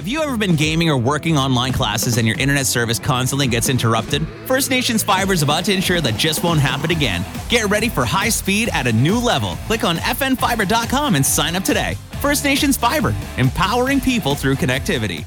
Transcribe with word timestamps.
Have 0.00 0.08
you 0.08 0.22
ever 0.22 0.38
been 0.38 0.56
gaming 0.56 0.88
or 0.88 0.96
working 0.96 1.36
online 1.36 1.74
classes 1.74 2.16
and 2.16 2.26
your 2.26 2.38
internet 2.38 2.64
service 2.64 2.98
constantly 2.98 3.46
gets 3.46 3.68
interrupted? 3.68 4.26
First 4.46 4.70
Nations 4.70 5.02
Fiber 5.02 5.34
is 5.34 5.42
about 5.42 5.66
to 5.66 5.74
ensure 5.74 6.00
that 6.00 6.16
just 6.16 6.42
won't 6.42 6.58
happen 6.58 6.90
again. 6.90 7.22
Get 7.50 7.66
ready 7.66 7.90
for 7.90 8.06
high 8.06 8.30
speed 8.30 8.70
at 8.72 8.86
a 8.86 8.92
new 8.94 9.18
level. 9.18 9.56
Click 9.66 9.84
on 9.84 9.98
fnfiber.com 9.98 11.16
and 11.16 11.26
sign 11.26 11.54
up 11.54 11.64
today. 11.64 11.98
First 12.22 12.44
Nations 12.44 12.78
Fiber, 12.78 13.14
empowering 13.36 14.00
people 14.00 14.34
through 14.34 14.54
connectivity. 14.54 15.26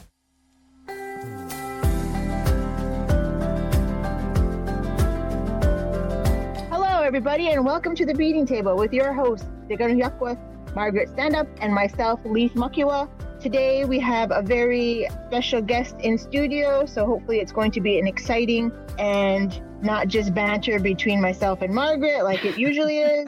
Hello, 6.72 7.04
everybody, 7.04 7.50
and 7.50 7.64
welcome 7.64 7.94
to 7.94 8.08
the 8.08 8.16
Beading 8.16 8.48
Table 8.48 8.76
with 8.76 8.92
your 8.92 9.14
host, 9.14 9.46
Deganyakwa, 9.70 10.36
Margaret 10.74 11.10
Standup, 11.10 11.48
and 11.62 11.72
myself, 11.72 12.20
Leith 12.26 12.56
Makiwa. 12.56 13.08
Today, 13.44 13.84
we 13.84 14.00
have 14.00 14.32
a 14.32 14.42
very 14.42 15.06
special 15.28 15.62
guest 15.62 15.98
in 16.00 16.18
studio, 16.18 16.86
so 16.86 17.06
hopefully, 17.06 17.40
it's 17.40 17.52
going 17.52 17.72
to 17.72 17.82
be 17.82 18.00
an 18.00 18.08
exciting 18.08 18.72
and 18.98 19.62
not 19.84 20.08
just 20.08 20.34
banter 20.34 20.80
between 20.80 21.20
myself 21.20 21.62
and 21.62 21.74
Margaret 21.74 22.24
like 22.24 22.46
it 22.46 22.58
usually 22.58 23.00
is. 23.00 23.28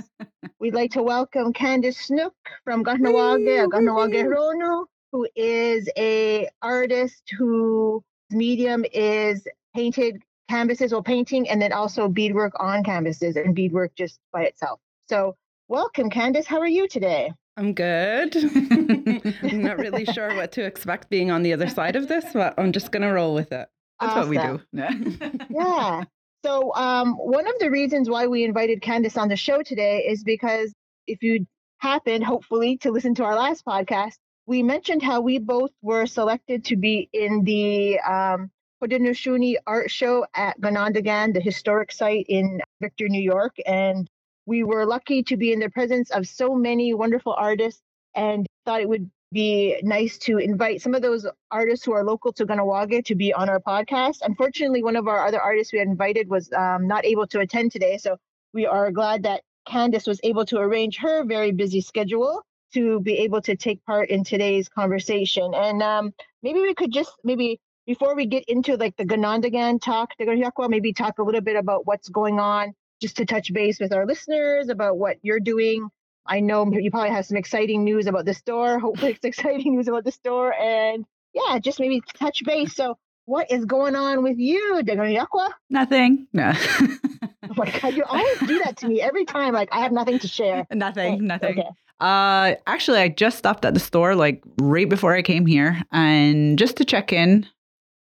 We'd 0.57 0.73
like 0.73 0.91
to 0.91 1.03
welcome 1.03 1.51
Candice 1.51 1.97
Snook 1.97 2.33
from 2.63 2.85
Kahnawake, 2.85 3.67
Kahnawake 3.67 4.25
Rono, 4.25 4.85
who 5.11 5.27
is 5.35 5.89
a 5.97 6.47
artist 6.61 7.23
whose 7.37 8.01
medium 8.31 8.85
is 8.93 9.45
painted 9.75 10.21
canvases 10.49 10.93
or 10.93 11.03
painting 11.03 11.49
and 11.49 11.61
then 11.61 11.73
also 11.73 12.07
beadwork 12.07 12.53
on 12.57 12.85
canvases 12.85 13.35
and 13.35 13.53
beadwork 13.53 13.93
just 13.95 14.21
by 14.31 14.43
itself. 14.43 14.79
So 15.09 15.35
welcome, 15.67 16.09
Candice. 16.09 16.45
How 16.45 16.59
are 16.59 16.69
you 16.69 16.87
today? 16.87 17.33
I'm 17.57 17.73
good. 17.73 18.35
I'm 19.43 19.61
not 19.61 19.77
really 19.77 20.05
sure 20.05 20.35
what 20.35 20.51
to 20.53 20.65
expect 20.65 21.09
being 21.09 21.31
on 21.31 21.43
the 21.43 21.53
other 21.53 21.69
side 21.69 21.95
of 21.95 22.07
this, 22.07 22.25
but 22.33 22.53
I'm 22.57 22.71
just 22.71 22.91
going 22.91 23.03
to 23.03 23.11
roll 23.11 23.33
with 23.33 23.51
it. 23.51 23.67
That's 23.99 24.11
awesome. 24.13 24.19
what 24.19 24.29
we 24.29 24.37
do. 24.37 24.61
Yeah. 24.73 25.31
yeah. 25.49 26.03
So 26.43 26.73
um, 26.75 27.13
one 27.13 27.47
of 27.47 27.53
the 27.59 27.71
reasons 27.71 28.09
why 28.09 28.27
we 28.27 28.43
invited 28.43 28.81
Candice 28.81 29.17
on 29.17 29.29
the 29.29 29.37
show 29.37 29.63
today 29.63 30.05
is 30.07 30.23
because 30.23 30.73
if 31.07 31.23
you 31.23 31.45
happened, 31.77 32.23
hopefully, 32.23 32.77
to 32.77 32.91
listen 32.91 33.15
to 33.15 33.23
our 33.23 33.35
last 33.35 33.65
podcast, 33.65 34.15
we 34.45 34.61
mentioned 34.61 35.01
how 35.01 35.21
we 35.21 35.39
both 35.39 35.71
were 35.81 36.05
selected 36.05 36.65
to 36.65 36.75
be 36.75 37.09
in 37.13 37.43
the 37.43 37.99
um, 37.99 38.51
Haudenosaunee 38.83 39.55
art 39.65 39.89
show 39.89 40.25
at 40.35 40.59
Ganondagan, 40.59 41.33
the 41.33 41.41
historic 41.41 41.91
site 41.91 42.25
in 42.27 42.61
Victor, 42.81 43.07
New 43.09 43.21
York. 43.21 43.55
And 43.65 44.09
we 44.45 44.63
were 44.63 44.85
lucky 44.85 45.23
to 45.23 45.37
be 45.37 45.51
in 45.51 45.59
the 45.59 45.69
presence 45.69 46.11
of 46.11 46.27
so 46.27 46.55
many 46.55 46.93
wonderful 46.93 47.33
artists 47.33 47.81
and 48.15 48.45
thought 48.65 48.81
it 48.81 48.89
would 48.89 49.09
be 49.31 49.77
nice 49.83 50.17
to 50.19 50.37
invite 50.37 50.81
some 50.81 50.95
of 50.95 51.01
those 51.01 51.27
artists 51.51 51.85
who 51.85 51.91
are 51.91 52.03
local 52.03 52.31
to 52.33 52.45
Kahnawake 52.45 53.03
to 53.05 53.15
be 53.15 53.33
on 53.33 53.49
our 53.49 53.59
podcast. 53.59 54.19
Unfortunately, 54.21 54.83
one 54.83 54.95
of 54.95 55.07
our 55.07 55.25
other 55.25 55.41
artists 55.41 55.73
we 55.73 55.79
had 55.79 55.87
invited 55.87 56.29
was 56.29 56.51
um, 56.53 56.87
not 56.87 57.05
able 57.05 57.27
to 57.27 57.39
attend 57.39 57.71
today. 57.71 57.97
So 57.97 58.17
we 58.53 58.65
are 58.65 58.91
glad 58.91 59.23
that 59.23 59.41
Candice 59.67 60.07
was 60.07 60.19
able 60.23 60.45
to 60.45 60.59
arrange 60.59 60.97
her 60.97 61.25
very 61.25 61.51
busy 61.51 61.81
schedule 61.81 62.43
to 62.73 62.99
be 62.99 63.19
able 63.19 63.41
to 63.41 63.55
take 63.55 63.83
part 63.85 64.09
in 64.09 64.23
today's 64.23 64.69
conversation. 64.69 65.53
And 65.53 65.81
um, 65.81 66.13
maybe 66.43 66.61
we 66.61 66.73
could 66.73 66.91
just 66.91 67.11
maybe 67.23 67.59
before 67.85 68.15
we 68.15 68.25
get 68.25 68.45
into 68.47 68.77
like 68.77 68.95
the 68.95 69.05
Ganondagan 69.05 69.81
talk, 69.81 70.11
maybe 70.19 70.93
talk 70.93 71.19
a 71.19 71.23
little 71.23 71.41
bit 71.41 71.55
about 71.55 71.85
what's 71.85 72.09
going 72.09 72.39
on, 72.39 72.73
just 73.05 73.17
to 73.17 73.25
touch 73.25 73.53
base 73.53 73.79
with 73.79 73.93
our 73.93 74.07
listeners 74.07 74.67
about 74.67 74.97
what 74.97 75.17
you're 75.21 75.39
doing. 75.39 75.89
I 76.25 76.39
know 76.39 76.67
you 76.71 76.89
probably 76.89 77.11
have 77.11 77.27
some 77.27 77.37
exciting 77.37 77.83
news 77.83 78.07
about 78.07 78.25
the 78.25 78.33
store. 78.33 78.79
Hopefully, 78.87 79.11
it's 79.11 79.23
exciting 79.23 79.75
news 79.75 79.87
about 79.87 80.05
the 80.05 80.11
store. 80.11 80.51
And 80.55 81.05
yeah, 81.33 81.59
just 81.59 81.79
maybe 81.79 82.01
touch 82.15 82.43
base. 82.43 82.75
So, 82.75 82.97
what 83.25 83.51
is 83.51 83.65
going 83.65 83.95
on 83.95 84.23
with 84.23 84.39
you, 84.39 84.81
Deganyakwa? 84.83 85.51
Nothing. 85.69 86.27
No. 86.33 86.51
oh 86.71 87.53
my 87.55 87.69
God, 87.79 87.93
you 87.93 88.03
always 88.05 88.39
do 88.39 88.57
that 88.63 88.77
to 88.77 88.87
me 88.87 89.01
every 89.01 89.25
time. 89.25 89.53
Like, 89.53 89.69
I 89.71 89.81
have 89.81 89.91
nothing 89.91 90.17
to 90.19 90.27
share. 90.27 90.65
Nothing, 90.73 91.27
nothing. 91.27 91.59
Okay. 91.59 91.69
Uh, 91.99 92.55
actually, 92.65 92.99
I 92.99 93.09
just 93.09 93.37
stopped 93.37 93.65
at 93.65 93.75
the 93.75 93.79
store 93.79 94.15
like 94.15 94.43
right 94.59 94.89
before 94.89 95.13
I 95.13 95.21
came 95.21 95.45
here, 95.45 95.79
and 95.91 96.57
just 96.57 96.77
to 96.77 96.85
check 96.85 97.13
in. 97.13 97.45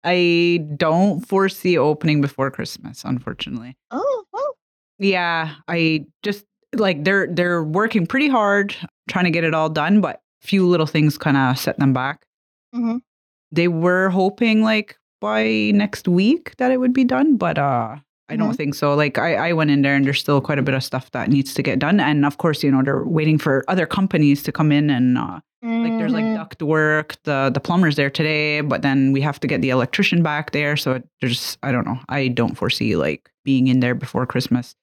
I 0.07 0.67
don't 0.77 1.27
foresee 1.27 1.79
opening 1.79 2.21
before 2.21 2.51
Christmas, 2.51 3.05
unfortunately. 3.05 3.75
Oh. 3.91 4.25
Yeah, 4.99 5.55
I 5.69 6.07
just 6.23 6.45
like 6.75 7.05
they're 7.05 7.27
they're 7.27 7.65
working 7.65 8.07
pretty 8.07 8.29
hard 8.29 8.75
trying 9.09 9.25
to 9.25 9.31
get 9.31 9.45
it 9.45 9.55
all 9.55 9.69
done, 9.69 10.01
but 10.01 10.21
few 10.41 10.67
little 10.67 10.87
things 10.87 11.19
kind 11.19 11.37
of 11.37 11.59
set 11.59 11.79
them 11.79 11.93
back. 11.93 12.27
Mm-hmm. 12.75 12.99
They 13.53 13.69
were 13.69 14.09
hoping 14.11 14.63
like 14.63 14.97
by 15.21 15.73
next 15.75 16.09
week 16.09 16.55
that 16.59 16.71
it 16.71 16.79
would 16.79 16.93
be 16.93 17.05
done, 17.05 17.37
but 17.37 17.59
uh 17.59 17.97
I 18.29 18.37
don't 18.37 18.49
mm-hmm. 18.49 18.57
think 18.57 18.75
so. 18.75 18.95
Like 18.95 19.19
I, 19.19 19.51
I 19.51 19.53
went 19.53 19.71
in 19.71 19.83
there 19.83 19.95
and 19.95 20.05
there's 20.05 20.19
still 20.19 20.41
quite 20.41 20.59
a 20.59 20.63
bit 20.63 20.75
of 20.75 20.83
stuff 20.83 21.11
that 21.11 21.29
needs 21.29 21.53
to 21.55 21.63
get 21.63 21.79
done. 21.79 22.01
And 22.01 22.25
of 22.25 22.39
course, 22.39 22.63
you 22.63 22.71
know, 22.71 22.83
they're 22.83 23.05
waiting 23.05 23.37
for 23.37 23.65
other 23.69 23.87
companies 23.87 24.43
to 24.45 24.53
come 24.53 24.73
in 24.73 24.89
and 24.89 25.19
uh, 25.19 25.41
mm-hmm. 25.63 25.83
like 25.83 25.99
there's 25.99 26.13
like 26.13 26.25
mm-hmm. 26.25 26.37
duct 26.37 26.63
work, 26.63 27.17
the 27.25 27.51
the 27.53 27.61
plumber's 27.61 27.97
there 27.97 28.11
today, 28.11 28.63
but 28.63 28.81
then 28.81 29.13
we 29.13 29.21
have 29.21 29.39
to 29.41 29.47
get 29.47 29.61
the 29.61 29.71
electrician 29.71 30.23
back 30.23 30.53
there. 30.53 30.77
So 30.77 31.03
there's 31.21 31.59
I 31.63 31.71
don't 31.71 31.87
know. 31.87 31.99
I 32.09 32.29
don't 32.29 32.55
foresee 32.55 32.97
like 32.97 33.31
being 33.45 33.67
in 33.67 33.81
there 33.81 33.95
before 33.95 34.25
Christmas. 34.27 34.75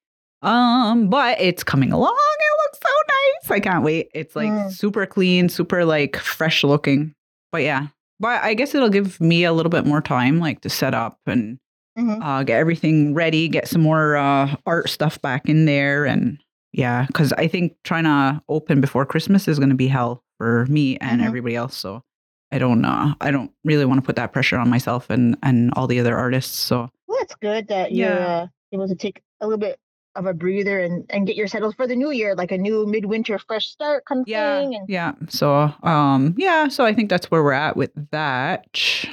Um, 0.41 1.09
but 1.09 1.39
it's 1.39 1.63
coming 1.63 1.91
along. 1.91 2.17
It 2.17 2.63
looks 2.65 2.79
so 2.83 2.93
nice. 3.07 3.51
I 3.51 3.59
can't 3.59 3.83
wait. 3.83 4.09
It's 4.13 4.35
like 4.35 4.49
mm. 4.49 4.71
super 4.71 5.05
clean, 5.05 5.49
super 5.49 5.85
like 5.85 6.17
fresh 6.17 6.63
looking. 6.63 7.13
But 7.51 7.63
yeah. 7.63 7.87
But 8.19 8.43
I 8.43 8.53
guess 8.53 8.75
it'll 8.75 8.89
give 8.89 9.19
me 9.19 9.43
a 9.43 9.53
little 9.53 9.69
bit 9.69 9.85
more 9.85 10.01
time 10.01 10.39
like 10.39 10.61
to 10.61 10.69
set 10.69 10.93
up 10.93 11.19
and 11.25 11.59
mm-hmm. 11.97 12.21
uh, 12.21 12.43
get 12.43 12.59
everything 12.59 13.13
ready, 13.13 13.47
get 13.47 13.67
some 13.67 13.81
more 13.81 14.15
uh, 14.15 14.55
art 14.65 14.89
stuff 14.89 15.21
back 15.21 15.49
in 15.49 15.65
there 15.65 16.05
and 16.05 16.39
yeah, 16.73 17.05
cuz 17.13 17.33
I 17.33 17.47
think 17.47 17.75
trying 17.83 18.05
to 18.05 18.41
open 18.47 18.79
before 18.79 19.05
Christmas 19.05 19.47
is 19.47 19.59
going 19.59 19.69
to 19.69 19.75
be 19.75 19.87
hell 19.87 20.23
for 20.37 20.65
me 20.67 20.97
and 20.97 21.19
mm-hmm. 21.19 21.27
everybody 21.27 21.55
else. 21.55 21.75
So 21.75 22.03
I 22.51 22.59
don't 22.59 22.81
know. 22.81 23.13
I 23.21 23.31
don't 23.31 23.51
really 23.63 23.85
want 23.85 23.99
to 23.99 24.05
put 24.05 24.15
that 24.17 24.33
pressure 24.33 24.57
on 24.57 24.69
myself 24.69 25.09
and 25.09 25.37
and 25.43 25.71
all 25.75 25.87
the 25.87 25.99
other 25.99 26.17
artists. 26.17 26.57
So 26.57 26.89
well, 27.07 27.17
that's 27.19 27.35
good 27.35 27.67
that 27.67 27.91
you're 27.91 28.09
yeah. 28.09 28.41
uh, 28.43 28.47
able 28.73 28.87
to 28.87 28.95
take 28.95 29.21
a 29.41 29.47
little 29.47 29.59
bit 29.59 29.79
of 30.15 30.25
a 30.25 30.33
breather 30.33 30.79
and 30.79 31.05
and 31.09 31.25
get 31.25 31.35
your 31.35 31.47
settled 31.47 31.75
for 31.75 31.87
the 31.87 31.95
new 31.95 32.11
year, 32.11 32.35
like 32.35 32.51
a 32.51 32.57
new 32.57 32.85
midwinter 32.85 33.39
fresh 33.39 33.67
start 33.67 34.05
kind 34.05 34.21
of 34.21 34.27
yeah, 34.27 34.59
thing. 34.59 34.75
And- 34.75 34.89
yeah. 34.89 35.13
So 35.29 35.73
um 35.83 36.35
yeah, 36.37 36.67
so 36.67 36.85
I 36.85 36.93
think 36.93 37.09
that's 37.09 37.31
where 37.31 37.43
we're 37.43 37.53
at 37.53 37.77
with 37.77 37.91
that. 38.11 38.65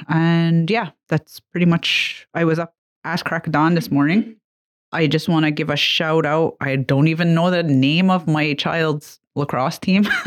And 0.07 0.69
yeah, 0.69 0.91
that's 1.07 1.39
pretty 1.39 1.65
much 1.65 2.27
I 2.33 2.45
was 2.45 2.59
up 2.59 2.73
ass 3.03 3.23
crack 3.23 3.47
of 3.47 3.53
dawn 3.53 3.75
this 3.75 3.91
morning. 3.91 4.35
I 4.91 5.07
just 5.07 5.29
want 5.29 5.45
to 5.45 5.51
give 5.51 5.69
a 5.69 5.75
shout 5.75 6.25
out. 6.25 6.55
I 6.59 6.75
don't 6.75 7.07
even 7.07 7.35
know 7.35 7.51
the 7.51 7.63
name 7.63 8.09
of 8.09 8.27
my 8.27 8.53
child's 8.55 9.19
lacrosse 9.35 9.77
team. 9.77 10.07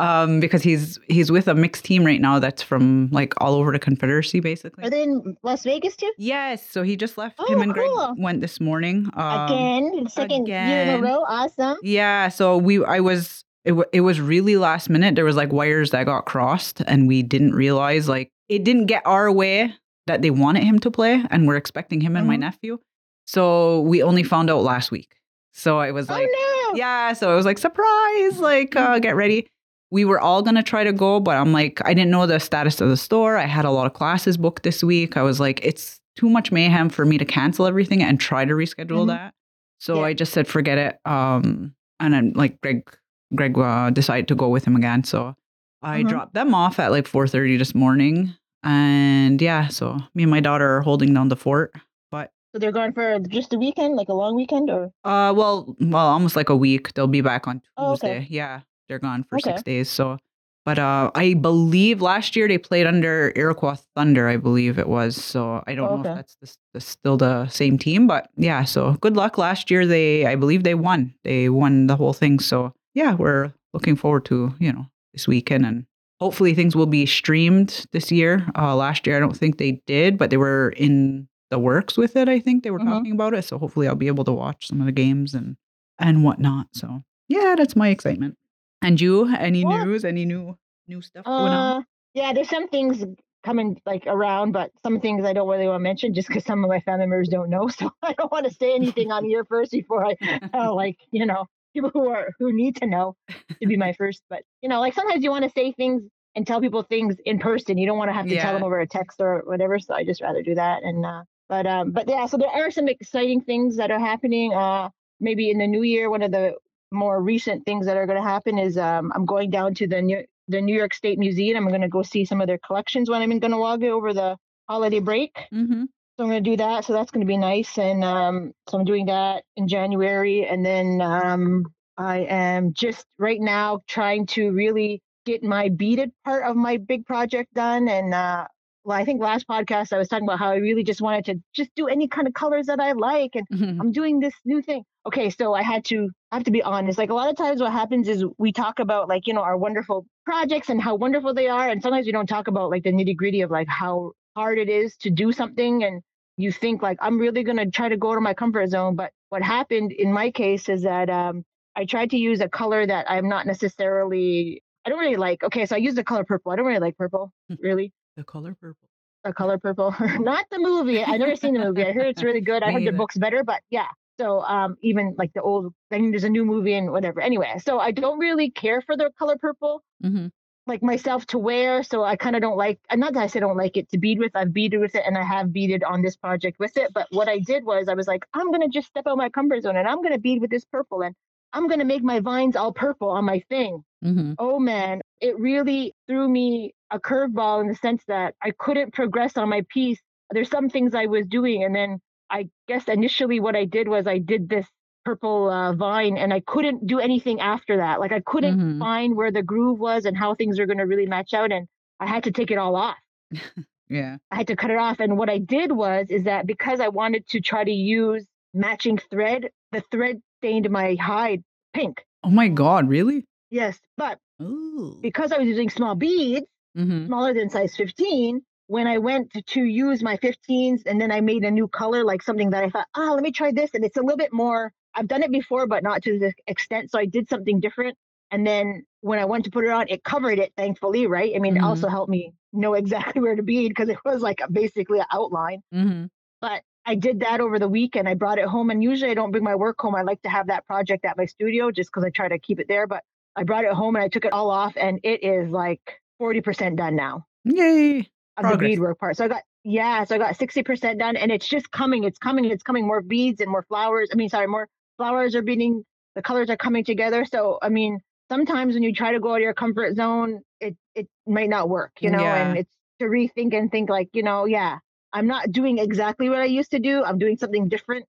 um, 0.00 0.40
because 0.40 0.62
he's 0.62 0.98
he's 1.08 1.30
with 1.30 1.46
a 1.46 1.54
mixed 1.54 1.84
team 1.84 2.04
right 2.04 2.20
now 2.20 2.38
that's 2.38 2.62
from 2.62 3.10
like 3.12 3.34
all 3.38 3.54
over 3.54 3.70
the 3.70 3.78
Confederacy, 3.78 4.40
basically. 4.40 4.82
Are 4.84 4.90
they 4.90 5.02
in 5.02 5.36
Las 5.42 5.62
Vegas 5.62 5.94
too? 5.94 6.10
Yes. 6.16 6.68
So 6.68 6.82
he 6.82 6.96
just 6.96 7.18
left. 7.18 7.36
Oh, 7.38 7.46
Him 7.52 7.60
and 7.60 7.74
cool. 7.74 8.06
Greg 8.06 8.18
went 8.18 8.40
this 8.40 8.60
morning. 8.60 9.10
Um, 9.14 9.44
again, 9.44 10.08
second 10.08 10.44
again. 10.44 10.68
year 10.68 10.96
in 10.96 11.04
a 11.04 11.06
row. 11.06 11.24
Awesome. 11.28 11.76
Yeah. 11.82 12.28
So 12.28 12.56
we, 12.56 12.82
I 12.84 13.00
was. 13.00 13.44
It, 13.62 13.72
w- 13.72 13.88
it 13.92 14.00
was 14.00 14.22
really 14.22 14.56
last 14.56 14.88
minute. 14.88 15.16
There 15.16 15.24
was 15.26 15.36
like 15.36 15.52
wires 15.52 15.90
that 15.90 16.06
got 16.06 16.24
crossed, 16.24 16.80
and 16.86 17.06
we 17.06 17.22
didn't 17.22 17.54
realize 17.54 18.08
like 18.08 18.30
it 18.48 18.64
didn't 18.64 18.86
get 18.86 19.02
our 19.04 19.30
way 19.30 19.74
that 20.06 20.22
they 20.22 20.30
wanted 20.30 20.64
him 20.64 20.78
to 20.78 20.90
play, 20.90 21.22
and 21.30 21.46
we're 21.46 21.56
expecting 21.56 22.00
him 22.00 22.16
and 22.16 22.22
mm-hmm. 22.22 22.28
my 22.28 22.36
nephew. 22.36 22.78
So 23.26 23.82
we 23.82 24.02
only 24.02 24.22
found 24.22 24.48
out 24.48 24.62
last 24.62 24.90
week. 24.90 25.14
So 25.52 25.78
I 25.78 25.90
was 25.90 26.08
like, 26.08 26.26
oh, 26.32 26.70
no. 26.72 26.78
yeah. 26.78 27.12
So 27.12 27.30
it 27.30 27.36
was 27.36 27.44
like, 27.44 27.58
surprise, 27.58 28.38
like, 28.38 28.74
uh, 28.76 28.98
get 28.98 29.14
ready 29.14 29.46
we 29.90 30.04
were 30.04 30.20
all 30.20 30.42
going 30.42 30.54
to 30.54 30.62
try 30.62 30.84
to 30.84 30.92
go, 30.92 31.20
but 31.20 31.36
I'm 31.36 31.52
like, 31.52 31.80
I 31.84 31.94
didn't 31.94 32.10
know 32.10 32.26
the 32.26 32.38
status 32.38 32.80
of 32.80 32.88
the 32.88 32.96
store. 32.96 33.36
I 33.36 33.46
had 33.46 33.64
a 33.64 33.70
lot 33.70 33.86
of 33.86 33.94
classes 33.94 34.36
booked 34.36 34.62
this 34.62 34.84
week. 34.84 35.16
I 35.16 35.22
was 35.22 35.40
like, 35.40 35.60
it's 35.64 36.00
too 36.16 36.30
much 36.30 36.52
mayhem 36.52 36.88
for 36.88 37.04
me 37.04 37.18
to 37.18 37.24
cancel 37.24 37.66
everything 37.66 38.02
and 38.02 38.20
try 38.20 38.44
to 38.44 38.54
reschedule 38.54 39.00
mm-hmm. 39.00 39.08
that. 39.08 39.34
So 39.78 39.96
yeah. 39.96 40.06
I 40.06 40.12
just 40.12 40.32
said, 40.32 40.46
forget 40.46 40.78
it. 40.78 40.98
Um, 41.04 41.74
and 41.98 42.14
then 42.14 42.32
like 42.34 42.60
Greg, 42.60 42.88
Greg 43.34 43.58
uh, 43.58 43.90
decided 43.90 44.28
to 44.28 44.34
go 44.34 44.48
with 44.48 44.64
him 44.64 44.76
again. 44.76 45.04
So 45.04 45.34
I 45.82 46.00
mm-hmm. 46.00 46.08
dropped 46.08 46.34
them 46.34 46.54
off 46.54 46.78
at 46.78 46.90
like 46.90 47.06
4:30 47.06 47.58
this 47.58 47.74
morning, 47.74 48.34
and 48.62 49.40
yeah, 49.40 49.68
so 49.68 49.98
me 50.14 50.24
and 50.24 50.30
my 50.30 50.40
daughter 50.40 50.76
are 50.76 50.82
holding 50.82 51.14
down 51.14 51.28
the 51.28 51.36
fort. 51.36 51.72
But 52.10 52.32
so 52.52 52.58
they're 52.58 52.72
going 52.72 52.92
for 52.92 53.18
just 53.20 53.52
a 53.52 53.58
weekend, 53.58 53.96
like 53.96 54.08
a 54.08 54.14
long 54.14 54.36
weekend, 54.36 54.68
or 54.70 54.92
uh, 55.04 55.32
well, 55.34 55.74
well, 55.80 56.06
almost 56.06 56.36
like 56.36 56.48
a 56.48 56.56
week. 56.56 56.92
They'll 56.94 57.06
be 57.06 57.22
back 57.22 57.46
on 57.46 57.60
Tuesday. 57.60 57.70
Oh, 57.78 57.92
okay. 57.92 58.26
Yeah. 58.28 58.60
They're 58.90 58.98
gone 58.98 59.24
for 59.24 59.36
okay. 59.36 59.50
six 59.50 59.62
days. 59.62 59.88
So, 59.88 60.18
but 60.66 60.78
uh, 60.78 61.12
I 61.14 61.34
believe 61.34 62.02
last 62.02 62.34
year 62.34 62.48
they 62.48 62.58
played 62.58 62.86
under 62.86 63.32
Iroquois 63.36 63.78
Thunder. 63.94 64.28
I 64.28 64.36
believe 64.36 64.78
it 64.78 64.88
was. 64.88 65.16
So 65.16 65.62
I 65.66 65.74
don't 65.76 65.88
oh, 65.88 65.94
okay. 65.94 66.02
know 66.02 66.10
if 66.10 66.16
that's 66.16 66.36
the, 66.42 66.56
the, 66.74 66.80
still 66.80 67.16
the 67.16 67.48
same 67.48 67.78
team, 67.78 68.08
but 68.08 68.28
yeah. 68.36 68.64
So 68.64 68.94
good 68.94 69.16
luck. 69.16 69.38
Last 69.38 69.70
year 69.70 69.86
they, 69.86 70.26
I 70.26 70.34
believe 70.34 70.64
they 70.64 70.74
won. 70.74 71.14
They 71.22 71.48
won 71.48 71.86
the 71.86 71.96
whole 71.96 72.12
thing. 72.12 72.40
So 72.40 72.74
yeah, 72.94 73.14
we're 73.14 73.52
looking 73.72 73.94
forward 73.94 74.24
to 74.26 74.52
you 74.58 74.72
know 74.72 74.86
this 75.12 75.28
weekend 75.28 75.64
and 75.64 75.86
hopefully 76.20 76.54
things 76.54 76.76
will 76.76 76.86
be 76.86 77.06
streamed 77.06 77.86
this 77.92 78.12
year. 78.12 78.46
Uh, 78.58 78.76
last 78.76 79.06
year, 79.06 79.16
I 79.16 79.20
don't 79.20 79.36
think 79.36 79.58
they 79.58 79.80
did, 79.86 80.18
but 80.18 80.30
they 80.30 80.36
were 80.36 80.70
in 80.76 81.28
the 81.50 81.58
works 81.58 81.96
with 81.96 82.16
it. 82.16 82.28
I 82.28 82.38
think 82.38 82.62
they 82.62 82.70
were 82.70 82.78
Mhm. 82.80 82.90
talking 82.90 83.12
about 83.12 83.34
it. 83.34 83.44
So 83.44 83.58
hopefully 83.58 83.88
I'll 83.88 83.94
be 83.94 84.06
able 84.06 84.24
to 84.24 84.32
watch 84.32 84.68
some 84.68 84.80
of 84.80 84.86
the 84.86 84.92
games 84.92 85.34
and 85.34 85.56
and 85.98 86.24
whatnot. 86.24 86.68
So 86.72 87.02
yeah, 87.28 87.54
that's 87.56 87.76
my 87.76 87.88
excitement. 87.88 88.36
And 88.82 89.00
you, 89.00 89.34
any 89.34 89.64
news? 89.64 90.04
Any 90.04 90.24
new 90.24 90.56
new 90.88 91.02
stuff 91.02 91.24
going 91.24 91.52
on? 91.52 91.76
Uh, 91.78 91.82
yeah, 92.14 92.32
there's 92.32 92.48
some 92.48 92.68
things 92.68 93.04
coming 93.42 93.80
like 93.86 94.04
around, 94.06 94.52
but 94.52 94.70
some 94.82 95.00
things 95.00 95.24
I 95.24 95.32
don't 95.32 95.48
really 95.48 95.66
want 95.66 95.80
to 95.80 95.82
mention 95.82 96.14
just 96.14 96.28
because 96.28 96.44
some 96.44 96.62
of 96.64 96.68
my 96.68 96.80
family 96.80 97.06
members 97.06 97.28
don't 97.28 97.50
know. 97.50 97.68
So 97.78 97.90
I 98.02 98.12
don't 98.14 98.32
want 98.32 98.46
to 98.46 98.54
say 98.54 98.74
anything 98.74 99.12
on 99.12 99.24
here 99.24 99.44
first 99.44 99.70
before 99.70 100.04
I 100.04 100.14
tell 100.52 100.76
like 100.84 100.98
you 101.10 101.26
know 101.26 101.46
people 101.72 101.90
who 101.92 102.08
are 102.08 102.28
who 102.38 102.52
need 102.52 102.76
to 102.76 102.86
know 102.86 103.16
to 103.60 103.66
be 103.66 103.76
my 103.76 103.92
first. 103.92 104.22
But 104.28 104.42
you 104.62 104.68
know, 104.68 104.80
like 104.80 104.94
sometimes 104.94 105.22
you 105.22 105.30
want 105.30 105.44
to 105.44 105.50
say 105.50 105.72
things 105.72 106.02
and 106.34 106.46
tell 106.46 106.60
people 106.60 106.82
things 106.82 107.16
in 107.24 107.38
person. 107.38 107.78
You 107.78 107.86
don't 107.86 107.98
want 107.98 108.08
to 108.08 108.14
have 108.14 108.26
to 108.26 108.36
tell 108.40 108.54
them 108.54 108.62
over 108.62 108.80
a 108.80 108.86
text 108.86 109.20
or 109.20 109.42
whatever. 109.46 109.78
So 109.78 109.94
I 109.94 110.04
just 110.04 110.20
rather 110.20 110.42
do 110.42 110.54
that. 110.54 110.82
And 110.82 111.04
uh, 111.04 111.22
but 111.48 111.66
um, 111.66 111.92
but 111.92 112.08
yeah, 112.08 112.26
so 112.26 112.36
there 112.36 112.48
are 112.48 112.70
some 112.70 112.88
exciting 112.88 113.42
things 113.42 113.76
that 113.76 113.90
are 113.90 113.98
happening. 113.98 114.52
Uh, 114.52 114.90
maybe 115.20 115.50
in 115.50 115.58
the 115.58 115.66
new 115.66 115.82
year, 115.82 116.10
one 116.10 116.22
of 116.22 116.30
the 116.30 116.54
more 116.92 117.22
recent 117.22 117.64
things 117.64 117.86
that 117.86 117.96
are 117.96 118.06
going 118.06 118.20
to 118.20 118.28
happen 118.28 118.58
is 118.58 118.76
um, 118.76 119.12
I'm 119.14 119.26
going 119.26 119.50
down 119.50 119.74
to 119.74 119.86
the 119.86 120.02
New 120.02 120.24
the 120.48 120.60
New 120.60 120.74
York 120.74 120.94
State 120.94 121.18
Museum. 121.18 121.64
I'm 121.64 121.68
going 121.68 121.80
to 121.80 121.88
go 121.88 122.02
see 122.02 122.24
some 122.24 122.40
of 122.40 122.48
their 122.48 122.58
collections 122.58 123.08
when 123.08 123.22
I'm 123.22 123.30
in 123.30 123.40
Kahnawake 123.40 123.88
over 123.88 124.12
the 124.12 124.36
holiday 124.68 124.98
break. 124.98 125.34
Mm-hmm. 125.52 125.84
So 125.84 126.24
I'm 126.24 126.30
going 126.30 126.42
to 126.42 126.50
do 126.50 126.56
that. 126.56 126.84
So 126.84 126.92
that's 126.92 127.10
going 127.10 127.24
to 127.24 127.26
be 127.26 127.36
nice. 127.36 127.78
And 127.78 128.04
um, 128.04 128.52
so 128.68 128.78
I'm 128.78 128.84
doing 128.84 129.06
that 129.06 129.44
in 129.56 129.68
January. 129.68 130.46
And 130.46 130.66
then 130.66 131.00
um, 131.00 131.64
I 131.96 132.18
am 132.28 132.72
just 132.72 133.06
right 133.18 133.40
now 133.40 133.80
trying 133.86 134.26
to 134.26 134.50
really 134.50 135.00
get 135.24 135.42
my 135.42 135.68
beaded 135.68 136.10
part 136.24 136.44
of 136.44 136.56
my 136.56 136.76
big 136.78 137.06
project 137.06 137.54
done. 137.54 137.88
And 137.88 138.12
uh, 138.12 138.48
well, 138.84 138.96
I 138.98 139.04
think 139.04 139.20
last 139.20 139.46
podcast 139.46 139.92
I 139.92 139.98
was 139.98 140.08
talking 140.08 140.26
about 140.26 140.38
how 140.38 140.50
I 140.50 140.56
really 140.56 140.84
just 140.84 141.00
wanted 141.02 141.24
to 141.26 141.34
just 141.54 141.70
do 141.76 141.86
any 141.86 142.08
kind 142.08 142.26
of 142.26 142.34
colors 142.34 142.66
that 142.66 142.80
I 142.80 142.92
like. 142.92 143.32
And 143.34 143.46
Mm-hmm. 143.52 143.80
I'm 143.80 143.92
doing 143.92 144.20
this 144.20 144.34
new 144.44 144.62
thing. 144.62 144.84
Okay, 145.06 145.30
so 145.30 145.54
I 145.54 145.62
had 145.62 145.84
to 145.86 146.10
I 146.30 146.36
have 146.36 146.44
to 146.44 146.50
be 146.50 146.62
honest. 146.62 146.98
Like 146.98 147.10
a 147.10 147.14
lot 147.14 147.30
of 147.30 147.36
times 147.36 147.60
what 147.60 147.72
happens 147.72 148.08
is 148.08 148.24
we 148.38 148.52
talk 148.52 148.78
about 148.78 149.08
like, 149.08 149.26
you 149.26 149.34
know, 149.34 149.42
our 149.42 149.56
wonderful 149.56 150.06
projects 150.24 150.68
and 150.68 150.80
how 150.80 150.94
wonderful 150.94 151.34
they 151.34 151.48
are. 151.48 151.68
And 151.68 151.82
sometimes 151.82 152.06
we 152.06 152.12
don't 152.12 152.26
talk 152.28 152.48
about 152.48 152.70
like 152.70 152.84
the 152.84 152.92
nitty-gritty 152.92 153.40
of 153.42 153.50
like 153.50 153.68
how 153.68 154.12
hard 154.36 154.58
it 154.58 154.68
is 154.68 154.96
to 154.98 155.10
do 155.10 155.32
something 155.32 155.82
and 155.84 156.02
you 156.36 156.52
think 156.52 156.82
like 156.82 156.98
I'm 157.00 157.18
really 157.18 157.42
gonna 157.42 157.70
try 157.70 157.88
to 157.88 157.96
go 157.96 158.14
to 158.14 158.20
my 158.20 158.34
comfort 158.34 158.68
zone. 158.70 158.96
But 158.96 159.12
what 159.30 159.42
happened 159.42 159.92
in 159.92 160.12
my 160.12 160.30
case 160.30 160.68
is 160.68 160.82
that 160.82 161.10
um 161.10 161.44
I 161.76 161.84
tried 161.84 162.10
to 162.10 162.16
use 162.18 162.40
a 162.40 162.48
color 162.48 162.86
that 162.86 163.10
I'm 163.10 163.28
not 163.28 163.46
necessarily 163.46 164.62
I 164.84 164.90
don't 164.90 164.98
really 164.98 165.16
like. 165.16 165.42
Okay, 165.44 165.66
so 165.66 165.74
I 165.76 165.78
used 165.78 165.96
the 165.96 166.04
color 166.04 166.24
purple. 166.24 166.52
I 166.52 166.56
don't 166.56 166.66
really 166.66 166.80
like 166.80 166.96
purple, 166.96 167.32
really. 167.58 167.92
The 168.20 168.24
color 168.24 168.54
purple. 168.60 168.88
A 169.24 169.32
color 169.32 169.58
purple. 169.58 169.94
Not 170.20 170.46
the 170.50 170.58
movie. 170.58 171.02
I've 171.02 171.20
never 171.20 171.36
seen 171.36 171.54
the 171.54 171.60
movie. 171.60 171.84
I 171.84 171.92
heard 171.92 172.06
it's 172.06 172.22
really 172.22 172.40
good. 172.42 172.62
I 172.62 172.68
Me 172.68 172.72
heard 172.74 172.84
the 172.86 172.92
book's 172.98 173.16
better, 173.18 173.42
but 173.44 173.62
yeah. 173.70 173.88
So 174.18 174.42
um 174.42 174.76
even 174.82 175.14
like 175.18 175.32
the 175.32 175.42
old 175.42 175.72
I 175.90 175.98
mean 175.98 176.10
there's 176.12 176.24
a 176.24 176.28
new 176.28 176.44
movie 176.44 176.74
and 176.74 176.92
whatever. 176.92 177.20
Anyway, 177.22 177.50
so 177.64 177.78
I 177.78 177.90
don't 177.92 178.18
really 178.18 178.50
care 178.50 178.82
for 178.82 178.96
the 178.96 179.10
color 179.18 179.36
purple 179.38 179.82
Mm-hmm. 180.04 180.28
like 180.66 180.82
myself 180.82 181.26
to 181.28 181.38
wear. 181.38 181.82
So 181.82 182.04
I 182.04 182.16
kind 182.16 182.36
of 182.36 182.42
don't 182.42 182.56
like 182.58 182.78
not 182.94 183.14
that 183.14 183.22
I 183.22 183.26
say 183.28 183.40
don't 183.40 183.56
like 183.56 183.76
it 183.78 183.88
to 183.90 183.98
bead 183.98 184.18
with. 184.18 184.32
I've 184.34 184.52
beaded 184.52 184.80
with 184.80 184.94
it 184.94 185.04
and 185.06 185.16
I 185.18 185.22
have 185.24 185.52
beaded 185.52 185.82
on 185.84 186.02
this 186.02 186.16
project 186.16 186.58
with 186.58 186.76
it. 186.76 186.92
But 186.92 187.06
what 187.10 187.28
I 187.28 187.38
did 187.38 187.64
was 187.64 187.88
I 187.88 187.94
was 187.94 188.06
like, 188.06 188.24
I'm 188.34 188.50
gonna 188.52 188.68
just 188.68 188.88
step 188.88 189.06
out 189.06 189.16
my 189.18 189.30
comfort 189.30 189.62
zone 189.62 189.76
and 189.76 189.88
I'm 189.88 190.02
gonna 190.02 190.18
bead 190.18 190.40
with 190.42 190.50
this 190.50 190.64
purple 190.66 191.02
and 191.02 191.14
I'm 191.52 191.68
gonna 191.68 191.84
make 191.86 192.02
my 192.04 192.20
vines 192.20 192.56
all 192.56 192.72
purple 192.72 193.10
on 193.10 193.24
my 193.24 193.40
thing 193.48 193.84
Mm-hmm. 194.04 194.32
oh 194.38 194.58
man, 194.58 195.00
it 195.20 195.38
really 195.38 195.94
threw 196.06 196.28
me 196.28 196.74
a 196.90 196.98
curveball 196.98 197.60
in 197.60 197.68
the 197.68 197.74
sense 197.74 198.02
that 198.08 198.34
I 198.42 198.52
couldn't 198.58 198.94
progress 198.94 199.36
on 199.36 199.48
my 199.48 199.62
piece. 199.68 200.00
There's 200.30 200.48
some 200.50 200.68
things 200.70 200.94
I 200.94 201.06
was 201.06 201.26
doing, 201.26 201.64
and 201.64 201.74
then 201.74 202.00
I 202.30 202.48
guess 202.68 202.88
initially 202.88 203.40
what 203.40 203.56
I 203.56 203.64
did 203.66 203.88
was 203.88 204.06
I 204.06 204.18
did 204.18 204.48
this 204.48 204.66
purple 205.04 205.50
uh, 205.50 205.72
vine, 205.74 206.16
and 206.16 206.32
I 206.32 206.40
couldn't 206.40 206.86
do 206.86 206.98
anything 206.98 207.40
after 207.40 207.76
that. 207.78 208.00
Like 208.00 208.12
I 208.12 208.20
couldn't 208.20 208.58
Mhm. 208.58 208.78
find 208.78 209.16
where 209.16 209.30
the 209.32 209.42
groove 209.42 209.78
was 209.80 210.04
and 210.06 210.16
how 210.16 210.34
things 210.34 210.58
are 210.58 210.66
going 210.66 210.78
to 210.78 210.84
really 210.86 211.06
match 211.06 211.34
out, 211.34 211.52
and 211.52 211.66
I 211.98 212.06
had 212.06 212.24
to 212.24 212.30
take 212.32 212.50
it 212.50 212.58
all 212.58 212.76
off. 212.76 212.96
Yeah. 213.88 214.18
I 214.30 214.36
had 214.36 214.46
to 214.46 214.54
cut 214.54 214.70
it 214.70 214.76
off. 214.76 215.00
And 215.00 215.18
what 215.18 215.28
I 215.28 215.38
did 215.38 215.72
was 215.72 216.06
is 216.10 216.22
that 216.22 216.46
because 216.46 216.78
I 216.78 216.86
wanted 216.88 217.26
to 217.30 217.40
try 217.40 217.64
to 217.64 217.72
use 217.72 218.24
matching 218.54 218.98
thread, 219.10 219.50
the 219.72 219.82
thread 219.90 220.22
stained 220.38 220.70
my 220.70 220.94
hide 220.94 221.42
pink. 221.74 222.04
Oh 222.22 222.30
my 222.30 222.46
God! 222.46 222.88
Really? 222.88 223.26
Yes, 223.50 223.78
but 223.96 224.18
Ooh. 224.42 224.98
because 225.02 225.32
I 225.32 225.38
was 225.38 225.46
using 225.46 225.70
small 225.70 225.94
beads. 225.94 226.46
Mm-hmm. 226.78 227.06
smaller 227.06 227.34
than 227.34 227.50
size 227.50 227.74
15 227.74 228.42
when 228.68 228.86
i 228.86 228.96
went 228.98 229.32
to, 229.32 229.42
to 229.42 229.64
use 229.64 230.04
my 230.04 230.16
15s 230.18 230.82
and 230.86 231.00
then 231.00 231.10
i 231.10 231.20
made 231.20 231.42
a 231.42 231.50
new 231.50 231.66
color 231.66 232.04
like 232.04 232.22
something 232.22 232.50
that 232.50 232.62
i 232.62 232.70
thought 232.70 232.86
oh 232.96 233.10
let 233.16 233.24
me 233.24 233.32
try 233.32 233.50
this 233.50 233.70
and 233.74 233.84
it's 233.84 233.96
a 233.96 234.00
little 234.00 234.16
bit 234.16 234.32
more 234.32 234.72
i've 234.94 235.08
done 235.08 235.24
it 235.24 235.32
before 235.32 235.66
but 235.66 235.82
not 235.82 236.00
to 236.04 236.16
this 236.20 236.32
extent 236.46 236.88
so 236.88 236.96
i 236.96 237.06
did 237.06 237.28
something 237.28 237.58
different 237.58 237.98
and 238.30 238.46
then 238.46 238.84
when 239.00 239.18
i 239.18 239.24
went 239.24 239.44
to 239.46 239.50
put 239.50 239.64
it 239.64 239.70
on 239.70 239.86
it 239.88 240.04
covered 240.04 240.38
it 240.38 240.52
thankfully 240.56 241.08
right 241.08 241.32
i 241.34 241.40
mean 241.40 241.56
it 241.56 241.60
Mhm. 241.60 241.66
also 241.70 241.88
helped 241.88 242.08
me 242.08 242.32
know 242.52 242.74
exactly 242.74 243.20
where 243.24 243.34
to 243.34 243.42
bead 243.42 243.70
because 243.70 243.88
it 243.88 243.98
was 244.04 244.22
like 244.22 244.38
a, 244.40 244.48
basically 244.48 245.00
an 245.00 245.06
outline 245.12 245.60
Mm-hmm. 245.74 246.04
but 246.40 246.62
I 246.86 246.94
did 246.94 247.20
that 247.20 247.40
over 247.40 247.58
the 247.58 247.68
weekend. 247.68 248.08
I 248.08 248.14
brought 248.14 248.38
it 248.38 248.46
home, 248.46 248.70
and 248.70 248.82
usually 248.82 249.10
I 249.10 249.14
don't 249.14 249.32
bring 249.32 249.44
my 249.44 249.54
work 249.54 249.78
home. 249.78 249.94
I 249.94 250.00
like 250.02 250.22
to 250.22 250.30
have 250.30 250.46
that 250.46 250.66
project 250.66 251.04
at 251.04 251.18
my 251.18 251.26
studio 251.26 251.70
just 251.70 251.90
because 251.90 252.04
I 252.04 252.10
try 252.10 252.26
to 252.28 252.38
keep 252.38 252.58
it 252.58 252.68
there. 252.68 252.86
But 252.86 253.04
I 253.36 253.44
brought 253.44 253.64
it 253.64 253.72
home 253.72 253.96
and 253.96 254.04
I 254.04 254.08
took 254.08 254.24
it 254.24 254.32
all 254.32 254.50
off, 254.50 254.74
and 254.76 255.00
it 255.02 255.22
is 255.24 255.50
like 255.50 255.80
40% 256.20 256.76
done 256.76 256.96
now 256.96 257.26
Yay! 257.44 257.98
of 257.98 258.04
the 258.36 258.42
Progress. 258.42 258.70
beadwork 258.70 258.98
part. 258.98 259.16
So 259.16 259.24
I 259.24 259.28
got, 259.28 259.42
yeah, 259.64 260.04
so 260.04 260.14
I 260.14 260.18
got 260.18 260.36
60% 260.36 260.98
done, 260.98 261.16
and 261.16 261.30
it's 261.30 261.46
just 261.48 261.70
coming. 261.70 262.04
It's 262.04 262.18
coming. 262.18 262.44
It's 262.46 262.62
coming. 262.62 262.86
More 262.86 263.00
beads 263.02 263.40
and 263.40 263.50
more 263.50 263.62
flowers. 263.62 264.08
I 264.12 264.16
mean, 264.16 264.28
sorry, 264.28 264.46
more 264.46 264.68
flowers 264.96 265.34
are 265.34 265.42
beading. 265.42 265.84
The 266.16 266.22
colors 266.22 266.50
are 266.50 266.56
coming 266.56 266.84
together. 266.84 267.24
So, 267.24 267.58
I 267.62 267.68
mean, 267.68 268.00
sometimes 268.30 268.74
when 268.74 268.82
you 268.82 268.92
try 268.92 269.12
to 269.12 269.20
go 269.20 269.32
out 269.32 269.36
of 269.36 269.42
your 269.42 269.54
comfort 269.54 269.94
zone, 269.96 270.40
it, 270.60 270.76
it 270.94 271.08
might 271.26 271.48
not 271.48 271.68
work, 271.68 271.92
you 272.00 272.10
know, 272.10 272.20
Yeah. 272.22 272.48
and 272.48 272.58
it's 272.58 272.74
to 273.00 273.06
rethink 273.06 273.54
and 273.54 273.70
think 273.70 273.88
like, 273.88 274.08
you 274.12 274.22
know, 274.22 274.44
yeah, 274.44 274.78
I'm 275.12 275.26
not 275.26 275.52
doing 275.52 275.78
exactly 275.78 276.28
what 276.28 276.38
I 276.40 276.44
used 276.46 276.70
to 276.72 276.78
do. 276.78 277.02
I'm 277.04 277.18
doing 277.18 277.36
something 277.38 277.68
different, 277.68 278.06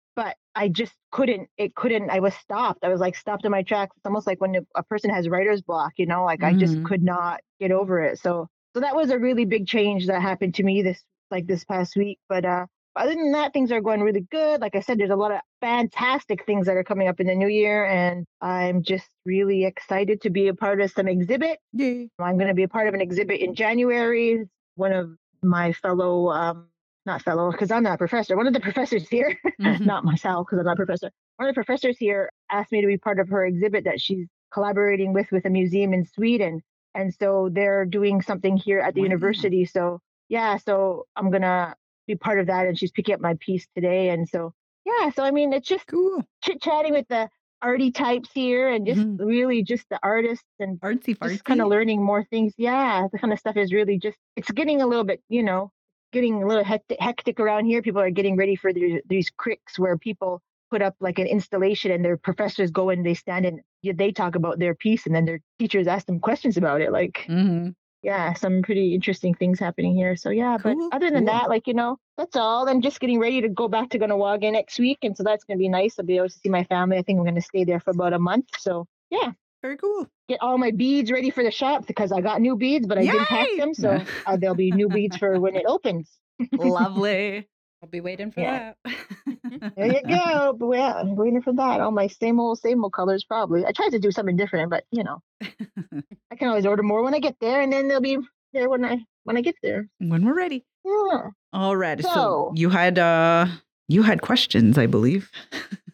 I 0.56 0.68
just 0.68 0.94
couldn't. 1.12 1.48
It 1.58 1.74
couldn't. 1.76 2.10
I 2.10 2.20
was 2.20 2.34
stopped. 2.34 2.82
I 2.84 2.88
was 2.88 3.00
like 3.00 3.14
stopped 3.16 3.44
in 3.44 3.52
my 3.52 3.62
tracks. 3.62 3.94
It's 3.96 4.06
almost 4.06 4.26
like 4.26 4.40
when 4.40 4.66
a- 4.74 4.82
person 4.84 5.10
has 5.10 5.28
writer's 5.28 5.62
block, 5.62 5.92
you 5.98 6.06
know, 6.06 6.24
like 6.24 6.42
I 6.42 6.54
just 6.54 6.78
Mhm. 6.78 6.84
could 6.84 7.02
not 7.02 7.40
get 7.60 7.72
over 7.72 8.02
it. 8.02 8.18
So, 8.18 8.48
so 8.74 8.80
that 8.80 8.96
was 8.96 9.10
a 9.10 9.18
really 9.18 9.44
big 9.44 9.66
change 9.68 10.06
that 10.08 10.22
happened 10.22 10.54
to 10.56 10.62
me 10.64 10.82
this 10.82 11.04
like 11.30 11.46
this 11.46 11.64
past 11.64 11.96
week. 11.96 12.18
But 12.28 12.44
uh, 12.44 12.66
other 12.96 13.14
than 13.14 13.32
that, 13.32 13.52
things 13.52 13.70
are 13.72 13.80
going 13.82 14.00
really 14.00 14.26
good. 14.30 14.60
Like 14.62 14.74
I 14.74 14.80
said, 14.80 14.98
there's 14.98 15.10
a 15.10 15.16
lot 15.16 15.32
of 15.32 15.40
fantastic 15.60 16.46
things 16.46 16.66
that 16.66 16.76
are 16.76 16.84
coming 16.84 17.08
up 17.08 17.20
in 17.20 17.26
the 17.26 17.34
new 17.34 17.48
year, 17.48 17.84
and 17.84 18.24
I'm 18.40 18.82
just 18.82 19.08
really 19.26 19.64
excited 19.66 20.22
to 20.22 20.30
be 20.30 20.48
a 20.48 20.54
part 20.54 20.80
of 20.80 20.90
some 20.90 21.08
exhibit. 21.08 21.58
Yay! 21.72 22.08
I'm 22.18 22.36
going 22.38 22.48
to 22.48 22.54
be 22.54 22.62
a 22.62 22.68
part 22.68 22.88
of 22.88 22.94
an 22.94 23.00
exhibit 23.02 23.40
in 23.40 23.54
January. 23.54 24.44
One 24.76 24.92
of 24.92 25.10
my 25.42 25.72
fellow, 25.72 26.30
um, 26.30 26.68
not 27.06 27.22
fellow, 27.22 27.50
because 27.52 27.70
I'm 27.70 27.82
not 27.84 27.94
a 27.94 27.98
professor. 27.98 28.36
One 28.36 28.46
of 28.46 28.52
the 28.52 28.60
professors 28.60 29.08
here, 29.08 29.38
Mhm. 29.60 29.86
not 29.86 30.04
myself, 30.04 30.46
because 30.46 30.58
I'm 30.58 30.64
not 30.66 30.72
a 30.74 30.76
professor. 30.76 31.10
One 31.36 31.48
of 31.48 31.54
the 31.54 31.58
professors 31.58 31.96
here 31.98 32.30
asked 32.50 32.72
me 32.72 32.80
to 32.80 32.86
be 32.86 32.98
part 32.98 33.18
of 33.20 33.28
her 33.28 33.44
exhibit 33.46 33.84
that 33.84 34.00
she's 34.00 34.26
collaborating 34.52 35.12
with 35.12 35.30
with 35.32 35.44
a 35.46 35.50
museum 35.50 35.92
in 35.92 36.04
Sweden, 36.04 36.62
and 36.94 37.14
so 37.14 37.48
they're 37.52 37.84
doing 37.84 38.20
something 38.22 38.56
here 38.56 38.80
at 38.80 38.94
the 38.94 39.00
Wow. 39.00 39.06
university. 39.06 39.64
So 39.64 40.00
yeah, 40.28 40.56
so 40.56 41.06
I'm 41.16 41.30
gonna 41.30 41.74
be 42.06 42.16
part 42.16 42.40
of 42.40 42.46
that, 42.48 42.66
and 42.66 42.78
she's 42.78 42.92
picking 42.92 43.14
up 43.14 43.20
my 43.20 43.34
piece 43.40 43.66
today, 43.74 44.10
and 44.10 44.28
so 44.28 44.52
yeah, 44.84 45.10
so 45.10 45.24
I 45.24 45.30
mean, 45.30 45.52
it's 45.52 45.68
just 45.68 45.86
Cool. 45.88 46.22
chit 46.44 46.60
chatting 46.62 46.92
with 46.92 47.08
the 47.08 47.28
arty 47.62 47.90
types 47.90 48.30
here, 48.32 48.68
and 48.68 48.86
just 48.86 49.00
Mhm. 49.00 49.18
really 49.26 49.62
just 49.62 49.88
the 49.88 49.98
artists 50.02 50.44
and 50.60 50.78
Artsy 50.80 51.16
fartsy. 51.16 51.42
kind 51.44 51.60
of 51.60 51.68
learning 51.68 52.02
more 52.04 52.24
things. 52.24 52.52
Yeah, 52.56 53.08
the 53.10 53.18
kind 53.18 53.32
of 53.32 53.38
stuff 53.38 53.56
is 53.56 53.72
really 53.72 53.98
just 53.98 54.18
it's 54.36 54.50
getting 54.52 54.80
a 54.82 54.86
little 54.86 55.04
bit, 55.04 55.22
you 55.28 55.42
know, 55.42 55.72
getting 56.16 56.42
a 56.42 56.46
little 56.50 56.64
hectic, 56.72 56.98
hectic 57.08 57.36
around 57.44 57.66
here. 57.66 57.80
People 57.82 58.00
are 58.00 58.10
getting 58.18 58.36
ready 58.42 58.56
for 58.62 58.72
these, 58.72 59.00
these 59.14 59.28
cricks 59.42 59.78
where 59.78 59.96
people 60.08 60.40
put 60.72 60.82
up 60.82 60.94
like 61.06 61.18
an 61.20 61.26
installation 61.36 61.90
and 61.92 62.02
their 62.04 62.16
professors 62.28 62.70
go 62.70 62.84
and 62.90 63.04
they 63.06 63.14
stand 63.14 63.44
and 63.46 63.60
they 64.02 64.10
talk 64.12 64.34
about 64.34 64.58
their 64.58 64.74
piece 64.74 65.06
and 65.06 65.14
then 65.14 65.24
their 65.26 65.40
teachers 65.60 65.86
ask 65.86 66.04
them 66.06 66.18
questions 66.28 66.56
about 66.56 66.80
it. 66.80 66.90
Like, 66.90 67.16
Mm-hmm. 67.28 67.68
yeah, 68.02 68.32
some 68.34 68.62
pretty 68.62 68.94
interesting 68.94 69.34
things 69.34 69.58
happening 69.60 69.94
here. 69.94 70.16
So 70.16 70.30
yeah, 70.30 70.56
Cool, 70.62 70.74
but 70.90 70.96
other 70.96 71.10
than 71.10 71.26
cool. 71.26 71.34
that, 71.34 71.48
like 71.54 71.66
you 71.70 71.74
know, 71.74 71.92
that's 72.18 72.36
all. 72.36 72.68
I'm 72.68 72.80
just 72.80 72.98
getting 73.00 73.20
ready 73.26 73.40
to 73.42 73.48
go 73.62 73.68
back 73.68 73.90
to 73.90 73.98
Kahnawake 73.98 74.50
next 74.52 74.78
week, 74.86 74.98
and 75.06 75.14
so 75.16 75.22
that's 75.28 75.44
gonna 75.44 75.58
be 75.66 75.68
nice. 75.80 75.98
I'll 75.98 76.06
be 76.12 76.16
able 76.20 76.28
to 76.34 76.38
see 76.42 76.48
my 76.58 76.64
family. 76.64 76.96
I 76.98 77.02
think 77.02 77.18
I'm 77.18 77.24
gonna 77.30 77.40
stay 77.52 77.64
there 77.64 77.80
for 77.80 77.90
about 77.90 78.12
a 78.12 78.18
month. 78.30 78.46
So 78.58 78.86
yeah, 79.10 79.30
Very 79.66 79.76
cool. 79.78 80.06
get 80.28 80.38
all 80.40 80.58
my 80.58 80.70
beads 80.70 81.10
ready 81.10 81.30
for 81.30 81.42
the 81.42 81.50
shop 81.50 81.86
because 81.88 82.12
I 82.12 82.20
got 82.20 82.40
new 82.40 82.54
beads, 82.56 82.86
but 82.86 82.98
I 82.98 83.02
didn't 83.02 83.26
pack 83.26 83.48
them, 83.58 83.74
so 83.74 84.00
uh, 84.26 84.36
there'll 84.36 84.54
be 84.54 84.70
new 84.70 84.88
beads 84.88 85.16
for 85.16 85.40
when 85.40 85.56
it 85.56 85.64
opens. 85.66 86.08
Lovely. 86.52 87.48
I'll 87.82 87.88
be 87.88 88.00
waiting 88.00 88.30
for 88.30 88.40
Yeah. 88.40 88.74
that. 88.84 89.72
There 89.76 89.86
you 89.92 90.02
go. 90.08 90.52
But 90.58 90.70
yeah, 90.78 90.92
I'm 90.94 91.16
waiting 91.16 91.42
for 91.42 91.52
that. 91.54 91.80
All 91.80 91.90
my 91.90 92.06
same 92.06 92.38
old, 92.38 92.60
same 92.60 92.84
old 92.84 92.92
colors, 92.92 93.24
probably. 93.24 93.66
I 93.66 93.72
tried 93.72 93.90
to 93.90 93.98
do 93.98 94.12
something 94.12 94.36
different, 94.36 94.70
but 94.70 94.84
you 94.92 95.02
know, 95.02 95.18
I 95.42 96.36
can 96.36 96.48
always 96.48 96.64
order 96.66 96.82
more 96.84 97.02
when 97.02 97.14
I 97.14 97.18
get 97.18 97.36
there, 97.40 97.60
and 97.60 97.72
then 97.72 97.88
they'll 97.88 98.00
be 98.00 98.18
there 98.52 98.70
when 98.70 98.84
I 98.84 98.98
when 99.24 99.36
I 99.36 99.40
get 99.40 99.56
there. 99.64 99.88
when 99.98 100.24
we're 100.24 100.34
ready. 100.36 100.64
Yeah. 100.84 101.30
All 101.52 101.76
right. 101.76 102.00
So, 102.00 102.08
So- 102.14 102.52
you 102.54 102.70
had 102.70 102.98
uh 102.98 103.46
you 103.88 104.02
had 104.04 104.22
questions, 104.22 104.78
I 104.78 104.86
believe. 104.86 105.28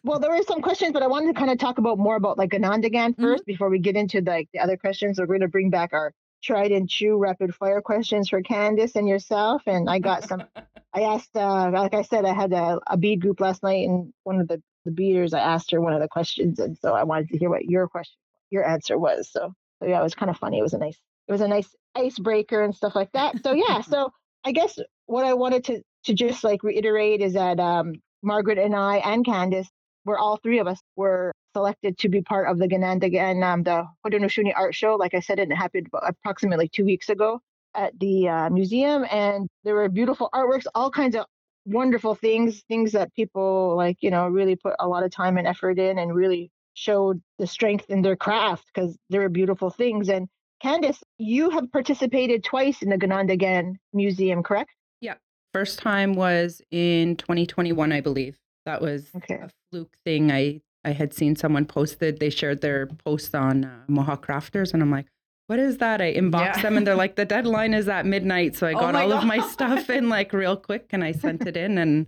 Well, 0.03 0.19
there 0.19 0.31
were 0.31 0.43
some 0.43 0.61
questions, 0.61 0.91
but 0.91 1.03
I 1.03 1.07
wanted 1.07 1.33
to 1.33 1.39
kind 1.39 1.51
of 1.51 1.57
talk 1.57 1.77
about 1.77 1.97
more 1.97 2.15
about 2.15 2.37
like 2.37 2.51
Ganondagan 2.51 3.15
1st 3.15 3.45
before 3.45 3.69
we 3.69 3.79
get 3.79 3.95
into 3.95 4.21
like 4.21 4.49
the 4.53 4.59
other 4.59 4.75
questions. 4.75 5.17
We're 5.17 5.27
going 5.27 5.41
to 5.41 5.47
bring 5.47 5.69
back 5.69 5.93
our 5.93 6.13
tried 6.43 6.71
and 6.71 6.89
true 6.89 7.17
rapid 7.17 7.55
fire 7.55 7.81
questions 7.81 8.27
for 8.27 8.41
Candace 8.41 8.95
and 8.95 9.07
yourself. 9.07 9.63
And 9.65 9.89
I 9.89 9.99
got 9.99 10.27
some. 10.27 10.43
I 10.95 11.01
asked, 11.01 11.35
uh, 11.35 11.71
like 11.71 11.93
I 11.93 12.03
said, 12.03 12.25
I 12.25 12.33
had 12.33 12.53
a, 12.53 12.79
a 12.85 12.97
bead 12.97 13.21
group 13.21 13.39
last 13.39 13.63
night, 13.63 13.87
and 13.87 14.13
one 14.23 14.39
of 14.39 14.47
the 14.47 14.61
the 14.85 14.91
beaters, 14.91 15.33
I 15.33 15.39
asked 15.39 15.71
her 15.71 15.81
one 15.81 15.93
of 15.93 16.01
the 16.01 16.07
questions, 16.07 16.59
and 16.59 16.77
so 16.77 16.93
I 16.93 17.03
wanted 17.03 17.29
to 17.29 17.37
hear 17.37 17.49
what 17.49 17.65
your 17.65 17.87
question, 17.87 18.17
your 18.49 18.67
answer 18.67 18.97
was. 18.97 19.29
So, 19.31 19.53
so 19.79 19.87
yeah, 19.87 19.99
it 19.99 20.03
was 20.03 20.15
kind 20.15 20.29
of 20.29 20.37
funny. 20.37 20.59
It 20.59 20.61
was 20.61 20.73
a 20.73 20.77
nice, 20.77 20.97
it 21.27 21.31
was 21.31 21.41
a 21.41 21.47
nice 21.47 21.73
icebreaker 21.95 22.61
and 22.61 22.75
stuff 22.75 22.95
like 22.95 23.11
that. 23.13 23.41
So 23.43 23.53
yeah, 23.53 23.81
so 23.93 24.11
I 24.43 24.51
guess 24.51 24.77
what 25.05 25.25
I 25.25 25.33
wanted 25.33 25.63
to 25.65 25.81
to 26.05 26.13
just 26.13 26.43
like 26.43 26.63
reiterate 26.63 27.21
is 27.21 27.33
that 27.33 27.59
um, 27.59 27.93
Margaret 28.21 28.57
and 28.57 28.75
I 28.75 28.97
and 28.97 29.25
Candace 29.25 29.69
where 30.03 30.17
all 30.17 30.37
three 30.37 30.59
of 30.59 30.67
us 30.67 30.79
were 30.95 31.31
selected 31.53 31.97
to 31.99 32.09
be 32.09 32.21
part 32.21 32.47
of 32.47 32.57
the 32.57 32.67
Ganondagan, 32.67 33.43
um, 33.43 33.63
the 33.63 33.85
Haudenosaunee 34.05 34.53
Art 34.55 34.75
Show. 34.75 34.95
Like 34.95 35.13
I 35.13 35.19
said, 35.19 35.39
it 35.39 35.51
happened 35.51 35.87
approximately 35.93 36.67
two 36.67 36.85
weeks 36.85 37.09
ago 37.09 37.39
at 37.75 37.97
the 37.99 38.27
uh, 38.27 38.49
museum, 38.49 39.05
and 39.09 39.47
there 39.63 39.75
were 39.75 39.89
beautiful 39.89 40.29
artworks, 40.33 40.65
all 40.75 40.91
kinds 40.91 41.15
of 41.15 41.25
wonderful 41.65 42.15
things, 42.15 42.63
things 42.67 42.91
that 42.91 43.13
people 43.15 43.75
like, 43.75 43.97
you 44.01 44.11
know, 44.11 44.27
really 44.27 44.55
put 44.55 44.75
a 44.79 44.87
lot 44.87 45.03
of 45.03 45.11
time 45.11 45.37
and 45.37 45.47
effort 45.47 45.79
in, 45.79 45.97
and 45.97 46.13
really 46.13 46.51
showed 46.75 47.21
the 47.39 47.47
strength 47.47 47.85
in 47.89 48.01
their 48.01 48.15
craft 48.15 48.65
because 48.73 48.97
there 49.09 49.21
were 49.21 49.29
beautiful 49.29 49.69
things. 49.69 50.09
And 50.09 50.27
Candace, 50.61 51.03
you 51.17 51.49
have 51.51 51.71
participated 51.71 52.43
twice 52.43 52.81
in 52.81 52.89
the 52.89 52.97
Ganondagan 52.97 53.75
Museum, 53.93 54.43
correct? 54.43 54.71
Yeah, 55.01 55.15
First 55.53 55.77
time 55.77 56.13
was 56.13 56.63
in 56.71 57.15
2021, 57.15 57.91
I 57.91 58.01
believe. 58.01 58.39
That 58.65 58.81
was 58.81 59.09
Okay. 59.15 59.35
a 59.35 59.49
fluke 59.71 59.95
thing. 60.05 60.31
I 60.31 60.61
I 60.85 60.91
had 60.91 61.13
seen 61.13 61.35
someone 61.37 61.65
posted. 61.65 62.19
They 62.19 62.29
shared 62.29 62.59
their 62.61 62.87
post 62.87 63.33
on 63.33 63.63
uh, 63.65 63.83
Mohawk 63.87 64.25
Crafters, 64.27 64.73
and 64.73 64.83
I'm 64.83 64.91
like, 64.91 65.07
"What 65.47 65.57
is 65.59 65.77
that?" 65.77 66.01
I 66.01 66.13
inboxed 66.13 66.57
Yeah. 66.57 66.61
them, 66.63 66.77
and 66.77 66.85
they're 66.87 66.95
like, 67.03 67.15
"The 67.15 67.25
deadline 67.25 67.73
is 67.73 67.87
at 67.87 68.05
midnight." 68.05 68.55
So 68.55 68.67
I 68.67 68.73
Oh 68.73 68.79
got 68.79 68.93
my 68.93 69.03
all 69.03 69.13
of 69.13 69.25
my 69.25 69.39
stuff 69.47 69.89
in 69.89 70.09
like 70.09 70.33
real 70.33 70.57
quick, 70.57 70.87
and 70.91 71.03
I 71.03 71.11
sent 71.13 71.45
it 71.47 71.55
in, 71.55 71.77
and 71.77 72.07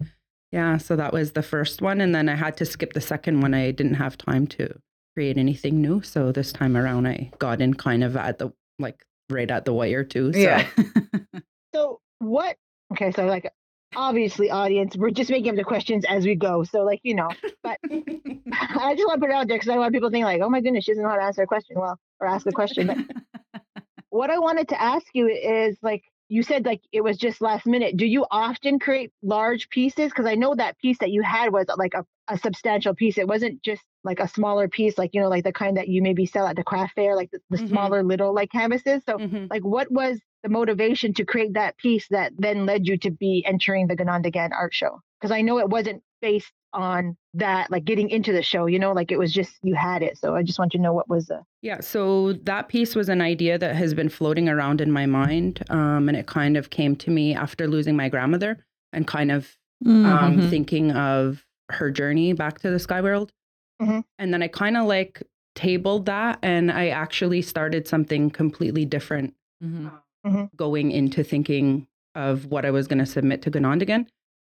yeah, 0.52 0.78
so 0.78 0.96
that 0.98 1.14
was 1.14 1.32
the 1.34 1.44
first 1.44 1.82
one, 1.82 2.02
and 2.02 2.14
then 2.14 2.28
I 2.30 2.36
had 2.36 2.58
to 2.58 2.66
skip 2.66 2.94
the 2.94 3.02
second 3.02 3.42
one. 3.42 3.54
I 3.54 3.72
didn't 3.72 3.96
have 3.96 4.18
time 4.18 4.46
to 4.48 4.78
create 5.16 5.38
anything 5.38 5.82
new, 5.82 6.02
so 6.02 6.32
this 6.34 6.52
time 6.52 6.76
around, 6.76 7.08
I 7.08 7.32
got 7.40 7.62
in 7.62 7.74
kind 7.76 8.04
of 8.04 8.18
at 8.18 8.40
the 8.40 8.52
like 8.80 9.06
right 9.30 9.50
at 9.50 9.64
the 9.66 9.74
wire 9.74 10.04
too. 10.04 10.32
So. 10.34 10.40
Yeah. 10.40 10.68
So 11.74 12.00
what? 12.20 12.56
Okay, 12.94 13.12
so 13.12 13.26
like 13.26 13.52
obviously, 13.96 14.50
audience, 14.52 14.96
we're 14.98 15.12
just 15.12 15.30
making 15.30 15.50
up 15.52 15.56
the 15.56 15.64
questions 15.64 16.06
as 16.06 16.26
we 16.26 16.36
go. 16.36 16.64
So 16.64 16.84
like 16.84 17.00
you 17.04 17.16
know, 17.16 17.30
but 17.64 17.80
I 17.92 18.94
just 18.96 19.08
want 19.08 19.16
to 19.16 19.20
put 19.20 19.30
it 19.30 19.34
out 19.36 19.48
there 19.48 19.58
because 19.58 19.70
I 19.70 19.78
want 19.78 19.94
people 19.94 20.10
to 20.10 20.14
think 20.14 20.26
like, 20.26 20.42
oh 20.42 20.50
my 20.50 20.62
goodness, 20.62 20.86
she 20.86 20.92
doesn't 20.92 21.04
know 21.04 21.10
how 21.10 21.18
to 21.18 21.24
answer 21.24 21.44
a 21.44 21.48
question. 21.48 21.78
Well, 21.80 22.00
or 22.20 22.28
ask 22.28 22.46
a 22.48 22.52
question. 22.52 22.88
But 22.88 22.98
what 24.10 24.30
I 24.30 24.40
wanted 24.40 24.70
to 24.70 24.82
ask 24.82 25.06
you 25.14 25.28
is 25.28 25.78
like 25.82 26.04
you 26.30 26.42
said 26.42 26.66
like 26.66 26.82
it 26.92 27.02
was 27.02 27.18
just 27.18 27.42
last 27.42 27.66
minute. 27.66 27.98
Do 27.98 28.06
you 28.06 28.26
often 28.32 28.80
create 28.80 29.12
large 29.22 29.70
pieces? 29.70 30.10
Because 30.10 30.26
I 30.26 30.36
know 30.36 30.56
that 30.56 30.78
piece 30.80 30.98
that 31.00 31.12
you 31.12 31.22
had 31.22 31.52
was 31.52 31.66
like 31.78 31.94
a, 31.94 32.06
a 32.28 32.38
substantial 32.38 32.96
piece. 32.96 33.18
It 33.18 33.28
wasn't 33.28 33.62
just 33.64 33.84
like 34.04 34.20
a 34.20 34.28
smaller 34.28 34.68
piece, 34.68 34.98
like 34.98 35.12
you 35.14 35.22
know, 35.22 35.30
like 35.30 35.44
the 35.44 35.54
kind 35.54 35.78
that 35.78 35.88
you 35.88 36.02
maybe 36.02 36.26
sell 36.26 36.48
at 36.48 36.56
the 36.56 36.64
craft 36.64 36.94
fair, 36.96 37.16
like 37.16 37.30
the, 37.32 37.40
the 37.52 37.58
Mhm. 37.58 37.70
smaller 37.70 38.04
little 38.04 38.34
like 38.34 38.52
canvases. 38.52 39.04
So 39.06 39.18
Mhm. 39.20 39.50
like 39.50 39.64
what 39.64 39.92
was 39.92 40.20
the 40.46 40.50
motivation 40.50 41.12
to 41.16 41.26
create 41.26 41.54
that 41.56 41.76
piece 41.78 42.08
that 42.10 42.32
then 42.38 42.68
led 42.68 42.88
you 42.88 42.98
to 43.00 43.10
be 43.10 43.44
entering 43.48 43.88
the 43.88 43.96
Ganondagan 43.96 44.52
art 44.52 44.74
show? 44.76 45.02
Because 45.20 45.32
I 45.32 45.42
know 45.42 45.58
it 45.58 45.68
wasn't 45.70 46.04
based 46.22 46.52
on 46.72 47.18
that, 47.34 47.72
like 47.72 47.84
getting 47.84 48.10
into 48.12 48.32
the 48.32 48.44
show, 48.44 48.68
you 48.68 48.78
know, 48.78 48.92
like 48.94 49.12
it 49.12 49.18
was 49.18 49.34
just 49.34 49.58
you 49.64 49.74
had 49.74 50.04
it. 50.04 50.18
So 50.20 50.36
I 50.36 50.44
just 50.44 50.60
want 50.60 50.74
you 50.76 50.78
to 50.78 50.84
know 50.84 50.94
what 50.94 51.10
was 51.10 51.26
the 51.28 51.42
Yeah, 51.64 51.80
so 51.82 52.34
that 52.44 52.68
piece 52.68 52.96
was 52.96 53.10
an 53.10 53.22
idea 53.22 53.58
that 53.58 53.76
has 53.76 53.96
been 53.96 54.10
floating 54.10 54.48
around 54.48 54.82
in 54.82 54.92
my 54.92 55.08
mind. 55.08 55.64
Um, 55.72 56.08
and 56.10 56.16
it 56.16 56.28
kind 56.28 56.58
of 56.58 56.70
came 56.70 56.96
to 56.98 57.10
me 57.10 57.34
after 57.34 57.68
losing 57.68 57.96
my 57.96 58.08
grandmother 58.08 58.64
and 58.94 59.08
kind 59.08 59.32
of 59.32 59.58
um, 59.86 60.38
Mhm. 60.38 60.50
thinking 60.50 60.92
of 60.92 61.44
her 61.70 61.90
journey 61.90 62.34
back 62.34 62.60
to 62.60 62.70
the 62.70 62.80
sky 62.80 63.02
world. 63.02 63.32
Mhm. 63.82 64.04
And 64.20 64.32
then 64.34 64.44
I 64.44 64.48
kind 64.48 64.78
of 64.78 64.86
like 64.86 65.24
tabled 65.56 66.06
that 66.06 66.38
and 66.44 66.72
I 66.72 66.90
actually 66.90 67.42
started 67.42 67.88
something 67.88 68.30
completely 68.30 68.86
different 68.86 69.34
Mhm. 70.26 70.50
going 70.56 70.92
into 70.92 71.24
thinking 71.24 71.88
of 72.16 72.46
what 72.48 72.66
I 72.66 72.72
was 72.72 72.88
going 72.88 73.00
to 73.00 73.06
submit 73.06 73.42
to 73.44 73.52
Ganondagan. 73.52 74.08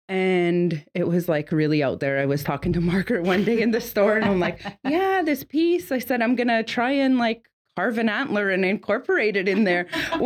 And 0.08 0.84
it 0.94 1.08
was 1.08 1.28
like 1.28 1.50
really 1.50 1.82
out 1.82 1.98
there. 2.00 2.18
I 2.20 2.26
was 2.26 2.44
talking 2.44 2.72
to 2.74 2.80
Margaret 2.92 3.24
one 3.24 3.44
day 3.44 3.60
in 3.60 3.72
the 3.72 3.80
store 3.80 4.16
and 4.16 4.24
I'm 4.24 4.38
like, 4.40 4.60
yeah, 4.84 5.22
this 5.24 5.42
piece. 5.44 5.90
I 5.90 5.98
said, 5.98 6.22
I'm 6.22 6.36
going 6.36 6.48
to 6.48 6.62
try 6.62 6.92
and 6.92 7.18
like 7.18 7.42
carve 7.76 7.98
an 7.98 8.08
antler 8.08 8.48
and 8.50 8.64
incorporate 8.64 9.36
it 9.36 9.48
in 9.48 9.64
there, 9.64 9.86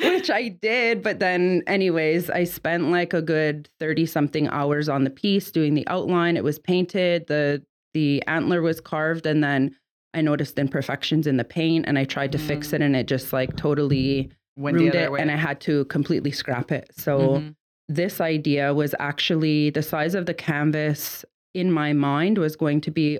which 0.00 0.30
I 0.30 0.48
did. 0.60 1.02
But 1.02 1.18
then, 1.18 1.62
anyways, 1.66 2.30
I 2.30 2.44
spent 2.44 2.90
like 2.90 3.12
a 3.12 3.22
good 3.22 3.68
30 3.78 4.06
something 4.06 4.48
hours 4.48 4.88
on 4.88 5.04
the 5.04 5.10
piece 5.10 5.50
doing 5.50 5.74
the 5.74 5.86
outline. 5.86 6.36
It 6.36 6.44
was 6.44 6.58
painted, 6.58 7.26
the 7.26 7.62
the 7.94 8.22
antler 8.26 8.60
was 8.62 8.80
carved, 8.80 9.24
and 9.26 9.42
then 9.42 9.74
I 10.14 10.20
noticed 10.20 10.58
imperfections 10.58 11.26
in 11.26 11.36
the 11.36 11.44
paint 11.44 11.84
and 11.88 11.98
I 11.98 12.04
tried 12.04 12.32
to 12.32 12.38
fix 12.38 12.68
Mm. 12.68 12.72
it 12.74 12.82
and 12.82 12.96
it 12.96 13.06
just 13.06 13.32
like 13.32 13.56
totally 13.56 14.30
ruined 14.58 14.90
other 14.90 15.04
it 15.04 15.12
way. 15.12 15.20
and 15.20 15.30
I 15.30 15.36
had 15.36 15.60
to 15.62 15.84
completely 15.86 16.30
scrap 16.30 16.72
it. 16.72 16.90
So 16.96 17.18
Mhm. 17.38 17.54
this 17.88 18.20
idea 18.20 18.74
was 18.74 18.94
actually 18.98 19.70
the 19.70 19.82
size 19.82 20.14
of 20.14 20.26
the 20.26 20.34
canvas 20.34 21.24
in 21.54 21.72
my 21.72 21.92
mind 21.92 22.38
was 22.38 22.56
going 22.56 22.80
to 22.82 22.90
be 22.90 23.18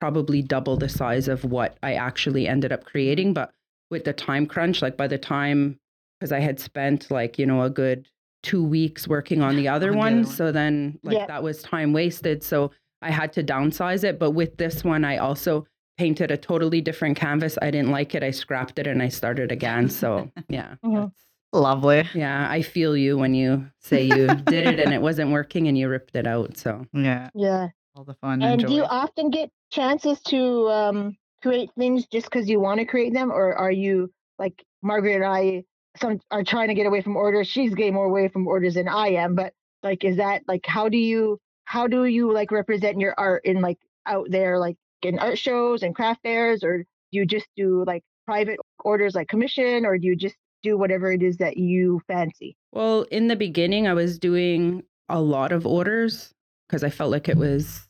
probably 0.00 0.42
double 0.42 0.76
the 0.76 0.88
size 0.88 1.28
of 1.28 1.44
what 1.44 1.76
I 1.82 1.94
actually 1.94 2.46
ended 2.48 2.72
up 2.72 2.84
creating. 2.84 3.34
But 3.34 3.50
with 3.90 4.04
the 4.04 4.12
time 4.12 4.46
crunch, 4.46 4.82
like 4.82 4.96
by 4.96 5.06
the 5.08 5.18
time, 5.18 5.78
because 6.18 6.32
I 6.32 6.40
had 6.40 6.58
spent 6.60 7.10
like, 7.10 7.38
you 7.38 7.46
know, 7.46 7.62
a 7.62 7.70
good 7.70 8.06
two 8.42 8.64
weeks 8.64 9.06
working 9.06 9.42
on 9.42 9.56
the 9.56 9.68
other 9.74 9.88
On 9.88 9.92
the 9.92 9.98
one. 9.98 10.06
other 10.12 10.16
one. 10.22 10.24
So 10.24 10.52
then, 10.52 10.98
like, 11.02 11.16
Yeah. 11.18 11.26
that 11.26 11.42
was 11.42 11.62
time 11.62 11.92
wasted. 11.92 12.42
So 12.42 12.70
I 13.02 13.10
had 13.10 13.32
to 13.34 13.42
downsize 13.42 14.02
it. 14.04 14.18
But 14.18 14.30
with 14.32 14.56
this 14.56 14.82
one, 14.84 15.04
I 15.04 15.16
also 15.18 15.66
painted 16.00 16.30
a 16.30 16.36
totally 16.38 16.80
different 16.80 17.14
canvas. 17.18 17.58
I 17.60 17.70
didn't 17.70 17.90
like 17.90 18.14
it. 18.14 18.22
I 18.22 18.30
scrapped 18.30 18.78
it 18.78 18.86
and 18.86 19.02
I 19.02 19.08
started 19.08 19.52
again. 19.52 19.90
So, 19.90 20.30
yeah. 20.48 20.76
Mhm. 20.82 21.12
Lovely. 21.52 22.08
yeah, 22.14 22.46
I 22.50 22.62
feel 22.62 22.96
you 22.96 23.18
when 23.18 23.34
you 23.34 23.66
say 23.80 24.04
you 24.04 24.26
did 24.54 24.66
it 24.66 24.80
and 24.80 24.94
it 24.94 25.02
wasn't 25.02 25.30
working 25.30 25.68
and 25.68 25.76
you 25.76 25.88
ripped 25.88 26.16
it 26.16 26.26
out. 26.26 26.56
So, 26.56 26.86
Yeah. 26.94 27.28
yeah. 27.34 27.68
All 27.94 28.04
the 28.04 28.14
fun 28.14 28.40
And 28.40 28.52
and 28.62 28.66
do 28.66 28.72
you 28.72 28.84
often 28.84 29.28
get 29.30 29.50
chances 29.70 30.20
to 30.32 30.68
um, 30.70 31.16
create 31.42 31.68
things 31.76 32.06
just 32.06 32.26
because 32.30 32.48
you 32.48 32.60
want 32.60 32.78
to 32.80 32.86
create 32.86 33.12
them, 33.12 33.30
or 33.30 33.52
are 33.54 33.72
you 33.72 34.10
like 34.38 34.64
Margaret 34.80 35.16
and 35.16 35.24
I? 35.24 35.64
Some 35.98 36.20
are 36.30 36.44
trying 36.44 36.68
to 36.68 36.74
get 36.74 36.86
away 36.86 37.02
from 37.02 37.16
orders. 37.16 37.46
She's 37.48 37.74
getting 37.74 37.94
more 37.94 38.06
away 38.06 38.28
from 38.28 38.46
orders 38.46 38.74
than 38.74 38.88
I 38.88 39.08
am. 39.24 39.34
But 39.34 39.52
like, 39.82 40.04
is 40.04 40.16
that 40.18 40.42
like 40.46 40.64
how 40.64 40.88
do 40.88 40.96
you 40.96 41.38
how 41.64 41.88
do 41.88 42.04
you 42.06 42.32
like 42.32 42.52
represent 42.52 43.00
your 43.00 43.14
art 43.18 43.44
in 43.44 43.60
like 43.60 43.78
out 44.06 44.28
there 44.30 44.58
like 44.58 44.76
in 45.04 45.18
art 45.18 45.38
shows 45.38 45.82
and 45.82 45.94
craft 45.94 46.22
fairs, 46.22 46.62
or 46.64 46.78
do 46.78 46.84
you 47.12 47.26
just 47.26 47.46
do 47.56 47.84
like 47.86 48.02
private 48.26 48.58
orders 48.84 49.14
like 49.14 49.28
commission, 49.28 49.84
or 49.84 49.98
do 49.98 50.06
you 50.06 50.16
just 50.16 50.36
do 50.62 50.76
whatever 50.76 51.10
it 51.10 51.22
is 51.22 51.38
that 51.38 51.56
you 51.56 52.00
fancy? 52.06 52.56
well, 52.72 53.02
in 53.10 53.28
the 53.28 53.36
beginning, 53.36 53.88
I 53.88 53.94
was 53.94 54.18
doing 54.18 54.82
a 55.08 55.20
lot 55.20 55.52
of 55.52 55.66
orders 55.66 56.32
because 56.68 56.84
I 56.84 56.90
felt 56.90 57.10
like 57.10 57.28
it 57.28 57.36
was 57.36 57.88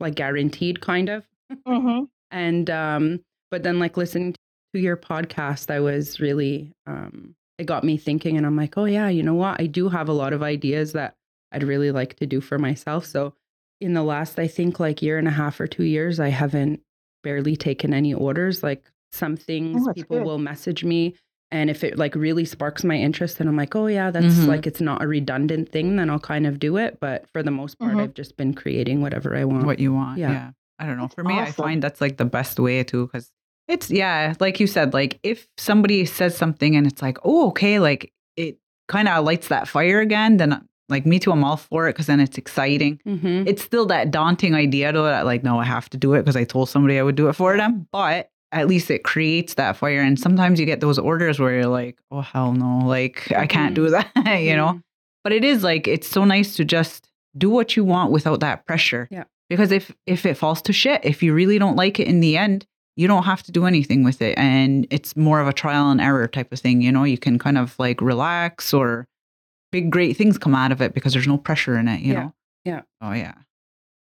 like 0.00 0.14
guaranteed, 0.14 0.80
kind 0.80 1.08
of. 1.08 1.24
Mm-hmm. 1.66 2.04
And, 2.34 2.70
um, 2.70 3.20
but 3.50 3.62
then 3.62 3.78
like 3.78 3.98
listening 3.98 4.34
to 4.74 4.80
your 4.80 4.96
podcast, 4.96 5.70
I 5.70 5.80
was 5.80 6.18
really, 6.18 6.72
um, 6.86 7.34
it 7.58 7.66
got 7.66 7.84
me 7.84 7.98
thinking 7.98 8.38
and 8.38 8.46
I'm 8.46 8.56
like, 8.56 8.78
oh, 8.78 8.86
yeah, 8.86 9.10
you 9.10 9.22
know 9.22 9.34
what? 9.34 9.60
I 9.60 9.66
do 9.66 9.90
have 9.90 10.08
a 10.08 10.14
lot 10.14 10.32
of 10.32 10.42
ideas 10.42 10.92
that 10.92 11.12
I'd 11.52 11.62
really 11.62 11.90
like 11.90 12.14
to 12.16 12.26
do 12.26 12.40
for 12.40 12.58
myself. 12.58 13.04
So, 13.04 13.34
in 13.82 13.94
the 13.94 14.02
last, 14.02 14.38
I 14.38 14.46
think 14.48 14.80
like 14.80 15.02
year 15.02 15.18
and 15.18 15.28
a 15.28 15.32
half 15.32 15.60
or 15.60 15.66
two 15.66 15.84
years, 15.84 16.18
I 16.20 16.28
haven't 16.28 16.80
barely 17.22 17.56
taken 17.56 17.92
any 17.92 18.14
orders. 18.14 18.62
Like 18.62 18.90
some 19.12 19.36
things 19.36 19.84
that's 19.84 19.96
people 19.96 20.18
good. 20.18 20.26
will 20.26 20.38
message 20.38 20.84
me. 20.84 21.14
And 21.50 21.68
if 21.68 21.84
it 21.84 21.98
like 21.98 22.14
really 22.14 22.46
sparks 22.46 22.82
my 22.82 22.96
interest 22.96 23.38
and 23.40 23.48
I'm 23.48 23.56
like, 23.56 23.76
oh 23.76 23.86
yeah, 23.86 24.10
that's 24.10 24.34
Mhm. 24.36 24.46
like 24.46 24.66
it's 24.66 24.80
not 24.80 25.02
a 25.02 25.06
redundant 25.06 25.70
thing, 25.70 25.96
then 25.96 26.08
I'll 26.08 26.18
kind 26.18 26.46
of 26.46 26.58
do 26.58 26.78
it. 26.78 26.98
But 27.00 27.28
for 27.32 27.42
the 27.42 27.50
most 27.50 27.78
part, 27.78 27.94
Mhm. 27.94 28.00
I've 28.00 28.14
just 28.14 28.36
been 28.38 28.54
creating 28.54 29.02
whatever 29.02 29.36
I 29.36 29.44
want. 29.44 29.66
what 29.66 29.78
you 29.78 29.92
want. 29.92 30.18
Yeah. 30.18 30.32
Yeah. 30.32 30.50
I 30.78 30.86
don't 30.86 30.96
know. 30.96 31.08
For 31.08 31.22
me, 31.24 31.38
I 31.38 31.50
find 31.52 31.82
that's 31.82 32.00
like 32.00 32.16
the 32.16 32.24
best 32.24 32.58
way 32.58 32.82
too, 32.84 33.06
because 33.06 33.30
it's 33.68 33.90
yeah, 33.90 34.34
like 34.40 34.58
you 34.60 34.66
said, 34.66 34.94
like 34.94 35.20
if 35.22 35.46
somebody 35.58 36.04
says 36.06 36.36
something 36.36 36.74
and 36.74 36.86
it's 36.86 37.02
like, 37.02 37.18
oh, 37.22 37.48
okay, 37.48 37.78
like 37.78 38.12
it 38.36 38.56
kind 38.88 39.06
of 39.08 39.24
lights 39.24 39.48
that 39.48 39.68
fire 39.68 40.00
again, 40.00 40.38
then 40.38 40.66
Like 40.92 41.06
me 41.06 41.18
too, 41.18 41.32
I'm 41.32 41.42
all 41.42 41.56
for 41.56 41.88
it 41.88 41.94
because 41.94 42.06
then 42.06 42.20
it's 42.20 42.38
exciting. 42.38 43.00
Mm-hmm. 43.06 43.48
It's 43.48 43.62
still 43.62 43.86
that 43.86 44.10
daunting 44.10 44.54
idea 44.54 44.92
though 44.92 45.04
that 45.04 45.24
like, 45.24 45.42
no, 45.42 45.58
I 45.58 45.64
have 45.64 45.88
to 45.90 45.96
do 45.96 46.12
it 46.14 46.20
because 46.22 46.36
I 46.36 46.44
told 46.44 46.68
somebody 46.68 46.98
I 46.98 47.02
would 47.02 47.16
do 47.16 47.28
it 47.28 47.32
for 47.32 47.56
them. 47.56 47.88
But 47.90 48.30
at 48.52 48.68
least 48.68 48.90
it 48.90 49.02
creates 49.02 49.54
that 49.54 49.76
fire. 49.76 50.02
And 50.02 50.20
sometimes 50.20 50.60
you 50.60 50.66
get 50.66 50.80
those 50.80 50.98
orders 50.98 51.40
where 51.40 51.54
you're 51.54 51.66
like, 51.66 51.98
oh 52.10 52.20
hell 52.20 52.52
no, 52.52 52.86
like 52.86 53.32
I 53.32 53.46
can't 53.46 53.74
do 53.74 53.90
that, 53.90 54.10
you 54.40 54.54
know? 54.54 54.80
But 55.24 55.32
it 55.32 55.44
is 55.44 55.64
like 55.64 55.88
it's 55.88 56.08
so 56.08 56.24
nice 56.24 56.54
to 56.56 56.64
just 56.64 57.08
do 57.36 57.48
what 57.48 57.76
you 57.76 57.84
want 57.84 58.12
without 58.12 58.40
that 58.40 58.66
pressure. 58.66 59.08
Yeah. 59.10 59.24
Because 59.48 59.72
if 59.72 59.94
if 60.06 60.26
it 60.26 60.36
falls 60.36 60.62
to 60.62 60.72
shit, 60.72 61.04
if 61.04 61.22
you 61.22 61.32
really 61.34 61.58
don't 61.58 61.76
like 61.76 61.98
it 61.98 62.06
in 62.06 62.20
the 62.20 62.36
end, 62.36 62.66
you 62.96 63.08
don't 63.08 63.22
have 63.22 63.42
to 63.44 63.52
do 63.52 63.64
anything 63.64 64.04
with 64.04 64.20
it. 64.20 64.36
And 64.36 64.86
it's 64.90 65.16
more 65.16 65.40
of 65.40 65.48
a 65.48 65.52
trial 65.52 65.90
and 65.90 66.00
error 66.00 66.28
type 66.28 66.52
of 66.52 66.60
thing, 66.60 66.82
you 66.82 66.92
know? 66.92 67.04
You 67.04 67.18
can 67.18 67.38
kind 67.38 67.56
of 67.56 67.74
like 67.78 68.00
relax 68.02 68.74
or 68.74 69.06
big 69.72 69.90
great 69.90 70.16
things 70.16 70.38
come 70.38 70.54
out 70.54 70.70
of 70.70 70.80
it 70.80 70.94
because 70.94 71.12
there's 71.14 71.26
no 71.26 71.38
pressure 71.38 71.76
in 71.76 71.88
it, 71.88 72.00
you 72.00 72.12
Yeah. 72.12 72.20
know? 72.22 72.34
Yeah. 72.64 72.80
Oh 73.00 73.12
yeah. 73.12 73.34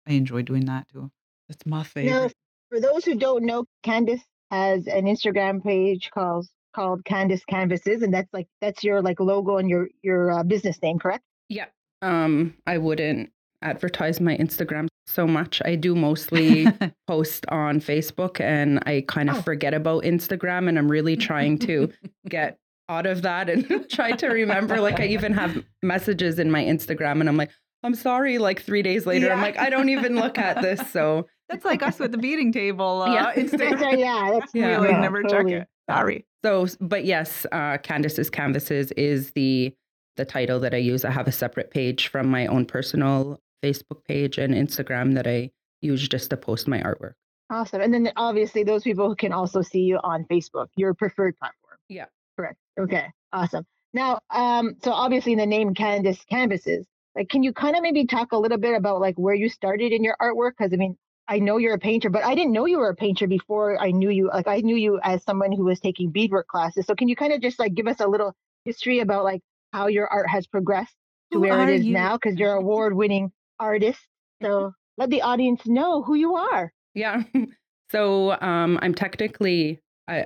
I 0.07 0.13
enjoy 0.13 0.43
doing 0.43 0.65
that 0.67 0.87
too. 0.89 1.11
That's 1.49 1.65
my 1.65 1.83
favorite. 1.83 2.11
Now, 2.13 2.29
for 2.69 2.79
those 2.79 3.03
who 3.03 3.15
don't 3.15 3.43
know, 3.45 3.65
Candace 3.83 4.21
has 4.51 4.87
an 4.87 5.05
Instagram 5.05 5.61
page 5.63 6.09
called 6.13 6.47
called 6.73 7.03
Candace 7.05 7.43
Canvases, 7.45 8.03
and 8.03 8.13
that's 8.13 8.31
like 8.33 8.47
that's 8.61 8.83
your 8.83 9.01
like 9.01 9.19
logo 9.19 9.57
and 9.57 9.69
your 9.69 9.89
your 10.03 10.31
uh, 10.31 10.43
business 10.43 10.81
name, 10.81 10.99
correct? 10.99 11.23
Yeah. 11.49 11.65
Um, 12.01 12.53
I 12.67 12.77
wouldn't 12.77 13.31
advertise 13.63 14.21
my 14.21 14.37
Instagram 14.37 14.87
so 15.07 15.25
much. 15.25 15.61
I 15.65 15.75
do 15.75 15.95
mostly 16.07 16.67
post 17.07 17.45
on 17.49 17.79
Facebook 17.81 18.39
and 18.39 18.81
I 18.85 19.03
kind 19.07 19.29
of 19.29 19.37
Oh. 19.37 19.41
forget 19.41 19.73
about 19.73 20.03
Instagram 20.03 20.69
and 20.69 20.77
I'm 20.77 20.89
really 20.91 21.17
trying 21.17 21.57
to 21.59 21.91
get 22.29 22.59
out 22.89 23.05
of 23.05 23.21
that 23.23 23.49
and 23.49 23.89
try 23.89 24.11
to 24.11 24.27
remember 24.27 24.79
like 24.79 24.99
I 24.99 25.07
even 25.07 25.33
have 25.33 25.63
messages 25.83 26.39
in 26.39 26.49
my 26.51 26.63
Instagram 26.63 27.19
and 27.19 27.27
I'm 27.29 27.37
like 27.37 27.51
I'm 27.83 27.95
sorry 27.95 28.37
like 28.37 28.61
3 28.61 28.81
days 28.81 29.05
later 29.05 29.31
I'm 29.31 29.41
like 29.41 29.57
I 29.57 29.69
don't 29.69 29.89
even 29.89 30.15
look 30.15 30.37
at 30.37 30.61
this 30.61 30.91
so 30.91 31.27
That's 31.49 31.63
like 31.63 31.81
us 31.81 31.97
with 31.97 32.11
the 32.11 32.17
beading 32.17 32.51
table. 32.51 33.03
Uh, 33.03 33.13
Yeah. 33.13 33.31
That's 33.35 33.53
Instagram. 33.53 33.99
yeah, 33.99 34.31
that's 34.33 34.51
Yeah. 34.53 34.81
we 34.81 34.89
yeah, 34.89 34.99
never 34.99 35.23
totally. 35.23 35.51
check 35.53 35.61
it. 35.61 35.67
Sorry. 35.89 36.25
So, 36.43 36.67
but 36.81 37.05
yes, 37.05 37.45
uh, 37.53 37.77
Candace's 37.77 38.29
Canvases 38.29 38.91
is 38.93 39.31
the 39.31 39.73
the 40.17 40.25
title 40.25 40.59
that 40.59 40.73
I 40.73 40.77
use. 40.77 41.05
I 41.05 41.11
have 41.11 41.27
a 41.27 41.31
separate 41.31 41.71
page 41.71 42.07
from 42.07 42.27
my 42.27 42.47
own 42.47 42.65
personal 42.65 43.39
Facebook 43.63 44.03
page 44.05 44.37
and 44.37 44.53
Instagram 44.53 45.13
that 45.13 45.27
I 45.27 45.51
use 45.81 46.07
just 46.07 46.31
to 46.31 46.37
post 46.37 46.67
my 46.67 46.79
artwork. 46.81 47.13
Awesome. 47.49 47.81
And 47.81 47.93
then 47.93 48.11
obviously 48.17 48.63
those 48.63 48.83
people 48.83 49.15
can 49.15 49.31
also 49.31 49.61
see 49.61 49.81
you 49.81 49.99
on 50.03 50.25
Facebook, 50.25 50.67
your 50.75 50.93
preferred 50.93 51.37
platform. 51.37 51.77
Yeah. 51.87 52.05
Correct. 52.37 52.57
Okay. 52.79 53.07
Awesome. 53.33 53.65
Now, 53.93 54.19
um, 54.29 54.75
so 54.83 54.91
obviously 54.91 55.35
the 55.35 55.45
name 55.45 55.73
Candace 55.73 56.23
Canvases, 56.29 56.85
like, 57.15 57.29
can 57.29 57.41
you 57.43 57.51
kind 57.51 57.75
of 57.75 57.81
maybe 57.81 58.05
talk 58.05 58.31
a 58.31 58.37
little 58.37 58.59
bit 58.59 58.75
about 58.75 59.01
like 59.01 59.15
where 59.15 59.33
you 59.33 59.49
started 59.49 59.91
in 59.91 60.03
your 60.03 60.15
artwork? 60.21 60.51
Because 60.57 60.71
I 60.73 60.75
mean, 60.75 60.97
I 61.27 61.39
know 61.39 61.57
you're 61.57 61.73
a 61.73 61.79
painter, 61.79 62.09
but 62.09 62.23
I 62.23 62.35
didn't 62.35 62.53
know 62.53 62.65
you 62.67 62.77
were 62.77 62.89
a 62.89 62.95
painter 62.95 63.27
before 63.27 63.81
I 63.81 63.91
knew 63.91 64.09
you. 64.09 64.29
Like, 64.33 64.47
I 64.47 64.59
knew 64.61 64.75
you 64.75 64.99
as 65.03 65.23
someone 65.23 65.51
who 65.51 65.65
was 65.65 65.79
taking 65.79 66.11
beadwork 66.11 66.47
classes. 66.47 66.85
So 66.85 66.95
can 66.95 67.09
you 67.09 67.15
kind 67.15 67.33
of 67.33 67.41
just 67.41 67.59
like 67.59 67.73
give 67.73 67.87
us 67.87 67.99
a 67.99 68.07
little 68.07 68.33
history 68.65 68.99
about 68.99 69.23
like 69.23 69.41
how 69.73 69.87
your 69.87 70.07
art 70.07 70.29
has 70.29 70.45
progressed 70.47 70.93
to 71.33 71.39
Who 71.39 71.41
where 71.41 71.67
it 71.67 71.79
is 71.79 71.85
you? 71.85 71.93
now? 71.93 72.17
Because 72.17 72.37
you're 72.37 72.55
an 72.55 72.63
award-winning 72.63 73.31
artist. 73.59 73.99
So 74.41 74.73
let 74.97 75.09
the 75.09 75.23
audience 75.23 75.61
know 75.65 76.03
who 76.03 76.13
you 76.15 76.35
are. 76.35 76.71
Yeah. 76.93 77.23
So 77.89 78.33
um, 78.41 78.77
I'm 78.81 78.93
technically, 78.93 79.79
I- 80.09 80.25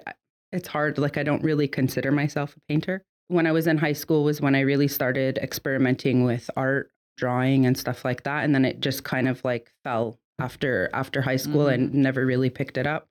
it's 0.51 0.67
hard. 0.67 0.97
Like 0.97 1.17
I 1.17 1.23
don't 1.23 1.43
really 1.43 1.67
consider 1.67 2.11
myself 2.11 2.55
a 2.55 2.59
painter. 2.67 3.03
When 3.27 3.47
I 3.47 3.51
was 3.51 3.67
in 3.67 3.77
high 3.77 3.93
school 3.93 4.23
was 4.23 4.41
when 4.41 4.55
I 4.55 4.61
really 4.61 4.87
started 4.89 5.37
experimenting 5.37 6.23
with 6.23 6.49
art, 6.57 6.91
drawing, 7.17 7.65
and 7.65 7.77
stuff 7.77 8.03
like 8.03 8.23
that. 8.23 8.43
And 8.43 8.53
then 8.53 8.65
it 8.65 8.79
just 8.81 9.03
kind 9.03 9.27
of 9.27 9.43
like 9.45 9.71
fell 9.83 10.19
after 10.39 10.89
after 10.93 11.21
high 11.21 11.37
school 11.37 11.67
and 11.67 11.93
never 11.93 12.25
really 12.25 12.49
picked 12.49 12.77
it 12.77 12.87
up. 12.87 13.07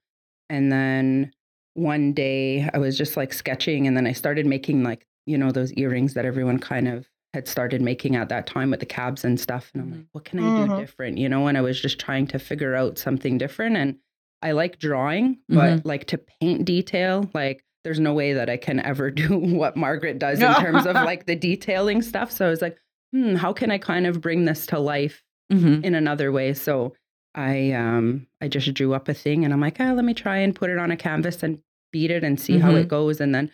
And 0.49 0.70
then 0.70 1.32
one 1.75 2.12
day 2.12 2.68
I 2.75 2.78
was 2.78 2.99
just 2.99 3.16
like 3.16 3.32
sketching, 3.32 3.87
and 3.87 3.97
then 3.97 4.06
I 4.06 4.12
started 4.12 4.47
making 4.47 4.82
like 4.82 5.06
you 5.26 5.38
know 5.38 5.50
those 5.52 5.73
earrings 5.75 6.14
that 6.14 6.25
everyone 6.25 6.59
kind 6.59 6.88
of 6.88 7.09
had 7.32 7.47
started 7.47 7.80
making 7.80 8.16
at 8.16 8.28
that 8.28 8.47
time 8.47 8.70
with 8.73 8.80
the 8.80 8.87
cabs 8.87 9.25
and 9.25 9.38
stuff. 9.38 9.70
And 9.73 9.82
I'm 9.82 9.88
Mhm. 9.91 9.97
like, 9.99 10.06
what 10.12 10.25
can 10.25 10.41
I 10.41 10.50
do 10.50 10.67
Mhm. 10.67 10.76
different? 10.76 11.19
You 11.19 11.28
know, 11.28 11.47
and 11.47 11.56
I 11.56 11.60
was 11.60 11.80
just 11.80 12.00
trying 12.00 12.26
to 12.28 12.38
figure 12.41 12.75
out 12.75 12.99
something 12.99 13.38
different. 13.38 13.76
And 13.76 13.97
I 14.42 14.52
like 14.52 14.78
drawing, 14.78 15.38
but 15.48 15.84
like 15.84 16.06
to 16.06 16.18
paint 16.18 16.64
detail, 16.64 17.28
like 17.34 17.64
there's 17.84 18.00
no 18.00 18.12
way 18.14 18.32
that 18.34 18.48
I 18.50 18.56
can 18.56 18.80
ever 18.80 19.10
do 19.22 19.38
what 19.38 19.76
Margaret 19.76 20.18
does 20.18 20.40
in 20.40 20.54
terms 20.54 20.86
of 20.86 20.96
like 21.10 21.26
the 21.26 21.36
detailing 21.36 22.02
stuff. 22.02 22.30
So 22.30 22.46
I 22.46 22.50
was 22.50 22.62
like, 22.62 22.78
hmm, 23.12 23.34
how 23.36 23.52
can 23.52 23.70
I 23.70 23.78
kind 23.78 24.06
of 24.06 24.20
bring 24.20 24.44
this 24.44 24.66
to 24.66 24.78
life 24.78 25.22
Mm-hmm. 25.52 25.82
in 25.84 25.94
another 25.96 26.30
way? 26.30 26.54
So 26.54 26.94
I 27.34 27.72
um 27.72 28.26
I 28.40 28.48
just 28.48 28.72
drew 28.74 28.94
up 28.94 29.08
a 29.08 29.14
thing 29.14 29.44
and 29.44 29.52
I'm 29.52 29.60
like, 29.60 29.76
ah, 29.80 29.92
let 29.92 30.04
me 30.04 30.14
try 30.14 30.36
and 30.38 30.54
put 30.54 30.70
it 30.70 30.78
on 30.78 30.90
a 30.90 30.96
canvas 30.96 31.42
and 31.42 31.58
beat 31.92 32.10
it 32.10 32.22
and 32.24 32.38
see 32.40 32.58
how 32.58 32.72
Mhm. 32.72 32.82
it 32.82 32.88
goes. 32.88 33.20
And 33.20 33.34
then 33.34 33.50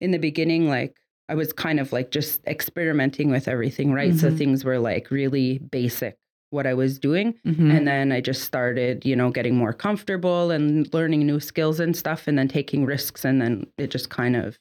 in 0.00 0.10
the 0.10 0.18
beginning, 0.18 0.68
like 0.68 0.94
I 1.28 1.34
was 1.34 1.52
kind 1.52 1.80
of 1.80 1.92
like 1.92 2.10
just 2.10 2.46
experimenting 2.46 3.30
with 3.30 3.48
everything, 3.48 3.92
right? 3.92 4.14
So 4.14 4.30
Mhm. 4.30 4.36
things 4.38 4.64
were 4.64 4.78
like 4.78 5.10
really 5.10 5.58
basic 5.58 6.16
what 6.50 6.66
I 6.66 6.74
was 6.74 6.98
doing. 6.98 7.34
Mm-hmm. 7.46 7.70
And 7.70 7.86
then 7.86 8.12
I 8.12 8.20
just 8.20 8.42
started, 8.42 9.04
you 9.04 9.14
know, 9.16 9.30
getting 9.30 9.56
more 9.56 9.72
comfortable 9.72 10.50
and 10.50 10.92
learning 10.94 11.26
new 11.26 11.40
skills 11.40 11.80
and 11.80 11.96
stuff 11.96 12.26
and 12.26 12.38
then 12.38 12.48
taking 12.48 12.84
risks. 12.86 13.24
And 13.24 13.40
then 13.40 13.66
it 13.78 13.90
just 13.90 14.10
kind 14.10 14.34
of 14.36 14.58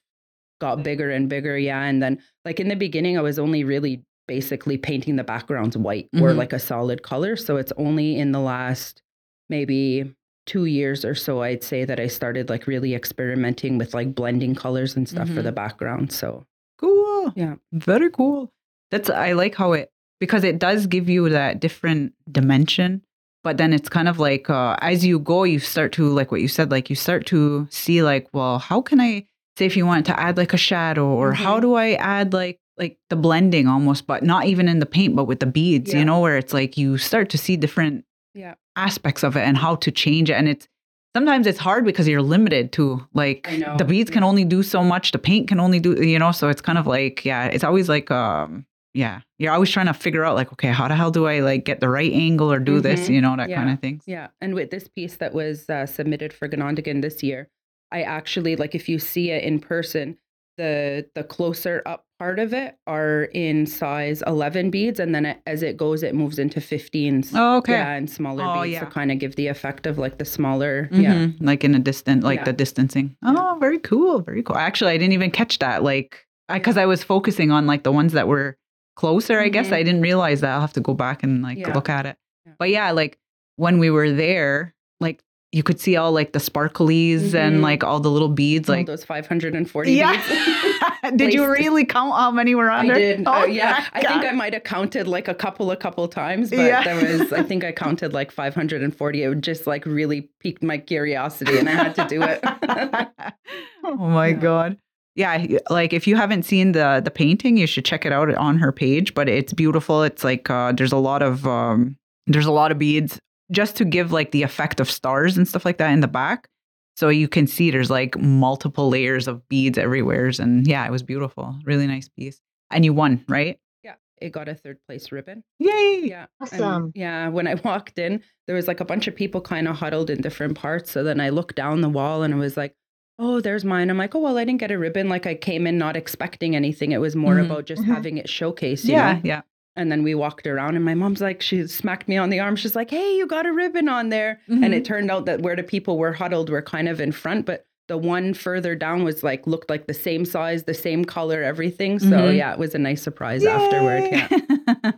got 0.60 0.84
bigger 0.84 1.10
and 1.12 1.30
bigger. 1.30 1.58
Yeah. 1.58 1.84
And 1.84 2.02
then, 2.02 2.22
like, 2.46 2.60
in 2.60 2.68
the 2.68 2.76
beginning, 2.76 3.18
I 3.18 3.22
was 3.22 3.40
only 3.40 3.64
really 3.64 4.04
basically 4.28 4.78
painting 4.78 5.16
the 5.16 5.24
backgrounds 5.24 5.78
white 5.78 6.10
or 6.16 6.32
Mhm. 6.32 6.38
like 6.38 6.52
a 6.52 6.60
solid 6.60 7.02
color. 7.04 7.36
So 7.38 7.56
it's 7.58 7.72
only 7.78 8.18
in 8.20 8.32
the 8.34 8.42
last 8.42 9.02
maybe 9.50 10.14
two 10.46 10.66
years 10.66 11.06
or 11.06 11.16
so, 11.16 11.42
I'd 11.42 11.64
say 11.64 11.86
that 11.86 12.00
I 12.00 12.08
started 12.08 12.50
like 12.50 12.68
really 12.68 12.94
experimenting 12.96 13.78
with 13.78 13.94
like 13.94 14.16
blending 14.16 14.56
colors 14.56 14.96
and 14.98 15.08
stuff 15.08 15.28
for 15.30 15.42
Mhm. 15.42 15.44
the 15.44 15.52
background. 15.52 16.12
So, 16.12 16.46
Cool. 16.80 17.34
Yeah. 17.36 17.56
Very 17.72 18.10
cool. 18.12 18.52
That's 18.92 19.10
I 19.10 19.32
like 19.34 19.56
how 19.56 19.74
it 19.74 19.90
because 20.20 20.44
it 20.44 20.60
does 20.60 20.88
give 20.88 21.10
you 21.10 21.30
that 21.30 21.60
different 21.60 22.14
dimension. 22.32 23.02
But 23.44 23.58
then 23.58 23.72
it's 23.72 23.88
kind 23.90 24.10
of 24.10 24.20
like 24.20 24.50
uh, 24.50 24.76
as 24.82 25.06
you 25.06 25.20
go, 25.20 25.44
you 25.44 25.60
start 25.60 25.92
to 25.94 26.08
like 26.10 26.32
what 26.32 26.42
you 26.42 26.48
said, 26.48 26.72
like 26.72 26.90
you 26.90 26.96
start 26.96 27.26
to 27.28 27.68
see 27.70 28.04
like, 28.04 28.28
well, 28.34 28.60
how 28.60 28.82
can 28.82 29.00
I 29.00 29.26
say 29.58 29.66
if 29.66 29.78
you 29.78 29.86
want 29.86 30.06
to 30.08 30.20
add 30.20 30.38
like 30.38 30.54
a 30.54 30.58
shadow, 30.58 31.08
or 31.08 31.34
how 31.34 31.58
Mhm. 31.58 31.62
do 31.62 31.74
I 31.76 31.94
add 31.94 32.34
like 32.34 32.60
like 32.78 32.98
the 33.10 33.16
blending 33.16 33.68
almost, 33.68 34.06
but 34.06 34.22
not 34.22 34.46
even 34.46 34.68
in 34.68 34.78
the 34.78 34.86
paint, 34.86 35.16
but 35.16 35.26
with 35.26 35.40
the 35.40 35.48
beads, 35.48 35.92
Yeah. 35.94 35.98
you 36.00 36.06
know, 36.06 36.20
where 36.20 36.38
it's 36.38 36.54
like 36.54 36.78
you 36.78 37.00
start 37.00 37.28
to 37.30 37.38
see 37.38 37.58
different 37.58 38.06
Yeah. 38.36 38.54
aspects 38.76 39.24
of 39.24 39.36
it 39.36 39.42
and 39.42 39.58
how 39.58 39.78
to 39.78 39.90
change 39.90 40.30
it. 40.30 40.34
And 40.34 40.48
it's 40.48 40.68
sometimes 41.16 41.48
it's 41.48 41.58
hard 41.58 41.86
because 41.86 42.08
you're 42.08 42.22
limited 42.22 42.72
to 42.74 43.04
like 43.16 43.48
the 43.80 43.86
beads 43.86 44.12
can 44.12 44.24
only 44.24 44.46
do 44.46 44.62
so 44.62 44.84
much, 44.84 45.12
the 45.12 45.18
paint 45.18 45.48
can 45.48 45.60
only 45.60 45.80
do, 45.80 45.94
you 46.06 46.20
know, 46.20 46.32
so 46.32 46.50
it's 46.50 46.62
kind 46.62 46.78
of 46.78 46.86
like, 46.86 47.26
yeah, 47.26 47.46
it's 47.46 47.64
always 47.64 47.90
like 47.90 48.12
um 48.12 48.67
yeah, 48.94 49.22
you're 49.38 49.54
always 49.54 49.70
trying 49.70 49.86
to 49.88 49.94
figure 49.94 50.24
out 50.24 50.36
like, 50.36 50.52
okay, 50.54 50.70
how 50.70 50.88
the 50.88 50.96
hell 50.96 51.12
do 51.12 51.28
I 51.28 51.40
like 51.42 51.66
get 51.66 51.80
the 51.80 51.90
right 51.90 52.12
angle 52.12 52.52
or 52.52 52.60
do 52.60 52.80
this, 52.82 53.08
Mhm. 53.08 53.14
you 53.14 53.22
know, 53.22 53.36
that 53.36 53.50
kind 53.52 53.70
of 53.70 53.80
thing. 53.80 54.02
Yeah. 54.06 54.28
And 54.42 54.54
with 54.56 54.72
this 54.72 54.88
piece 54.88 55.18
that 55.18 55.34
was 55.34 55.70
uh, 55.70 55.86
submitted 55.86 56.34
for 56.34 56.48
Ganondagan 56.50 57.02
this 57.02 57.22
year, 57.22 57.50
I 57.92 58.02
actually 58.02 58.56
like 58.56 58.74
if 58.76 58.90
you 58.90 59.00
see 59.00 59.32
it 59.32 59.44
in 59.44 59.60
person, 59.60 60.18
the 60.58 61.06
the 61.14 61.24
closer 61.24 61.84
up 61.86 62.06
part 62.18 62.40
of 62.40 62.52
it 62.52 62.76
are 62.88 63.26
in 63.36 63.68
size 63.68 64.24
11 64.26 64.72
beads 64.72 65.00
and 65.00 65.14
then 65.14 65.24
it, 65.28 65.38
as 65.46 65.62
it 65.62 65.78
goes 65.78 66.02
it 66.02 66.16
moves 66.16 66.40
into 66.40 66.60
15s. 66.60 67.30
Oh, 67.36 67.58
okay. 67.58 67.74
Yeah, 67.74 67.92
and 67.94 68.10
smaller 68.10 68.44
Oh, 68.44 68.64
beads 68.64 68.74
yeah. 68.74 68.80
to 68.80 68.86
kind 68.88 69.12
of 69.12 69.20
give 69.20 69.36
the 69.36 69.48
effect 69.48 69.86
of 69.86 70.00
like 70.00 70.18
the 70.18 70.26
smaller. 70.26 70.90
Yeah. 70.92 71.14
Mhm, 71.14 71.36
Like 71.42 71.64
in 71.64 71.76
a 71.76 71.80
distant, 71.80 72.24
like 72.24 72.40
Yeah. 72.40 72.46
the 72.46 72.54
distancing. 72.54 73.16
Yeah. 73.24 73.36
Oh, 73.38 73.58
very 73.60 73.78
cool. 73.78 74.22
Very 74.22 74.42
cool. 74.42 74.58
Actually, 74.58 74.94
I 74.94 74.98
didn't 74.98 75.14
even 75.14 75.30
catch 75.30 75.60
that. 75.60 75.84
Like, 75.84 76.26
because 76.52 76.76
I, 76.78 76.86
was 76.88 77.04
focusing 77.04 77.52
on 77.52 77.68
like 77.68 77.84
the 77.84 77.92
ones 77.92 78.14
that 78.14 78.28
were 78.28 78.58
closer, 78.98 79.40
I 79.40 79.48
guess. 79.50 79.72
I 79.72 79.84
didn't 79.84 80.02
realize 80.02 80.42
that. 80.42 80.52
I'll 80.52 80.62
have 80.62 80.74
to 80.74 80.82
go 80.82 80.94
back 80.94 81.24
and 81.24 81.42
like 81.42 81.60
Yeah. 81.60 81.74
look 81.74 81.88
at 81.88 82.06
it. 82.06 82.18
Yeah. 82.46 82.54
But 82.60 82.70
yeah, 82.72 82.92
like 82.92 83.18
when 83.56 83.80
we 83.80 83.90
were 83.90 84.12
there, 84.12 84.74
like 85.00 85.24
you 85.54 85.64
could 85.64 85.80
see 85.80 85.96
all 85.96 86.12
like 86.12 86.34
the 86.34 86.40
sparklies 86.40 87.34
and 87.34 87.60
Mhm. 87.60 87.62
like 87.62 87.82
all 87.84 88.02
the 88.02 88.12
little 88.12 88.28
beads. 88.28 88.68
All 88.70 88.76
Like, 88.76 88.86
those 88.86 89.06
540 89.06 89.94
yeah. 89.94 90.12
beads. 90.12 91.16
did 91.16 91.34
you 91.34 91.50
really 91.50 91.86
count 91.86 92.14
how 92.14 92.32
many 92.32 92.54
were 92.54 92.70
on 92.70 92.92
I 92.92 92.94
there? 92.94 93.18
did. 93.18 93.28
Oh 93.28 93.44
uh, 93.44 93.46
yeah. 93.46 93.86
I 93.94 94.02
think 94.02 94.26
I 94.26 94.32
might 94.32 94.54
have 94.54 94.64
counted 94.66 95.08
like 95.08 95.28
a 95.30 95.34
couple, 95.34 95.72
a 95.72 95.78
couple 95.78 96.06
times, 96.10 96.50
but 96.50 96.60
Yeah. 96.60 96.84
there 96.84 96.96
was, 97.20 97.32
I 97.32 97.44
think 97.44 97.64
I 97.64 97.72
counted 97.72 98.12
like 98.14 98.30
540. 98.32 99.24
It 99.24 99.42
just 99.42 99.66
like 99.68 99.86
really 99.86 100.30
piqued 100.42 100.64
my 100.64 100.78
curiosity 100.80 101.58
and 101.58 101.70
I 101.70 101.74
had 101.74 101.96
to 101.96 102.06
do 102.10 102.22
it. 102.24 102.40
oh 103.86 103.96
my 103.96 104.28
Yeah. 104.28 104.34
god. 104.34 104.78
Yeah, 105.18 105.46
like 105.70 105.92
if 105.94 106.06
you 106.08 106.16
haven't 106.16 106.44
seen 106.44 106.72
the 106.74 107.02
the 107.04 107.12
painting, 107.12 107.58
you 107.58 107.68
should 107.68 107.84
check 107.86 108.06
it 108.06 108.14
out 108.14 108.34
on 108.36 108.58
her 108.60 108.72
page, 108.72 109.14
but 109.16 109.28
it's 109.28 109.52
beautiful. 109.52 110.04
It's 110.04 110.24
like 110.24 110.50
uh 110.50 110.72
there's 110.72 110.94
a 110.94 110.98
lot 110.98 111.22
of 111.24 111.46
um 111.46 111.98
there's 112.28 112.46
a 112.46 112.52
lot 112.52 112.72
of 112.72 112.78
beads 112.78 113.20
just 113.52 113.76
to 113.78 113.86
give 113.86 114.12
like 114.12 114.32
the 114.32 114.44
effect 114.44 114.80
of 114.80 114.90
stars 114.92 115.36
and 115.38 115.48
stuff 115.48 115.66
like 115.66 115.78
that 115.80 115.92
in 115.92 116.02
the 116.02 116.08
back. 116.08 116.48
So 116.96 117.10
you 117.10 117.28
can 117.28 117.48
see 117.48 117.72
there's 117.72 117.90
like 117.90 118.18
multiple 118.18 118.90
layers 118.90 119.28
of 119.28 119.48
beads 119.50 119.78
everywhere 119.78 120.32
and 120.40 120.66
yeah, 120.68 120.86
it 120.86 120.92
was 120.92 121.04
beautiful. 121.04 121.56
Really 121.66 121.88
nice 121.88 122.10
piece. 122.10 122.40
And 122.72 122.84
you 122.86 122.94
won, 122.94 123.24
right? 123.28 123.60
Yeah. 123.84 123.96
it 124.22 124.32
got 124.32 124.50
a 124.50 124.56
third 124.56 124.78
place 124.88 125.12
ribbon. 125.12 125.44
Yay! 125.60 126.02
Yeah. 126.06 126.26
and, 126.52 126.62
Awesome. 126.62 126.92
yeah. 126.96 127.30
When 127.30 127.48
I 127.48 127.54
walked 127.64 127.98
in, 127.98 128.22
there 128.46 128.56
was 128.56 128.68
like 128.68 128.82
a 128.82 128.86
bunch 128.86 129.08
of 129.08 129.16
people 129.16 129.42
kind 129.42 129.68
of 129.68 129.78
huddled 129.78 130.10
in 130.10 130.22
different 130.22 130.56
parts. 130.58 130.92
So 130.92 131.04
then 131.04 131.20
I 131.22 131.30
looked 131.30 131.56
down 131.56 131.82
the 131.82 131.90
wall 131.90 132.24
and 132.24 132.34
it 132.34 132.38
was 132.38 132.58
like, 132.58 132.76
oh, 133.20 133.42
there's 133.42 133.66
mine. 133.66 133.90
I'm 133.90 133.98
like, 133.98 134.14
oh, 134.16 134.20
well, 134.20 134.38
I 134.38 134.46
didn't 134.46 134.60
get 134.60 134.72
a 134.72 134.78
ribbon. 134.78 135.10
Like 135.10 135.26
I 135.26 135.36
came 135.36 135.66
in 135.68 135.78
not 135.78 135.96
expecting 135.98 136.56
anything. 136.56 136.92
It 136.92 137.00
was 137.02 137.16
more 137.16 137.36
Mhm. 137.36 137.46
about 137.46 137.66
just 137.66 137.82
Mhm. 137.84 137.86
having 137.94 138.18
it 138.18 138.28
showcased, 138.28 138.86
Yeah, 138.86 139.14
know? 139.14 139.22
yeah. 139.24 139.42
And 139.76 139.92
then 139.92 140.04
we 140.04 140.16
walked 140.16 140.46
around 140.48 140.76
and 140.76 140.84
my 140.86 140.94
mom's 140.96 141.22
like, 141.22 141.42
she 141.42 141.66
smacked 141.68 142.08
me 142.08 142.18
on 142.18 142.30
the 142.30 142.40
arm. 142.40 142.56
She's 142.56 142.76
like, 142.76 142.90
hey, 142.90 143.16
you 143.16 143.28
got 143.28 143.46
a 143.46 143.52
ribbon 143.54 143.88
on 143.90 144.10
there. 144.10 144.40
And 144.48 144.64
Mhm. 144.66 144.74
it 144.74 144.86
turned 144.86 145.10
out 145.12 145.26
that 145.28 145.42
where 145.42 145.56
the 145.56 145.64
people 145.64 145.98
were 145.98 146.14
huddled 146.14 146.50
were 146.50 146.62
kind 146.64 146.88
of 146.90 147.00
in 147.00 147.12
front, 147.12 147.46
but 147.46 147.66
the 147.88 147.98
one 147.98 148.34
further 148.34 148.76
down 148.76 149.04
was 149.04 149.24
like, 149.24 149.48
looked 149.48 149.70
like 149.70 149.88
the 149.88 149.94
same 149.94 150.26
size, 150.26 150.64
the 150.64 150.74
same 150.74 151.06
color, 151.06 151.42
everything. 151.44 152.00
So 152.00 152.08
Mhm. 152.10 152.38
yeah, 152.38 152.54
it 152.54 152.60
was 152.60 152.76
a 152.76 152.80
nice 152.80 153.02
surprise 153.02 153.46
afterward. 153.46 154.04
Yeah. 154.12 154.28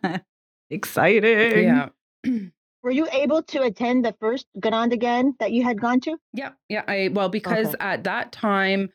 Yeah. 0.04 0.18
Exciting. 0.70 1.64
Yeah. 1.64 1.90
Were 2.84 2.92
you 2.92 3.08
able 3.12 3.44
to 3.44 3.64
attend 3.64 4.06
the 4.06 4.16
first 4.20 4.48
Ganondagan 4.60 5.38
that 5.40 5.52
you 5.52 5.64
had 5.64 5.82
gone 5.82 6.00
to? 6.02 6.18
Yeah, 6.34 6.52
yeah. 6.70 6.84
I 6.88 7.10
well 7.14 7.30
because 7.30 7.68
Okay. 7.68 7.78
at 7.80 8.04
that 8.06 8.32
time 8.32 8.90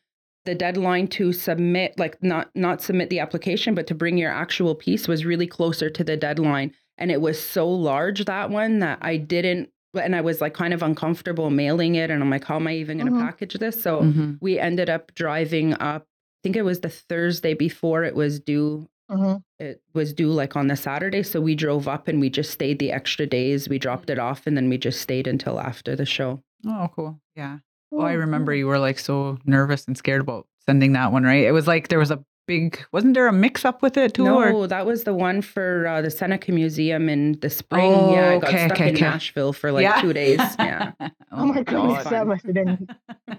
the 0.47 0.55
deadline 0.55 1.09
to 1.09 1.33
submit 1.33 1.99
like 1.99 2.23
not 2.23 2.51
not 2.55 2.83
submit 2.83 3.11
the 3.11 3.19
application 3.19 3.75
but 3.75 3.87
to 3.87 3.95
bring 3.95 4.19
your 4.19 4.31
actual 4.31 4.75
piece 4.75 5.09
was 5.09 5.25
really 5.25 5.47
closer 5.47 5.89
to 5.89 6.05
the 6.05 6.17
deadline 6.19 6.71
and 6.99 7.11
it 7.11 7.21
was 7.23 7.41
so 7.41 7.67
large 7.69 8.25
that 8.27 8.51
one 8.51 8.79
that 8.81 8.99
I 9.01 9.17
didn't 9.17 9.71
and 9.95 10.15
I 10.17 10.21
was 10.21 10.41
like 10.43 10.53
kind 10.55 10.75
of 10.75 10.83
uncomfortable 10.83 11.49
mailing 11.51 11.95
it 11.95 12.11
and 12.11 12.23
I'm 12.23 12.29
like 12.31 12.45
how 12.45 12.57
am 12.57 12.67
I 12.67 12.75
even 12.75 12.99
going 12.99 13.07
to 13.13 13.19
Mhm. 13.19 13.25
package 13.27 13.55
this? 13.55 13.81
So 13.83 14.03
Mhm. 14.03 14.39
we 14.41 14.59
ended 14.59 14.89
up 14.91 15.15
driving 15.15 15.75
up 15.75 16.03
I 16.03 16.41
think 16.43 16.57
it 16.57 16.63
was 16.63 16.81
the 16.81 16.91
Thursday 16.91 17.55
before 17.55 18.05
it 18.05 18.15
was 18.15 18.39
due 18.39 18.87
Mm-hmm. 19.11 19.37
it 19.59 19.83
was 19.93 20.13
due 20.15 20.31
like 20.31 20.57
on 20.57 20.69
the 20.69 20.77
Saturday. 20.77 21.23
So 21.23 21.41
we 21.41 21.55
drove 21.55 21.87
up 21.89 22.09
and 22.09 22.21
we 22.21 22.31
just 22.31 22.51
stayed 22.51 22.79
the 22.79 22.91
extra 22.93 23.27
days. 23.27 23.69
We 23.69 23.79
dropped 23.79 24.09
it 24.11 24.19
off 24.19 24.47
and 24.47 24.57
then 24.57 24.69
we 24.69 24.79
just 24.79 25.01
stayed 25.01 25.27
until 25.27 25.61
after 25.61 25.95
the 25.95 26.07
show. 26.07 26.43
Oh, 26.67 26.89
cool. 26.95 27.21
Yeah. 27.37 27.59
Oh, 27.93 28.01
I 28.01 28.13
remember 28.15 28.55
you 28.55 28.67
were 28.67 28.79
like 28.79 28.99
so 28.99 29.39
nervous 29.45 29.87
and 29.87 29.97
scared 29.97 30.23
about 30.23 30.47
sending 30.67 30.93
that 30.95 31.13
one, 31.13 31.23
right? 31.25 31.45
It 31.45 31.53
was 31.53 31.67
like 31.69 31.89
there 31.89 31.99
was 31.99 32.11
a 32.11 32.25
big, 32.47 32.83
wasn't 32.93 33.15
there 33.15 33.27
a 33.29 33.33
mix 33.33 33.65
up 33.65 33.83
with 33.83 33.97
it 33.97 34.15
too? 34.15 34.25
No, 34.25 34.43
or- 34.63 34.67
that 34.67 34.85
was 34.87 35.05
the 35.05 35.15
one 35.15 35.43
for 35.43 35.87
uh, 35.87 36.03
the 36.03 36.11
Seneca 36.11 36.51
Museum 36.53 37.09
in 37.09 37.39
the 37.41 37.51
spring. 37.51 37.93
Oh, 37.93 38.13
yeah, 38.15 38.31
I 38.31 38.39
got 38.39 38.49
okay, 38.49 38.65
stuck 38.67 38.73
okay, 38.79 38.89
in 38.89 38.95
okay. 38.97 39.05
Nashville 39.05 39.53
for 39.53 39.71
like 39.71 39.83
Yeah. 39.85 40.01
two 40.01 40.13
days. 40.13 40.41
Yeah. 40.59 40.93
Oh 41.37 41.47
my 41.47 41.65
goodness, 41.65 42.05
God. 42.05 42.13
that 42.13 42.27
must 42.29 42.45
have 42.47 42.55
been 42.55 42.87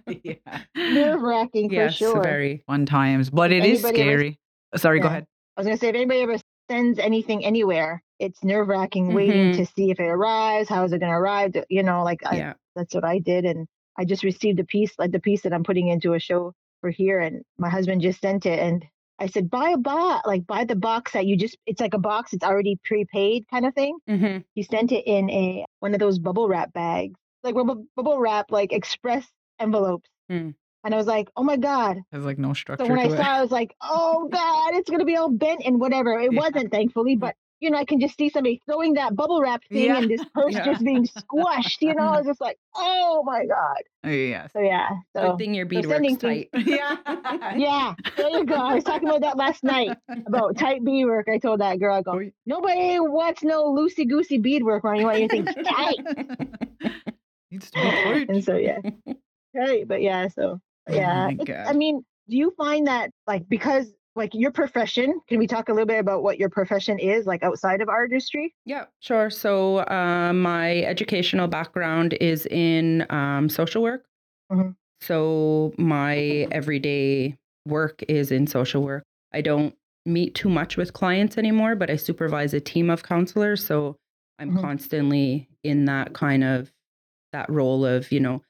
yeah. 0.24 0.36
nerve 0.76 1.22
wracking 1.22 1.70
for 1.70 1.76
yes, 1.76 1.96
sure. 1.96 2.22
very. 2.22 2.62
Fun 2.68 2.86
times, 2.86 3.30
but 3.30 3.54
it 3.54 3.64
is 3.64 3.86
Anybody 3.86 4.02
ever- 4.02 4.10
scary. 4.20 4.40
Sorry, 4.76 5.00
go 5.00 5.08
ahead. 5.08 5.28
I 5.56 5.62
was 5.62 5.68
gonna 5.68 5.78
say 5.78 5.90
if 5.90 5.96
anybody 5.96 6.22
ever 6.22 6.38
sends 6.70 7.00
anything 7.00 7.46
anywhere, 7.46 8.02
it's 8.20 8.44
nerve 8.44 8.68
wracking 8.68 9.14
waiting 9.14 9.52
Mhm. 9.52 9.56
to 9.58 9.66
see 9.66 9.92
if 9.92 10.00
it 10.00 10.04
arrives. 10.08 10.70
How 10.70 10.84
is 10.84 10.94
it 10.94 11.00
gonna 11.00 11.20
arrive? 11.20 11.56
You 11.70 11.84
know, 11.84 12.04
like 12.04 12.26
I, 12.26 12.38
Yeah. 12.38 12.54
that's 12.76 12.94
what 12.94 13.04
I 13.06 13.20
did, 13.20 13.46
and 13.46 13.68
I 13.98 14.06
just 14.06 14.24
received 14.24 14.60
a 14.60 14.66
piece, 14.66 14.98
like 15.00 15.12
the 15.12 15.20
piece 15.20 15.42
that 15.44 15.54
I'm 15.54 15.64
putting 15.64 15.88
into 15.88 16.14
a 16.14 16.20
show 16.20 16.54
for 16.82 16.90
here, 16.90 17.20
and 17.20 17.44
my 17.58 17.70
husband 17.70 18.02
just 18.02 18.20
sent 18.22 18.46
it, 18.46 18.60
and 18.60 18.86
I 19.20 19.28
said 19.28 19.50
buy 19.50 19.70
a 19.70 19.78
box, 19.78 20.28
like 20.28 20.46
buy 20.46 20.66
the 20.66 20.76
box 20.76 21.14
that 21.14 21.26
you 21.26 21.38
just. 21.38 21.58
It's 21.66 21.80
like 21.80 21.94
a 21.94 22.00
box, 22.00 22.34
it's 22.34 22.44
already 22.44 22.78
prepaid 22.84 23.48
kind 23.50 23.66
of 23.66 23.74
thing. 23.74 23.98
hmm 24.08 24.40
He 24.56 24.64
sent 24.64 24.92
it 24.92 25.06
in 25.08 25.30
a 25.30 25.66
one 25.80 25.94
of 25.94 26.00
those 26.00 26.20
bubble 26.20 26.50
wrap 26.50 26.74
bags, 26.74 27.18
like 27.44 27.56
bubble, 27.56 27.86
bubble 27.96 28.20
wrap, 28.20 28.52
like 28.52 28.74
express 28.74 29.26
envelopes. 29.60 30.10
Hmm. 30.30 30.50
And 30.86 30.94
I 30.94 30.98
was 30.98 31.08
like, 31.08 31.30
oh 31.36 31.44
my 31.44 31.58
god, 31.58 31.98
There's 32.12 32.26
like 32.26 32.38
no 32.38 32.54
structure 32.54 32.86
so 32.86 32.92
when 32.94 33.00
to 33.00 33.10
I 33.10 33.14
it. 33.14 33.18
saw, 33.18 33.24
it, 33.24 33.38
I 33.38 33.42
was 33.42 33.50
like, 33.52 33.76
"Oh 33.82 34.30
God, 34.32 34.76
it's 34.76 34.88
gonna 34.90 35.04
be 35.04 35.16
all 35.18 35.32
bent 35.32 35.64
and 35.66 35.80
whatever." 35.80 36.14
It 36.20 36.32
Yeah. 36.32 36.40
wasn't, 36.40 36.72
thankfully, 36.72 37.16
but 37.16 37.36
you 37.60 37.72
know, 37.72 37.78
I 37.80 37.86
can 37.86 38.00
just 38.00 38.16
see 38.18 38.30
somebody 38.30 38.62
throwing 38.68 38.94
that 38.94 39.16
bubble 39.16 39.42
wrap 39.42 39.64
thing 39.72 39.86
Yeah. 39.86 39.98
and 39.98 40.10
this 40.12 40.24
purse 40.36 40.54
Yeah. 40.54 40.64
just 40.66 40.84
being 40.86 41.06
squashed. 41.08 41.82
You 41.82 41.96
know, 41.96 42.04
I 42.04 42.18
was 42.20 42.28
just 42.28 42.40
like, 42.40 42.60
"Oh 42.76 43.24
my 43.26 43.48
God!" 43.48 44.12
Yeah. 44.12 44.46
So 44.48 44.60
yeah, 44.60 44.90
Good 45.16 45.22
so 45.32 45.38
thing 45.38 45.56
your 45.56 45.66
so 45.66 45.70
beadwork's 45.70 45.96
sending 45.96 46.18
tight. 46.18 46.50
things- 46.54 46.68
yeah. 46.68 46.98
yeah, 47.58 47.96
there 48.16 48.30
you 48.30 48.46
go. 48.46 48.54
I 48.56 48.76
was 48.76 48.84
talking 48.84 49.08
about 49.10 49.22
that 49.22 49.38
last 49.38 49.64
night 49.64 49.98
about 50.28 50.56
tight 50.56 50.84
beadwork. 50.86 51.28
I 51.30 51.40
told 51.40 51.62
that 51.62 51.80
girl, 51.80 51.96
I 51.96 52.02
go, 52.04 52.20
Oh, 52.22 52.30
"Nobody 52.46 53.00
wants 53.00 53.42
no 53.42 53.74
loosey 53.74 54.08
goosey 54.08 54.38
beadwork 54.38 54.84
when 54.84 54.98
you 54.98 55.06
want 55.08 55.20
your 55.20 55.30
things 55.30 55.50
tight." 55.66 55.98
Needs 57.50 57.72
to 57.72 57.80
be 57.82 57.90
tight. 57.90 58.30
And 58.30 58.44
so 58.44 58.56
yeah, 58.56 58.80
right. 59.56 59.88
But 59.88 60.02
yeah, 60.04 60.28
so 60.28 60.60
yeah, 60.90 61.26
my 61.26 61.32
it's- 61.34 61.48
God. 61.48 61.68
I 61.68 61.74
mean, 61.78 62.04
do 62.30 62.38
you 62.38 62.54
find 62.58 62.88
that 62.88 63.12
like 63.28 63.48
because 63.50 63.94
like 64.16 64.32
your 64.34 64.52
profession? 64.52 65.20
Can 65.28 65.40
we 65.40 65.48
talk 65.48 65.68
a 65.70 65.74
little 65.74 65.86
bit 65.86 66.00
about 66.00 66.24
what 66.24 66.40
your 66.40 66.50
profession 66.50 66.98
is 67.00 67.26
like 67.26 67.44
outside 67.44 67.82
of 67.82 67.90
artistry? 67.90 68.56
Yeah, 68.66 68.86
sure. 69.02 69.30
So, 69.30 69.80
uh, 69.80 70.32
my 70.34 70.78
educational 70.84 71.48
background 71.48 72.14
is 72.22 72.46
in 72.46 73.06
um, 73.10 73.50
social 73.50 73.84
work. 73.84 74.06
Mhm. 74.52 74.76
So, 75.02 75.74
my 75.78 76.48
everyday 76.52 77.38
work 77.68 78.04
is 78.08 78.32
in 78.32 78.48
social 78.48 78.82
work. 78.84 79.04
I 79.34 79.42
don't 79.42 79.76
meet 80.06 80.34
too 80.36 80.50
much 80.50 80.78
with 80.78 80.94
clients 80.94 81.38
anymore, 81.38 81.76
but 81.76 81.90
I 81.90 81.96
supervise 81.98 82.54
a 82.54 82.62
team 82.62 82.90
of 82.90 83.04
counselors. 83.04 83.66
So, 83.66 83.98
I'm 84.40 84.52
Mhm. 84.56 84.62
constantly 84.62 85.50
in 85.64 85.86
that 85.86 86.14
kind 86.14 86.44
of 86.44 86.72
that 87.34 87.50
role 87.50 87.86
of 87.86 88.12
you 88.14 88.20
know 88.22 88.42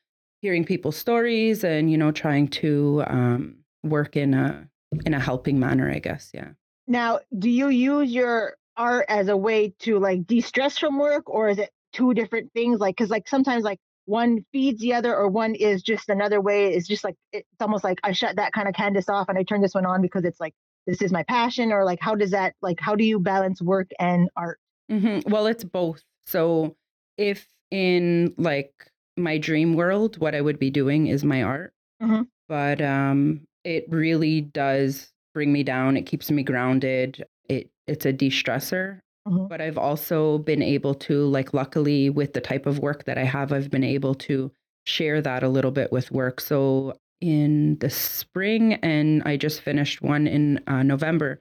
hearing 0.45 0.63
people's 0.63 0.95
stories 0.95 1.63
and 1.63 1.89
you 1.91 1.97
know 1.97 2.12
trying 2.12 2.47
to 2.47 3.03
um, 3.08 3.58
work 3.84 4.15
in 4.15 4.36
a 4.36 4.69
in 5.05 5.13
a 5.15 5.19
helping 5.19 5.60
manner. 5.60 5.89
I 5.89 5.99
guess. 5.99 6.29
Yeah. 6.34 6.49
Now, 6.88 7.19
do 7.39 7.49
you 7.49 7.69
use 7.69 8.12
your 8.12 8.58
art 8.77 9.05
as 9.10 9.27
a 9.27 9.36
way 9.36 9.73
to 9.79 9.97
like 9.97 10.27
de-stress 10.27 10.77
from 10.77 10.99
work, 10.99 11.27
or 11.27 11.49
is 11.49 11.58
it 11.58 11.71
two 11.93 12.13
different 12.13 12.53
things? 12.53 12.79
Like, 12.79 12.95
because 12.95 13.10
like 13.10 13.27
sometimes 13.27 13.63
like 13.63 13.79
one 14.05 14.45
feeds 14.51 14.81
the 14.81 14.93
other, 14.93 15.15
or 15.15 15.27
one 15.27 15.55
is 15.55 15.81
just 15.81 16.10
another 16.10 16.39
way. 16.39 16.73
It's 16.73 16.88
just 16.88 17.03
like 17.03 17.15
it's 17.31 17.47
almost 17.60 17.84
like 17.84 17.99
I 18.03 18.12
shut 18.12 18.36
that 18.36 18.53
kind 18.53 18.67
of 18.67 18.75
canvas 18.75 19.10
off 19.10 19.29
and 19.29 19.38
I 19.38 19.43
turn 19.43 19.62
this 19.62 19.73
one 19.73 19.88
on 19.88 20.01
because 20.03 20.25
it's 20.25 20.39
like 20.39 20.53
this 20.86 21.01
is 21.01 21.12
my 21.12 21.23
passion, 21.23 21.71
or 21.71 21.86
like 21.86 21.99
how 21.99 22.13
does 22.13 22.31
that 22.31 22.53
like 22.62 22.79
how 22.79 22.93
do 22.95 23.03
you 23.03 23.19
balance 23.19 23.63
work 23.63 23.89
and 23.99 24.29
art? 24.36 24.60
hmm 24.89 25.19
Well, 25.25 25.47
it's 25.47 25.63
both. 25.63 26.03
So, 26.27 26.75
if 27.17 27.47
in 27.71 28.36
like 28.38 28.73
my 29.17 29.38
dream 29.38 29.73
world, 29.75 30.17
what 30.19 30.36
I 30.36 30.41
would 30.41 30.60
be 30.60 30.69
doing 30.69 31.08
is 31.08 31.23
my 31.23 31.41
art, 31.43 31.73
Mhm. 32.01 32.28
but 32.49 32.82
um, 32.82 33.41
it 33.63 33.86
really 33.89 34.41
does 34.41 35.12
bring 35.34 35.51
me 35.54 35.63
down. 35.63 35.97
It 35.97 36.04
keeps 36.06 36.32
me 36.32 36.43
grounded. 36.43 37.23
It 37.49 37.69
it's 37.88 38.06
a 38.06 38.13
de-stressor. 38.13 38.99
Mhm. 39.28 39.49
But 39.49 39.62
I've 39.62 39.78
also 39.78 40.39
been 40.39 40.62
able 40.62 40.93
to, 40.95 41.25
like, 41.25 41.54
luckily 41.54 42.10
with 42.10 42.34
the 42.34 42.41
type 42.41 42.65
of 42.65 42.80
work 42.80 43.06
that 43.06 43.17
I 43.17 43.23
have, 43.23 43.51
I've 43.54 43.69
been 43.71 43.84
able 43.84 44.15
to 44.15 44.51
share 44.86 45.21
that 45.21 45.43
a 45.43 45.49
little 45.49 45.71
bit 45.71 45.91
with 45.91 46.12
work. 46.12 46.39
So 46.41 46.97
in 47.21 47.78
the 47.80 47.89
spring, 47.89 48.75
and 48.75 49.23
I 49.25 49.38
just 49.38 49.62
finished 49.62 50.01
one 50.01 50.28
in 50.28 50.60
uh, 50.67 50.84
November. 50.84 51.39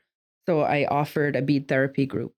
So 0.48 0.60
I 0.62 0.86
offered 0.86 1.36
a 1.36 1.42
bead 1.42 1.68
therapy 1.68 2.06
group 2.06 2.32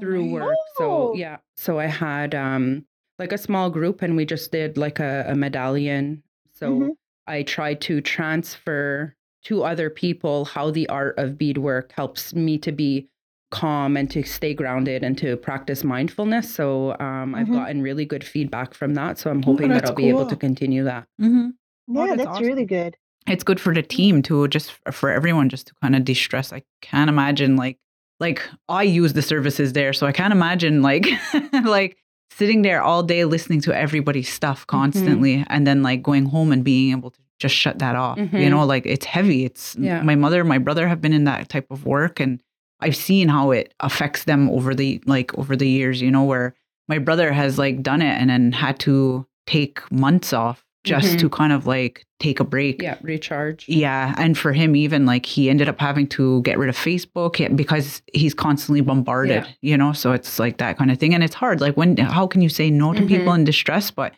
through 0.00 0.26
work. 0.26 0.56
So 0.78 0.84
Oh. 0.84 1.14
yeah, 1.14 1.38
so 1.56 1.78
I 1.80 1.86
had 1.86 2.34
um 2.34 2.86
like 3.18 3.32
a 3.32 3.38
small 3.38 3.70
group 3.70 4.02
and 4.02 4.16
we 4.16 4.24
just 4.24 4.52
did 4.52 4.76
like 4.76 4.98
a, 5.00 5.24
a 5.28 5.34
medallion. 5.34 6.22
So 6.52 6.68
Mhm. 6.70 6.88
I 7.26 7.42
tried 7.42 7.80
to 7.82 8.00
transfer 8.00 9.14
to 9.44 9.62
other 9.62 9.90
people 9.90 10.44
how 10.44 10.70
the 10.70 10.88
art 10.88 11.18
of 11.18 11.38
beadwork 11.38 11.92
helps 11.92 12.34
me 12.34 12.58
to 12.58 12.72
be 12.72 13.08
calm 13.50 13.96
and 13.96 14.10
to 14.10 14.22
stay 14.24 14.52
grounded 14.54 15.04
and 15.04 15.16
to 15.18 15.36
practice 15.36 15.84
mindfulness. 15.84 16.52
So 16.52 16.96
um, 16.98 17.34
I've 17.34 17.46
Mhm. 17.48 17.52
gotten 17.54 17.82
really 17.82 18.04
good 18.04 18.24
feedback 18.24 18.74
from 18.74 18.94
that. 18.94 19.18
So 19.18 19.30
I'm 19.30 19.38
Oh, 19.42 19.52
hoping 19.52 19.70
that 19.70 19.84
I'll 19.84 19.94
be 19.94 20.08
able 20.08 20.26
to 20.26 20.36
continue 20.36 20.84
that. 20.84 21.06
hmm 21.18 21.50
Yeah, 21.88 22.02
Oh, 22.02 22.06
that's, 22.08 22.24
that's 22.24 22.40
really 22.40 22.64
good. 22.64 22.96
It's 23.28 23.44
good 23.44 23.60
for 23.60 23.72
the 23.74 23.82
team 23.82 24.22
too, 24.22 24.46
just 24.48 24.72
for 24.92 25.10
everyone, 25.10 25.48
just 25.48 25.68
to 25.68 25.74
kind 25.82 25.96
of 25.96 26.04
de-stress. 26.04 26.52
I 26.52 26.62
can't 26.82 27.08
imagine 27.08 27.56
like 27.56 27.78
like 28.18 28.42
I 28.68 28.82
use 28.82 29.12
the 29.12 29.22
services 29.22 29.72
there, 29.74 29.92
so 29.92 30.06
I 30.06 30.12
can't 30.12 30.32
imagine 30.32 30.80
like 30.82 31.06
like 31.64 31.96
sitting 32.38 32.62
there 32.62 32.82
all 32.82 33.02
day 33.02 33.24
listening 33.24 33.60
to 33.62 33.76
everybody's 33.76 34.28
stuff 34.28 34.66
constantly, 34.66 35.44
and 35.48 35.66
then 35.66 35.82
like 35.82 36.02
going 36.02 36.26
home 36.26 36.52
and 36.52 36.62
being 36.64 36.90
able 36.92 37.10
to 37.10 37.20
just 37.38 37.54
shut 37.54 37.78
that 37.78 37.96
off. 37.96 38.18
You 38.18 38.24
Mhm. 38.28 38.50
know, 38.50 38.64
like 38.66 38.84
it's 38.86 39.06
heavy. 39.06 39.44
It's 39.44 39.76
Yeah. 39.78 40.02
my 40.02 40.14
mother, 40.14 40.44
my 40.44 40.58
brother 40.58 40.88
have 40.88 41.00
been 41.00 41.12
in 41.12 41.24
that 41.24 41.48
type 41.48 41.66
of 41.70 41.84
work, 41.86 42.20
and 42.20 42.40
I've 42.80 42.96
seen 42.96 43.28
how 43.28 43.52
it 43.52 43.72
affects 43.80 44.24
them 44.24 44.50
over 44.50 44.74
the 44.74 45.00
like 45.06 45.36
over 45.38 45.56
the 45.56 45.68
years. 45.68 46.00
You 46.02 46.10
know, 46.10 46.24
where 46.24 46.54
my 46.88 46.98
brother 46.98 47.32
has 47.32 47.58
like 47.58 47.82
done 47.82 48.02
it 48.02 48.20
and 48.20 48.28
then 48.30 48.52
had 48.52 48.78
to 48.80 49.26
take 49.46 49.80
months 49.90 50.32
off 50.32 50.64
just 50.86 51.16
Mhm. 51.16 51.20
to 51.20 51.28
kind 51.28 51.52
of 51.52 51.66
like 51.66 52.06
take 52.20 52.40
a 52.40 52.44
break. 52.44 52.80
Yeah, 52.80 52.96
recharge. 53.02 53.68
Yeah, 53.68 54.14
and 54.16 54.38
for 54.38 54.52
him, 54.52 54.74
even 54.76 55.04
like 55.04 55.26
he 55.26 55.50
ended 55.50 55.68
up 55.68 55.78
having 55.80 56.06
to 56.16 56.40
get 56.42 56.58
rid 56.58 56.68
of 56.68 56.76
Facebook 56.76 57.54
because 57.56 58.00
he's 58.14 58.32
constantly 58.34 58.80
bombarded. 58.80 59.44
Yeah. 59.44 59.70
You 59.70 59.76
know, 59.76 59.92
so 59.92 60.12
it's 60.12 60.38
like 60.38 60.56
that 60.58 60.78
kind 60.78 60.90
of 60.90 60.98
thing, 60.98 61.12
and 61.14 61.22
it's 61.22 61.34
hard. 61.34 61.60
Like 61.60 61.76
when, 61.76 61.96
how 61.98 62.26
can 62.26 62.40
you 62.40 62.48
say 62.48 62.70
no 62.70 62.92
to 62.94 63.02
people 63.04 63.32
in 63.34 63.44
distress? 63.44 63.90
But 63.90 64.14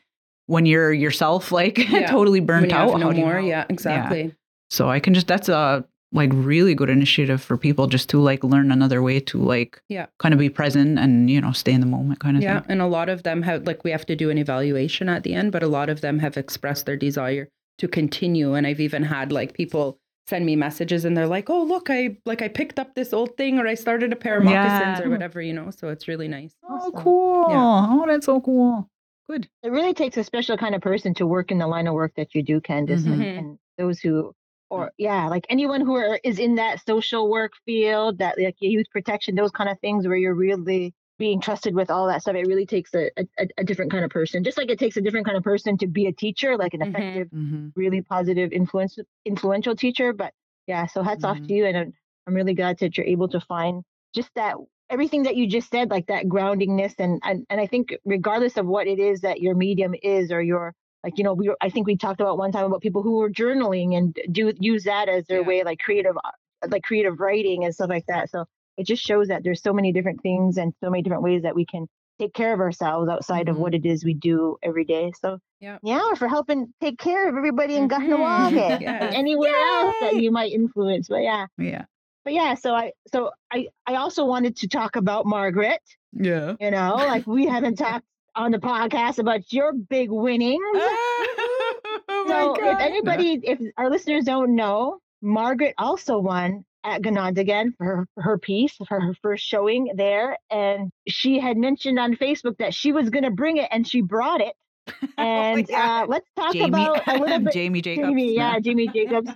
when 0.46 0.64
you're 0.66 0.92
yourself, 0.92 1.50
like 1.52 1.74
Mm-hmm. 1.76 1.94
Yeah. 2.02 2.06
totally 2.06 2.40
burnt 2.40 2.72
out, 2.72 2.98
no 3.00 3.12
do 3.12 3.18
you 3.18 3.24
more, 3.24 3.40
know? 3.40 3.46
yeah, 3.48 3.64
exactly. 3.68 4.34
So 4.70 4.88
I 4.90 5.00
can 5.00 5.14
just 5.14 5.26
that's 5.26 5.48
a 5.48 5.84
like 6.12 6.30
really 6.32 6.74
good 6.74 6.88
initiative 6.90 7.42
for 7.42 7.56
people 7.58 7.86
just 7.86 8.08
to 8.10 8.18
like 8.18 8.42
learn 8.42 8.72
another 8.72 9.02
way 9.02 9.20
to 9.20 9.38
like 9.38 9.80
Yeah. 9.88 10.06
kind 10.18 10.32
of 10.32 10.38
be 10.40 10.48
present 10.48 10.98
and 10.98 11.30
you 11.30 11.40
know 11.40 11.52
stay 11.52 11.72
in 11.72 11.80
the 11.80 11.86
moment 11.86 12.20
kind 12.20 12.36
of 12.36 12.42
Yeah, 12.42 12.60
thing. 12.60 12.70
and 12.70 12.80
a 12.82 12.86
lot 12.86 13.08
of 13.08 13.22
them 13.24 13.42
have 13.42 13.66
like 13.66 13.84
we 13.84 13.90
have 13.90 14.06
to 14.06 14.16
do 14.16 14.30
an 14.30 14.38
evaluation 14.38 15.08
at 15.08 15.22
the 15.22 15.34
end, 15.34 15.52
but 15.52 15.62
a 15.62 15.68
lot 15.68 15.88
of 15.90 16.00
them 16.00 16.18
have 16.20 16.36
expressed 16.36 16.86
their 16.86 16.96
desire 16.96 17.48
to 17.78 17.88
continue. 17.88 18.54
And 18.54 18.66
I've 18.66 18.80
even 18.80 19.02
had 19.02 19.32
like 19.32 19.52
people 19.54 19.98
send 20.26 20.44
me 20.46 20.56
messages 20.56 21.04
and 21.04 21.16
they're 21.16 21.26
like, 21.26 21.48
"Oh, 21.50 21.62
look, 21.62 21.88
I 21.90 22.16
like 22.26 22.42
I 22.42 22.48
picked 22.48 22.78
up 22.78 22.94
this 22.94 23.12
old 23.12 23.36
thing 23.36 23.58
or 23.58 23.66
I 23.66 23.74
started 23.74 24.12
a 24.12 24.16
pair 24.16 24.38
of 24.38 24.44
moccasins 24.44 24.98
Yeah. 25.00 25.06
or 25.06 25.10
whatever, 25.10 25.40
you 25.42 25.52
know." 25.52 25.70
So 25.70 25.88
it's 25.88 26.08
really 26.08 26.28
nice. 26.28 26.54
Oh, 26.64 26.74
Awesome. 26.76 26.92
cool! 26.94 27.44
Oh, 27.50 28.04
that's 28.06 28.26
so 28.26 28.40
cool. 28.40 28.88
Good. 29.30 29.46
It 29.62 29.70
really 29.72 29.92
takes 29.94 30.16
a 30.16 30.24
special 30.24 30.56
kind 30.56 30.74
of 30.74 30.80
person 30.80 31.12
to 31.14 31.26
work 31.26 31.50
in 31.50 31.58
the 31.58 31.66
line 31.66 31.86
of 31.86 31.92
work 31.94 32.12
that 32.16 32.34
you 32.34 32.42
do, 32.42 32.60
Candice, 32.62 33.04
and, 33.04 33.20
Mhm. 33.22 33.38
and 33.38 33.58
those 33.76 34.00
who, 34.00 34.34
or 34.70 34.92
yeah, 34.98 35.28
like 35.28 35.46
anyone 35.48 35.80
who 35.80 35.94
are, 35.96 36.20
is 36.24 36.38
in 36.38 36.56
that 36.56 36.84
social 36.86 37.30
work 37.30 37.52
field, 37.64 38.18
that 38.18 38.38
like 38.38 38.56
youth 38.60 38.86
protection, 38.90 39.34
those 39.34 39.50
kind 39.50 39.70
of 39.70 39.78
things, 39.80 40.06
where 40.06 40.16
you're 40.16 40.34
really 40.34 40.94
being 41.18 41.40
trusted 41.40 41.74
with 41.74 41.90
all 41.90 42.06
that 42.08 42.22
stuff. 42.22 42.36
It 42.36 42.46
really 42.46 42.66
takes 42.66 42.94
a, 42.94 43.10
a, 43.18 43.48
a 43.58 43.64
different 43.64 43.90
kind 43.90 44.04
of 44.04 44.10
person, 44.10 44.44
just 44.44 44.58
like 44.58 44.70
it 44.70 44.78
takes 44.78 44.96
a 44.96 45.00
different 45.00 45.26
kind 45.26 45.36
of 45.36 45.42
person 45.44 45.76
to 45.78 45.86
be 45.86 46.06
a 46.06 46.12
teacher, 46.12 46.56
like 46.56 46.74
an 46.74 46.82
Mhm. 46.82 46.88
effective, 46.88 47.28
Mm-hmm. 47.34 47.68
really 47.76 48.02
positive, 48.02 48.52
influence, 48.52 48.98
influential 49.24 49.74
teacher. 49.76 50.12
But 50.12 50.32
yeah, 50.66 50.86
so 50.86 51.02
hats 51.02 51.24
off 51.24 51.40
Mhm. 51.40 51.48
to 51.48 51.54
you, 51.54 51.66
and 51.66 51.76
I'm, 51.76 51.92
I'm 52.26 52.34
really 52.34 52.54
glad 52.54 52.78
that 52.78 52.96
you're 52.96 53.06
able 53.06 53.28
to 53.28 53.40
find 53.40 53.82
just 54.14 54.30
that 54.34 54.56
everything 54.90 55.22
that 55.24 55.36
you 55.36 55.48
just 55.48 55.70
said, 55.70 55.90
like 55.90 56.06
that 56.06 56.26
groundingness, 56.26 56.94
and 56.98 57.20
and 57.24 57.46
and 57.50 57.60
I 57.60 57.66
think 57.66 57.94
regardless 58.04 58.56
of 58.56 58.66
what 58.66 58.86
it 58.86 58.98
is 58.98 59.20
that 59.22 59.40
your 59.40 59.54
medium 59.54 59.94
is 60.02 60.30
or 60.32 60.42
your 60.42 60.74
like 61.04 61.18
you 61.18 61.24
know 61.24 61.34
we 61.34 61.48
were, 61.48 61.56
I 61.60 61.70
think 61.70 61.86
we 61.86 61.96
talked 61.96 62.20
about 62.20 62.38
one 62.38 62.52
time 62.52 62.64
about 62.64 62.82
people 62.82 63.02
who 63.02 63.16
were 63.18 63.30
journaling 63.30 63.96
and 63.96 64.16
do 64.32 64.52
use 64.58 64.84
that 64.84 65.08
as 65.08 65.26
their 65.26 65.40
Yeah. 65.42 65.46
way 65.46 65.64
like 65.64 65.78
creative 65.78 66.16
uh, 66.16 66.30
like 66.68 66.82
creative 66.82 67.20
writing 67.20 67.64
and 67.64 67.74
stuff 67.74 67.88
like 67.90 68.06
that. 68.06 68.30
So 68.30 68.44
it 68.76 68.86
just 68.86 69.02
shows 69.02 69.28
that 69.28 69.42
there's 69.44 69.62
so 69.62 69.72
many 69.72 69.92
different 69.92 70.22
things 70.22 70.56
and 70.58 70.72
so 70.82 70.90
many 70.90 71.02
different 71.02 71.22
ways 71.22 71.42
that 71.42 71.54
we 71.54 71.64
can 71.66 71.88
take 72.18 72.34
care 72.34 72.52
of 72.52 72.60
ourselves 72.60 73.08
outside 73.08 73.48
of 73.48 73.56
Mhm. 73.56 73.60
what 73.60 73.74
it 73.74 73.86
is 73.86 74.04
we 74.04 74.14
do 74.14 74.56
every 74.62 74.84
day. 74.84 75.12
So 75.20 75.38
Yeah. 75.60 75.78
yeah, 75.82 76.00
or 76.10 76.16
for 76.16 76.28
helping 76.28 76.72
take 76.80 76.98
care 76.98 77.28
of 77.28 77.36
everybody 77.36 77.76
in 77.76 77.88
Mhm. 77.88 78.82
And 78.82 79.14
anywhere 79.14 79.54
else 79.56 79.94
that 80.00 80.14
you 80.16 80.30
might 80.32 80.52
influence. 80.52 81.08
But 81.08 81.22
yeah, 81.22 81.46
Yeah. 81.56 81.84
but 82.24 82.32
yeah. 82.32 82.54
So 82.54 82.74
I 82.74 82.92
so 83.12 83.30
I 83.52 83.68
I 83.86 83.94
also 83.96 84.24
wanted 84.24 84.56
to 84.56 84.68
talk 84.68 84.96
about 84.96 85.26
Margaret. 85.26 85.80
Yeah. 86.12 86.54
You 86.60 86.70
know, 86.72 86.96
like 86.96 87.26
we 87.26 87.46
haven't 87.46 87.76
talked 87.76 88.04
on 88.38 88.52
the 88.52 88.58
podcast 88.58 89.18
about 89.18 89.52
your 89.52 89.72
big 89.72 90.10
winnings. 90.10 90.60
oh 90.74 92.24
my 92.26 92.28
so 92.28 92.54
God. 92.54 92.68
if 92.74 92.78
anybody, 92.80 93.40
if 93.42 93.58
our 93.76 93.90
listeners 93.90 94.24
don't 94.24 94.54
know, 94.54 94.98
Margaret 95.20 95.74
also 95.76 96.18
won 96.18 96.64
at 96.84 97.02
Ganondagan 97.02 97.72
for 97.76 97.84
her, 97.84 98.06
for 98.14 98.22
her 98.22 98.38
piece, 98.38 98.74
for 98.76 99.00
her 99.00 99.12
first 99.22 99.44
showing 99.44 99.90
there. 99.96 100.38
And 100.50 100.90
she 101.08 101.40
had 101.40 101.56
mentioned 101.56 101.98
on 101.98 102.14
Facebook 102.14 102.58
that 102.58 102.72
she 102.72 102.92
was 102.92 103.10
going 103.10 103.24
to 103.24 103.30
bring 103.32 103.56
it 103.56 103.68
and 103.72 103.86
she 103.86 104.00
brought 104.00 104.40
it. 104.40 104.54
And 105.18 105.68
Oh, 105.70 105.74
uh, 105.74 106.06
let's 106.08 106.26
talk 106.36 106.52
Jamie, 106.52 106.66
about 106.68 107.06
a 107.08 107.18
little 107.18 107.38
bit. 107.44 107.52
Jamie 107.52 107.82
Jacobs. 107.82 108.06
Jamie, 108.06 108.34
yeah, 108.34 108.58
Jamie 108.60 108.88
Jacobs. 108.88 109.30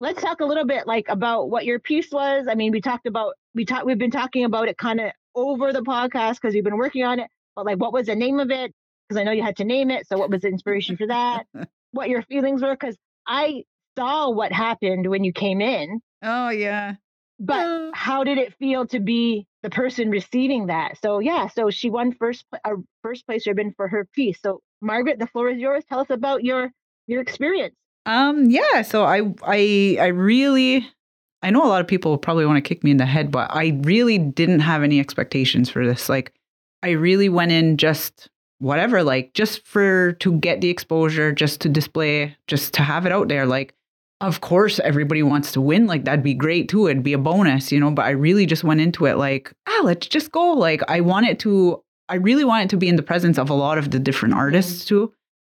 Let's 0.00 0.22
talk 0.22 0.40
a 0.40 0.44
little 0.46 0.64
bit 0.66 0.86
like 0.86 1.06
about 1.08 1.50
what 1.50 1.64
your 1.64 1.78
piece 1.78 2.10
was. 2.10 2.46
I 2.48 2.54
mean, 2.54 2.72
we 2.72 2.80
talked 2.80 3.06
about 3.06 3.34
we 3.54 3.64
talked 3.66 3.84
we've 3.84 3.98
been 3.98 4.10
talking 4.10 4.44
about 4.44 4.68
it 4.68 4.78
kind 4.78 4.98
of 5.00 5.12
over 5.34 5.72
the 5.72 5.82
podcast 5.82 6.36
because 6.36 6.54
we've 6.54 6.64
been 6.64 6.78
working 6.78 7.04
on 7.04 7.20
it. 7.20 7.28
But 7.58 7.66
like, 7.66 7.78
what 7.78 7.92
was 7.92 8.06
the 8.06 8.14
name 8.14 8.38
of 8.38 8.52
it? 8.52 8.72
Because 9.08 9.20
I 9.20 9.24
know 9.24 9.32
you 9.32 9.42
had 9.42 9.56
to 9.56 9.64
name 9.64 9.90
it. 9.90 10.06
So, 10.06 10.16
what 10.16 10.30
was 10.30 10.42
the 10.42 10.48
inspiration 10.48 10.96
for 10.96 11.08
that? 11.08 11.42
what 11.90 12.08
your 12.08 12.22
feelings 12.22 12.62
were? 12.62 12.70
Because 12.70 12.96
I 13.26 13.64
saw 13.98 14.30
what 14.30 14.52
happened 14.52 15.08
when 15.10 15.24
you 15.24 15.32
came 15.32 15.60
in, 15.60 16.00
Oh 16.22 16.50
yeah. 16.50 16.94
but 17.40 17.66
Uh. 17.66 17.90
how 17.94 18.22
did 18.22 18.38
it 18.38 18.54
feel 18.60 18.86
to 18.86 19.00
be 19.00 19.44
the 19.64 19.70
person 19.70 20.08
receiving 20.10 20.66
that? 20.66 20.98
So, 21.02 21.18
yeah, 21.18 21.48
so 21.48 21.68
she 21.70 21.90
won 21.90 22.12
first 22.12 22.44
a 22.64 22.74
first 23.02 23.26
place 23.26 23.44
ribbon 23.48 23.74
for 23.76 23.88
her 23.88 24.06
piece. 24.14 24.40
So, 24.40 24.60
Margaret, 24.80 25.18
the 25.18 25.26
floor 25.26 25.50
is 25.50 25.58
yours. 25.58 25.82
Tell 25.88 25.98
us 25.98 26.10
about 26.10 26.44
your 26.44 26.70
your 27.08 27.20
experience. 27.20 27.74
Um 28.06 28.48
yeah, 28.50 28.82
so 28.82 29.04
I 29.04 29.34
I 29.42 29.96
I 30.00 30.06
really 30.06 30.86
I 31.42 31.50
know 31.50 31.64
a 31.64 31.66
lot 31.66 31.80
of 31.80 31.88
people 31.88 32.16
probably 32.18 32.46
want 32.46 32.58
to 32.58 32.68
kick 32.68 32.84
me 32.84 32.92
in 32.92 32.98
the 32.98 33.06
head, 33.06 33.32
but 33.32 33.50
I 33.52 33.80
really 33.82 34.18
didn't 34.18 34.60
have 34.60 34.84
any 34.84 35.00
expectations 35.00 35.68
for 35.68 35.84
this. 35.84 36.08
Like 36.08 36.32
I 36.82 36.90
really 36.90 37.28
went 37.28 37.52
in 37.52 37.76
just 37.76 38.28
whatever, 38.58 39.02
like 39.02 39.34
just 39.34 39.66
for 39.66 40.12
to 40.14 40.38
get 40.38 40.60
the 40.60 40.70
exposure, 40.70 41.32
just 41.32 41.60
to 41.62 41.68
display, 41.68 42.36
just 42.46 42.74
to 42.74 42.82
have 42.82 43.06
it 43.06 43.12
out 43.12 43.28
there. 43.28 43.46
Like 43.46 43.74
of 44.20 44.40
course 44.40 44.80
everybody 44.80 45.22
wants 45.22 45.52
to 45.52 45.60
win, 45.60 45.86
like 45.86 46.04
that'd 46.04 46.24
be 46.24 46.34
great 46.34 46.68
too. 46.68 46.88
It'd 46.88 47.02
be 47.02 47.12
a 47.12 47.18
bonus, 47.18 47.70
you 47.70 47.80
know, 47.80 47.90
but 47.90 48.04
I 48.04 48.10
really 48.10 48.46
just 48.46 48.64
went 48.64 48.80
into 48.80 49.06
it 49.06 49.16
like, 49.16 49.52
ah, 49.68 49.80
let's 49.84 50.06
just 50.06 50.32
go. 50.32 50.52
Like 50.52 50.82
I 50.88 51.00
wanted 51.00 51.38
to 51.40 51.82
I 52.08 52.14
really 52.14 52.44
wanted 52.44 52.70
to 52.70 52.76
be 52.76 52.88
in 52.88 52.96
the 52.96 53.02
presence 53.02 53.38
of 53.38 53.50
a 53.50 53.54
lot 53.54 53.78
of 53.78 53.90
the 53.90 53.98
different 53.98 54.34
artists 54.34 54.84
too 54.84 55.12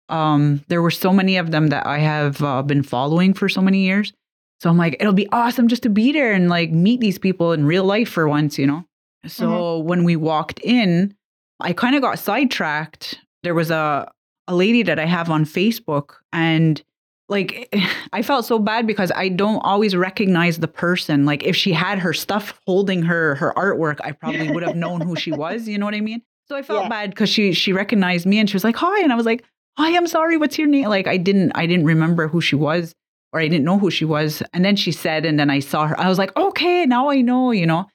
um 0.08 0.62
there 0.68 0.82
were 0.82 0.90
so 0.90 1.12
many 1.12 1.36
of 1.36 1.50
them 1.50 1.68
that 1.68 1.86
i 1.86 1.98
have 1.98 2.42
uh, 2.42 2.62
been 2.62 2.82
following 2.82 3.32
for 3.32 3.48
so 3.48 3.60
many 3.62 3.84
years 3.84 4.12
so 4.60 4.68
i'm 4.68 4.76
like 4.76 4.96
it'll 5.00 5.14
be 5.14 5.28
awesome 5.32 5.68
just 5.68 5.82
to 5.82 5.88
be 5.88 6.12
there 6.12 6.32
and 6.32 6.48
like 6.48 6.70
meet 6.70 7.00
these 7.00 7.18
people 7.18 7.52
in 7.52 7.64
real 7.64 7.84
life 7.84 8.08
for 8.08 8.28
once 8.28 8.58
you 8.58 8.66
know 8.66 8.84
so 9.26 9.48
mm-hmm. 9.48 9.88
when 9.88 10.04
we 10.04 10.16
walked 10.16 10.60
in 10.60 11.14
i 11.60 11.72
kind 11.72 11.94
of 11.94 12.02
got 12.02 12.18
sidetracked. 12.18 13.18
There 13.42 13.54
was 13.54 13.70
a 13.70 14.10
a 14.48 14.54
lady 14.54 14.82
that 14.82 14.98
i 14.98 15.06
have 15.06 15.30
on 15.30 15.44
facebook 15.44 16.16
and 16.32 16.82
like 17.28 17.68
i 18.12 18.22
felt 18.22 18.44
so 18.44 18.58
bad 18.58 18.86
because 18.86 19.10
i 19.16 19.28
don't 19.28 19.60
always 19.60 19.96
recognize 19.96 20.58
the 20.58 20.68
person. 20.68 21.24
Like 21.24 21.42
if 21.42 21.56
she 21.56 21.72
had 21.72 21.98
her 21.98 22.12
stuff 22.12 22.58
holding 22.66 23.02
her 23.02 23.34
her 23.36 23.52
artwork 23.56 24.00
i 24.04 24.12
probably 24.12 24.50
would 24.50 24.62
have 24.62 24.76
known 24.76 25.00
who 25.00 25.16
she 25.16 25.32
was 25.44 25.66
you 25.68 25.78
know 25.78 25.86
what 25.86 25.94
i 25.94 26.00
mean? 26.00 26.22
So 26.46 26.56
i 26.56 26.62
felt 26.62 26.84
Yeah. 26.84 26.88
bad 26.90 27.10
because 27.10 27.30
she 27.30 27.52
she 27.52 27.72
recognized 27.72 28.26
me 28.26 28.38
and 28.38 28.48
she 28.50 28.54
was 28.54 28.64
like 28.64 28.76
hi 28.76 29.00
and 29.02 29.12
i 29.12 29.16
was 29.16 29.26
like 29.26 29.44
hi 29.78 29.96
i'm 29.96 30.06
sorry 30.06 30.36
what's 30.36 30.58
your 30.58 30.68
name? 30.68 30.88
Like 30.88 31.06
i 31.06 31.16
didn't 31.16 31.52
i 31.54 31.66
didn't 31.66 31.86
remember 31.86 32.28
who 32.28 32.40
she 32.40 32.56
was 32.56 32.94
or 33.32 33.40
i 33.40 33.48
didn't 33.48 33.64
know 33.64 33.78
who 33.78 33.90
she 33.90 34.04
was. 34.04 34.42
And 34.52 34.64
then 34.64 34.76
she 34.76 34.92
said 34.92 35.24
and 35.24 35.38
then 35.38 35.48
i 35.50 35.60
saw 35.60 35.86
her 35.86 35.98
i 35.98 36.08
was 36.08 36.18
like 36.18 36.36
okay 36.36 36.84
now 36.84 37.08
i 37.08 37.20
know 37.22 37.50
you 37.52 37.66
know 37.66 37.86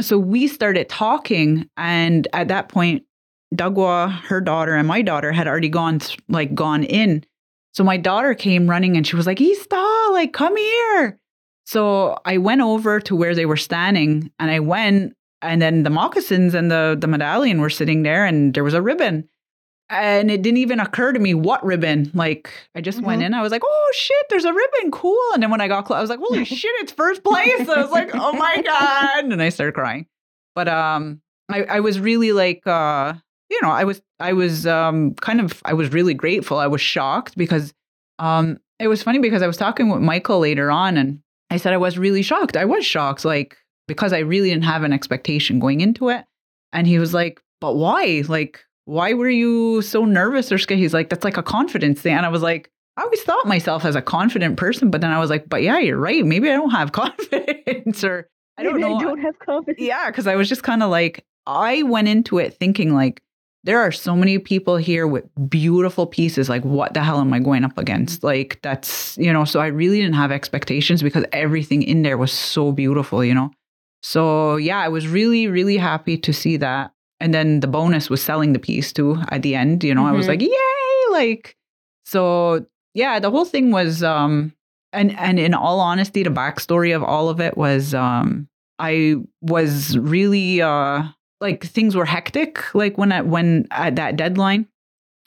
so 0.00 0.18
we 0.18 0.46
started 0.46 0.88
talking 0.88 1.68
and 1.76 2.28
at 2.32 2.48
that 2.48 2.68
point 2.68 3.04
dagwa 3.54 4.10
her 4.22 4.40
daughter 4.40 4.74
and 4.74 4.86
my 4.86 5.02
daughter 5.02 5.32
had 5.32 5.48
already 5.48 5.68
gone 5.68 6.00
like 6.28 6.54
gone 6.54 6.84
in. 6.84 7.24
So 7.72 7.84
my 7.84 7.96
daughter 7.96 8.34
came 8.34 8.68
running 8.68 8.96
and 8.96 9.06
she 9.06 9.16
was 9.16 9.26
like 9.26 9.40
Ista, 9.40 10.08
like 10.12 10.32
come 10.32 10.56
here. 10.56 11.18
So 11.64 12.18
i 12.24 12.38
went 12.38 12.60
over 12.60 13.00
to 13.00 13.16
where 13.16 13.34
they 13.34 13.46
were 13.46 13.56
standing 13.56 14.30
and 14.38 14.50
i 14.50 14.60
went 14.60 15.14
and 15.42 15.62
then 15.62 15.82
the 15.82 15.90
moccasins 15.90 16.54
and 16.54 16.70
the 16.70 16.96
the 16.98 17.06
medallion 17.06 17.60
were 17.60 17.70
sitting 17.70 18.02
there 18.02 18.24
and 18.24 18.54
there 18.54 18.64
was 18.64 18.74
a 18.74 18.82
ribbon 18.82 19.28
and 19.90 20.30
it 20.30 20.42
didn't 20.42 20.58
even 20.58 20.80
occur 20.80 21.12
to 21.12 21.18
me 21.18 21.34
what 21.34 21.64
ribbon. 21.64 22.10
Like 22.14 22.50
I 22.74 22.80
just 22.80 23.00
went 23.02 23.22
Mhm. 23.22 23.26
in, 23.26 23.34
I 23.34 23.42
was 23.42 23.50
like, 23.52 23.62
"Oh 23.64 23.92
shit, 23.94 24.26
there's 24.30 24.44
a 24.44 24.52
ribbon, 24.52 24.90
cool!" 24.90 25.18
And 25.34 25.42
then 25.42 25.50
when 25.50 25.60
I 25.60 25.68
got 25.68 25.84
close, 25.86 25.96
I 25.96 26.00
was 26.00 26.10
like, 26.10 26.20
"Holy 26.20 26.44
shit, 26.44 26.70
it's 26.80 26.92
first 26.92 27.22
place!" 27.24 27.68
I 27.68 27.80
was 27.82 27.90
like, 27.90 28.10
"Oh 28.14 28.32
my 28.32 28.62
god!" 28.62 29.24
And 29.32 29.42
I 29.42 29.48
started 29.48 29.72
crying. 29.74 30.06
But 30.54 30.68
um, 30.68 31.20
I 31.50 31.64
I 31.64 31.80
was 31.80 31.98
really 32.00 32.32
like, 32.32 32.66
uh, 32.66 33.14
you 33.50 33.58
know, 33.62 33.70
I 33.70 33.84
was 33.84 34.02
I 34.20 34.32
was 34.34 34.66
um 34.66 35.14
kind 35.14 35.40
of 35.40 35.62
I 35.64 35.72
was 35.74 35.92
really 35.92 36.14
grateful. 36.14 36.58
I 36.58 36.66
was 36.66 36.80
shocked 36.80 37.36
because 37.36 37.72
um 38.18 38.58
it 38.78 38.88
was 38.88 39.02
funny 39.02 39.18
because 39.18 39.42
I 39.42 39.46
was 39.46 39.56
talking 39.56 39.88
with 39.88 40.00
Michael 40.00 40.40
later 40.40 40.70
on, 40.70 40.96
and 40.96 41.20
I 41.50 41.56
said 41.56 41.72
I 41.72 41.78
was 41.78 41.96
really 41.98 42.22
shocked. 42.22 42.56
I 42.56 42.64
was 42.64 42.84
shocked, 42.84 43.24
like 43.24 43.56
because 43.86 44.12
I 44.12 44.18
really 44.18 44.50
didn't 44.50 44.64
have 44.64 44.82
an 44.82 44.92
expectation 44.92 45.58
going 45.60 45.80
into 45.80 46.10
it, 46.10 46.24
and 46.72 46.86
he 46.86 46.98
was 46.98 47.14
like, 47.14 47.40
"But 47.60 47.74
why? 47.76 48.22
Like." 48.28 48.64
Why 48.88 49.12
were 49.12 49.28
you 49.28 49.82
so 49.82 50.06
nervous 50.06 50.50
or 50.50 50.56
scared? 50.56 50.80
He's 50.80 50.94
like, 50.94 51.10
that's 51.10 51.22
like 51.22 51.36
a 51.36 51.42
confidence 51.42 52.00
thing. 52.00 52.14
And 52.14 52.24
I 52.24 52.30
was 52.30 52.40
like, 52.40 52.70
I 52.96 53.02
always 53.02 53.20
thought 53.20 53.46
myself 53.46 53.84
as 53.84 53.94
a 53.94 54.00
confident 54.00 54.56
person, 54.56 54.90
but 54.90 55.02
then 55.02 55.10
I 55.10 55.18
was 55.18 55.28
like, 55.28 55.46
but 55.46 55.62
yeah, 55.62 55.78
you're 55.78 55.98
right. 55.98 56.24
Maybe 56.24 56.48
I 56.48 56.54
don't 56.54 56.70
have 56.70 56.92
confidence 56.92 58.02
or 58.02 58.30
I 58.56 58.62
don't 58.62 58.80
Maybe 58.80 58.88
know. 58.88 58.96
I 58.96 59.02
don't 59.02 59.20
have 59.20 59.38
confidence. 59.40 59.78
yeah, 59.78 60.06
because 60.10 60.26
I 60.26 60.36
was 60.36 60.48
just 60.48 60.62
kind 60.62 60.82
of 60.82 60.88
like, 60.88 61.22
I 61.46 61.82
went 61.82 62.08
into 62.08 62.38
it 62.38 62.54
thinking 62.54 62.94
like, 62.94 63.20
there 63.62 63.78
are 63.78 63.92
so 63.92 64.16
many 64.16 64.38
people 64.38 64.78
here 64.78 65.06
with 65.06 65.26
beautiful 65.50 66.06
pieces. 66.06 66.48
Like, 66.48 66.64
what 66.64 66.94
the 66.94 67.04
hell 67.04 67.20
am 67.20 67.34
I 67.34 67.40
going 67.40 67.64
up 67.64 67.76
against? 67.76 68.24
Like, 68.24 68.58
that's, 68.62 69.18
you 69.18 69.30
know, 69.30 69.44
so 69.44 69.60
I 69.60 69.66
really 69.66 70.00
didn't 70.00 70.14
have 70.14 70.32
expectations 70.32 71.02
because 71.02 71.26
everything 71.32 71.82
in 71.82 72.00
there 72.00 72.16
was 72.16 72.32
so 72.32 72.72
beautiful, 72.72 73.22
you 73.22 73.34
know? 73.34 73.50
So, 74.02 74.56
yeah, 74.56 74.78
I 74.78 74.88
was 74.88 75.06
really, 75.06 75.46
really 75.46 75.76
happy 75.76 76.16
to 76.16 76.32
see 76.32 76.56
that. 76.56 76.92
And 77.20 77.34
then 77.34 77.60
the 77.60 77.66
bonus 77.66 78.08
was 78.08 78.22
selling 78.22 78.52
the 78.52 78.58
piece 78.58 78.92
too 78.92 79.20
at 79.30 79.42
the 79.42 79.54
end, 79.56 79.82
you 79.84 79.94
know, 79.94 80.06
I 80.06 80.12
was 80.12 80.26
Mhm. 80.26 80.28
like, 80.28 80.42
yay! 80.42 81.10
Like, 81.10 81.56
so 82.04 82.64
yeah, 82.94 83.18
the 83.18 83.30
whole 83.30 83.44
thing 83.44 83.70
was, 83.70 84.02
um, 84.02 84.52
and, 84.92 85.16
and 85.18 85.38
in 85.38 85.52
all 85.54 85.80
honesty, 85.80 86.22
the 86.22 86.30
backstory 86.30 86.94
of 86.94 87.02
all 87.02 87.28
of 87.28 87.40
it 87.40 87.56
was, 87.56 87.92
um, 87.94 88.48
I 88.78 89.16
was 89.42 89.98
really, 89.98 90.62
uh, 90.62 91.02
like 91.40 91.64
things 91.64 91.94
were 91.96 92.04
hectic. 92.06 92.72
Like 92.74 92.96
when 92.98 93.12
I, 93.12 93.22
when 93.22 93.66
at 93.70 93.96
that 93.96 94.16
deadline, 94.16 94.66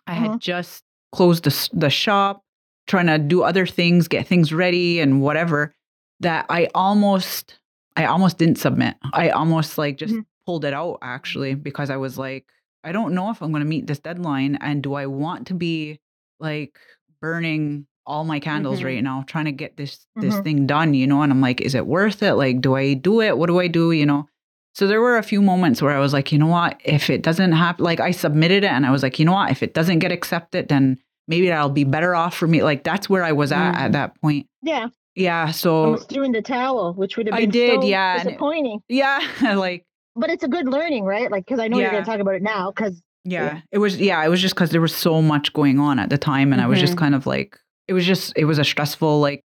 I 0.08 0.14
had 0.14 0.32
Mhm. 0.32 0.40
just 0.40 0.84
closed 1.12 1.44
the, 1.44 1.70
the 1.74 1.90
shop, 1.90 2.44
trying 2.88 3.08
to 3.08 3.18
do 3.20 3.44
other 3.44 3.66
things, 3.68 4.08
get 4.08 4.28
things 4.28 4.54
ready 4.54 5.00
and 5.00 5.22
whatever. 5.22 5.74
that 6.22 6.46
I 6.50 6.68
almost 6.76 7.58
I 7.98 8.06
almost 8.06 8.38
didn't 8.38 8.60
submit. 8.60 8.96
I 9.12 9.30
almost 9.32 9.78
like 9.80 9.98
just 9.98 10.14
Mhm. 10.14 10.26
Pulled 10.46 10.66
it 10.66 10.74
out 10.74 11.00
actually 11.02 11.54
because 11.56 11.90
I 11.90 11.98
was 11.98 12.18
like, 12.18 12.46
I 12.84 12.92
don't 12.92 13.14
know 13.14 13.30
if 13.30 13.42
I'm 13.42 13.52
going 13.52 13.64
to 13.64 13.70
meet 13.70 13.88
this 13.88 14.00
deadline 14.00 14.58
and 14.62 14.82
do 14.82 14.94
I 14.96 15.06
want 15.06 15.48
to 15.48 15.54
be 15.54 16.00
like 16.40 16.78
burning 17.22 17.86
all 18.06 18.24
my 18.24 18.40
candles 18.40 18.80
Mhm. 18.82 18.86
right 18.86 19.04
now 19.04 19.24
trying 19.28 19.46
to 19.46 19.52
get 19.52 19.78
this 19.78 20.06
this 20.16 20.36
Mhm. 20.36 20.44
thing 20.44 20.66
done, 20.68 20.94
you 20.96 21.06
know? 21.08 21.22
And 21.22 21.32
I'm 21.32 21.42
like, 21.42 21.62
is 21.62 21.76
it 21.76 21.86
worth 21.86 22.24
it? 22.24 22.34
Like 22.34 22.60
do 22.62 22.76
I 22.76 22.94
do 22.96 23.22
it? 23.22 23.38
What 23.38 23.48
do 23.48 23.60
I 23.60 23.68
do, 23.68 23.92
you 23.92 24.06
know? 24.06 24.28
So 24.74 24.88
there 24.88 25.02
were 25.02 25.18
a 25.18 25.24
few 25.24 25.42
moments 25.42 25.82
where 25.82 25.96
I 25.96 26.00
was 26.00 26.14
like, 26.14 26.32
you 26.32 26.40
know 26.40 26.48
what? 26.48 26.80
If 26.84 27.10
it 27.10 27.22
doesn't 27.22 27.52
happen, 27.52 27.84
like 27.86 28.00
I 28.00 28.12
submitted 28.12 28.64
it 28.64 28.72
and 28.72 28.86
I 28.86 28.92
was 28.92 29.04
like, 29.04 29.20
you 29.20 29.26
know 29.26 29.34
what? 29.34 29.52
If 29.52 29.62
it 29.62 29.74
doesn't 29.74 30.00
get 30.00 30.12
accepted, 30.12 30.70
then 30.70 30.98
maybe 31.28 31.48
that'll 31.50 31.70
be 31.70 31.84
better 31.84 32.16
off 32.16 32.36
for 32.36 32.48
me. 32.48 32.64
Like 32.64 32.84
that's 32.84 33.08
where 33.10 33.24
I 33.24 33.34
was 33.34 33.52
at 33.52 33.74
Mm. 33.76 33.78
at 33.78 33.92
that 33.92 34.20
point. 34.22 34.48
Yeah. 34.64 34.88
Yeah. 35.16 35.52
So 35.52 35.84
Almost 35.84 36.10
threw 36.10 36.24
in 36.24 36.32
the 36.32 36.42
towel, 36.42 36.94
which 36.96 37.18
would 37.18 37.28
have 37.28 37.36
I 37.36 37.42
been 37.42 37.52
did, 37.52 37.82
so 37.82 37.88
yeah, 37.88 38.14
and 38.14 38.22
it- 38.22 38.26
disappointing. 38.32 38.80
yeah, 38.90 39.20
like 39.56 39.86
but 40.16 40.30
it's 40.30 40.44
a 40.44 40.48
good 40.48 40.68
learning, 40.68 41.04
right? 41.06 41.30
Like, 41.32 41.46
because 41.46 41.60
I 41.60 41.68
know 41.68 41.78
you're 41.80 41.92
going 41.92 42.04
to 42.04 42.10
talk 42.10 42.20
about 42.20 42.36
it 42.36 42.42
now. 42.44 42.72
Because 42.72 43.02
yeah, 43.24 43.62
it 43.72 43.78
was 43.78 43.98
yeah, 43.98 44.24
it 44.24 44.30
was 44.30 44.42
just 44.42 44.56
because 44.56 44.72
there 44.72 44.82
was 44.82 44.96
so 44.96 45.22
much 45.22 45.54
going 45.54 45.80
on 45.80 46.00
at 46.00 46.10
the 46.10 46.18
time, 46.18 46.52
and 46.54 46.62
I 46.62 46.68
was 46.68 46.80
just 46.80 46.94
Mhm. 46.94 47.00
kind 47.00 47.16
of 47.16 47.26
like 47.26 47.58
it 47.88 47.94
was 47.94 48.06
just 48.06 48.34
it 48.36 48.46
was 48.46 48.58
a 48.58 48.64
stressful 48.64 49.20
like 49.20 49.44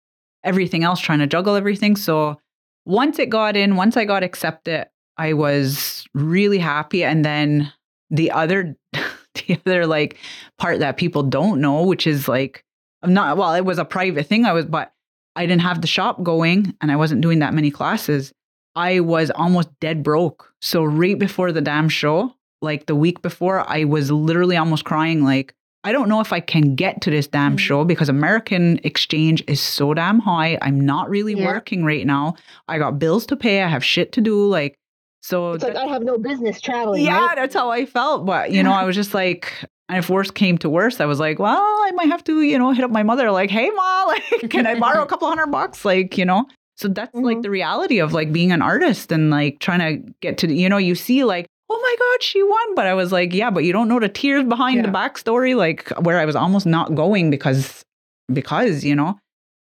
everything 0.43 0.83
else 0.83 0.99
trying 0.99 1.19
to 1.19 1.27
juggle 1.27 1.55
everything. 1.55 1.95
So 1.95 2.39
once 2.85 3.19
it 3.19 3.29
got 3.29 3.55
in, 3.55 3.75
once 3.75 3.95
I 3.97 4.05
got 4.05 4.23
accepted, 4.23 4.87
I 5.17 5.33
was 5.33 6.05
really 6.15 6.57
happy, 6.59 7.03
and 7.03 7.23
then 7.23 7.71
the 8.09 8.31
other 8.31 8.75
the 8.93 9.59
other 9.65 9.85
like 9.85 10.17
part 10.57 10.79
that 10.79 10.97
people 10.97 11.23
don't 11.23 11.61
know, 11.61 11.83
which 11.83 12.07
is 12.07 12.27
like 12.27 12.63
I'm 13.03 13.13
not 13.13 13.37
well, 13.37 13.53
it 13.53 13.65
was 13.65 13.77
a 13.77 13.85
private 13.85 14.25
thing. 14.25 14.45
I 14.45 14.53
was 14.53 14.65
but 14.65 14.91
I 15.35 15.45
didn't 15.45 15.61
have 15.61 15.81
the 15.81 15.87
shop 15.87 16.23
going 16.23 16.73
and 16.81 16.91
I 16.91 16.95
wasn't 16.95 17.21
doing 17.21 17.39
that 17.39 17.53
many 17.53 17.69
classes. 17.71 18.33
I 18.79 18.99
was 19.01 19.29
almost 19.31 19.69
dead 19.79 20.03
broke. 20.03 20.53
So 20.61 20.83
right 20.83 21.17
before 21.19 21.51
the 21.51 21.61
damn 21.61 21.89
show, 21.89 22.35
like 22.61 22.85
the 22.85 22.95
week 22.95 23.21
before, 23.21 23.63
I 23.69 23.83
was 23.83 24.09
literally 24.11 24.57
almost 24.57 24.85
crying 24.85 25.23
like 25.23 25.53
I 25.85 25.93
don't 25.93 26.09
know 26.09 26.19
if 26.19 26.33
I 26.33 26.41
can 26.41 26.75
get 26.75 26.99
to 27.03 27.09
this 27.09 27.25
damn 27.27 27.55
Mm. 27.55 27.59
show 27.59 27.85
because 27.85 28.09
American 28.09 28.81
exchange 28.83 29.41
is 29.47 29.61
so 29.61 29.93
damn 29.93 30.19
high. 30.19 30.57
I'm 30.61 30.77
not 30.93 31.09
really 31.09 31.35
Yeah. 31.35 31.45
working 31.47 31.85
right 31.85 32.05
now. 32.05 32.35
I 32.67 32.77
got 32.79 32.99
bills 32.99 33.25
to 33.27 33.37
pay. 33.37 33.63
I 33.63 33.67
have 33.69 33.83
shit 33.83 34.11
to 34.13 34.21
do. 34.21 34.45
Like, 34.45 34.75
so 35.23 35.53
it's 35.53 35.63
like 35.63 35.73
that- 35.75 35.85
I 35.85 35.87
have 35.87 36.03
no 36.03 36.17
business 36.17 36.59
traveling. 36.59 37.05
yeah, 37.05 37.27
right? 37.27 37.35
that's 37.37 37.55
how 37.55 37.69
I 37.71 37.85
felt. 37.85 38.25
But 38.25 38.51
you 38.51 38.61
know, 38.61 38.73
I 38.73 38.83
was 38.89 38.95
just 38.95 39.13
like, 39.13 39.53
and 39.87 39.97
if 39.97 40.09
worse 40.09 40.31
came 40.31 40.57
to 40.59 40.69
worse, 40.69 40.99
I 40.99 41.05
was 41.05 41.19
like, 41.19 41.39
well, 41.39 41.61
I 41.87 41.91
might 41.95 42.09
have 42.09 42.23
to, 42.25 42.41
you 42.41 42.59
know, 42.59 42.71
hit 42.73 42.83
up 42.83 42.91
my 42.91 43.03
mother, 43.03 43.31
like, 43.31 43.49
hey, 43.49 43.69
ma, 43.69 44.03
like, 44.13 44.49
can 44.49 44.67
I 44.67 44.77
borrow 44.77 45.01
a 45.01 45.05
couple 45.07 45.29
hundred 45.29 45.47
bucks? 45.47 45.85
Like, 45.85 46.17
you 46.17 46.25
know. 46.25 46.45
So 46.79 46.87
that's 46.87 47.13
like 47.13 47.37
Mhm. 47.37 47.43
the 47.43 47.49
reality 47.49 47.99
of 47.99 48.13
like 48.13 48.31
being 48.31 48.51
an 48.53 48.61
artist 48.61 49.11
and 49.11 49.29
like 49.29 49.59
trying 49.59 49.79
to 49.79 50.13
get 50.21 50.37
to, 50.39 50.53
you 50.53 50.69
know, 50.69 50.77
you 50.77 50.95
see 50.95 51.23
like, 51.25 51.45
oh 51.69 51.79
my 51.81 51.95
God, 51.99 52.23
she 52.23 52.41
won. 52.41 52.75
But 52.75 52.87
I 52.87 52.93
was 52.93 53.11
like, 53.11 53.33
yeah, 53.33 53.49
but 53.51 53.63
you 53.65 53.73
don't 53.73 53.89
know 53.89 53.99
the 53.99 54.07
tears 54.09 54.43
behind 54.45 54.85
the 54.85 54.89
backstory, 54.89 55.55
like 55.57 55.89
where 55.99 56.17
I 56.17 56.25
was 56.25 56.35
almost 56.37 56.65
not 56.65 56.95
going 56.95 57.29
because, 57.29 57.83
because, 58.31 58.83
you 58.83 58.95
know. 58.95 59.19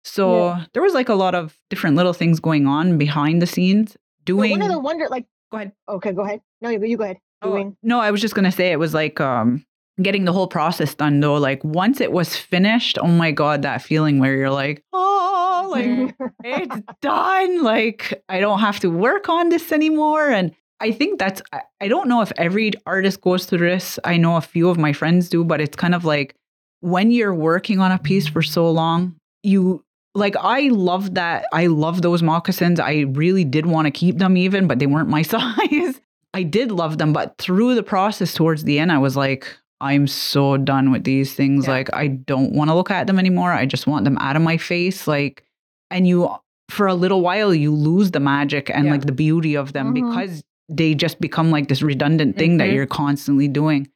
So 0.04 0.48
Yeah. 0.48 0.64
there 0.72 0.82
was 0.82 0.92
like 0.92 1.08
a 1.08 1.14
lot 1.14 1.34
of 1.34 1.56
different 1.70 1.96
little 1.96 2.12
things 2.12 2.40
going 2.40 2.66
on 2.66 2.98
behind 2.98 3.40
the 3.40 3.46
scenes 3.46 3.92
But 3.92 4.24
doing. 4.26 4.50
one 4.50 4.62
of 4.62 4.68
the 4.70 4.78
wonder, 4.80 5.06
like, 5.08 5.26
Go 5.52 5.58
ahead. 5.58 5.72
Okay, 5.88 6.10
go 6.12 6.22
ahead. 6.22 6.40
No, 6.62 6.68
you, 6.70 6.82
you 6.84 6.96
go 6.96 7.04
ahead. 7.04 7.18
Oh, 7.40 7.76
no, 7.82 8.00
I 8.00 8.10
was 8.10 8.20
just 8.20 8.34
gonna 8.34 8.50
say 8.50 8.72
it 8.72 8.78
was 8.80 8.92
like 8.92 9.20
um 9.20 9.64
getting 10.02 10.24
the 10.24 10.32
whole 10.32 10.48
process 10.48 10.96
done 10.96 11.20
though. 11.20 11.34
Like 11.36 11.62
once 11.62 12.00
it 12.00 12.10
was 12.10 12.34
finished, 12.36 12.98
oh 13.00 13.06
my 13.06 13.30
god, 13.30 13.62
that 13.62 13.80
feeling 13.82 14.18
where 14.18 14.34
you're 14.34 14.50
like, 14.50 14.82
oh, 14.92 15.33
like 15.70 15.84
Mhm. 15.86 16.14
it's 16.44 16.80
done. 17.00 17.62
Like 17.62 18.22
I 18.28 18.40
don't 18.40 18.60
have 18.60 18.80
to 18.80 18.90
work 18.90 19.28
on 19.28 19.48
this 19.48 19.72
anymore. 19.72 20.28
And 20.30 20.52
I 20.80 20.90
think 20.92 21.18
that's 21.18 21.40
I, 21.52 21.60
I 21.80 21.88
don't 21.88 22.08
know 22.08 22.20
if 22.22 22.32
every 22.36 22.72
artist 22.86 23.20
goes 23.20 23.46
through 23.46 23.68
this. 23.70 23.98
I 24.04 24.16
know 24.16 24.36
a 24.36 24.40
few 24.40 24.68
of 24.68 24.78
my 24.78 24.92
friends 24.92 25.28
do, 25.28 25.44
but 25.44 25.60
it's 25.60 25.76
kind 25.76 25.94
of 25.94 26.04
like 26.04 26.34
when 26.80 27.10
you're 27.10 27.34
working 27.34 27.80
on 27.80 27.90
a 27.92 27.98
piece 27.98 28.26
for 28.28 28.42
so 28.42 28.70
long, 28.70 29.16
you 29.42 29.82
like 30.14 30.36
I 30.38 30.68
love 30.68 31.14
that. 31.14 31.46
I 31.52 31.66
love 31.66 32.02
those 32.02 32.22
moccasins. 32.22 32.78
I 32.80 33.00
really 33.12 33.44
did 33.44 33.66
want 33.66 33.86
to 33.86 33.90
keep 33.90 34.18
them 34.18 34.36
even, 34.36 34.66
but 34.66 34.78
they 34.78 34.86
weren't 34.86 35.08
my 35.08 35.22
size. 35.34 36.00
I 36.34 36.42
did 36.42 36.72
love 36.72 36.98
them, 36.98 37.12
but 37.12 37.36
through 37.38 37.76
the 37.76 37.82
process 37.84 38.34
towards 38.34 38.64
the 38.64 38.78
end, 38.80 38.90
I 38.90 38.98
was 38.98 39.16
like, 39.16 39.46
I'm 39.80 40.06
so 40.08 40.56
done 40.56 40.90
with 40.90 41.04
these 41.04 41.32
things. 41.34 41.66
Yeah. 41.66 41.72
Like, 41.74 41.90
I 41.94 42.08
don't 42.08 42.52
want 42.52 42.70
to 42.70 42.74
look 42.74 42.90
at 42.90 43.06
them 43.06 43.18
anymore. 43.20 43.52
I 43.52 43.66
just 43.66 43.86
want 43.86 44.04
them 44.04 44.18
out 44.18 44.34
of 44.34 44.42
my 44.42 44.56
face. 44.56 45.06
Like, 45.06 45.43
and 45.90 46.06
you, 46.08 46.28
for 46.70 46.86
a 46.86 46.94
little 46.94 47.20
while, 47.20 47.54
you 47.54 47.72
lose 47.74 48.10
the 48.10 48.20
magic 48.20 48.70
and 48.70 48.86
Yeah. 48.86 48.92
like 48.92 49.06
the 49.06 49.12
beauty 49.12 49.54
of 49.54 49.72
them 49.72 49.92
Mhm. 49.94 49.94
because 50.10 50.42
they 50.68 50.94
just 50.94 51.20
become 51.20 51.50
like 51.50 51.68
this 51.68 51.82
redundant 51.82 52.36
thing 52.38 52.56
that 52.56 52.68
Mhm. 52.68 52.74
you're 52.74 52.86
constantly 52.86 53.48
doing. 53.48 53.88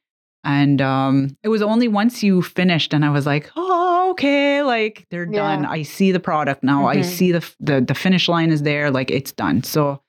And 0.43 0.81
um, 0.81 1.35
it 1.43 1.49
was 1.49 1.61
only 1.61 1.87
once 1.87 2.23
you 2.23 2.41
finished, 2.41 2.93
and 2.93 3.03
I 3.03 3.09
was 3.09 3.25
like, 3.25 3.51
"Oh, 3.57 4.11
okay, 4.11 4.61
like 4.63 5.05
they're 5.11 5.25
done. 5.25 5.65
I 5.65 5.81
see 5.81 6.11
the 6.13 6.19
product 6.19 6.63
now. 6.63 6.87
I 6.87 6.97
Mhm. 6.97 7.03
see 7.05 7.31
the 7.33 7.43
the 7.59 7.81
the 7.81 7.93
finish 7.95 8.29
line 8.29 8.49
is 8.49 8.61
there. 8.63 8.89
Like 8.91 9.11
it's 9.11 9.31
done." 9.33 9.63
So 9.63 9.99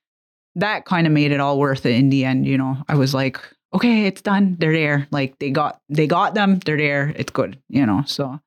that 0.54 0.84
kind 0.84 1.06
of 1.06 1.12
made 1.12 1.32
it 1.32 1.40
all 1.40 1.58
worth 1.58 1.84
it 1.86 1.94
in 1.96 2.10
the 2.10 2.24
end. 2.24 2.46
You 2.46 2.58
know, 2.58 2.76
I 2.88 2.94
was 2.94 3.12
like, 3.14 3.40
"Okay, 3.74 4.06
it's 4.06 4.22
done. 4.22 4.56
They're 4.60 4.72
there. 4.72 5.08
Like 5.10 5.36
they 5.40 5.50
got 5.50 5.80
they 5.88 6.06
got 6.06 6.34
them. 6.34 6.60
They're 6.64 6.76
there. 6.76 7.12
It's 7.16 7.32
good." 7.32 7.58
You 7.68 7.84
know, 7.86 8.02
so 8.06 8.38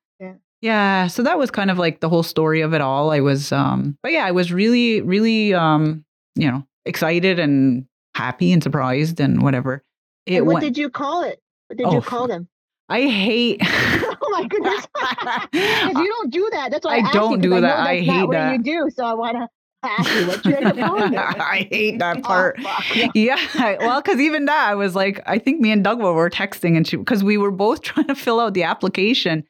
Yeah. 0.64 1.08
So 1.08 1.22
that 1.24 1.36
was 1.38 1.50
kind 1.50 1.70
of 1.70 1.76
like 1.78 2.00
the 2.00 2.08
whole 2.08 2.22
story 2.22 2.62
of 2.62 2.72
it 2.72 2.80
all. 2.80 3.10
I 3.10 3.20
was, 3.20 3.52
um, 3.52 3.98
but 4.02 4.12
yeah, 4.12 4.24
I 4.24 4.30
was 4.30 4.50
really, 4.50 5.02
really, 5.02 5.52
um, 5.52 6.04
you 6.36 6.50
know, 6.50 6.66
excited 6.86 7.38
and 7.38 7.84
happy 8.14 8.50
and 8.50 8.62
surprised 8.62 9.20
and 9.20 9.42
whatever. 9.42 9.82
It 10.24 10.36
And 10.38 10.46
what 10.46 10.54
went. 10.54 10.64
did 10.64 10.78
you 10.78 10.88
call 10.88 11.22
it? 11.22 11.38
What 11.68 11.76
did 11.76 11.86
Oh, 11.86 11.92
you 11.96 12.00
call 12.00 12.28
them? 12.28 12.48
I 12.88 13.02
hate. 13.02 13.60
oh 13.64 14.28
my 14.30 14.46
goodness! 14.46 14.86
Because 15.52 15.96
you 16.02 16.08
don't 16.08 16.30
do 16.32 16.48
that. 16.52 16.70
That's 16.70 16.84
why 16.86 16.96
I, 16.96 17.08
I 17.08 17.12
don't 17.12 17.42
you, 17.42 17.50
do 17.50 17.56
I 17.56 17.60
that. 17.60 17.78
I 17.78 18.00
not 18.00 18.14
hate 18.14 18.26
what 18.26 18.32
that. 18.32 18.52
you 18.52 18.62
do. 18.62 18.90
So 18.90 19.04
I 19.04 19.12
want 19.14 19.36
to 19.36 19.48
ask 19.82 20.14
you 20.14 20.26
what 20.28 20.44
you 20.46 20.54
end 20.56 20.66
up 20.66 20.76
calling 20.78 21.12
it. 21.12 21.18
I 21.18 21.68
hate 21.70 21.98
that 21.98 22.18
Oh, 22.18 22.20
part. 22.22 22.58
yeah. 22.94 23.08
Yeah, 23.14 23.76
well, 23.80 24.00
because 24.00 24.18
even 24.20 24.46
that, 24.46 24.68
I 24.70 24.74
was 24.74 24.94
like, 24.94 25.22
I 25.26 25.38
think 25.38 25.60
me 25.60 25.72
and 25.72 25.84
Doug 25.84 26.00
were 26.00 26.30
texting, 26.30 26.74
and 26.76 26.86
she 26.86 26.96
because 26.96 27.22
we 27.22 27.36
were 27.36 27.50
both 27.50 27.82
trying 27.82 28.06
to 28.08 28.14
fill 28.14 28.40
out 28.40 28.54
the 28.54 28.62
application. 28.64 29.44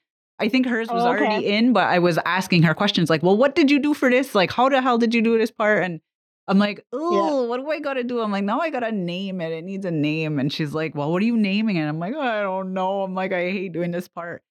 I 0.44 0.48
think 0.48 0.66
hers 0.66 0.88
was 0.88 1.02
Oh, 1.02 1.12
okay. 1.14 1.24
already 1.26 1.46
in, 1.46 1.72
but 1.72 1.85
I 1.88 1.98
was 1.98 2.18
asking 2.24 2.62
her 2.64 2.74
questions 2.74 3.11
like, 3.11 3.22
"Well, 3.22 3.37
what 3.37 3.54
did 3.54 3.70
you 3.70 3.78
do 3.80 3.94
for 3.94 4.11
this? 4.11 4.35
Like, 4.35 4.52
how 4.52 4.68
the 4.68 4.80
hell 4.80 4.98
did 4.98 5.14
you 5.14 5.22
do 5.22 5.37
this 5.38 5.50
part?" 5.50 5.83
And 5.83 6.00
I'm 6.46 6.59
like, 6.59 6.85
"Oh, 6.92 7.44
what 7.46 7.59
do 7.59 7.70
I 7.70 7.80
got 7.80 7.94
to 7.94 8.04
do?" 8.04 8.20
I'm 8.20 8.30
like, 8.30 8.44
now 8.44 8.61
I 8.61 8.70
got 8.70 8.80
to 8.80 8.92
name 8.92 9.40
it. 9.40 9.52
It 9.52 9.64
needs 9.64 9.85
a 9.87 9.90
name." 9.90 10.38
And 10.38 10.52
she's 10.52 10.74
like, 10.74 10.94
"Well, 10.94 11.11
what 11.11 11.22
are 11.22 11.26
you 11.26 11.37
naming 11.37 11.76
it?" 11.76 11.87
I'm 11.88 11.98
like, 11.98 12.14
"I 12.14 12.42
don't 12.42 12.74
know." 12.74 13.02
I'm 13.02 13.14
like, 13.14 13.33
"I 13.33 13.50
hate 13.50 13.72
doing 13.72 13.90
this 13.90 14.09
part." 14.09 14.42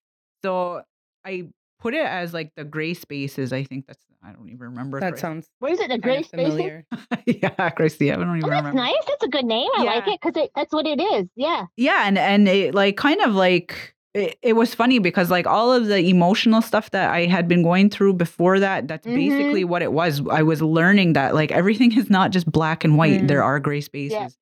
So 0.43 0.81
I 1.25 1.49
put 1.79 1.93
it 1.93 2.05
as 2.05 2.33
like 2.33 2.51
the 2.55 2.63
gray 2.63 2.93
spaces. 2.93 3.53
I 3.53 3.63
think 3.63 3.87
that's 3.87 4.03
I 4.25 4.31
don't 4.31 4.47
even 4.49 4.59
remember. 4.71 4.99
That 5.01 5.11
gray- 5.11 5.19
sounds 5.19 5.49
What 5.59 5.71
is 5.73 5.79
it? 5.81 5.85
A 5.91 5.99
kind 5.99 6.01
gray 6.01 6.23
spaces? 6.23 6.83
yeah, 7.27 7.69
Christy. 7.71 8.09
I 8.11 8.15
don't 8.15 8.37
even 8.37 8.45
Oh, 8.45 8.49
that's 8.49 8.63
remember. 8.63 8.73
nice. 8.73 8.95
That's 9.07 9.23
a 9.23 9.27
good 9.27 9.43
name. 9.45 9.69
I 9.75 9.83
like 9.83 10.07
it 10.07 10.19
because 10.21 10.47
that's 10.55 10.71
what 10.73 10.85
it 10.87 11.01
is. 11.01 11.27
Yeah. 11.35 11.65
yeah 11.75 12.07
and 12.07 12.17
and 12.17 12.47
it 12.47 12.73
like 12.73 12.95
kind 12.95 13.19
of 13.21 13.35
like 13.35 13.92
it, 14.13 14.37
it 14.41 14.53
was 14.53 14.75
funny 14.75 14.99
because 14.99 15.31
like 15.31 15.47
all 15.47 15.73
of 15.73 15.87
the 15.87 15.99
emotional 16.09 16.61
stuff 16.61 16.91
that 16.91 17.09
i 17.11 17.25
had 17.25 17.47
been 17.47 17.63
going 17.63 17.89
through 17.89 18.13
before 18.13 18.59
that 18.59 18.87
that's 18.87 19.07
Mhm. 19.07 19.15
basically 19.15 19.63
what 19.63 19.81
it 19.81 19.91
was 19.91 20.21
i 20.29 20.43
was 20.43 20.61
learning 20.61 21.13
that 21.13 21.33
like 21.33 21.51
everything 21.51 21.97
is 21.97 22.09
not 22.09 22.31
just 22.31 22.51
black 22.51 22.83
and 22.83 22.97
white 22.97 23.21
Mm. 23.21 23.27
there 23.27 23.43
are 23.43 23.59
gray 23.59 23.81
spaces 23.81 24.37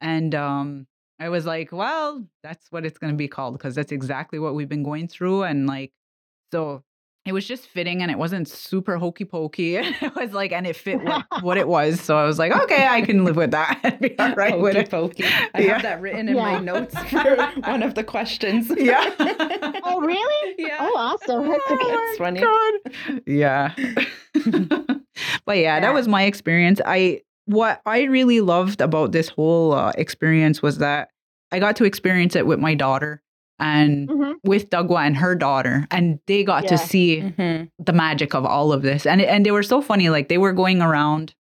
and 0.00 0.34
um 0.34 0.86
i 1.18 1.28
was 1.28 1.46
like 1.46 1.72
well 1.72 2.26
that's 2.42 2.70
what 2.70 2.84
it's 2.84 2.98
going 2.98 3.12
to 3.12 3.16
be 3.16 3.28
called 3.28 3.54
because 3.56 3.74
that's 3.74 3.92
exactly 3.92 4.38
what 4.38 4.54
we've 4.54 4.68
been 4.68 4.82
going 4.82 5.08
through 5.08 5.42
and 5.44 5.66
like 5.66 5.92
so 6.52 6.82
it 7.26 7.32
was 7.32 7.46
just 7.46 7.66
fitting 7.66 8.02
and 8.02 8.10
it 8.10 8.18
wasn't 8.18 8.46
super 8.46 8.96
hokey 8.98 9.24
pokey 9.24 9.76
it 9.76 10.14
was 10.14 10.32
like 10.32 10.52
and 10.52 10.66
it 10.66 10.76
fit 10.76 11.02
what, 11.02 11.24
what 11.42 11.56
it 11.56 11.66
was 11.68 12.00
so 12.00 12.16
i 12.16 12.24
was 12.24 12.38
like 12.38 12.52
okay 12.52 12.86
i 12.86 13.00
can 13.00 13.24
live 13.24 13.36
with 13.36 13.50
that 13.50 13.78
and 13.82 13.98
be 14.00 14.18
all 14.18 14.34
right 14.34 14.58
with 14.60 14.74
Hokey 14.74 14.84
it 14.84 14.90
pokey. 14.90 15.24
I 15.54 15.60
Yeah. 15.60 15.72
have 15.74 15.82
that 15.82 16.00
written 16.00 16.28
in 16.28 16.36
Yeah. 16.36 16.42
my 16.42 16.58
notes 16.60 16.94
for 17.10 17.36
one 17.64 17.82
of 17.82 17.94
the 17.94 18.04
questions. 18.04 18.70
Yeah. 18.76 19.10
Oh, 19.84 20.00
really? 20.00 20.54
Yeah. 20.58 20.76
Oh, 20.80 20.96
awesome. 20.96 21.48
That's 21.48 21.70
okay. 21.70 21.90
That's 21.90 22.18
funny. 22.18 22.40
God. 22.40 23.22
Yeah. 23.26 23.74
but 25.46 25.56
yeah, 25.56 25.76
Yeah. 25.76 25.80
that 25.80 25.94
was 25.94 26.08
my 26.08 26.24
experience. 26.24 26.80
I 26.84 27.22
what 27.46 27.80
I 27.86 28.02
really 28.04 28.40
loved 28.40 28.80
about 28.80 29.12
this 29.12 29.28
whole 29.28 29.72
uh, 29.72 29.92
experience 29.96 30.62
was 30.62 30.78
that 30.78 31.10
I 31.52 31.58
got 31.58 31.76
to 31.76 31.84
experience 31.84 32.34
it 32.36 32.46
with 32.46 32.58
my 32.58 32.74
daughter 32.74 33.22
and 33.58 34.08
hmm 34.10 34.32
with 34.42 34.68
Dagwa 34.70 35.06
and 35.06 35.16
her 35.16 35.34
daughter, 35.34 35.86
and 35.90 36.18
they 36.26 36.44
got 36.44 36.62
to 36.62 36.74
Yeah. 36.74 36.76
see 36.76 37.22
Mhm. 37.22 37.70
the 37.78 37.92
magic 37.92 38.34
of 38.34 38.44
all 38.44 38.72
of 38.72 38.82
this. 38.82 39.06
And 39.06 39.20
and 39.22 39.44
they 39.46 39.50
were 39.52 39.62
so 39.62 39.80
funny. 39.80 40.10
Like 40.10 40.28
they 40.28 40.38
were 40.38 40.52
going 40.52 40.82
around. 40.82 41.34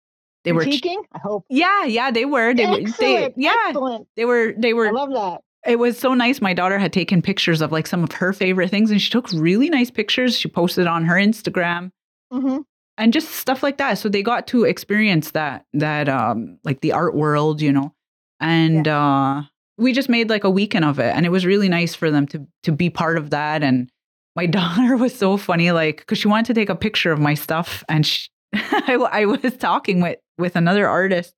They 0.45 0.51
were. 0.51 0.65
critiquing. 0.65 1.01
I 1.13 1.19
hope. 1.19 1.45
yeah, 1.49 1.85
yeah, 1.85 2.11
they 2.11 2.25
were. 2.25 2.53
They 2.53 2.65
were. 2.65 2.79
They, 2.99 3.33
yeah, 3.37 3.53
Excellent. 3.69 4.07
they 4.15 4.25
were. 4.25 4.53
They 4.57 4.73
were 4.73 4.87
I 4.87 4.91
love 4.91 5.09
that. 5.13 5.41
it 5.65 5.79
was 5.79 5.97
so 5.97 6.13
nice. 6.13 6.41
My 6.41 6.53
daughter 6.53 6.77
had 6.79 6.91
taken 6.93 7.21
pictures 7.21 7.61
of 7.61 7.71
like 7.71 7.87
some 7.87 8.03
of 8.03 8.11
her 8.13 8.33
favorite 8.33 8.69
things 8.69 8.91
and 8.91 9.01
she 9.01 9.09
took 9.09 9.31
really 9.33 9.69
nice 9.69 9.89
pictures. 9.89 10.37
She 10.37 10.47
posted 10.49 10.85
on 10.87 11.05
her 11.05 11.15
Instagram. 11.15 11.91
hmm 12.31 12.59
and 12.97 13.11
just 13.11 13.31
stuff 13.31 13.63
like 13.63 13.77
that. 13.77 13.97
So 13.97 14.07
they 14.07 14.21
got 14.21 14.45
to 14.47 14.65
experience 14.65 15.31
that 15.31 15.65
that 15.73 16.07
um 16.09 16.59
like 16.63 16.81
the 16.81 16.91
art 16.91 17.15
world, 17.15 17.59
you 17.61 17.71
know. 17.71 17.93
And 18.39 18.87
uh 18.87 19.43
we 19.77 19.93
just 19.93 20.09
made 20.09 20.29
like 20.29 20.43
a 20.43 20.49
weekend 20.49 20.85
of 20.85 20.99
it 20.99 21.15
and 21.15 21.25
it 21.25 21.29
was 21.29 21.45
really 21.45 21.69
nice 21.69 21.95
for 21.95 22.11
them 22.11 22.27
to 22.27 22.45
to 22.63 22.71
be 22.71 22.89
part 22.89 23.17
of 23.17 23.31
that 23.31 23.63
and 23.63 23.89
my 24.35 24.45
daughter 24.59 24.97
was 24.97 25.15
so 25.15 25.37
funny 25.37 25.71
like 25.71 25.97
because 25.97 26.17
she 26.17 26.27
wanted 26.27 26.45
to 26.47 26.53
take 26.53 26.69
a 26.69 26.75
picture 26.75 27.11
of 27.11 27.19
my 27.19 27.33
stuff 27.33 27.83
and 27.89 28.05
she, 28.05 28.29
I, 28.53 28.97
I 29.11 29.25
was 29.25 29.57
talking 29.57 30.01
with 30.01 30.17
with 30.37 30.55
another 30.55 30.87
artist 30.87 31.33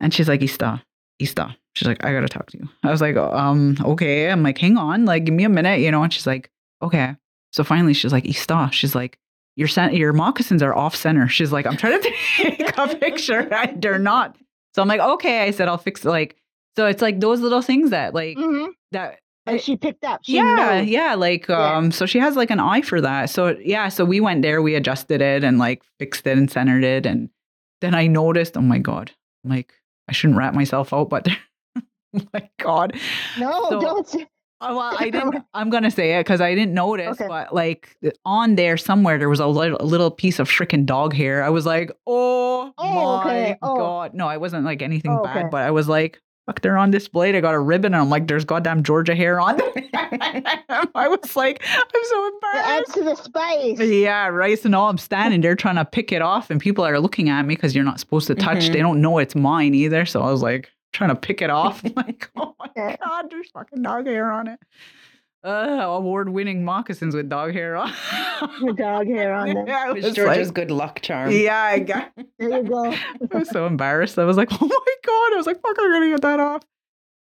and 0.00 0.12
she's 0.12 0.28
like 0.28 0.42
ista 0.42 0.82
ista. 1.18 1.56
She's 1.74 1.86
like 1.86 2.04
i 2.04 2.12
gotta 2.12 2.28
talk 2.28 2.46
to 2.50 2.58
you. 2.58 2.68
I 2.82 2.90
was 2.90 3.00
like 3.00 3.16
um 3.16 3.76
okay. 3.84 4.30
I'm 4.30 4.42
like 4.42 4.58
hang 4.58 4.76
on 4.76 5.04
like 5.04 5.24
give 5.24 5.34
me 5.34 5.44
a 5.44 5.48
minute 5.48 5.80
you 5.80 5.90
know 5.90 6.02
and 6.02 6.12
she's 6.12 6.26
like 6.26 6.50
okay. 6.82 7.16
So 7.52 7.64
finally 7.64 7.94
she's 7.94 8.12
like 8.12 8.26
ista 8.26 8.68
she's 8.72 8.94
like 8.94 9.18
your 9.56 9.68
your 9.90 10.12
moccasins 10.12 10.62
are 10.62 10.74
off 10.74 10.94
center. 10.94 11.28
She's 11.28 11.52
like 11.52 11.66
i'm 11.66 11.76
trying 11.76 12.00
to 12.02 12.10
take 12.36 12.78
a 12.78 12.96
picture 12.96 13.48
they're 13.76 13.98
not. 13.98 14.36
So 14.74 14.82
i'm 14.82 14.88
like 14.88 15.00
okay 15.00 15.42
i 15.42 15.50
said 15.50 15.68
i'll 15.68 15.78
fix 15.78 16.04
it 16.04 16.08
like 16.08 16.36
so 16.78 16.86
it's 16.86 17.02
like 17.02 17.18
those 17.20 17.40
little 17.40 17.62
things 17.62 17.90
that 17.90 18.14
like 18.14 18.36
hmm 18.38 18.66
that 18.92 19.18
And 19.46 19.60
she 19.60 19.76
picked 19.76 20.04
up. 20.04 20.20
She 20.24 20.36
yeah, 20.36 20.54
knows. 20.80 20.86
yeah, 20.88 21.14
like 21.14 21.48
Yeah. 21.48 21.76
um 21.76 21.90
so 21.90 22.06
she 22.06 22.18
has 22.20 22.36
like 22.36 22.50
an 22.50 22.60
eye 22.60 22.82
for 22.82 23.00
that. 23.00 23.30
So 23.30 23.56
yeah, 23.74 23.88
so 23.88 24.04
we 24.04 24.20
went 24.20 24.42
there, 24.42 24.60
we 24.62 24.74
adjusted 24.76 25.20
it 25.22 25.42
and 25.44 25.58
like 25.58 25.82
fixed 25.98 26.26
it 26.26 26.36
and 26.38 26.50
centered 26.50 26.84
it 26.84 27.06
and 27.06 27.30
then 27.80 27.94
I 27.94 28.06
noticed, 28.06 28.56
oh 28.56 28.60
my 28.74 28.78
god. 28.78 29.10
I'm 29.44 29.50
like 29.50 29.72
I 30.08 30.12
shouldn't 30.12 30.38
rat 30.38 30.54
myself 30.54 30.92
out, 30.92 31.08
but 31.10 31.28
oh 31.78 32.20
my 32.32 32.48
god. 32.60 32.94
No, 33.38 33.52
So- 33.70 33.80
don't. 33.80 34.16
Oh, 34.60 34.76
well, 34.76 34.96
I 34.98 35.08
didn't 35.10 35.44
I'm 35.54 35.70
going 35.70 35.84
to 35.84 35.90
say 35.90 36.18
it 36.18 36.24
cuz 36.26 36.40
I 36.40 36.52
didn't 36.56 36.74
notice, 36.74 37.14
Okay. 37.20 37.28
but 37.28 37.54
like 37.54 37.96
on 38.24 38.56
there 38.56 38.76
somewhere 38.76 39.16
there 39.16 39.28
was 39.28 39.38
a 39.38 39.46
little, 39.46 39.78
little 39.86 40.10
piece 40.10 40.40
of 40.40 40.50
freaking 40.50 40.84
dog 40.84 41.14
hair. 41.14 41.44
I 41.44 41.50
was 41.50 41.64
like, 41.64 41.92
"Oh, 42.08 42.72
Oh, 42.76 42.94
my 42.94 43.20
okay. 43.20 43.56
Oh. 43.62 43.76
god." 43.76 44.14
No, 44.14 44.26
I 44.26 44.36
wasn't 44.38 44.64
like 44.64 44.82
anything 44.82 45.12
Oh, 45.16 45.22
bad, 45.22 45.36
okay. 45.36 45.48
but 45.52 45.62
I 45.62 45.70
was 45.70 45.88
like, 45.88 46.18
Fuck, 46.48 46.62
they're 46.62 46.78
on 46.78 46.90
display. 46.90 47.36
I 47.36 47.42
got 47.42 47.52
a 47.54 47.58
ribbon, 47.60 47.92
and 47.92 48.00
I'm 48.00 48.08
like, 48.08 48.26
there's 48.26 48.46
goddamn 48.46 48.82
Georgia 48.82 49.14
hair 49.14 49.38
on. 49.38 49.60
I 49.92 51.06
was 51.08 51.36
like, 51.36 51.62
I'm 51.70 52.04
so 52.04 52.26
embarrassed. 52.28 52.68
adds 52.70 52.92
to 52.94 53.04
the 53.04 53.14
spice. 53.16 53.78
Yeah, 53.78 54.28
rice 54.28 54.64
and 54.64 54.74
all. 54.74 54.88
I'm 54.88 54.96
standing 54.96 55.42
there 55.42 55.54
trying 55.54 55.76
to 55.76 55.84
pick 55.84 56.10
it 56.10 56.22
off, 56.22 56.48
and 56.48 56.58
people 56.58 56.86
are 56.86 56.98
looking 57.00 57.28
at 57.28 57.42
me 57.44 57.54
because 57.54 57.74
you're 57.74 57.84
not 57.84 58.00
supposed 58.00 58.28
to 58.28 58.34
touch. 58.34 58.64
Mhm. 58.68 58.72
They 58.72 58.78
don't 58.78 59.02
know 59.02 59.18
it's 59.18 59.34
mine 59.34 59.74
either. 59.74 60.06
So 60.06 60.22
I 60.22 60.30
was 60.30 60.40
like 60.40 60.70
trying 60.94 61.10
to 61.10 61.16
pick 61.16 61.42
it 61.42 61.50
off. 61.50 61.84
I'm 61.84 61.92
like, 61.96 62.30
oh 62.34 62.54
my 62.58 62.96
god, 62.96 63.26
there's 63.30 63.50
fucking 63.50 63.82
dog 63.82 64.06
hair 64.06 64.32
on 64.32 64.48
it. 64.48 64.58
Uh, 65.44 65.48
award-winning 65.84 66.64
moccasins 66.64 67.14
with 67.14 67.28
dog 67.28 67.52
hair 67.52 67.76
on. 67.76 67.92
With 68.60 68.76
dog 68.76 69.06
hair 69.06 69.32
on 69.34 69.54
them. 69.54 69.66
Yeah, 69.68 69.84
I 69.88 69.92
It's 69.94 70.06
was 70.06 70.14
George's 70.16 70.48
like- 70.48 70.54
good 70.54 70.70
luck 70.72 71.00
charm. 71.00 71.30
yeah, 71.30 71.62
I 71.62 71.78
got. 71.78 72.12
There 72.38 72.48
you 72.50 72.62
go. 72.64 72.86
I 72.92 72.98
was 73.38 73.48
so 73.48 73.66
embarrassed. 73.66 74.18
I 74.18 74.24
was 74.24 74.36
like, 74.36 74.48
oh 74.52 74.66
my 74.66 74.94
God. 75.06 75.32
I 75.32 75.36
was 75.36 75.46
like, 75.46 75.60
fuck, 75.60 75.76
I'm 75.78 75.90
going 75.92 76.02
to 76.02 76.10
get 76.10 76.22
that 76.22 76.40
off. 76.40 76.62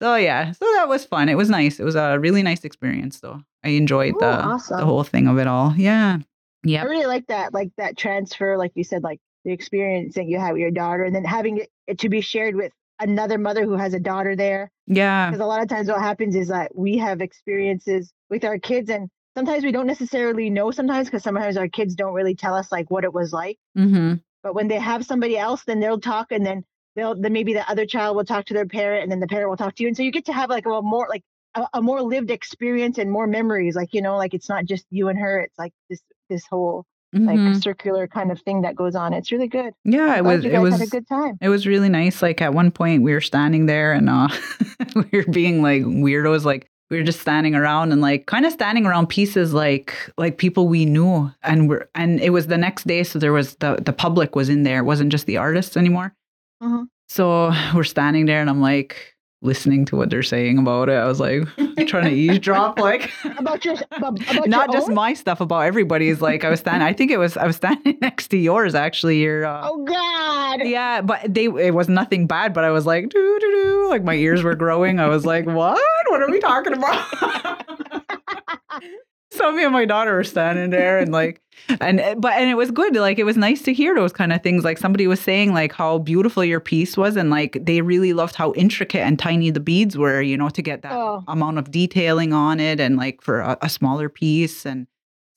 So, 0.01 0.15
yeah. 0.15 0.51
So 0.53 0.65
that 0.75 0.87
was 0.87 1.05
fun. 1.05 1.27
It 1.29 1.35
was 1.35 1.49
nice. 1.49 1.79
It 1.79 1.83
was 1.83 1.95
a 1.95 2.17
really 2.19 2.41
nice 2.43 2.63
experience, 2.63 3.19
though. 3.19 3.41
I 3.63 3.69
enjoyed 3.69 4.13
Oh, 4.15 4.19
the, 4.19 4.43
awesome. 4.43 4.77
the 4.79 4.85
whole 4.85 5.03
thing 5.03 5.27
of 5.27 5.37
it 5.37 5.47
all. 5.47 5.73
Yeah. 5.75 6.19
Yeah. 6.63 6.81
I 6.83 6.85
really 6.85 7.05
like 7.05 7.27
that, 7.27 7.53
like 7.53 7.71
that 7.77 7.97
transfer, 7.97 8.57
like 8.57 8.71
you 8.75 8.83
said, 8.83 9.03
like 9.03 9.19
the 9.45 9.51
experience 9.51 10.15
that 10.15 10.25
you 10.25 10.39
have 10.39 10.53
with 10.53 10.61
your 10.61 10.71
daughter, 10.71 11.03
and 11.03 11.15
then 11.15 11.23
having 11.25 11.57
it, 11.59 11.69
it 11.87 11.99
to 11.99 12.09
be 12.09 12.21
shared 12.21 12.55
with 12.55 12.71
another 12.99 13.37
mother 13.37 13.63
who 13.63 13.75
has 13.75 13.93
a 13.93 13.99
daughter 13.99 14.35
there. 14.35 14.71
Yeah. 14.87 15.29
Because 15.29 15.41
a 15.41 15.45
lot 15.45 15.61
of 15.61 15.69
times, 15.69 15.87
what 15.87 16.01
happens 16.01 16.35
is 16.35 16.49
that 16.49 16.75
we 16.75 16.97
have 16.97 17.21
experiences 17.21 18.11
with 18.29 18.43
our 18.43 18.59
kids, 18.59 18.89
and 18.89 19.09
sometimes 19.35 19.63
we 19.63 19.71
don't 19.71 19.87
necessarily 19.87 20.49
know. 20.49 20.71
Sometimes, 20.71 21.07
because 21.07 21.23
sometimes 21.23 21.57
our 21.57 21.67
kids 21.67 21.95
don't 21.95 22.13
really 22.13 22.35
tell 22.35 22.55
us 22.55 22.71
like 22.71 22.89
what 22.91 23.03
it 23.03 23.13
was 23.13 23.33
like. 23.33 23.57
Mm-hmm. 23.77 24.15
But 24.43 24.55
when 24.55 24.67
they 24.67 24.79
have 24.79 25.05
somebody 25.05 25.37
else, 25.37 25.63
then 25.63 25.79
they'll 25.79 25.99
talk, 25.99 26.31
and 26.31 26.45
then 26.45 26.63
they'll 26.95 27.19
then 27.19 27.33
maybe 27.33 27.53
the 27.53 27.69
other 27.69 27.85
child 27.85 28.15
will 28.15 28.25
talk 28.25 28.45
to 28.45 28.53
their 28.53 28.67
parent, 28.67 29.03
and 29.03 29.11
then 29.11 29.19
the 29.19 29.27
parent 29.27 29.49
will 29.49 29.57
talk 29.57 29.75
to 29.75 29.83
you, 29.83 29.87
and 29.87 29.97
so 29.97 30.03
you 30.03 30.11
get 30.11 30.25
to 30.25 30.33
have 30.33 30.49
like 30.49 30.65
a 30.65 30.81
more 30.81 31.07
like 31.09 31.23
a, 31.55 31.67
a 31.75 31.81
more 31.81 32.01
lived 32.01 32.31
experience 32.31 32.97
and 32.97 33.11
more 33.11 33.27
memories. 33.27 33.75
Like 33.75 33.93
you 33.93 34.01
know, 34.01 34.17
like 34.17 34.33
it's 34.33 34.49
not 34.49 34.65
just 34.65 34.85
you 34.89 35.09
and 35.09 35.19
her; 35.19 35.39
it's 35.39 35.57
like 35.57 35.73
this 35.89 36.01
this 36.29 36.45
whole 36.49 36.85
like 37.15 37.37
Mhm. 37.39 37.63
circular 37.63 38.07
kind 38.07 38.31
of 38.31 38.41
thing 38.41 38.61
that 38.63 38.75
goes 38.75 38.95
on. 38.95 39.13
It's 39.13 39.31
really 39.31 39.47
good. 39.47 39.73
Yeah. 39.83 40.15
It 40.17 40.23
was, 40.23 40.43
it 40.45 40.59
was, 40.59 40.81
a 40.81 40.87
good 40.87 41.07
time. 41.07 41.37
it 41.41 41.49
was 41.49 41.65
really 41.65 41.89
nice. 41.89 42.21
Like 42.21 42.41
at 42.41 42.53
one 42.53 42.71
point 42.71 43.03
we 43.03 43.13
were 43.13 43.21
standing 43.21 43.65
there 43.67 43.93
and 43.93 44.09
uh, 44.09 44.27
we 44.95 45.05
were 45.13 45.31
being 45.31 45.61
like 45.61 45.83
weirdos. 45.83 46.43
Like 46.43 46.67
we 46.91 46.97
were 46.97 47.03
just 47.03 47.19
standing 47.21 47.55
around 47.55 47.91
and 47.93 48.01
like 48.01 48.25
kind 48.27 48.45
of 48.45 48.51
standing 48.51 48.85
around 48.85 49.07
pieces 49.07 49.53
like 49.53 49.95
like 50.17 50.37
people 50.37 50.67
we 50.67 50.85
knew 50.85 51.31
and 51.41 51.67
we're 51.67 51.87
and 51.95 52.19
it 52.19 52.29
was 52.29 52.45
the 52.47 52.57
next 52.57 52.85
day 52.85 53.01
so 53.03 53.17
there 53.17 53.33
was 53.33 53.55
the 53.55 53.79
the 53.83 53.91
public 53.91 54.35
was 54.35 54.49
in 54.49 54.61
there 54.63 54.79
it 54.79 54.83
wasn't 54.83 55.11
just 55.11 55.25
the 55.25 55.35
artists 55.37 55.75
anymore 55.77 56.13
Mhm. 56.61 56.85
so 57.09 57.51
we're 57.73 57.83
standing 57.83 58.27
there 58.27 58.39
and 58.39 58.51
i'm 58.51 58.61
like 58.61 59.14
listening 59.41 59.85
to 59.85 59.95
what 59.95 60.09
they're 60.09 60.23
saying 60.23 60.57
about 60.57 60.89
it 60.89 60.93
i 60.93 61.05
was 61.05 61.19
like 61.19 61.43
trying 61.87 62.05
to 62.05 62.09
eavesdrop 62.11 62.79
like 62.89 63.11
About 63.37 63.63
your 63.63 63.75
about, 63.91 64.19
about 64.31 64.47
not 64.47 64.67
your 64.69 64.73
just 64.79 64.89
own? 64.89 64.95
my 64.95 65.13
stuff 65.13 65.39
about 65.41 65.61
everybody's 65.61 66.21
like 66.21 66.43
i 66.43 66.49
was 66.49 66.59
standing 66.61 66.81
i 66.81 66.93
think 66.93 67.11
it 67.11 67.17
was 67.17 67.37
i 67.37 67.45
was 67.45 67.55
standing 67.57 67.97
next 68.01 68.29
to 68.29 68.37
yours 68.37 68.73
actually 68.73 69.19
your 69.19 69.45
uh, 69.45 69.61
Oh 69.69 69.83
God! 69.85 70.61
yeah, 70.63 71.01
but 71.01 71.21
they 71.31 71.45
it 71.45 71.73
was 71.73 71.89
nothing 71.89 72.27
bad, 72.27 72.53
but 72.53 72.63
I 72.63 72.71
was 72.71 72.85
like 72.85 73.09
doo 73.09 73.37
doo 73.41 73.51
doo, 73.63 73.87
like 73.89 74.03
my 74.03 74.13
ears 74.15 74.41
were 74.43 74.55
growing. 74.55 74.99
I 74.99 75.07
was 75.07 75.25
like, 75.25 75.45
what? 75.45 75.81
What 76.09 76.21
are 76.21 76.29
we 76.31 76.39
talking 76.39 76.73
about? 76.73 77.05
so 79.31 79.51
me 79.51 79.63
and 79.63 79.73
my 79.73 79.85
daughter 79.85 80.13
were 80.13 80.23
standing 80.23 80.69
there 80.69 80.99
and 80.99 81.11
like 81.11 81.41
and 81.81 81.99
but 82.21 82.33
and 82.33 82.49
it 82.49 82.55
was 82.55 82.71
good. 82.71 82.95
Like 82.95 83.17
it 83.19 83.23
was 83.23 83.37
nice 83.37 83.61
to 83.63 83.73
hear 83.73 83.95
those 83.95 84.13
kind 84.13 84.31
of 84.33 84.41
things. 84.43 84.63
Like 84.63 84.77
somebody 84.77 85.07
was 85.07 85.19
saying 85.19 85.53
like 85.53 85.73
how 85.73 85.97
beautiful 85.99 86.43
your 86.43 86.59
piece 86.59 86.95
was 86.97 87.15
and 87.15 87.29
like 87.29 87.57
they 87.65 87.81
really 87.81 88.13
loved 88.13 88.35
how 88.35 88.53
intricate 88.53 89.01
and 89.01 89.17
tiny 89.17 89.49
the 89.51 89.59
beads 89.59 89.97
were, 89.97 90.21
you 90.21 90.37
know, 90.37 90.49
to 90.49 90.61
get 90.61 90.81
that 90.83 90.93
Oh. 90.93 91.23
amount 91.27 91.57
of 91.57 91.71
detailing 91.71 92.33
on 92.33 92.59
it 92.59 92.79
and 92.79 92.97
like 92.97 93.21
for 93.21 93.39
a, 93.39 93.57
a 93.61 93.69
smaller 93.69 94.09
piece 94.09 94.65
and 94.65 94.87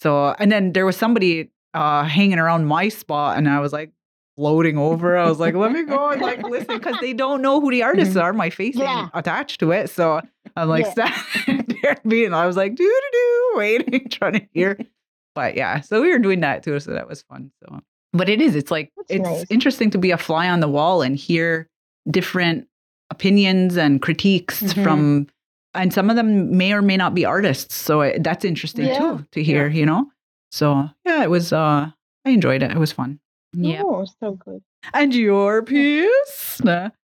so 0.01 0.35
and 0.39 0.53
then 0.53 0.73
there 0.73 0.87
was 0.87 0.97
somebody 0.97 1.51
uh 1.75 2.05
hanging 2.05 2.39
around 2.39 2.67
my 2.67 2.89
spot 2.89 3.37
and 3.39 3.49
I 3.49 3.61
was 3.61 3.73
like 3.73 3.91
floating 4.37 4.79
over. 4.79 5.17
I 5.17 5.29
was 5.29 5.41
like, 5.41 5.55
let 5.57 5.73
me 5.73 5.83
go 5.85 6.11
and 6.11 6.21
like 6.23 6.43
listen 6.45 6.79
because 6.79 6.97
they 7.01 7.13
don't 7.13 7.43
know 7.43 7.61
who 7.61 7.71
the 7.71 7.83
artists 7.83 8.15
are. 8.23 8.33
My 8.33 8.51
face 8.51 8.77
Yeah. 8.77 9.09
attached 9.15 9.61
to 9.61 9.73
it. 9.73 9.91
So 9.91 10.21
I'm 10.57 10.69
like 10.69 10.87
Yeah. 10.97 11.23
there 11.83 11.97
being 12.07 12.33
I 12.35 12.47
was 12.47 12.57
like 12.57 12.75
doo 12.75 12.85
doo 12.85 13.11
doo 13.13 13.53
waiting, 13.59 14.09
trying 14.11 14.35
to 14.35 14.47
hear. 14.53 14.79
But 15.35 15.55
yeah, 15.57 15.81
so 15.83 16.03
we 16.03 16.11
were 16.11 16.19
doing 16.19 16.41
that 16.41 16.65
too. 16.65 16.81
So 16.81 16.93
that 16.93 17.07
was 17.09 17.23
fun. 17.23 17.53
So 17.63 17.81
but 18.13 18.29
it 18.29 18.41
is, 18.41 18.57
it's 18.57 18.73
like 18.73 18.91
That's 18.97 19.11
it's 19.11 19.23
nice. 19.29 19.47
interesting 19.51 19.89
to 19.91 19.99
be 19.99 20.11
a 20.11 20.19
fly 20.19 20.49
on 20.49 20.59
the 20.59 20.67
wall 20.69 21.01
and 21.03 21.15
hear 21.17 21.69
different 22.11 22.67
opinions 23.11 23.77
and 23.77 24.03
critiques 24.03 24.63
Mhm. 24.63 24.83
from 24.83 25.27
and 25.75 25.93
some 25.93 26.11
of 26.11 26.17
them 26.17 26.57
may 26.57 26.73
or 26.73 26.83
may 26.83 26.97
not 26.97 27.15
be 27.15 27.25
artists. 27.25 27.77
So 27.77 28.01
it, 28.01 28.25
that's 28.25 28.45
interesting 28.45 28.87
Yeah. 28.87 28.99
too 28.99 29.27
to 29.33 29.43
hear, 29.45 29.69
you 29.69 29.87
know. 29.87 30.11
So 30.51 30.89
yeah, 31.05 31.23
it 31.23 31.31
was 31.31 31.53
uh 31.53 31.91
I 32.25 32.31
enjoyed 32.31 32.63
it. 32.63 32.73
It 32.73 32.79
was 32.79 32.91
fun. 32.91 33.21
Yeah. 33.53 33.83
Oh, 33.85 34.07
so 34.21 34.33
good. 34.33 34.63
And 34.93 35.15
your 35.15 35.63
piece? 35.63 36.61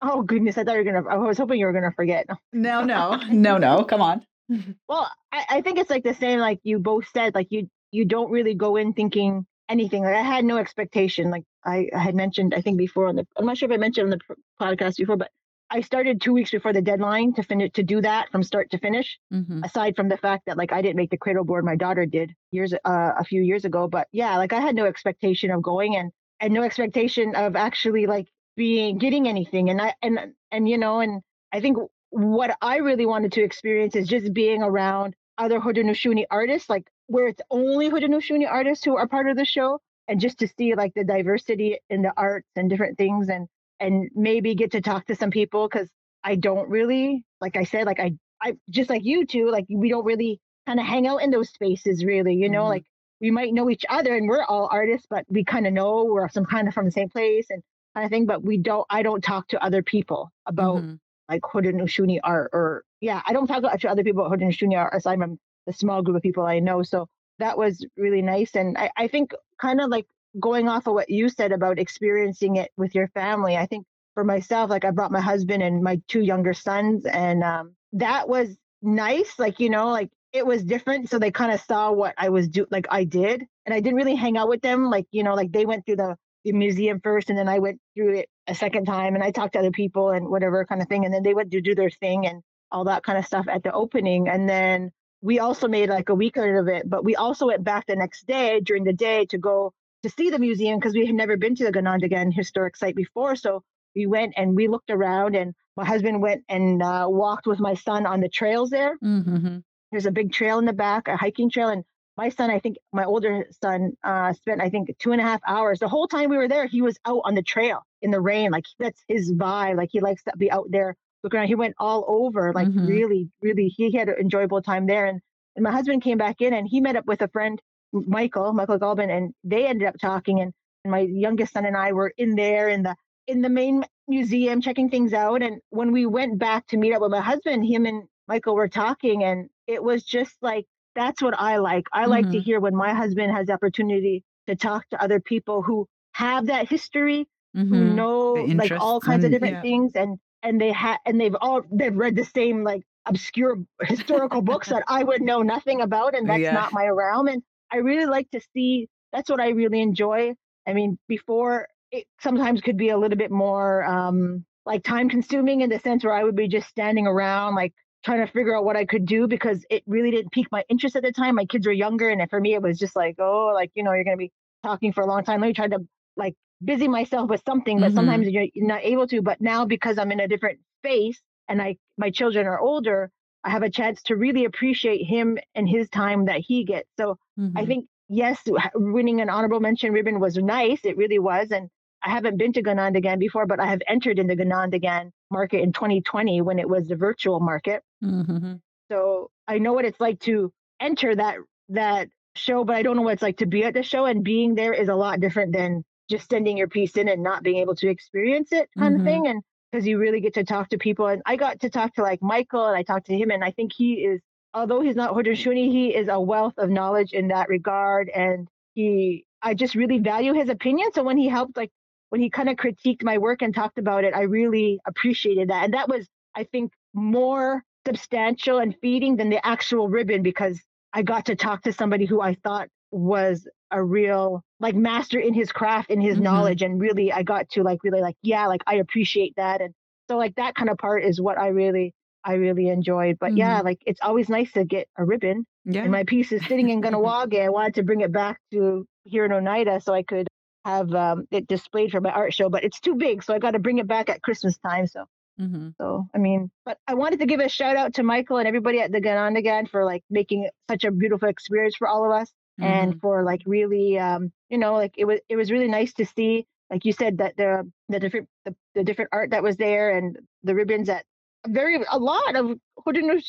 Oh 0.01 0.21
goodness, 0.23 0.57
I 0.57 0.63
thought 0.63 0.73
you 0.73 0.83
were 0.83 0.91
gonna. 0.91 1.07
I 1.07 1.15
was 1.17 1.37
hoping 1.37 1.59
you 1.59 1.65
were 1.67 1.73
gonna 1.73 1.91
forget. 1.91 2.25
no, 2.53 2.83
no, 2.83 3.17
no, 3.29 3.57
no. 3.57 3.83
Come 3.83 4.01
on. 4.01 4.25
Well, 4.87 5.09
I, 5.31 5.45
I 5.49 5.61
think 5.61 5.79
it's 5.79 5.89
like 5.89 6.03
the 6.03 6.13
same. 6.13 6.39
Like 6.39 6.59
you 6.63 6.79
both 6.79 7.05
said, 7.13 7.35
like 7.35 7.47
you 7.49 7.69
you 7.91 8.05
don't 8.05 8.31
really 8.31 8.53
go 8.53 8.75
in 8.75 8.93
thinking 8.93 9.45
anything. 9.69 10.03
Like 10.03 10.15
I 10.15 10.21
had 10.21 10.45
no 10.45 10.57
expectation. 10.57 11.29
Like 11.29 11.43
I, 11.65 11.89
I 11.93 11.99
had 11.99 12.15
mentioned, 12.15 12.53
I 12.53 12.61
think 12.61 12.77
before 12.77 13.07
on 13.07 13.15
the. 13.15 13.27
I'm 13.37 13.45
not 13.45 13.57
sure 13.57 13.69
if 13.69 13.73
I 13.73 13.77
mentioned 13.77 14.11
on 14.11 14.19
the 14.19 14.35
podcast 14.59 14.97
before, 14.97 15.17
but 15.17 15.31
I 15.69 15.81
started 15.81 16.21
two 16.21 16.33
weeks 16.33 16.51
before 16.51 16.73
the 16.73 16.81
deadline 16.81 17.33
to 17.33 17.43
finish 17.43 17.71
to 17.73 17.83
do 17.83 18.01
that 18.01 18.31
from 18.31 18.43
start 18.43 18.69
to 18.71 18.77
finish. 18.77 19.17
Mm-hmm. 19.33 19.63
aside 19.63 19.95
from 19.95 20.09
the 20.09 20.17
fact 20.17 20.43
that 20.45 20.57
like 20.57 20.71
I 20.71 20.81
didn't 20.81 20.97
make 20.97 21.09
the 21.09 21.17
cradle 21.17 21.43
board, 21.43 21.65
my 21.65 21.75
daughter 21.75 22.05
did 22.05 22.33
years 22.51 22.73
uh, 22.73 23.11
a 23.17 23.23
few 23.23 23.41
years 23.41 23.65
ago. 23.65 23.87
But 23.87 24.07
yeah, 24.11 24.37
like 24.37 24.53
I 24.53 24.59
had 24.59 24.75
no 24.75 24.85
expectation 24.85 25.51
of 25.51 25.61
going 25.61 25.95
and 25.95 26.11
and 26.39 26.53
no 26.53 26.63
expectation 26.63 27.35
of 27.35 27.55
actually 27.55 28.05
like 28.05 28.27
being 28.55 28.97
getting 28.97 29.27
anything. 29.27 29.69
And 29.69 29.81
I 29.81 29.95
and 30.01 30.33
and 30.51 30.69
you 30.69 30.77
know, 30.77 30.99
and 30.99 31.21
I 31.51 31.61
think 31.61 31.77
what 32.15 32.57
I 32.61 32.77
really 32.77 33.05
wanted 33.05 33.33
to 33.33 33.43
experience 33.43 33.95
is 33.95 34.07
just 34.07 34.33
being 34.33 34.63
around 34.63 35.15
other 35.37 35.59
Haudenosaunee 35.59 36.25
artists, 36.31 36.69
like 36.69 36.89
where 37.07 37.27
it's 37.27 37.41
only 37.51 37.89
Haudenosaunee 37.89 38.49
artists 38.49 38.85
who 38.85 38.95
are 38.95 39.07
part 39.07 39.27
of 39.27 39.35
the 39.37 39.45
show, 39.45 39.79
and 40.07 40.19
just 40.21 40.39
to 40.39 40.47
see 40.47 40.75
like 40.75 40.93
the 40.95 41.03
diversity 41.03 41.79
in 41.89 42.01
the 42.03 42.13
arts 42.17 42.47
and 42.55 42.69
different 42.69 42.97
things, 42.97 43.29
and 43.29 43.47
and 43.81 44.09
maybe 44.15 44.55
get 44.55 44.71
to 44.71 44.81
talk 44.81 45.05
to 45.07 45.15
some 45.15 45.31
people 45.31 45.67
because 45.67 45.89
I 46.23 46.35
don't 46.35 46.69
really, 46.69 47.25
like 47.41 47.57
I 47.57 47.65
said, 47.65 47.85
like 47.85 47.99
I 47.99 48.13
I 48.41 48.57
just 48.69 48.89
like 48.89 49.03
you 49.03 49.25
two, 49.25 49.49
like 49.51 49.65
we 49.69 49.89
don't 49.89 50.05
really 50.05 50.39
kind 50.67 50.79
of 50.79 50.85
hang 50.85 51.07
out 51.07 51.21
in 51.21 51.31
those 51.31 51.49
spaces 51.49 52.05
really, 52.05 52.35
you 52.35 52.49
know, 52.49 52.63
Mhm. 52.63 52.69
like 52.69 52.85
we 53.21 53.31
might 53.31 53.53
know 53.53 53.69
each 53.69 53.85
other 53.89 54.15
and 54.15 54.27
we're 54.29 54.43
all 54.43 54.69
artists, 54.71 55.07
but 55.09 55.25
we 55.29 55.43
kind 55.43 55.67
of 55.67 55.73
know 55.73 56.05
we're 56.05 56.29
some 56.29 56.45
kind 56.45 56.67
of 56.67 56.73
from 56.73 56.85
the 56.85 56.91
same 56.91 57.09
place 57.09 57.47
and 57.49 57.61
kind 57.95 58.05
of 58.05 58.11
thing, 58.11 58.25
but 58.25 58.43
we 58.43 58.57
don't 58.57 58.85
I 58.89 59.03
don't 59.03 59.23
talk 59.23 59.49
to 59.49 59.63
other 59.63 59.83
people 59.83 60.31
about 60.45 60.85
Mhm. 60.85 60.99
Like 61.29 61.41
Haudenosaunee 61.41 62.19
art 62.23 62.51
or 62.53 62.83
yeah, 63.01 63.21
I 63.25 63.33
don't 63.33 63.47
talk 63.47 63.61
to 63.61 63.89
other 63.89 64.03
people 64.03 64.25
about 64.25 64.39
Haudenosaunee 64.39 64.77
art 64.77 64.93
aside 64.95 65.19
from 65.19 65.37
the 65.65 65.73
small 65.73 66.01
group 66.01 66.17
of 66.17 66.23
people 66.23 66.45
I 66.45 66.59
know. 66.59 66.83
So 66.83 67.07
that 67.39 67.57
was 67.57 67.85
really 67.97 68.21
nice. 68.21 68.55
And 68.55 68.77
I, 68.77 68.91
I 68.97 69.07
think 69.07 69.31
kind 69.59 69.81
of 69.81 69.89
like 69.89 70.05
going 70.39 70.67
off 70.67 70.87
of 70.87 70.93
what 70.93 71.09
you 71.09 71.29
said 71.29 71.51
about 71.51 71.79
experiencing 71.79 72.57
it 72.57 72.71
with 72.77 72.95
your 72.95 73.07
family, 73.09 73.57
I 73.57 73.65
think 73.65 73.85
for 74.13 74.23
myself, 74.23 74.69
like 74.69 74.85
I 74.85 74.91
brought 74.91 75.11
my 75.11 75.21
husband 75.21 75.61
and 75.61 75.83
my 75.83 76.01
two 76.07 76.21
younger 76.21 76.53
sons, 76.53 77.05
and 77.05 77.43
um, 77.43 77.75
that 77.93 78.27
was 78.29 78.57
nice. 78.81 79.37
Like, 79.37 79.59
you 79.59 79.69
know, 79.69 79.89
like 79.89 80.09
it 80.35 80.45
was 80.45 80.63
different. 80.63 81.09
So 81.09 81.19
they 81.19 81.31
kind 81.31 81.51
of 81.51 81.61
saw 81.61 81.91
what 81.91 82.13
I 82.17 82.29
was 82.29 82.47
do 82.49 82.65
like 82.71 82.87
I 82.89 83.03
did. 83.03 83.45
And 83.65 83.73
I 83.73 83.79
didn't 83.79 83.95
really 83.95 84.15
hang 84.15 84.37
out 84.37 84.49
with 84.49 84.61
them. 84.61 84.89
Like, 84.89 85.07
you 85.11 85.23
know, 85.23 85.33
like 85.33 85.51
they 85.51 85.65
went 85.65 85.85
through 85.85 85.95
the, 85.97 86.17
the 86.43 86.51
museum 86.51 86.99
first 87.01 87.29
and 87.29 87.39
then 87.39 87.47
I 87.47 87.59
went 87.59 87.79
through 87.95 88.17
it 88.17 88.29
a 88.47 88.55
second 88.55 88.85
time 88.85 89.15
and 89.15 89.23
I 89.23 89.31
talked 89.31 89.53
to 89.53 89.59
other 89.59 89.71
people 89.71 90.11
and 90.11 90.27
whatever 90.27 90.65
kind 90.65 90.81
of 90.81 90.87
thing. 90.87 91.05
And 91.05 91.13
then 91.13 91.23
they 91.23 91.33
went 91.33 91.51
to 91.51 91.61
do 91.61 91.75
their 91.75 91.89
thing 91.89 92.27
and 92.27 92.41
all 92.71 92.85
that 92.85 93.03
kind 93.03 93.17
of 93.17 93.25
stuff 93.25 93.47
at 93.49 93.63
the 93.63 93.71
opening. 93.71 94.27
And 94.27 94.47
then 94.47 94.91
we 95.21 95.39
also 95.39 95.67
made 95.67 95.89
like 95.89 96.09
a 96.09 96.15
weekend 96.15 96.57
of 96.57 96.67
it, 96.67 96.89
but 96.89 97.03
we 97.03 97.15
also 97.15 97.47
went 97.47 97.63
back 97.63 97.87
the 97.87 97.95
next 97.95 98.27
day 98.27 98.59
during 98.59 98.83
the 98.83 98.93
day 98.93 99.25
to 99.25 99.37
go 99.37 99.73
to 100.03 100.09
see 100.09 100.29
the 100.29 100.39
museum 100.39 100.77
because 100.77 100.93
we 100.93 101.05
had 101.05 101.15
never 101.15 101.37
been 101.37 101.55
to 101.55 101.63
the 101.63 101.71
Ganondagan 101.71 102.31
historic 102.33 102.75
site 102.75 102.95
before. 102.95 103.35
So 103.35 103.63
we 103.95 104.05
went 104.05 104.33
and 104.37 104.55
we 104.55 104.67
looked 104.67 104.91
around 104.91 105.35
and 105.35 105.55
my 105.75 105.85
husband 105.85 106.21
went 106.21 106.43
and 106.47 106.83
uh, 106.83 107.07
walked 107.09 107.47
with 107.47 107.59
my 107.59 107.73
son 107.73 108.05
on 108.05 108.21
the 108.21 108.29
trails 108.29 108.69
there. 108.69 108.97
Mm-hmm. 109.03 109.59
There's 109.91 110.05
a 110.05 110.11
big 110.11 110.31
trail 110.31 110.59
in 110.59 110.65
the 110.65 110.73
back, 110.73 111.07
a 111.07 111.17
hiking 111.17 111.49
trail. 111.49 111.69
And 111.69 111.83
my 112.17 112.29
son, 112.29 112.49
I 112.49 112.59
think 112.59 112.77
my 112.93 113.03
older 113.05 113.45
son, 113.61 113.93
uh, 114.03 114.33
spent, 114.33 114.61
I 114.61 114.69
think, 114.69 114.95
two 114.99 115.11
and 115.11 115.21
a 115.21 115.23
half 115.23 115.41
hours. 115.47 115.79
The 115.79 115.87
whole 115.89 116.07
time 116.07 116.29
we 116.29 116.37
were 116.37 116.47
there, 116.47 116.65
he 116.67 116.81
was 116.81 116.97
out 117.05 117.21
on 117.25 117.35
the 117.35 117.43
trail 117.43 117.81
in 118.01 118.11
the 118.11 118.21
rain. 118.21 118.51
Like 118.51 118.65
that's 118.79 119.03
his 119.07 119.31
vibe. 119.33 119.77
Like 119.77 119.89
he 119.91 119.99
likes 120.01 120.23
to 120.23 120.33
be 120.37 120.51
out 120.51 120.67
there 120.69 120.95
looking 121.23 121.39
around. 121.39 121.47
He 121.47 121.55
went 121.55 121.75
all 121.79 122.05
over, 122.07 122.53
like 122.53 122.69
Mhm. 122.69 122.87
really, 122.87 123.29
really, 123.41 123.67
he 123.67 123.91
had 123.93 124.09
an 124.09 124.15
enjoyable 124.19 124.61
time 124.61 124.87
there. 124.87 125.05
And, 125.05 125.21
and 125.55 125.63
my 125.63 125.71
husband 125.71 126.03
came 126.03 126.17
back 126.17 126.41
in 126.41 126.53
and 126.53 126.67
he 126.67 126.81
met 126.81 126.95
up 126.95 127.05
with 127.05 127.21
a 127.21 127.27
friend, 127.29 127.61
Michael, 127.91 128.53
Michael 128.53 128.77
Galvin, 128.77 129.09
and 129.09 129.33
they 129.43 129.65
ended 129.67 129.87
up 129.87 129.95
talking. 129.99 130.39
And, 130.41 130.53
and 130.83 130.91
my 130.91 130.99
youngest 130.99 131.53
son 131.53 131.65
and 131.65 131.75
I 131.77 131.93
were 131.93 132.13
in 132.17 132.35
there 132.35 132.69
in 132.69 132.83
the 132.83 132.95
in 133.27 133.41
the 133.41 133.49
main 133.49 133.83
museum 134.07 134.61
checking 134.61 134.89
things 134.89 135.13
out. 135.13 135.41
And 135.41 135.59
when 135.69 135.91
we 135.91 136.05
went 136.05 136.37
back 136.37 136.67
to 136.67 136.77
meet 136.77 136.93
up 136.93 137.01
with 137.01 137.11
my 137.11 137.21
husband, 137.21 137.65
him 137.65 137.85
and 137.85 138.07
Michael 138.27 138.55
were 138.55 138.67
talking, 138.69 139.23
and 139.23 139.49
it 139.67 139.83
was 139.83 140.03
just 140.03 140.35
like 140.41 140.65
that's 140.95 141.21
what 141.21 141.39
I 141.39 141.57
like. 141.57 141.85
I 141.93 142.05
like 142.05 142.29
to 142.29 142.39
Mhm. 142.39 142.41
hear 142.41 142.59
when 142.59 142.75
my 142.75 142.93
husband 142.93 143.31
has 143.35 143.47
the 143.47 143.53
opportunity 143.53 144.23
to 144.47 144.55
talk 144.55 144.87
to 144.89 145.01
other 145.01 145.19
people 145.19 145.61
who 145.61 145.87
have 146.13 146.47
that 146.47 146.69
history, 146.69 147.27
who 147.69 147.83
Mm-hmm. 147.83 147.95
know 147.95 148.49
like 148.55 148.73
all 148.77 149.01
kinds 149.01 149.23
of 149.25 149.31
different 149.31 149.59
yeah. 149.59 149.61
things, 149.61 149.93
and 149.95 150.19
and 150.43 150.59
they 150.61 150.71
have 150.71 150.99
and 151.05 151.19
they've 151.19 151.35
all 151.41 151.61
they've 151.71 151.95
read 151.95 152.15
the 152.15 152.23
same 152.25 152.63
like 152.63 152.83
obscure 153.05 153.57
historical 153.81 154.41
books 154.41 154.69
that 154.69 154.83
I 154.87 155.03
would 155.03 155.21
know 155.21 155.41
nothing 155.41 155.81
about, 155.81 156.15
and 156.15 156.29
that's 156.29 156.43
Yeah. 156.43 156.51
not 156.51 156.73
my 156.73 156.87
realm. 156.87 157.27
And 157.27 157.43
I 157.71 157.77
really 157.77 158.05
like 158.05 158.29
to 158.31 158.41
see. 158.53 158.89
That's 159.11 159.29
what 159.29 159.39
I 159.39 159.49
really 159.49 159.81
enjoy. 159.81 160.33
I 160.67 160.73
mean, 160.73 160.97
before 161.07 161.67
it 161.91 162.05
sometimes 162.19 162.61
could 162.61 162.77
be 162.77 162.89
a 162.89 162.97
little 162.97 163.17
bit 163.17 163.31
more 163.31 163.83
um, 163.85 164.45
like 164.65 164.83
time 164.83 165.09
consuming 165.09 165.61
in 165.61 165.69
the 165.69 165.79
sense 165.79 166.03
where 166.03 166.13
I 166.13 166.23
would 166.23 166.35
be 166.35 166.47
just 166.47 166.67
standing 166.67 167.07
around 167.07 167.55
like 167.55 167.73
trying 168.05 168.25
to 168.25 168.31
figure 168.31 168.55
out 168.55 168.65
what 168.65 168.77
I 168.77 168.85
could 168.85 169.05
do 169.05 169.27
because 169.27 169.65
it 169.69 169.83
really 169.87 170.11
didn't 170.11 170.31
pique 170.31 170.51
my 170.51 170.63
interest 170.69 170.95
at 170.95 171.03
the 171.03 171.11
time. 171.11 171.35
My 171.35 171.45
kids 171.45 171.65
were 171.67 171.73
younger, 171.73 172.09
and 172.09 172.29
for 172.29 172.39
me, 172.39 172.53
it 172.53 172.61
was 172.61 172.79
just 172.79 172.95
like, 172.95 173.15
oh, 173.19 173.51
like 173.53 173.71
you 173.75 173.83
know, 173.83 173.93
you're 173.93 174.03
gonna 174.05 174.17
be 174.17 174.31
talking 174.63 174.93
for 174.93 175.01
a 175.01 175.07
long 175.07 175.23
time. 175.23 175.41
Let 175.41 175.47
me 175.47 175.53
try 175.53 175.67
to 175.67 175.79
like 176.17 176.35
busy 176.63 176.87
myself 176.87 177.29
with 177.29 177.43
something, 177.45 177.79
but 177.81 177.93
Mhm. 177.93 177.93
sometimes 177.93 178.27
you're, 178.29 178.47
you're 178.53 178.67
not 178.67 178.83
able 178.83 179.07
to. 179.07 179.21
But 179.21 179.41
now 179.41 179.65
because 179.65 179.97
I'm 179.97 180.11
in 180.11 180.19
a 180.21 180.27
different 180.27 180.59
space 180.83 181.21
and 181.49 181.61
I 181.61 181.77
my 181.97 182.09
children 182.11 182.47
are 182.47 182.59
older, 182.59 183.11
I 183.43 183.49
have 183.49 183.63
a 183.63 183.69
chance 183.69 184.01
to 184.03 184.15
really 184.15 184.45
appreciate 184.45 185.03
him 185.05 185.37
and 185.55 185.67
his 185.67 185.89
time 185.89 186.25
that 186.25 186.41
he 186.41 186.63
gets. 186.63 186.89
So 186.97 187.17
I 187.55 187.65
Mhm. 187.65 187.65
think 187.65 187.87
yes, 188.09 188.41
winning 188.75 189.21
an 189.21 189.29
honorable 189.29 189.59
mention 189.59 189.91
ribbon 189.93 190.19
was 190.19 190.37
nice. 190.37 190.85
It 190.85 190.97
really 190.97 191.19
was, 191.19 191.51
and 191.51 191.69
I 192.03 192.09
haven't 192.11 192.37
been 192.37 192.53
to 192.53 192.63
Ganondagan 192.63 193.19
before, 193.19 193.45
but 193.47 193.59
I 193.59 193.67
have 193.67 193.81
entered 193.87 194.19
in 194.19 194.27
the 194.27 194.35
Ganondagan 194.35 195.11
market 195.31 195.61
in 195.61 195.73
2020 195.73 196.41
when 196.41 196.59
it 196.59 196.69
was 196.69 196.87
the 196.87 196.95
virtual 196.95 197.39
market. 197.39 197.83
Mhm. 198.03 198.61
So 198.91 199.29
I 199.47 199.57
know 199.59 199.73
what 199.73 199.85
it's 199.85 199.99
like 199.99 200.19
to 200.21 200.51
enter 200.79 201.15
that 201.15 201.37
that 201.69 202.09
show, 202.35 202.63
but 202.63 202.75
I 202.75 202.83
don't 202.83 202.95
know 202.95 203.01
what 203.01 203.13
it's 203.13 203.21
like 203.21 203.37
to 203.37 203.45
be 203.45 203.63
at 203.63 203.73
the 203.73 203.83
show. 203.83 204.05
And 204.05 204.23
being 204.23 204.55
there 204.55 204.73
is 204.73 204.89
a 204.89 204.95
lot 204.95 205.19
different 205.19 205.53
than 205.53 205.83
just 206.09 206.29
sending 206.29 206.57
your 206.57 206.67
piece 206.67 206.97
in 206.97 207.07
and 207.09 207.23
not 207.23 207.43
being 207.43 207.57
able 207.57 207.75
to 207.75 207.89
experience 207.89 208.51
it, 208.51 208.69
kind 208.77 208.95
Mhm. 208.95 208.97
of 208.97 209.03
thing. 209.03 209.27
And 209.27 209.41
because 209.71 209.87
you 209.87 209.97
really 209.97 210.21
get 210.21 210.35
to 210.35 210.43
talk 210.43 210.69
to 210.69 210.77
people, 210.77 211.07
and 211.07 211.21
I 211.25 211.35
got 211.35 211.61
to 211.61 211.69
talk 211.69 211.95
to 211.95 212.03
like 212.03 212.21
Michael, 212.21 212.65
and 212.65 212.77
I 212.77 212.83
talked 212.83 213.07
to 213.07 213.17
him, 213.17 213.31
and 213.31 213.43
I 213.43 213.51
think 213.51 213.73
he 213.73 214.05
is, 214.05 214.21
although 214.53 214.81
he's 214.81 214.95
not 214.95 215.13
Haudenosaunee, 215.13 215.71
he 215.71 215.95
is 215.95 216.07
a 216.07 216.19
wealth 216.19 216.53
of 216.57 216.69
knowledge 216.69 217.13
in 217.13 217.29
that 217.29 217.49
regard, 217.49 218.09
and 218.09 218.47
he, 218.75 219.25
I 219.41 219.53
just 219.55 219.75
really 219.75 219.99
value 219.99 220.33
his 220.33 220.49
opinion. 220.49 220.91
So 220.93 221.03
when 221.03 221.17
he 221.17 221.27
helped, 221.27 221.57
like 221.57 221.71
when 222.09 222.21
he 222.21 222.29
kind 222.29 222.49
of 222.49 222.55
critiqued 222.57 223.03
my 223.03 223.17
work 223.17 223.41
and 223.41 223.53
talked 223.55 223.77
about 223.79 224.03
it, 224.03 224.13
I 224.13 224.21
really 224.23 224.79
appreciated 224.85 225.49
that, 225.49 225.65
and 225.65 225.73
that 225.73 225.89
was, 225.89 226.07
I 226.35 226.43
think, 226.43 226.71
more 226.93 227.63
substantial 227.85 228.59
and 228.59 228.75
feeding 228.81 229.15
than 229.15 229.29
the 229.29 229.45
actual 229.45 229.87
ribbon 229.89 230.21
because 230.23 230.59
I 230.93 231.01
got 231.01 231.25
to 231.25 231.35
talk 231.35 231.63
to 231.63 231.73
somebody 231.73 232.05
who 232.05 232.21
I 232.21 232.35
thought 232.43 232.69
was 232.91 233.47
a 233.71 233.83
real 233.83 234.41
like 234.59 234.75
master 234.75 235.19
in 235.19 235.33
his 235.33 235.51
craft 235.51 235.89
in 235.89 235.99
his 236.01 236.17
Mhm. 236.17 236.21
knowledge. 236.21 236.61
And 236.61 236.79
really 236.79 237.11
I 237.11 237.23
got 237.23 237.49
to 237.49 237.63
like 237.63 237.83
really 237.83 238.01
like 238.01 238.15
yeah 238.21 238.47
like 238.47 238.61
I 238.67 238.75
appreciate 238.75 239.33
that. 239.35 239.61
And 239.61 239.73
so 240.09 240.17
like 240.17 240.35
that 240.35 240.55
kind 240.55 240.69
of 240.69 240.77
part 240.77 241.03
is 241.03 241.19
what 241.19 241.37
I 241.37 241.47
really 241.49 241.93
I 242.23 242.33
really 242.35 242.69
enjoyed. 242.69 243.17
But 243.19 243.35
yeah 243.37 243.61
like 243.61 243.79
it's 243.85 243.99
always 244.01 244.29
nice 244.29 244.51
to 244.53 244.63
get 244.63 244.87
a 244.97 245.03
ribbon. 245.03 245.45
Yeah. 245.65 245.81
and 245.81 245.91
my 245.91 246.03
piece 246.03 246.31
is 246.31 246.45
sitting 246.45 246.69
in 246.69 246.81
Kahnawake 246.81 247.41
I 247.43 247.49
wanted 247.49 247.75
to 247.75 247.83
bring 247.83 248.01
it 248.01 248.11
back 248.11 248.39
to 248.51 248.85
here 249.03 249.25
in 249.25 249.31
Oneida 249.31 249.81
so 249.81 249.93
I 249.93 250.03
could 250.03 250.27
have 250.63 250.93
um, 250.95 251.27
it 251.31 251.47
displayed 251.47 251.91
for 251.91 252.01
my 252.01 252.11
art 252.11 252.33
show 252.33 252.49
but 252.49 252.63
it's 252.63 252.79
too 252.79 252.95
big 252.95 253.23
so 253.23 253.33
I 253.33 253.39
got 253.39 253.51
to 253.51 253.59
bring 253.59 253.79
it 253.79 253.87
back 253.87 254.09
at 254.09 254.21
Christmas 254.21 254.57
time 254.59 254.87
so 254.87 255.05
Mhm. 255.39 255.73
so 255.77 256.07
I 256.13 256.17
mean, 256.17 256.49
but 256.65 256.77
I 256.87 256.93
wanted 256.95 257.19
to 257.19 257.25
give 257.25 257.39
a 257.41 257.49
shout 257.49 257.75
out 257.75 257.95
to 257.95 258.03
Michael 258.03 258.37
and 258.37 258.47
everybody 258.47 258.79
at 258.79 258.91
the 258.91 259.01
Ganondagan 259.01 259.69
for 259.69 259.83
like 259.85 260.03
making 260.09 260.49
such 260.69 260.83
a 260.85 260.91
beautiful 260.91 261.27
experience 261.29 261.75
for 261.75 261.87
all 261.87 262.05
of 262.05 262.11
us 262.11 262.31
Mm-hmm. 262.59 262.71
and 262.71 263.01
for 263.01 263.23
like 263.23 263.41
really 263.45 263.99
um 263.99 264.31
you 264.49 264.57
know 264.57 264.73
like 264.75 264.93
it 264.97 265.03
was 265.03 265.19
it 265.27 265.35
was 265.35 265.51
really 265.51 265.67
nice 265.67 265.93
to 265.95 266.05
see 266.05 266.45
like 266.71 266.85
you 266.85 266.93
said 266.93 267.17
that 267.17 267.35
the 267.35 267.69
the 267.89 267.99
different 267.99 268.29
the, 268.45 268.55
the 268.75 268.83
different 268.85 269.09
art 269.11 269.31
that 269.31 269.43
was 269.43 269.57
there 269.57 269.97
and 269.97 270.17
the 270.43 270.55
ribbons 270.55 270.87
that 270.87 271.03
very 271.45 271.83
a 271.91 271.99
lot 271.99 272.33
of 272.37 272.57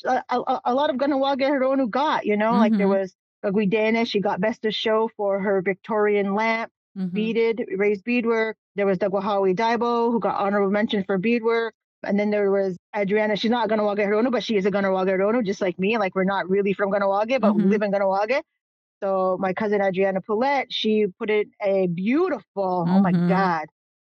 a, 0.06 0.22
a, 0.28 0.60
a 0.66 0.74
lot 0.74 0.90
of 0.90 0.96
Ganawaga 0.96 1.42
Hironu 1.50 1.90
got 1.90 2.24
you 2.24 2.36
know 2.36 2.52
like 2.52 2.76
there 2.76 2.86
Mhm. 2.86 3.00
was 3.00 3.16
Guidana 3.44 4.06
she 4.06 4.20
got 4.20 4.40
best 4.40 4.64
of 4.64 4.74
show 4.74 5.08
for 5.16 5.40
her 5.40 5.60
Victorian 5.62 6.34
lamp 6.34 6.70
Mhm. 6.96 7.12
beaded, 7.12 7.64
raised 7.76 8.04
beadwork. 8.04 8.56
There 8.76 8.86
was 8.86 8.98
Dagwahawi 8.98 9.54
Daibo, 9.54 10.10
who 10.12 10.18
got 10.20 10.40
honorable 10.40 10.70
mention 10.70 11.04
for 11.04 11.18
beadwork. 11.18 11.74
And 12.02 12.18
then 12.18 12.30
there 12.30 12.50
was 12.50 12.76
Adriana. 12.96 13.36
She's 13.36 13.50
not 13.50 13.68
Ganawaga 13.68 14.00
Hirono, 14.00 14.30
but 14.30 14.44
she 14.44 14.56
is 14.56 14.66
a 14.66 14.70
Ganawaga 14.70 15.10
Hirono, 15.18 15.44
just 15.44 15.60
like 15.60 15.78
me. 15.78 15.98
Like 15.98 16.14
we're 16.14 16.24
not 16.24 16.48
really 16.48 16.72
from 16.72 16.90
Kahnawake, 16.90 17.40
but 17.40 17.54
we 17.54 17.64
Mhm. 17.64 17.70
live 17.70 17.82
in 17.82 17.92
Kahnawake. 17.92 18.42
So 19.02 19.36
my 19.40 19.52
cousin 19.52 19.82
Adriana 19.82 20.20
Poulette, 20.20 20.72
she 20.72 21.06
put 21.18 21.30
it 21.30 21.48
a 21.62 21.86
beautiful, 21.88 22.84
oh 22.88 23.00
my 23.00 23.12
Mhm. 23.12 23.28
God, 23.28 23.66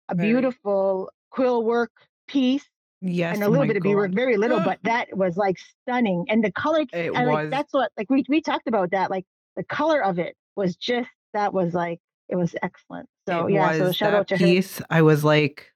a 0.09 0.15
Very. 0.15 0.29
beautiful 0.29 1.11
quill 1.29 1.63
work 1.63 1.91
piece 2.27 2.67
Yes. 3.01 3.35
and 3.35 3.43
a 3.43 3.47
oh 3.47 3.49
little 3.49 3.65
my 3.65 3.67
bit 3.67 3.77
of 3.77 3.83
beadwork, 3.83 4.11
very 4.11 4.37
little, 4.37 4.59
but 4.61 4.79
that 4.83 5.15
was 5.15 5.37
like 5.37 5.57
stunning. 5.59 6.25
And 6.29 6.43
the 6.43 6.51
color, 6.51 6.81
It 6.93 7.13
and 7.13 7.27
like 7.27 7.49
that's 7.49 7.73
what 7.73 7.91
like 7.97 8.09
we 8.09 8.23
we 8.29 8.41
talked 8.41 8.67
about 8.67 8.91
that. 8.91 9.09
Like 9.11 9.25
the 9.55 9.63
color 9.63 10.03
of 10.03 10.19
it 10.19 10.35
was 10.55 10.75
just 10.75 11.09
that 11.33 11.53
was 11.53 11.73
like 11.73 11.99
it 12.29 12.35
was 12.35 12.55
excellent. 12.61 13.07
So 13.27 13.47
it 13.47 13.53
yeah, 13.53 13.77
so 13.77 13.91
shout 13.91 14.13
out 14.13 14.27
to 14.29 14.37
her. 14.37 14.61
I 14.89 15.01
was 15.01 15.23
like, 15.23 15.71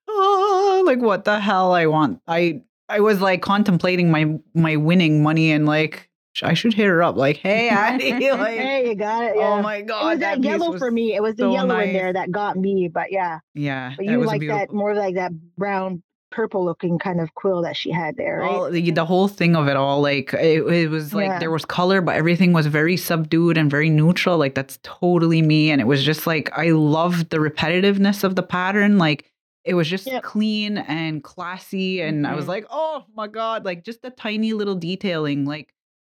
oh, 0.63 0.83
like 0.85 0.99
what 0.99 1.25
the 1.25 1.39
hell? 1.39 1.73
I 1.73 1.85
want. 1.85 2.21
I 2.27 2.61
I 2.89 2.99
was 2.99 3.21
like 3.21 3.41
contemplating 3.41 4.11
my 4.11 4.37
my 4.53 4.75
winning 4.75 5.23
money 5.23 5.51
and 5.51 5.65
like 5.65 6.09
I 6.41 6.53
should 6.55 6.73
hit 6.73 6.87
her 6.87 7.03
up. 7.03 7.15
Like, 7.15 7.37
hey, 7.37 7.69
Addie, 7.71 8.11
like, 8.31 8.57
Hey, 8.57 8.89
you 8.89 8.95
got 8.95 9.23
it. 9.23 9.33
Oh 9.35 9.39
yeah. 9.39 9.49
oh 9.49 9.61
my 9.61 9.81
god, 9.81 10.01
it 10.01 10.09
was 10.09 10.19
that, 10.19 10.37
piece 10.37 10.45
yellow 10.45 10.77
for 10.77 10.89
me. 10.89 11.15
It 11.15 11.21
was 11.21 11.35
the 11.35 11.43
so 11.43 11.53
yellow 11.53 11.79
in 11.79 11.93
there 11.93 12.11
that 12.13 12.31
got 12.31 12.57
me. 12.57 12.89
But 12.91 13.11
yeah, 13.11 13.39
Yeah, 13.53 13.93
but 13.95 14.05
you 14.05 14.19
like 14.23 14.41
that 14.47 14.73
more 14.73 14.95
like 14.95 15.15
that 15.15 15.31
brown 15.57 16.01
purple 16.31 16.65
looking 16.65 16.97
kind 16.97 17.21
of 17.21 17.31
quill 17.35 17.61
that 17.61 17.77
she 17.77 17.91
had 17.91 18.17
there, 18.17 18.39
right? 18.39 18.49
all 18.51 18.71
the, 18.71 18.89
the 18.89 19.05
whole 19.05 19.27
thing 19.27 19.55
of 19.55 19.67
it 19.67 19.75
all 19.77 20.01
like 20.01 20.33
it, 20.33 20.63
it 20.65 20.89
was 20.89 21.13
like 21.13 21.27
Yeah. 21.27 21.37
there 21.37 21.51
was 21.51 21.63
color 21.63 22.01
but 22.01 22.15
everything 22.15 22.53
was 22.53 22.65
very 22.65 22.97
subdued 22.97 23.55
and 23.55 23.69
very 23.69 23.87
neutral 23.91 24.39
like 24.39 24.55
that's 24.55 24.79
totally 24.81 25.43
me 25.43 25.69
and 25.69 25.79
it 25.79 25.85
was 25.85 26.03
just 26.03 26.25
like 26.25 26.49
i 26.57 26.71
loved 26.71 27.29
the 27.29 27.37
repetitiveness 27.37 28.23
of 28.23 28.35
the 28.35 28.41
pattern 28.41 28.97
like 28.97 29.31
it 29.65 29.73
was 29.75 29.87
just 29.89 30.05
Yep. 30.07 30.23
clean 30.23 30.77
and 30.77 31.23
classy 31.23 32.01
and 32.01 32.27
i 32.27 32.35
was 32.35 32.45
Mhm. 32.45 32.49
like 32.49 32.65
oh 32.69 33.05
my 33.15 33.27
god 33.27 33.63
like 33.65 33.83
just 33.83 34.01
the 34.01 34.09
tiny 34.09 34.53
little 34.53 34.75
detailing 34.75 35.45
like 35.45 35.73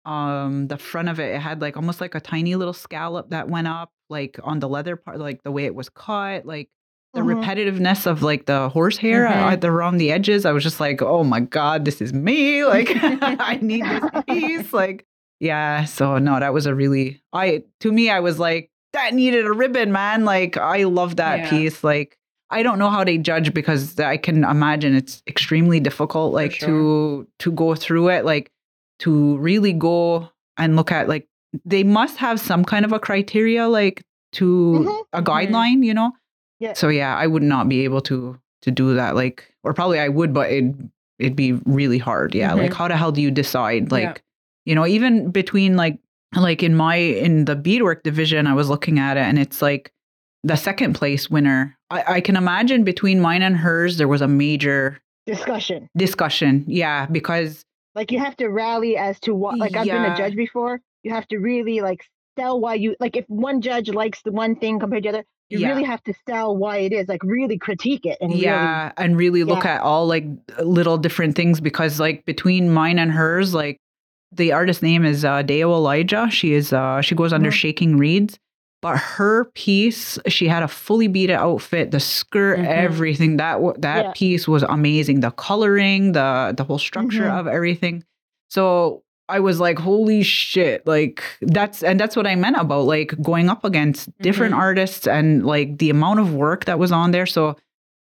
um 0.05 0.67
the 0.67 0.77
front 0.77 1.09
of 1.09 1.19
it 1.19 1.33
it 1.35 1.39
had 1.41 1.61
like 1.61 1.75
almost 1.77 1.99
like 2.01 2.15
a 2.15 2.19
tiny 2.19 2.55
little 2.55 2.73
scallop 2.73 3.29
that 3.31 3.49
went 3.49 3.67
up 3.67 3.91
like 4.09 4.39
on 4.43 4.59
the 4.59 4.69
leather 4.69 4.95
part 4.95 5.19
like 5.19 5.41
the 5.43 5.51
way 5.51 5.65
it 5.65 5.73
was 5.75 5.89
cut 5.89 6.45
like 6.45 6.69
the 7.13 7.21
Mhm. 7.21 7.41
repetitiveness 7.43 8.05
of 8.05 8.21
like 8.21 8.45
the 8.45 8.69
horsehair 8.69 9.25
Mhm. 9.25 9.53
uh, 9.53 9.55
the 9.55 9.67
around 9.71 9.97
the 9.97 10.11
edges. 10.11 10.45
I 10.45 10.51
was 10.51 10.63
just 10.63 10.81
like, 10.81 11.01
oh 11.01 11.23
my 11.23 11.39
god, 11.39 11.85
this 11.85 12.01
is 12.01 12.11
me. 12.13 12.65
Like 12.75 12.89
I 13.39 13.57
need 13.61 13.85
this 13.85 14.23
piece. 14.27 14.73
Like 14.73 15.05
yeah. 15.39 15.85
So 15.85 16.17
no, 16.17 16.37
that 16.41 16.53
was 16.53 16.65
a 16.65 16.75
really 16.75 17.21
I 17.31 17.63
to 17.79 17.91
me 17.93 18.09
I 18.09 18.19
was 18.19 18.37
like 18.37 18.69
that 18.91 19.13
needed 19.13 19.45
a 19.45 19.53
ribbon, 19.53 19.93
man. 19.93 20.25
Like 20.25 20.57
I 20.57 20.83
love 20.83 21.15
that 21.15 21.39
Yeah. 21.39 21.49
piece. 21.51 21.85
Like 21.85 22.17
I 22.51 22.63
don't 22.63 22.77
know 22.79 22.89
how 22.89 23.03
they 23.03 23.17
judge 23.17 23.53
because 23.53 23.99
I 23.99 24.17
can 24.17 24.43
imagine 24.43 24.95
it's 24.95 25.23
extremely 25.27 25.79
difficult, 25.79 26.33
like 26.33 26.59
to 26.59 27.27
to 27.39 27.51
go 27.51 27.75
through 27.75 28.09
it, 28.09 28.25
like 28.25 28.51
to 28.99 29.37
really 29.37 29.73
go 29.73 30.29
and 30.57 30.75
look 30.75 30.91
at 30.91 31.07
like 31.09 31.27
they 31.65 31.83
must 31.83 32.17
have 32.17 32.39
some 32.39 32.63
kind 32.63 32.85
of 32.85 32.91
a 32.91 32.99
criteria, 32.99 33.67
like 33.67 34.03
to 34.33 34.45
Mhm. 34.85 35.05
a 35.13 35.21
Mhm. 35.21 35.25
guideline, 35.25 35.85
you 35.85 35.93
know. 35.93 36.11
Yeah. 36.59 36.73
So 36.73 36.89
yeah, 36.89 37.15
I 37.15 37.27
would 37.27 37.43
not 37.43 37.67
be 37.67 37.81
able 37.83 38.01
to 38.01 38.37
to 38.61 38.71
do 38.71 38.93
that. 38.95 39.15
Like, 39.15 39.51
or 39.63 39.73
probably 39.73 39.99
I 39.99 40.09
would, 40.09 40.33
but 40.33 40.51
it 40.51 40.65
it'd 41.19 41.35
be 41.35 41.53
really 41.65 41.97
hard. 41.97 42.35
Yeah. 42.35 42.51
Mhm. 42.51 42.57
Like, 42.57 42.73
how 42.73 42.87
the 42.87 42.97
hell 42.97 43.11
do 43.11 43.21
you 43.21 43.31
decide? 43.31 43.91
Like, 43.91 44.03
Yeah. 44.03 44.13
you 44.65 44.75
know, 44.75 44.85
even 44.85 45.31
between 45.31 45.75
like 45.77 45.97
like 46.35 46.61
in 46.61 46.75
my 46.75 46.95
in 46.97 47.45
the 47.45 47.55
beadwork 47.55 48.03
division, 48.03 48.45
I 48.47 48.53
was 48.53 48.69
looking 48.69 48.99
at 48.99 49.17
it, 49.17 49.21
and 49.21 49.39
it's 49.39 49.61
like 49.61 49.91
the 50.43 50.55
second 50.57 50.93
place 50.93 51.29
winner. 51.29 51.77
I, 51.95 52.15
I 52.17 52.21
can 52.21 52.35
imagine 52.35 52.83
between 52.83 53.19
mine 53.19 53.41
and 53.41 53.55
hers, 53.57 53.97
there 53.97 54.07
was 54.07 54.21
a 54.21 54.27
major 54.27 54.99
Discussion. 55.25 55.89
discussion. 55.97 56.63
Yeah, 56.67 57.05
because 57.07 57.63
Like 57.95 58.11
you 58.11 58.19
have 58.19 58.35
to 58.37 58.47
rally 58.49 58.95
as 58.97 59.19
to 59.21 59.33
what. 59.33 59.57
Like 59.57 59.75
I've 59.75 59.85
been 59.87 60.05
a 60.05 60.15
judge 60.17 60.35
before. 60.35 60.79
You 61.03 61.11
have 61.13 61.27
to 61.29 61.37
really 61.37 61.81
like 61.81 62.01
sell 62.37 62.59
why 62.59 62.75
you 62.75 62.95
like. 62.99 63.15
If 63.17 63.25
one 63.27 63.61
judge 63.61 63.89
likes 63.89 64.21
the 64.23 64.31
one 64.31 64.55
thing 64.55 64.79
compared 64.79 65.03
to 65.03 65.11
the 65.11 65.17
other, 65.17 65.25
you 65.49 65.59
Yeah. 65.59 65.69
really 65.69 65.83
have 65.83 66.03
to 66.03 66.13
sell 66.27 66.55
why 66.55 66.77
it 66.79 66.91
is. 66.93 67.07
Like 67.07 67.23
really 67.23 67.57
critique 67.57 68.05
it 68.05 68.17
and 68.21 68.31
yeah 68.33 68.91
and 68.97 69.17
really 69.17 69.43
look 69.43 69.63
Yeah. 69.63 69.75
at 69.75 69.81
all 69.81 70.05
like 70.07 70.25
little 70.63 70.97
different 70.97 71.35
things 71.35 71.59
because 71.61 71.99
like 71.99 72.25
between 72.25 72.69
mine 72.71 72.99
and 72.99 73.11
hers 73.11 73.53
like 73.53 73.77
the 74.31 74.51
artist 74.51 74.81
name 74.83 75.05
is 75.05 75.23
uh 75.23 75.41
deo 75.43 75.71
elijah 75.71 76.27
she 76.29 76.53
is 76.53 76.73
uh 76.73 76.99
she 77.01 77.15
goes 77.15 77.31
under 77.31 77.51
Mhm. 77.51 77.53
shaking 77.53 77.97
reeds 77.97 78.37
but 78.85 78.95
her 79.17 79.45
piece 79.63 80.03
she 80.35 80.45
had 80.53 80.61
a 80.63 80.67
fully 80.83 81.07
beaded 81.15 81.37
outfit 81.47 81.85
the 81.95 81.99
skirt 81.99 82.57
Mhm. 82.59 82.67
everything 82.87 83.31
that 83.41 83.55
that 83.87 84.01
Mm-hmm. 84.01 84.07
Yeah. 84.07 84.11
piece 84.21 84.43
was 84.53 84.63
amazing 84.77 85.17
the 85.25 85.31
coloring 85.47 86.01
the 86.17 86.29
the 86.57 86.63
whole 86.67 86.81
structure 86.89 87.27
Mhm. 87.29 87.39
of 87.39 87.43
everything 87.57 87.95
so 88.55 89.01
I 89.27 89.39
was 89.39 89.57
like, 89.59 89.79
holy 89.79 90.21
shit. 90.21 90.85
Like 90.95 91.17
that's 91.57 91.81
and 91.87 91.95
that's 91.99 92.15
what 92.15 92.27
I 92.27 92.35
meant 92.35 92.57
about 92.65 92.83
like 92.95 93.09
going 93.31 93.47
up 93.53 93.65
against 93.65 94.01
different 94.27 94.53
Mhm. 94.53 94.65
artists 94.67 95.05
and 95.17 95.27
like 95.53 95.69
the 95.81 95.89
amount 95.89 96.19
of 96.23 96.27
work 96.45 96.65
that 96.65 96.77
was 96.83 96.91
on 96.91 97.09
there. 97.15 97.25
So, 97.25 97.41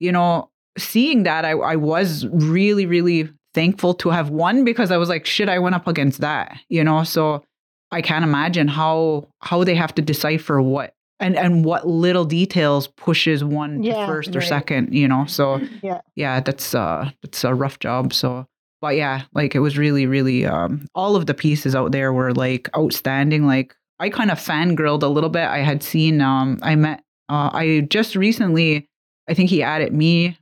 you 0.06 0.12
know, 0.12 0.50
seeing 0.80 1.20
that 1.30 1.46
I, 1.46 1.52
I 1.74 1.76
was 1.76 2.26
really, 2.58 2.86
really 2.96 3.30
thankful 3.54 3.94
to 4.02 4.08
have 4.18 4.30
won 4.44 4.56
because 4.66 4.90
I 4.90 4.98
was 4.98 5.10
like, 5.14 5.26
shit, 5.28 5.48
I 5.56 5.60
went 5.60 5.76
up 5.80 5.88
against 5.94 6.22
that, 6.22 6.48
you 6.76 6.84
know. 6.88 7.04
So 7.04 7.44
I 7.92 8.02
can't 8.02 8.24
imagine 8.24 8.68
how 8.68 9.28
how 9.42 9.64
they 9.64 9.76
have 9.76 9.94
to 9.96 10.02
decipher 10.02 10.62
what 10.62 10.94
and 11.20 11.36
and 11.38 11.64
what 11.66 11.88
little 11.88 12.26
details 12.26 12.88
pushes 12.88 13.44
one 13.44 13.84
Yeah, 13.84 13.94
to 14.02 14.06
first 14.08 14.36
or 14.36 14.40
right. 14.40 14.48
second, 14.48 14.94
you 14.94 15.08
know. 15.08 15.26
So 15.26 15.62
Yeah. 15.82 16.02
yeah, 16.16 16.40
that's 16.40 16.74
uh 16.74 17.12
that's 17.22 17.44
a 17.44 17.54
rough 17.54 17.80
job. 17.80 18.14
So 18.14 18.48
but 18.82 18.96
yeah, 18.96 19.24
like 19.34 19.54
it 19.54 19.60
was 19.60 19.78
really, 19.78 20.06
really 20.08 20.46
um 20.46 20.88
all 20.96 21.16
of 21.16 21.26
the 21.28 21.34
pieces 21.34 21.76
out 21.76 21.92
there 21.92 22.12
were 22.14 22.34
like 22.34 22.70
outstanding. 22.76 23.46
Like 23.46 23.76
I 24.00 24.10
kind 24.10 24.32
of 24.32 24.40
fangirled 24.40 25.04
a 25.04 25.08
little 25.08 25.30
bit. 25.30 25.44
I 25.48 25.60
had 25.60 25.84
seen 25.84 26.22
um 26.22 26.60
I 26.64 26.76
met 26.76 27.04
uh 27.30 27.50
I 27.54 27.82
just 27.90 28.16
recently 28.16 28.88
I 29.30 29.34
think 29.34 29.50
he 29.50 29.62
added 29.62 29.94
me 29.94 30.38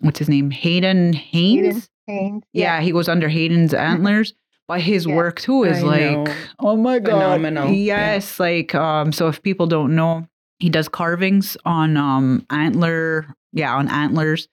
what's 0.00 0.18
his 0.18 0.28
name? 0.28 0.50
Hayden 0.50 1.12
Haynes. 1.12 1.88
Hayden 2.06 2.22
Haynes. 2.24 2.42
Yeah, 2.52 2.80
he 2.80 2.90
goes 2.92 3.08
under 3.08 3.28
Hayden's 3.28 3.74
antlers. 3.74 4.32
But 4.68 4.80
his 4.80 5.06
Yeah. 5.06 5.16
work 5.16 5.40
too 5.40 5.64
is 5.64 5.82
I 5.82 5.86
like, 5.86 6.16
know. 6.28 6.34
oh 6.60 6.76
my 6.76 6.98
god, 6.98 7.12
Phenomenal. 7.12 7.68
Yeah. 7.70 8.14
Yes, 8.14 8.38
like 8.40 8.74
um. 8.74 9.12
So 9.12 9.28
if 9.28 9.42
people 9.42 9.66
don't 9.66 9.94
know, 9.94 10.26
he 10.60 10.70
does 10.70 10.88
carvings 10.88 11.56
on 11.64 11.96
um 11.96 12.46
antler. 12.50 13.26
Yeah, 13.52 13.74
on 13.74 13.88
antlers. 13.88 14.48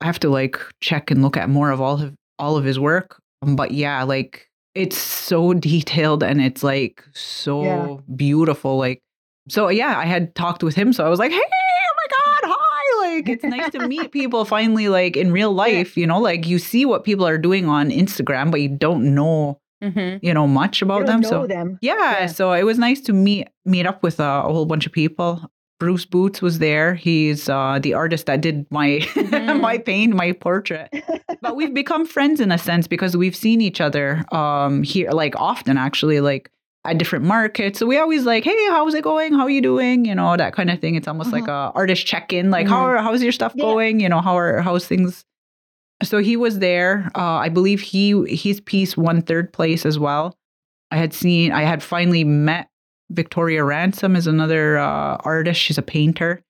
I 0.00 0.06
have 0.06 0.18
to 0.20 0.28
like 0.28 0.58
check 0.80 1.10
and 1.10 1.22
look 1.22 1.36
at 1.36 1.48
more 1.48 1.70
of 1.70 1.80
all 1.80 2.02
of 2.02 2.14
all 2.38 2.56
of 2.56 2.64
his 2.64 2.78
work. 2.78 3.18
Um, 3.42 3.56
But 3.56 3.70
yeah, 3.70 4.02
like 4.02 4.48
it's 4.74 4.98
so 4.98 5.54
detailed 5.54 6.22
and 6.24 6.40
it's 6.42 6.62
like 6.64 7.04
so 7.14 7.62
Yeah. 7.62 7.96
beautiful. 8.16 8.76
Like 8.76 9.00
so, 9.48 9.68
yeah. 9.68 9.96
I 9.98 10.04
had 10.06 10.34
talked 10.34 10.62
with 10.62 10.74
him, 10.74 10.92
so 10.92 11.06
I 11.06 11.08
was 11.08 11.18
like, 11.20 11.30
hey, 11.30 11.38
oh 11.38 11.94
my 11.96 12.08
god, 12.10 12.50
hi! 12.52 12.53
Like 13.00 13.28
it's 13.28 13.44
nice 13.44 13.70
to 13.72 13.86
meet 13.88 14.10
people 14.18 14.44
finally, 14.44 14.88
like 14.88 15.16
in 15.16 15.32
real 15.32 15.52
life. 15.52 15.96
You 15.96 16.06
know, 16.06 16.18
like 16.20 16.46
you 16.46 16.58
see 16.58 16.84
what 16.86 17.04
people 17.04 17.26
are 17.26 17.38
doing 17.38 17.68
on 17.68 17.90
Instagram, 17.90 18.50
but 18.50 18.60
you 18.60 18.68
don't 18.68 19.14
know 19.14 19.60
Mhm. 19.82 20.20
you 20.22 20.32
know 20.32 20.46
much 20.46 20.80
about 20.82 21.04
them. 21.06 21.22
So 21.22 21.46
them. 21.46 21.78
yeah, 21.82 22.20
Yeah. 22.20 22.26
so 22.26 22.52
it 22.52 22.64
was 22.64 22.78
nice 22.78 23.00
to 23.02 23.12
meet 23.12 23.48
meet 23.66 23.86
up 23.86 24.02
with 24.02 24.18
uh, 24.20 24.42
a 24.46 24.52
whole 24.52 24.64
bunch 24.66 24.86
of 24.86 24.92
people. 24.92 25.42
Bruce 25.80 26.06
Boots 26.06 26.40
was 26.40 26.58
there. 26.60 26.94
He's 26.94 27.48
uh, 27.50 27.78
the 27.82 27.92
artist 27.94 28.26
that 28.26 28.40
did 28.40 28.64
my 28.70 29.00
Mhm. 29.14 29.60
my 29.60 29.76
paint, 29.78 30.14
my 30.14 30.32
portrait. 30.32 30.88
But 31.42 31.56
we've 31.56 31.74
become 31.74 32.06
friends 32.06 32.40
in 32.40 32.50
a 32.52 32.56
sense 32.58 32.86
because 32.86 33.16
we've 33.16 33.36
seen 33.36 33.60
each 33.60 33.80
other 33.80 34.24
um, 34.32 34.82
here, 34.84 35.10
like 35.10 35.34
often 35.36 35.76
actually, 35.76 36.20
like 36.20 36.50
at 36.84 36.98
different 36.98 37.24
markets. 37.24 37.78
So 37.78 37.86
we 37.86 37.98
always 37.98 38.24
like, 38.24 38.44
hey, 38.44 38.66
how's 38.68 38.94
it 38.94 39.02
going? 39.04 39.32
How 39.32 39.42
are 39.44 39.50
you 39.50 39.62
doing? 39.62 40.04
You 40.04 40.14
know, 40.14 40.36
that 40.36 40.52
kind 40.54 40.70
of 40.70 40.80
thing. 40.80 40.94
It's 40.96 41.08
almost 41.08 41.32
like 41.32 41.48
a 41.48 41.72
artist 41.74 42.06
check 42.06 42.32
in, 42.32 42.50
like 42.50 42.66
how 42.68 42.84
are, 42.86 42.98
how's 42.98 43.22
your 43.22 43.32
stuff 43.32 43.52
Yeah. 43.54 43.64
going? 43.64 44.00
You 44.00 44.08
know, 44.08 44.20
how 44.20 44.36
are 44.36 44.60
how's 44.60 44.86
things? 44.86 45.24
So 46.02 46.18
he 46.18 46.36
was 46.36 46.58
there. 46.58 47.10
Uh, 47.14 47.20
I 47.38 47.48
believe 47.48 47.80
he 47.80 48.12
his 48.36 48.60
piece 48.60 48.96
won 48.96 49.22
third 49.22 49.52
place 49.52 49.86
as 49.86 49.98
well. 49.98 50.36
I 50.90 50.96
had 50.96 51.14
seen, 51.14 51.52
I 51.52 51.62
had 51.62 51.82
finally 51.82 52.24
met 52.24 52.68
Victoria 53.10 53.64
Ransom 53.64 54.14
is 54.16 54.26
another 54.26 54.76
uh, 54.78 55.16
artist. 55.20 55.60
She's 55.60 55.78
a 55.78 55.82
painter. 55.82 56.42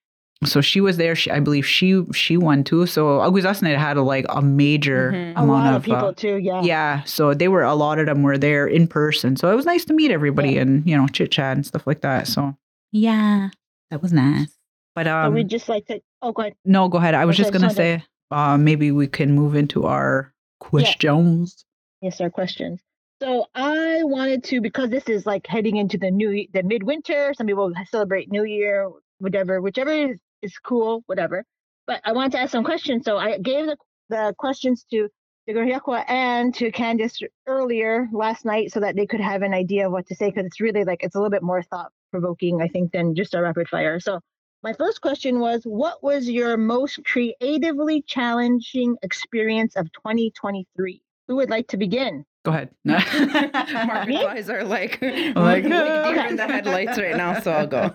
So 0.45 0.61
she 0.61 0.81
was 0.81 0.97
there. 0.99 1.15
She, 1.15 1.31
I 1.31 1.41
believe 1.41 1.65
she 1.67 2.05
she 2.13 2.37
won 2.37 2.65
too. 2.65 2.87
So 2.87 3.21
Akwesasne 3.21 3.77
had 3.79 3.97
a, 3.97 4.03
like 4.03 4.27
a 4.29 4.43
major 4.43 5.13
Mhm. 5.13 5.31
A 5.37 5.43
amount 5.43 5.49
lot 5.49 5.69
of, 5.71 5.77
of 5.77 5.83
people 5.85 6.09
uh, 6.09 6.13
too. 6.13 6.37
Yeah. 6.37 6.63
yeah. 6.63 7.03
So 7.05 7.33
they 7.35 7.49
were 7.49 7.63
a 7.63 7.75
lot 7.75 7.99
of 7.99 8.07
them 8.07 8.23
were 8.23 8.37
there 8.37 8.67
in 8.67 8.87
person. 8.87 9.37
So 9.37 9.51
it 9.51 9.55
was 9.55 9.65
nice 9.65 9.85
to 9.87 9.95
meet 9.95 10.11
everybody 10.11 10.53
Yeah. 10.55 10.63
and 10.63 10.87
you 10.87 10.97
know 10.97 11.07
chit 11.07 11.31
chat 11.31 11.57
and 11.57 11.65
stuff 11.65 11.87
like 11.87 12.01
that. 12.03 12.27
So 12.27 12.57
yeah, 12.93 13.51
that 13.91 14.03
was 14.03 14.13
nice. 14.13 14.55
But 14.95 15.07
So 15.07 15.17
um, 15.17 15.35
we 15.35 15.45
just 15.45 15.69
like 15.69 15.87
to. 15.87 16.01
Oh, 16.21 16.33
go 16.33 16.43
ahead. 16.43 16.55
no, 16.65 16.89
go 16.89 16.99
ahead. 16.99 17.15
I 17.15 17.25
was 17.25 17.37
Okay, 17.37 17.43
just 17.45 17.53
gonna 17.53 17.71
so 17.71 17.77
say 17.77 18.05
uh, 18.31 18.59
maybe 18.59 18.91
we 18.93 19.07
can 19.07 19.35
move 19.35 19.55
into 19.55 19.85
our 19.85 20.33
questions. 20.61 21.65
Yes, 22.03 22.21
our 22.21 22.31
questions. 22.31 22.81
So 23.23 23.47
I 23.55 24.03
wanted 24.03 24.45
to 24.45 24.61
because 24.61 24.91
this 24.91 25.05
is 25.09 25.25
like 25.25 25.47
heading 25.47 25.77
into 25.77 25.97
the 25.97 26.11
new 26.11 26.47
the 26.53 26.63
midwinter. 26.63 27.33
Some 27.35 27.47
people 27.47 27.73
celebrate 27.91 28.31
New 28.31 28.45
Year, 28.45 28.91
whatever, 29.19 29.61
whichever 29.61 29.91
is, 29.91 30.19
is 30.43 30.59
cool, 30.59 31.03
whatever. 31.07 31.45
But 31.87 32.01
I 32.05 32.13
wanted 32.13 32.33
to 32.33 32.41
ask 32.41 32.53
some 32.53 32.65
questions. 32.65 33.05
So 33.05 33.19
I 33.19 33.39
gave 33.39 33.67
the 33.67 33.77
the 34.09 34.35
questions 34.39 34.85
to 34.91 35.09
Deganyakwa 35.49 36.05
and 36.09 36.55
to 36.55 36.71
Candice 36.73 37.23
earlier 37.47 38.09
last 38.13 38.45
night 38.45 38.73
so 38.73 38.81
that 38.81 38.97
they 38.97 39.07
could 39.07 39.21
have 39.21 39.43
an 39.43 39.53
idea 39.53 39.87
of 39.87 39.93
what 39.93 40.07
to 40.07 40.15
say 40.15 40.31
because 40.31 40.47
it's 40.47 40.61
really 40.61 40.85
like 40.85 41.03
it's 41.03 41.15
a 41.15 41.19
little 41.19 41.31
bit 41.31 41.43
more 41.43 41.63
thought 41.63 41.93
provoking, 42.11 42.63
I 42.63 42.69
think, 42.69 42.93
than 42.93 43.15
just 43.15 43.35
a 43.35 43.43
rapid 43.43 43.69
fire. 43.69 44.01
So 44.01 44.21
my 44.63 44.73
first 44.73 45.01
question 45.01 45.41
was 45.41 45.63
what 45.65 46.03
was 46.03 46.29
your 46.29 46.57
most 46.57 47.05
creatively 47.05 48.03
challenging 48.03 48.97
experience 49.03 49.77
of 49.77 49.93
2023? 49.93 51.03
Who 51.29 51.37
would 51.37 51.51
like 51.51 51.69
to 51.69 51.77
begin? 51.77 52.25
Go 52.45 52.53
ahead. 52.53 52.71
Mark's 52.85 54.07
Me? 54.07 54.23
eyes 54.25 54.51
are 54.51 54.65
like, 54.77 55.01
like, 55.01 55.35
like 55.35 55.65
uh, 55.65 56.11
deer 56.13 56.27
in 56.27 56.37
the 56.37 56.47
headlights 56.47 56.99
right 56.99 57.17
now, 57.17 57.41
so 57.41 57.53
I'll 57.53 57.67
go. 57.67 57.95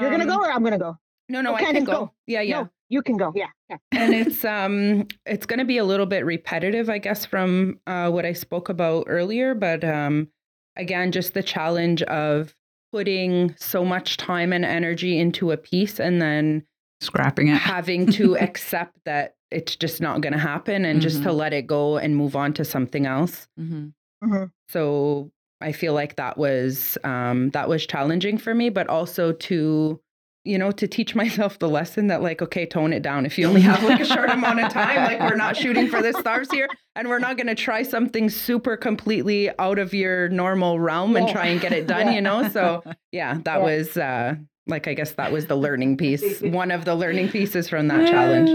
You're 0.00 0.10
gonna 0.10 0.26
go 0.26 0.34
Um, 0.34 0.40
or 0.44 0.50
I'm 0.52 0.62
gonna 0.62 0.78
go? 0.78 0.98
No, 1.28 1.40
no, 1.40 1.52
Oh, 1.52 1.54
I 1.54 1.62
can 1.72 1.84
go. 1.84 1.92
go. 1.92 2.12
Yeah, 2.26 2.42
yeah. 2.42 2.62
No, 2.62 2.70
you 2.90 3.00
can 3.02 3.16
go. 3.16 3.32
Yeah. 3.34 3.46
yeah. 3.70 3.76
and 3.92 4.12
it's 4.14 4.44
um 4.44 5.06
it's 5.24 5.46
going 5.46 5.60
to 5.60 5.64
be 5.64 5.78
a 5.78 5.84
little 5.84 6.04
bit 6.04 6.26
repetitive 6.26 6.90
i 6.90 6.98
guess 6.98 7.24
from 7.24 7.80
uh, 7.86 8.10
what 8.10 8.26
i 8.26 8.34
spoke 8.34 8.68
about 8.68 9.04
earlier 9.08 9.54
but 9.54 9.82
um 9.82 10.28
again 10.76 11.10
just 11.10 11.32
the 11.32 11.42
challenge 11.42 12.02
of 12.02 12.54
putting 12.92 13.54
so 13.56 13.82
much 13.82 14.18
time 14.18 14.52
and 14.52 14.66
energy 14.66 15.18
into 15.18 15.52
a 15.52 15.56
piece 15.56 15.98
and 15.98 16.20
then 16.20 16.62
Scrapping 17.00 17.48
it. 17.48 17.56
having 17.56 18.06
to 18.12 18.36
accept 18.36 18.94
that 19.06 19.36
it's 19.52 19.76
just 19.76 20.00
not 20.00 20.20
going 20.20 20.32
to 20.32 20.38
happen 20.38 20.84
and 20.84 21.00
just 21.00 21.22
to 21.22 21.32
let 21.32 21.52
it 21.52 21.66
go 21.66 21.96
and 21.98 22.16
move 22.16 22.34
on 22.36 22.52
to 22.54 22.64
something 22.64 23.06
else 23.06 23.46
Mm-hmm. 23.60 23.88
Mhm. 24.24 24.50
so 24.68 25.30
i 25.60 25.72
feel 25.72 25.94
like 25.94 26.16
that 26.16 26.38
was 26.38 26.96
um 27.04 27.50
that 27.50 27.68
was 27.68 27.86
challenging 27.86 28.38
for 28.38 28.54
me 28.54 28.68
but 28.70 28.86
also 28.88 29.32
to 29.32 30.00
you 30.44 30.58
know 30.58 30.70
to 30.72 30.86
teach 30.88 31.14
myself 31.22 31.58
the 31.58 31.68
lesson 31.68 32.06
that 32.08 32.22
like 32.22 32.40
okay 32.42 32.64
tone 32.66 32.92
it 32.92 33.02
down 33.02 33.26
if 33.26 33.36
you 33.38 33.46
only 33.48 33.60
have 33.60 33.82
like 33.84 34.00
a 34.00 34.04
short 34.04 34.30
amount 34.30 34.58
of 34.60 34.72
time 34.72 34.96
like 35.04 35.20
we're 35.20 35.36
not 35.36 35.56
shooting 35.56 35.88
for 35.88 36.00
the 36.02 36.12
stars 36.14 36.50
here 36.50 36.68
and 36.96 37.08
we're 37.08 37.18
not 37.20 37.36
going 37.36 37.46
to 37.46 37.54
try 37.54 37.82
something 37.82 38.28
super 38.28 38.76
completely 38.76 39.50
out 39.58 39.78
of 39.78 39.92
your 39.94 40.28
normal 40.30 40.78
realm 40.80 41.16
and 41.16 41.26
Yeah. 41.28 41.32
try 41.32 41.46
and 41.46 41.60
get 41.60 41.72
it 41.72 41.86
done 41.94 42.06
Yeah. 42.08 42.12
you 42.14 42.20
know 42.20 42.48
so 42.48 42.82
yeah 43.12 43.34
that 43.44 43.58
Yeah. 43.58 43.64
was 43.64 43.96
uh 43.96 44.34
like 44.68 44.86
i 44.88 44.94
guess 44.94 45.12
that 45.12 45.32
was 45.32 45.46
the 45.46 45.56
learning 45.56 45.96
piece 45.96 46.40
one 46.42 46.70
of 46.70 46.84
the 46.84 46.94
learning 46.94 47.28
pieces 47.28 47.68
from 47.68 47.88
that 47.88 48.08
challenge 48.08 48.50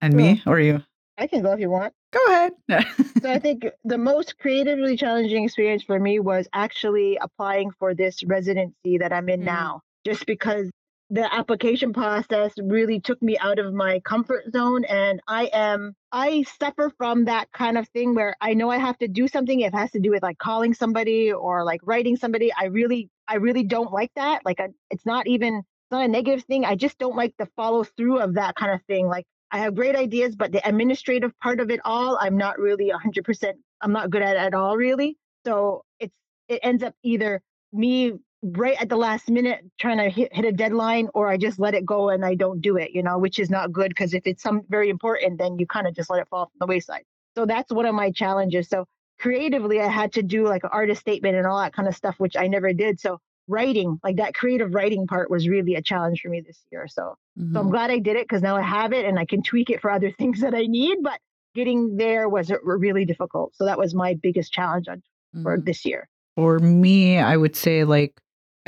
And 0.00 0.14
me 0.14 0.42
or 0.46 0.60
you? 0.60 0.82
I 1.16 1.26
can 1.26 1.42
go 1.42 1.52
if 1.52 1.60
you 1.60 1.70
want. 1.70 1.92
Go 2.12 2.20
ahead. 2.28 2.52
So 3.20 3.30
I 3.32 3.40
think 3.40 3.66
the 3.84 3.98
most 3.98 4.38
creatively 4.38 4.96
challenging 4.96 5.44
experience 5.44 5.82
for 5.82 5.98
me 5.98 6.20
was 6.20 6.46
actually 6.52 7.18
applying 7.20 7.72
for 7.72 7.92
this 7.94 8.22
residency 8.22 8.98
that 8.98 9.12
I'm 9.12 9.28
in 9.28 9.40
Mm. 9.40 9.44
now. 9.46 9.80
just 10.06 10.24
because 10.26 10.70
the 11.10 11.32
application 11.34 11.92
process 11.92 12.52
really 12.62 13.00
took 13.00 13.20
me 13.20 13.36
out 13.38 13.58
of 13.58 13.74
my 13.74 13.98
comfort 14.00 14.44
zone 14.52 14.84
and 14.84 15.20
i 15.26 15.44
am 15.52 15.94
i 16.12 16.42
suffer 16.60 16.90
from 16.98 17.24
that 17.24 17.50
kind 17.52 17.76
of 17.78 17.88
thing 17.88 18.14
where 18.14 18.36
i 18.40 18.52
know 18.54 18.70
i 18.70 18.76
have 18.78 18.96
to 18.98 19.08
do 19.08 19.26
something 19.26 19.60
it 19.60 19.74
has 19.74 19.90
to 19.90 19.98
do 20.00 20.10
with 20.10 20.22
like 20.22 20.38
calling 20.38 20.72
somebody 20.74 21.32
or 21.32 21.64
like 21.64 21.80
writing 21.84 22.14
somebody 22.16 22.52
i 22.58 22.66
really 22.66 23.08
i 23.26 23.36
really 23.36 23.64
don't 23.64 23.92
like 23.92 24.12
that 24.16 24.44
like 24.44 24.60
I, 24.60 24.68
it's 24.90 25.04
not 25.06 25.26
even 25.26 25.56
it's 25.56 25.90
not 25.90 26.04
a 26.04 26.08
negative 26.08 26.44
thing 26.44 26.64
i 26.66 26.74
just 26.76 26.98
don't 26.98 27.16
like 27.16 27.34
the 27.38 27.46
follow 27.56 27.84
through 27.84 28.18
of 28.20 28.34
that 28.34 28.54
kind 28.54 28.72
of 28.72 28.82
thing 28.82 29.08
like 29.08 29.24
i 29.50 29.58
have 29.58 29.74
great 29.74 29.96
ideas 29.96 30.36
but 30.36 30.52
the 30.52 30.66
administrative 30.66 31.36
part 31.40 31.60
of 31.60 31.70
it 31.70 31.80
all 31.84 32.18
i'm 32.20 32.36
not 32.36 32.58
really 32.58 32.90
100% 32.90 33.52
i'm 33.80 33.92
not 33.92 34.10
good 34.10 34.22
at 34.22 34.36
at 34.36 34.54
all 34.54 34.76
really 34.76 35.16
so 35.44 35.84
it's 35.98 36.14
it 36.48 36.60
ends 36.62 36.82
up 36.82 36.94
either 37.02 37.40
me 37.72 38.14
right 38.42 38.80
at 38.80 38.88
the 38.88 38.96
last 38.96 39.28
minute 39.28 39.60
trying 39.78 39.98
to 39.98 40.08
hit, 40.08 40.34
hit 40.34 40.44
a 40.44 40.52
deadline 40.52 41.08
or 41.14 41.28
I 41.28 41.36
just 41.36 41.58
let 41.58 41.74
it 41.74 41.84
go 41.84 42.10
and 42.10 42.24
I 42.24 42.34
don't 42.34 42.60
do 42.60 42.76
it, 42.76 42.92
you 42.92 43.02
know, 43.02 43.18
which 43.18 43.38
is 43.38 43.50
not 43.50 43.72
good 43.72 43.88
because 43.88 44.14
if 44.14 44.26
it's 44.26 44.42
some 44.42 44.62
very 44.68 44.90
important, 44.90 45.38
then 45.38 45.58
you 45.58 45.66
kind 45.66 45.86
of 45.86 45.94
just 45.94 46.10
let 46.10 46.20
it 46.20 46.28
fall 46.28 46.46
from 46.46 46.58
the 46.60 46.66
wayside. 46.66 47.04
So 47.36 47.46
that's 47.46 47.72
one 47.72 47.86
of 47.86 47.94
my 47.94 48.10
challenges. 48.10 48.68
So 48.68 48.86
creatively, 49.18 49.80
I 49.80 49.88
had 49.88 50.12
to 50.12 50.22
do 50.22 50.46
like 50.46 50.64
an 50.64 50.70
artist 50.72 51.00
statement 51.00 51.36
and 51.36 51.46
all 51.46 51.60
that 51.60 51.72
kind 51.72 51.88
of 51.88 51.96
stuff, 51.96 52.14
which 52.18 52.36
I 52.36 52.46
never 52.46 52.72
did. 52.72 53.00
So 53.00 53.20
writing, 53.48 53.98
like 54.04 54.16
that 54.16 54.34
creative 54.34 54.74
writing 54.74 55.06
part 55.06 55.30
was 55.30 55.48
really 55.48 55.74
a 55.74 55.82
challenge 55.82 56.20
for 56.20 56.28
me 56.28 56.40
this 56.40 56.58
year. 56.70 56.86
So, 56.86 57.16
mm-hmm. 57.38 57.54
so 57.54 57.60
I'm 57.60 57.70
glad 57.70 57.90
I 57.90 57.98
did 57.98 58.16
it 58.16 58.28
because 58.28 58.42
now 58.42 58.56
I 58.56 58.62
have 58.62 58.92
it 58.92 59.06
and 59.06 59.18
I 59.18 59.24
can 59.24 59.42
tweak 59.42 59.70
it 59.70 59.80
for 59.80 59.90
other 59.90 60.10
things 60.18 60.40
that 60.40 60.54
I 60.54 60.66
need. 60.66 60.98
But 61.02 61.18
getting 61.54 61.96
there 61.96 62.28
was 62.28 62.52
really 62.62 63.04
difficult. 63.04 63.54
So 63.56 63.64
that 63.64 63.78
was 63.78 63.94
my 63.94 64.14
biggest 64.14 64.52
challenge 64.52 64.86
on, 64.88 64.98
mm-hmm. 64.98 65.42
for 65.42 65.58
this 65.58 65.84
year. 65.84 66.08
For 66.36 66.58
me, 66.60 67.18
I 67.18 67.36
would 67.36 67.56
say 67.56 67.84
like 67.84 68.14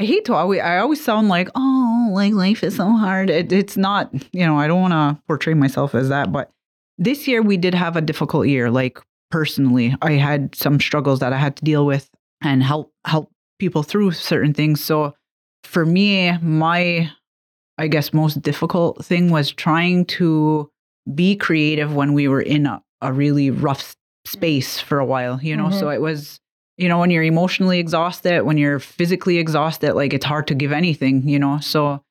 I 0.01 0.05
hate 0.05 0.25
to 0.25 0.35
always, 0.35 0.63
I 0.63 0.79
always 0.79 1.05
sound 1.05 1.29
like, 1.29 1.51
oh, 1.55 2.11
like 2.13 2.33
life 2.33 2.65
is 2.65 2.77
so 2.77 2.91
hard. 2.91 3.29
It, 3.29 3.53
it's 3.53 3.77
not, 3.77 4.11
you 4.33 4.47
know, 4.47 4.59
I 4.59 4.67
don't 4.67 4.81
want 4.81 4.93
to 4.93 5.23
portray 5.27 5.53
myself 5.53 5.95
as 5.95 6.09
that, 6.09 6.33
but 6.33 6.51
this 6.97 7.29
year 7.29 7.43
we 7.43 7.59
did 7.59 7.75
have 7.75 7.97
a 7.97 8.01
difficult 8.01 8.49
year. 8.49 8.71
Like 8.71 8.99
personally, 9.31 9.95
I 10.01 10.13
had 10.13 10.55
some 10.55 10.81
struggles 10.81 11.21
that 11.21 11.35
I 11.35 11.37
had 11.37 11.55
to 11.57 11.65
deal 11.67 11.85
with 11.85 12.09
and 12.43 12.63
help, 12.63 12.95
help 13.05 13.31
people 13.61 13.85
through 13.85 14.11
certain 14.13 14.53
things. 14.53 14.83
So 14.83 15.15
for 15.63 15.87
me, 15.87 16.37
my, 16.39 17.11
I 17.79 17.87
guess, 17.87 18.13
most 18.13 18.43
difficult 18.43 19.05
thing 19.05 19.31
was 19.31 19.53
trying 19.53 20.07
to 20.07 20.71
be 21.15 21.37
creative 21.37 21.95
when 21.95 22.13
we 22.15 22.27
were 22.27 22.41
in 22.41 22.67
a, 22.67 22.83
a 23.01 23.13
really 23.13 23.51
rough 23.51 23.95
space 24.27 24.81
for 24.81 24.99
a 24.99 25.05
while, 25.05 25.41
you 25.41 25.57
know? 25.57 25.67
Mm-hmm. 25.67 25.79
So 25.79 25.91
it 25.91 26.01
was, 26.01 26.41
you 26.77 26.89
know, 26.89 26.99
when 26.99 27.11
you're 27.11 27.23
emotionally 27.23 27.79
exhausted, 27.79 28.43
when 28.43 28.59
you're 28.59 28.81
physically 28.81 29.39
exhausted, 29.39 29.95
like 29.95 30.13
it's 30.13 30.27
hard 30.27 30.47
to 30.49 30.55
give 30.55 30.73
anything, 30.73 31.29
you 31.29 31.39
know. 31.39 31.59
So 31.61 32.03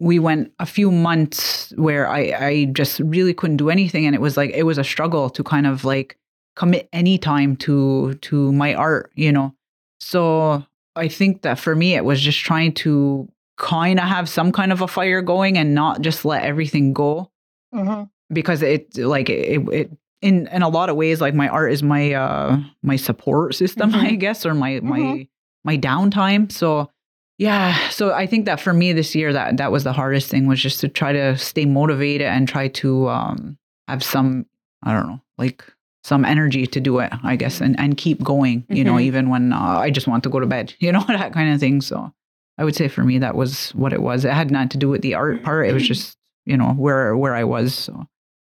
we 0.00 0.18
went 0.18 0.52
a 0.58 0.66
few 0.66 0.90
months 0.90 1.72
where 1.76 2.08
I, 2.08 2.20
I 2.20 2.64
just 2.66 3.00
really 3.00 3.34
couldn't 3.34 3.56
do 3.56 3.70
anything. 3.70 4.06
And 4.06 4.14
it 4.14 4.20
was 4.20 4.36
like 4.36 4.50
it 4.50 4.64
was 4.64 4.78
a 4.78 4.84
struggle 4.84 5.30
to 5.30 5.42
kind 5.42 5.66
of 5.66 5.84
like 5.84 6.16
commit 6.56 6.88
any 6.92 7.18
time 7.18 7.56
to 7.56 8.14
to 8.14 8.52
my 8.52 8.74
art, 8.74 9.10
you 9.14 9.32
know. 9.32 9.54
So 10.00 10.64
I 10.98 11.08
think 11.08 11.42
that 11.42 11.58
for 11.58 11.74
me 11.74 11.94
it 11.94 12.04
was 12.04 12.20
just 12.20 12.38
trying 12.38 12.72
to 12.74 13.28
kind 13.56 13.98
of 13.98 14.06
have 14.06 14.28
some 14.28 14.52
kind 14.52 14.72
of 14.72 14.80
a 14.80 14.88
fire 14.88 15.22
going 15.22 15.58
and 15.58 15.74
not 15.74 16.00
just 16.00 16.24
let 16.24 16.44
everything 16.44 16.92
go. 16.92 17.30
Mm-hmm. 17.74 18.04
Because 18.32 18.62
it 18.62 18.96
like 18.98 19.30
it, 19.30 19.66
it 19.72 19.90
in 20.20 20.46
in 20.48 20.62
a 20.62 20.68
lot 20.68 20.90
of 20.90 20.96
ways 20.96 21.20
like 21.20 21.34
my 21.34 21.48
art 21.48 21.72
is 21.72 21.82
my 21.82 22.12
uh 22.12 22.58
my 22.82 22.96
support 22.96 23.54
system 23.54 23.92
mm-hmm. 23.92 24.06
i 24.06 24.14
guess 24.14 24.44
or 24.44 24.54
my 24.54 24.72
mm-hmm. 24.72 24.88
my 24.88 25.28
my 25.64 25.78
downtime 25.78 26.50
so 26.50 26.90
yeah 27.38 27.88
so 27.90 28.12
i 28.12 28.26
think 28.26 28.46
that 28.46 28.60
for 28.60 28.72
me 28.72 28.92
this 28.92 29.14
year 29.14 29.32
that 29.32 29.56
that 29.58 29.70
was 29.70 29.84
the 29.84 29.92
hardest 29.92 30.28
thing 30.30 30.46
was 30.46 30.60
just 30.60 30.80
to 30.80 30.88
try 30.88 31.12
to 31.12 31.36
stay 31.38 31.64
motivated 31.64 32.26
and 32.26 32.48
try 32.48 32.68
to 32.68 33.08
um 33.08 33.56
have 33.86 34.02
some 34.02 34.44
i 34.82 34.92
don't 34.92 35.06
know 35.06 35.20
like 35.36 35.64
some 36.08 36.24
energy 36.24 36.66
to 36.66 36.80
do 36.80 36.98
it 36.98 37.12
i 37.22 37.36
guess 37.36 37.60
and 37.60 37.78
and 37.78 37.96
keep 37.96 38.22
going 38.22 38.64
you 38.68 38.76
mm-hmm. 38.76 38.86
know 38.86 38.98
even 38.98 39.28
when 39.28 39.52
uh, 39.52 39.78
i 39.78 39.90
just 39.90 40.08
want 40.08 40.22
to 40.22 40.30
go 40.30 40.40
to 40.40 40.46
bed 40.46 40.74
you 40.80 40.90
know 40.90 41.04
that 41.08 41.32
kind 41.32 41.52
of 41.52 41.60
thing 41.60 41.80
so 41.80 42.12
i 42.56 42.64
would 42.64 42.74
say 42.74 42.88
for 42.88 43.04
me 43.04 43.18
that 43.18 43.34
was 43.34 43.70
what 43.70 43.92
it 43.92 44.02
was 44.02 44.24
it 44.24 44.32
had 44.32 44.50
not 44.50 44.70
to 44.70 44.78
do 44.78 44.88
with 44.88 45.02
the 45.02 45.14
art 45.14 45.42
part 45.42 45.66
it 45.66 45.72
was 45.72 45.86
just 45.86 46.16
you 46.44 46.56
know 46.56 46.72
where 46.72 47.16
where 47.16 47.34
i 47.34 47.44
was 47.44 47.74
so 47.74 47.92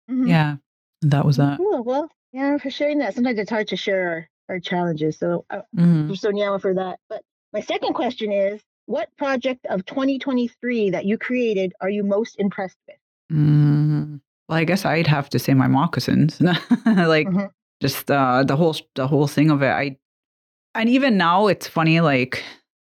mm-hmm. 0.09 0.27
yeah 0.27 0.55
that 1.03 1.25
was 1.25 1.37
that. 1.37 1.57
Cool. 1.57 1.83
Well, 1.83 2.09
yeah, 2.31 2.57
for 2.57 2.69
sharing 2.69 2.99
that. 2.99 3.13
Sometimes 3.13 3.37
it's 3.37 3.49
hard 3.49 3.67
to 3.69 3.77
share 3.77 4.29
our, 4.49 4.55
our 4.55 4.59
challenges. 4.59 5.17
So 5.17 5.45
uh, 5.49 5.61
mm-hmm. 5.75 6.09
I'm 6.09 6.15
so 6.15 6.31
Nyama 6.31 6.59
for 6.59 6.73
that. 6.73 6.99
But 7.09 7.21
my 7.51 7.61
second 7.61 7.93
question 7.93 8.31
is 8.31 8.61
what 8.85 9.15
project 9.17 9.65
of 9.69 9.85
2023 9.85 10.91
that 10.91 11.05
you 11.05 11.17
created 11.17 11.73
are 11.81 11.89
you 11.89 12.03
most 12.03 12.35
impressed 12.39 12.77
with? 12.87 12.97
Mm, 13.31 14.21
well, 14.47 14.57
I 14.57 14.63
guess 14.63 14.85
I'd 14.85 15.07
have 15.07 15.29
to 15.29 15.39
say 15.39 15.53
my 15.53 15.67
moccasins. 15.67 16.39
like 16.41 17.27
mm-hmm. 17.27 17.45
just 17.81 18.09
uh, 18.11 18.43
the 18.43 18.55
whole 18.55 18.75
the 18.95 19.07
whole 19.07 19.27
thing 19.27 19.49
of 19.51 19.61
it. 19.61 19.71
I 19.71 19.97
and 20.75 20.89
even 20.89 21.17
now 21.17 21.47
it's 21.47 21.67
funny. 21.67 22.01
Like 22.01 22.43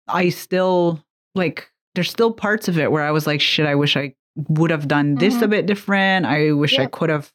I 0.09 0.29
still 0.29 1.03
like 1.35 1.69
there's 1.95 2.11
still 2.11 2.33
parts 2.33 2.69
of 2.69 2.79
it 2.79 2.93
where 2.93 3.03
I 3.03 3.11
was 3.11 3.27
like, 3.27 3.41
shit, 3.41 3.67
I 3.67 3.75
wish 3.75 3.97
I 3.97 4.15
would 4.49 4.71
have 4.71 4.87
done 4.87 5.15
this 5.15 5.35
mm-hmm. 5.35 5.45
a 5.45 5.49
bit 5.49 5.67
different. 5.67 6.27
I 6.27 6.53
wish 6.53 6.75
yep. 6.75 6.83
I 6.83 6.87
could 6.87 7.11
have 7.11 7.33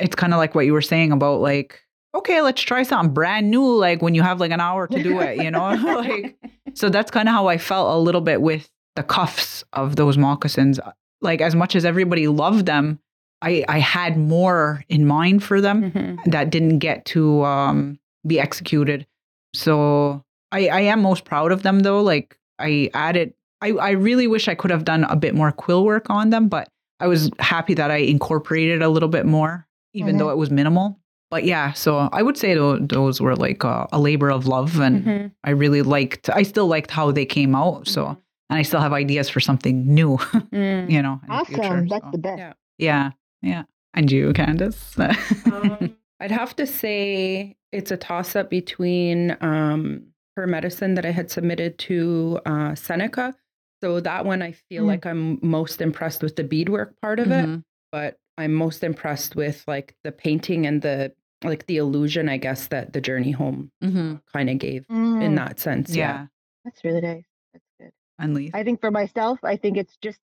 it's 0.00 0.16
kind 0.16 0.32
of 0.32 0.38
like 0.38 0.54
what 0.54 0.66
you 0.66 0.72
were 0.72 0.82
saying 0.82 1.12
about 1.12 1.40
like 1.40 1.80
okay 2.14 2.42
let's 2.42 2.60
try 2.60 2.82
something 2.82 3.12
brand 3.12 3.50
new 3.50 3.76
like 3.76 4.02
when 4.02 4.14
you 4.14 4.22
have 4.22 4.40
like 4.40 4.50
an 4.50 4.60
hour 4.60 4.86
to 4.86 5.02
do 5.02 5.20
it 5.20 5.42
you 5.42 5.50
know 5.50 5.70
like 5.74 6.36
so 6.74 6.88
that's 6.88 7.10
kind 7.10 7.28
of 7.28 7.34
how 7.34 7.46
i 7.46 7.58
felt 7.58 7.94
a 7.94 7.98
little 7.98 8.20
bit 8.20 8.42
with 8.42 8.70
the 8.96 9.02
cuffs 9.02 9.62
of 9.72 9.96
those 9.96 10.18
moccasins 10.18 10.80
like 11.20 11.40
as 11.40 11.54
much 11.54 11.76
as 11.76 11.84
everybody 11.84 12.26
loved 12.26 12.66
them 12.66 12.98
i 13.42 13.64
i 13.68 13.78
had 13.78 14.16
more 14.16 14.84
in 14.88 15.06
mind 15.06 15.42
for 15.42 15.60
them 15.60 15.90
mm-hmm. 15.90 16.30
that 16.30 16.50
didn't 16.50 16.78
get 16.78 17.04
to 17.04 17.44
um 17.44 17.98
be 18.26 18.38
executed 18.38 19.06
so 19.54 20.24
i 20.52 20.68
i 20.68 20.80
am 20.80 21.02
most 21.02 21.24
proud 21.24 21.52
of 21.52 21.62
them 21.62 21.80
though 21.80 22.02
like 22.02 22.38
i 22.58 22.90
added 22.94 23.32
i 23.60 23.70
i 23.72 23.90
really 23.90 24.26
wish 24.26 24.48
i 24.48 24.54
could 24.54 24.70
have 24.70 24.84
done 24.84 25.04
a 25.04 25.16
bit 25.16 25.34
more 25.34 25.52
quill 25.52 25.84
work 25.84 26.10
on 26.10 26.30
them 26.30 26.48
but 26.48 26.68
i 27.00 27.06
was 27.06 27.30
happy 27.38 27.74
that 27.74 27.90
i 27.90 27.96
incorporated 27.96 28.82
a 28.82 28.88
little 28.88 29.08
bit 29.08 29.26
more 29.26 29.66
even 29.92 30.10
mm-hmm. 30.10 30.18
though 30.18 30.30
it 30.30 30.36
was 30.36 30.50
minimal. 30.50 30.98
But 31.30 31.44
yeah, 31.44 31.72
so 31.72 32.08
I 32.12 32.22
would 32.22 32.36
say 32.36 32.54
those 32.54 33.20
were 33.20 33.36
like 33.36 33.62
a, 33.62 33.86
a 33.92 34.00
labor 34.00 34.30
of 34.30 34.46
love, 34.46 34.80
and 34.80 35.04
mm-hmm. 35.04 35.26
I 35.44 35.50
really 35.50 35.82
liked. 35.82 36.28
I 36.28 36.42
still 36.42 36.66
liked 36.66 36.90
how 36.90 37.12
they 37.12 37.24
came 37.24 37.54
out. 37.54 37.86
So, 37.86 38.02
mm-hmm. 38.02 38.20
and 38.50 38.58
I 38.58 38.62
still 38.62 38.80
have 38.80 38.92
ideas 38.92 39.28
for 39.28 39.40
something 39.40 39.86
new. 39.86 40.18
Mm. 40.50 40.90
You 40.90 41.00
know, 41.00 41.20
awesome. 41.28 41.54
Future, 41.54 41.86
That's 41.88 42.04
so. 42.04 42.10
the 42.10 42.18
best. 42.18 42.38
Yeah. 42.38 42.52
yeah, 42.78 43.10
yeah. 43.42 43.64
And 43.94 44.10
you, 44.10 44.32
Candace? 44.32 44.98
um, 44.98 45.96
I'd 46.20 46.30
have 46.30 46.54
to 46.56 46.66
say 46.66 47.56
it's 47.72 47.90
a 47.90 47.96
toss 47.96 48.36
up 48.36 48.50
between 48.50 49.36
um, 49.40 50.06
her 50.36 50.46
medicine 50.46 50.94
that 50.94 51.06
I 51.06 51.10
had 51.10 51.30
submitted 51.30 51.78
to 51.78 52.40
uh, 52.46 52.74
Seneca. 52.74 53.34
So 53.82 54.00
that 54.00 54.26
one, 54.26 54.42
I 54.42 54.52
feel 54.52 54.84
mm. 54.84 54.88
like 54.88 55.06
I'm 55.06 55.38
most 55.42 55.80
impressed 55.80 56.22
with 56.22 56.36
the 56.36 56.44
beadwork 56.44 57.00
part 57.00 57.18
of 57.18 57.28
mm-hmm. 57.28 57.54
it. 57.54 57.64
But 57.90 58.18
I'm 58.36 58.54
most 58.54 58.84
impressed 58.84 59.34
with 59.34 59.64
like 59.66 59.96
the 60.04 60.12
painting 60.12 60.66
and 60.66 60.82
the 60.82 61.12
like 61.42 61.66
the 61.66 61.78
illusion, 61.78 62.28
I 62.28 62.36
guess, 62.36 62.66
that 62.68 62.92
the 62.92 63.00
journey 63.00 63.30
home 63.30 63.70
mm-hmm. 63.82 64.16
kind 64.32 64.50
of 64.50 64.58
gave 64.58 64.86
mm. 64.88 65.22
in 65.22 65.34
that 65.36 65.58
sense. 65.58 65.94
Yeah. 65.94 66.04
yeah. 66.04 66.26
That's 66.64 66.84
really 66.84 67.00
nice. 67.00 67.24
That's 67.52 67.64
good. 67.80 67.92
Unleashed. 68.18 68.54
I 68.54 68.62
think 68.62 68.80
for 68.80 68.90
myself, 68.90 69.38
I 69.42 69.56
think 69.56 69.78
it's 69.78 69.96
just 70.02 70.20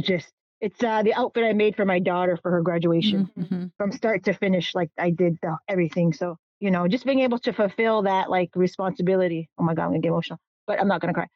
just 0.00 0.32
it's 0.64 0.82
uh 0.82 1.02
the 1.02 1.12
outfit 1.14 1.44
I 1.44 1.52
made 1.52 1.76
for 1.76 1.84
my 1.84 1.98
daughter 1.98 2.38
for 2.40 2.50
her 2.50 2.62
graduation 2.62 3.30
mm-hmm. 3.38 3.66
from 3.76 3.92
start 3.92 4.24
to 4.24 4.32
finish. 4.32 4.74
Like 4.74 4.90
I 4.98 5.10
did 5.10 5.38
the, 5.42 5.56
everything. 5.68 6.14
So, 6.14 6.38
you 6.58 6.70
know, 6.70 6.88
just 6.88 7.04
being 7.04 7.20
able 7.20 7.38
to 7.40 7.52
fulfill 7.52 8.02
that 8.02 8.30
like 8.30 8.50
responsibility. 8.54 9.50
Oh 9.58 9.62
my 9.62 9.74
God, 9.74 9.84
I'm 9.84 9.88
gonna 9.90 10.00
get 10.00 10.08
emotional, 10.08 10.38
but 10.66 10.80
I'm 10.80 10.88
not 10.88 11.02
gonna 11.02 11.12
cry 11.12 11.26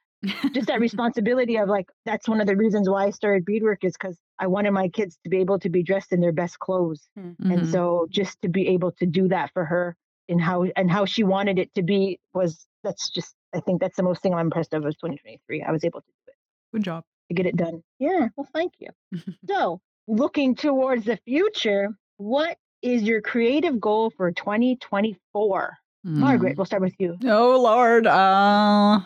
just 0.53 0.69
that 0.69 0.81
responsibility 0.89 1.57
of 1.59 1.69
like 1.69 1.89
that's 2.07 2.27
one 2.27 2.41
of 2.41 2.47
the 2.47 2.57
reasons 2.57 2.89
why 2.89 3.05
I 3.05 3.11
started 3.11 3.45
beadwork 3.45 3.85
is 3.85 3.93
because 3.93 4.17
I 4.39 4.47
wanted 4.47 4.71
my 4.71 4.89
kids 4.89 5.19
to 5.25 5.31
be 5.31 5.39
able 5.39 5.59
to 5.61 5.69
be 5.69 5.83
dressed 5.83 6.13
in 6.13 6.21
their 6.21 6.33
best 6.33 6.59
clothes, 6.59 7.07
mm-hmm. 7.19 7.51
and 7.51 7.69
so 7.69 8.07
just 8.11 8.41
to 8.43 8.49
be 8.49 8.69
able 8.69 8.93
to 8.93 9.07
do 9.07 9.29
that 9.29 9.53
for 9.53 9.67
her 9.67 9.95
and 10.29 10.41
how 10.41 10.65
and 10.77 10.91
how 10.91 11.05
she 11.05 11.23
wanted 11.23 11.59
it 11.59 11.73
to 11.75 11.83
be 11.83 12.19
was 12.33 12.67
that's 12.83 13.11
just 13.11 13.35
I 13.55 13.61
think 13.61 13.81
that's 13.81 13.97
the 13.97 14.03
most 14.03 14.23
thing 14.23 14.33
I'm 14.33 14.47
impressed 14.47 14.73
of 14.73 14.85
was 14.85 14.95
2023. 14.97 15.63
I 15.63 15.71
was 15.71 15.85
able 15.85 16.01
to 16.01 16.07
do 16.07 16.33
it. 16.33 16.37
Good 16.73 16.85
job 16.85 17.05
to 17.29 17.35
get 17.35 17.47
it 17.47 17.57
done. 17.57 17.83
Yeah, 17.99 18.29
well, 18.37 18.49
thank 18.53 18.73
you. 18.79 18.89
so 19.49 19.81
looking 20.07 20.55
towards 20.55 21.05
the 21.05 21.19
future, 21.27 21.91
what 22.17 22.57
is 22.83 23.03
your 23.03 23.21
creative 23.21 23.81
goal 23.81 24.11
for 24.11 24.33
2024? 24.33 25.77
Mm. 26.07 26.11
Margaret, 26.11 26.57
we'll 26.57 26.65
start 26.65 26.83
with 26.83 26.95
you. 26.99 27.17
Oh 27.25 27.61
Lord, 27.61 28.07
uh 28.07 29.01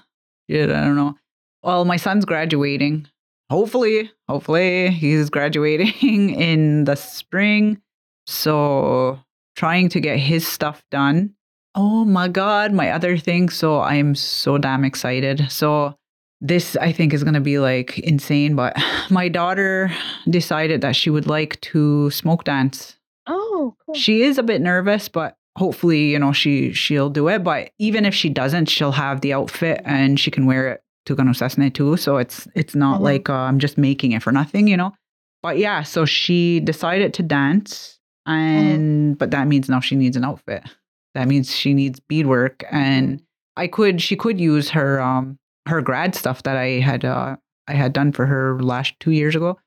shit, 0.48 0.70
I 0.70 0.84
don't 0.84 0.96
know. 0.96 1.14
Well, 1.62 1.84
my 1.84 1.96
son's 1.96 2.24
graduating. 2.24 3.06
Hopefully, 3.50 4.10
hopefully 4.28 4.90
he's 4.90 5.30
graduating 5.30 6.30
in 6.40 6.84
the 6.84 6.96
spring. 6.96 7.80
So 8.26 9.20
trying 9.56 9.88
to 9.90 10.00
get 10.00 10.18
his 10.18 10.46
stuff 10.46 10.82
done. 10.90 11.34
Oh 11.74 12.04
my 12.04 12.28
God, 12.28 12.72
my 12.72 12.90
other 12.90 13.16
thing. 13.16 13.48
So 13.48 13.80
I'm 13.80 14.14
so 14.14 14.58
damn 14.58 14.84
excited. 14.84 15.50
So 15.50 15.96
this 16.42 16.76
I 16.76 16.92
think 16.92 17.14
is 17.14 17.22
going 17.24 17.34
to 17.34 17.40
be 17.40 17.58
like 17.58 17.98
insane. 18.00 18.54
But 18.56 18.76
my 19.10 19.28
daughter 19.28 19.90
decided 20.28 20.80
that 20.82 20.94
she 20.96 21.08
would 21.08 21.26
like 21.26 21.58
to 21.62 22.10
smoke 22.10 22.44
dance. 22.44 22.96
Oh, 23.26 23.74
cool. 23.86 23.94
She 23.94 24.22
is 24.22 24.36
a 24.36 24.42
bit 24.42 24.60
nervous, 24.60 25.08
but 25.08 25.36
hopefully, 25.56 26.10
you 26.10 26.18
know, 26.18 26.32
she 26.32 26.72
she'll 26.72 27.08
do 27.10 27.28
it. 27.28 27.44
But 27.44 27.70
even 27.78 28.04
if 28.04 28.14
she 28.14 28.28
doesn't, 28.28 28.66
she'll 28.68 28.92
have 28.92 29.20
the 29.20 29.32
outfit 29.32 29.80
and 29.84 30.18
she 30.20 30.30
can 30.30 30.44
wear 30.44 30.68
it 30.72 30.82
to 31.06 31.14
Gannu 31.16 31.30
Sasne 31.30 31.72
too. 31.72 31.96
So 31.96 32.16
it's 32.18 32.46
it's 32.54 32.74
not 32.74 33.00
Mhm. 33.00 33.04
like 33.04 33.30
uh, 33.30 33.34
I'm 33.34 33.58
just 33.60 33.78
making 33.78 34.12
it 34.12 34.22
for 34.22 34.32
nothing, 34.32 34.66
you 34.68 34.76
know. 34.76 34.92
But 35.42 35.58
yeah, 35.58 35.82
so 35.84 36.04
she 36.04 36.60
decided 36.60 37.14
to 37.14 37.22
dance, 37.22 37.98
and 38.26 39.16
but 39.18 39.30
that 39.30 39.46
means 39.48 39.68
now 39.68 39.80
she 39.80 39.96
needs 39.96 40.16
an 40.16 40.24
outfit. 40.24 40.62
That 41.14 41.28
means 41.28 41.54
she 41.54 41.74
needs 41.74 42.00
beadwork, 42.00 42.64
and 42.70 43.22
I 43.56 43.66
could 43.68 44.00
she 44.00 44.16
could 44.16 44.40
use 44.40 44.70
her 44.70 45.00
um 45.00 45.38
her 45.66 45.80
grad 45.80 46.14
stuff 46.14 46.42
that 46.44 46.56
I 46.56 46.80
had 46.80 47.04
uh 47.04 47.36
I 47.68 47.74
had 47.74 47.92
done 47.92 48.12
for 48.12 48.26
her 48.26 48.60
last 48.60 48.94
two 49.00 49.12
years 49.12 49.36
ago. 49.36 49.58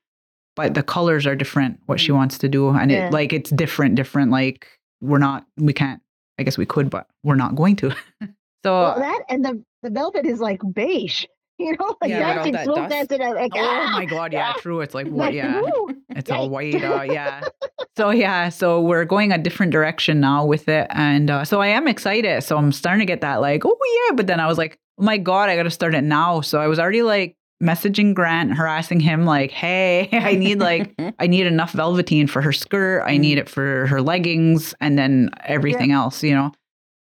But 0.54 0.72
the 0.72 0.82
colors 0.82 1.26
are 1.26 1.36
different. 1.36 1.80
What 1.84 2.00
she 2.00 2.12
wants 2.12 2.38
to 2.38 2.48
do, 2.48 2.70
and 2.70 2.90
Yeah. 2.90 3.08
it 3.08 3.12
like 3.12 3.32
it's 3.34 3.50
different. 3.50 3.94
Different. 3.94 4.30
Like 4.30 4.66
we're 5.02 5.18
not. 5.18 5.44
We 5.58 5.72
can't. 5.74 6.00
I 6.38 6.42
guess 6.44 6.56
we 6.56 6.64
could, 6.66 6.88
but 6.88 7.06
we're 7.22 7.34
not 7.36 7.54
going 7.56 7.76
to. 7.76 7.90
so 8.20 8.72
well, 8.72 8.98
that 8.98 9.22
and 9.28 9.44
the 9.44 9.62
the 9.82 9.90
velvet 9.90 10.24
is 10.26 10.40
like 10.40 10.60
beige. 10.72 11.24
You 11.58 11.74
know, 11.78 11.96
like 12.02 12.10
Yeah, 12.10 12.34
dancing, 12.34 12.52
that 12.52 12.66
dust. 12.66 12.90
dancing. 12.90 13.20
Like, 13.20 13.52
oh 13.54 13.60
ah, 13.60 13.90
my 13.92 14.04
god, 14.04 14.30
yeah, 14.34 14.52
ah, 14.54 14.60
true. 14.60 14.82
It's 14.82 14.94
like 14.94 15.06
what? 15.18 15.32
Yeah, 15.32 15.62
it's 16.10 16.30
all 16.30 16.50
white. 16.50 16.74
Uh, 16.74 17.00
yeah. 17.00 17.40
So 17.96 18.10
yeah, 18.10 18.50
so 18.50 18.82
we're 18.82 19.06
going 19.06 19.32
a 19.32 19.38
different 19.38 19.72
direction 19.72 20.20
now 20.20 20.44
with 20.44 20.68
it, 20.68 20.86
and 20.90 21.30
uh, 21.30 21.46
so 21.46 21.62
I 21.62 21.68
am 21.68 21.88
excited. 21.88 22.42
So 22.42 22.58
I'm 22.58 22.72
starting 22.72 23.00
to 23.00 23.06
get 23.06 23.22
that 23.22 23.36
like, 23.40 23.62
oh 23.64 23.78
yeah, 24.08 24.14
but 24.16 24.26
then 24.26 24.38
I 24.38 24.46
was 24.46 24.58
like, 24.58 24.78
oh 24.98 25.04
my 25.04 25.18
god, 25.18 25.48
I 25.48 25.56
got 25.56 25.64
to 25.64 25.70
start 25.70 25.94
it 25.94 26.02
now. 26.02 26.40
So 26.40 26.60
I 26.60 26.66
was 26.66 26.78
already 26.78 27.02
like 27.02 27.36
messaging 27.62 28.14
Grant, 28.14 28.54
harassing 28.54 29.00
him 29.00 29.24
like, 29.24 29.50
hey, 29.50 30.08
I 30.12 30.34
need 30.34 30.60
like 30.60 30.94
I 31.18 31.26
need 31.26 31.46
enough 31.46 31.72
velveteen 31.72 32.26
for 32.26 32.42
her 32.42 32.52
skirt. 32.52 33.02
I 33.06 33.16
need 33.16 33.38
it 33.38 33.48
for 33.48 33.86
her 33.86 34.02
leggings 34.02 34.74
and 34.80 34.98
then 34.98 35.30
everything 35.44 35.92
else, 35.92 36.22
you 36.22 36.34
know. 36.34 36.52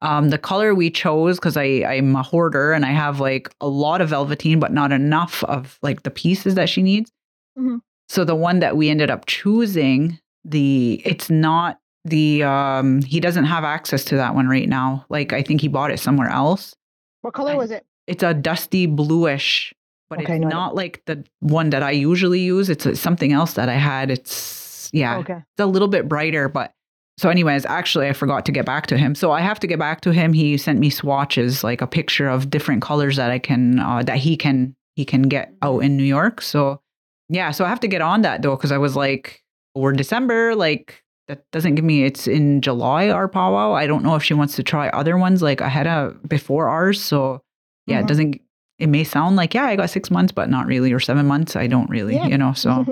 Um, 0.04 0.30
the 0.30 0.40
color 0.40 0.74
we 0.74 0.90
chose 0.90 1.38
because 1.38 1.58
I 1.58 1.64
I'm 1.86 2.16
a 2.16 2.24
hoarder 2.24 2.74
and 2.74 2.86
I 2.86 2.90
have 2.92 3.20
like 3.20 3.54
a 3.62 3.68
lot 3.68 4.02
of 4.02 4.10
velveteen, 4.10 4.60
but 4.60 4.74
not 4.74 4.92
enough 4.92 5.44
of 5.44 5.78
like 5.82 6.04
the 6.04 6.12
pieces 6.12 6.56
that 6.56 6.70
she 6.70 6.82
needs. 6.82 7.12
Mhm. 7.58 7.82
So 8.10 8.26
the 8.26 8.36
one 8.36 8.60
that 8.60 8.76
we 8.76 8.90
ended 8.90 9.10
up 9.10 9.26
choosing, 9.26 10.20
the 10.44 11.02
it's 11.06 11.30
not 11.30 11.78
the 12.04 12.44
um 12.44 13.04
he 13.04 13.20
doesn't 13.20 13.46
have 13.46 13.64
access 13.64 14.04
to 14.06 14.16
that 14.16 14.34
one 14.34 14.48
right 14.48 14.68
now. 14.68 15.06
Like 15.10 15.34
I 15.34 15.44
think 15.44 15.62
he 15.62 15.68
bought 15.68 15.92
it 15.92 16.00
somewhere 16.00 16.30
else. 16.30 16.76
What 17.22 17.34
color 17.34 17.52
I- 17.52 17.56
was 17.56 17.72
it? 17.72 17.86
It's 18.08 18.24
a 18.24 18.34
dusty 18.34 18.88
bluish, 18.88 19.74
but 20.10 20.20
Okay, 20.22 20.36
it's 20.36 20.42
no, 20.42 20.50
not 20.50 20.76
like 20.76 21.02
the 21.06 21.24
one 21.40 21.70
that 21.70 21.84
I 21.84 21.92
usually 21.92 22.40
use. 22.40 22.70
It's 22.70 22.86
uh, 22.86 22.96
something 22.96 23.32
else 23.32 23.54
that 23.54 23.70
I 23.70 23.76
had. 23.76 24.10
It's 24.12 24.90
yeah, 24.92 25.18
Okay. 25.20 25.34
it's 25.36 25.60
a 25.60 25.66
little 25.68 25.88
bit 25.88 26.10
brighter, 26.10 26.50
but 26.50 26.74
so 27.18 27.30
anyways, 27.30 27.66
actually 27.66 28.08
I 28.08 28.14
forgot 28.14 28.46
to 28.48 28.52
get 28.52 28.66
back 28.66 28.88
to 28.88 28.98
him. 28.98 29.14
So 29.16 29.32
I 29.32 29.42
have 29.42 29.60
to 29.60 29.68
get 29.68 29.78
back 29.80 30.02
to 30.02 30.12
him. 30.12 30.34
He 30.34 30.58
sent 30.58 30.80
me 30.80 30.90
swatches, 30.90 31.64
like 31.64 31.82
a 31.82 31.88
picture 31.88 32.28
of 32.28 32.50
different 32.50 32.82
colors 32.82 33.16
that 33.18 33.30
I 33.32 33.38
can 33.40 33.80
uh, 33.80 34.02
that 34.04 34.18
he 34.18 34.36
can 34.36 34.76
he 34.96 35.06
can 35.06 35.22
get 35.24 35.54
out 35.62 35.80
in 35.84 35.96
New 35.96 36.04
York. 36.04 36.42
So 36.42 36.82
yeah, 37.30 37.52
so 37.52 37.64
I 37.64 37.70
have 37.70 37.80
to 37.82 37.88
get 37.88 38.02
on 38.02 38.24
that 38.24 38.42
though 38.42 38.56
because 38.56 38.72
I 38.72 38.78
was 38.80 38.96
like, 38.96 39.44
we're 39.76 39.94
December, 39.94 40.56
like 40.56 41.01
that 41.28 41.44
doesn't 41.52 41.76
give 41.76 41.86
me. 41.86 42.04
It's 42.04 42.28
in 42.28 42.62
July 42.62 43.10
our 43.10 43.28
powwow. 43.28 43.74
I 43.74 43.88
don't 43.88 44.04
know 44.04 44.16
if 44.16 44.24
she 44.24 44.34
wants 44.34 44.56
to 44.58 44.64
try 44.64 44.90
other 44.90 45.18
ones 45.18 45.42
like 45.42 45.62
ahead 45.62 45.88
of 45.88 46.22
before 46.28 46.68
ours. 46.70 47.02
So 47.02 47.42
yeah, 47.88 48.00
it 48.00 48.04
Mhm. 48.04 48.08
doesn't. 48.08 48.42
It 48.80 48.88
may 48.90 49.04
sound 49.04 49.36
like 49.36 49.54
yeah, 49.54 49.66
I 49.66 49.76
got 49.76 49.90
six 49.90 50.10
months, 50.10 50.32
but 50.32 50.50
not 50.50 50.66
really, 50.66 50.92
or 50.92 51.00
seven 51.00 51.28
months. 51.28 51.56
I 51.56 51.68
don't 51.68 51.90
really, 51.90 52.16
Yeah. 52.16 52.28
you 52.28 52.38
know. 52.38 52.54
So 52.54 52.86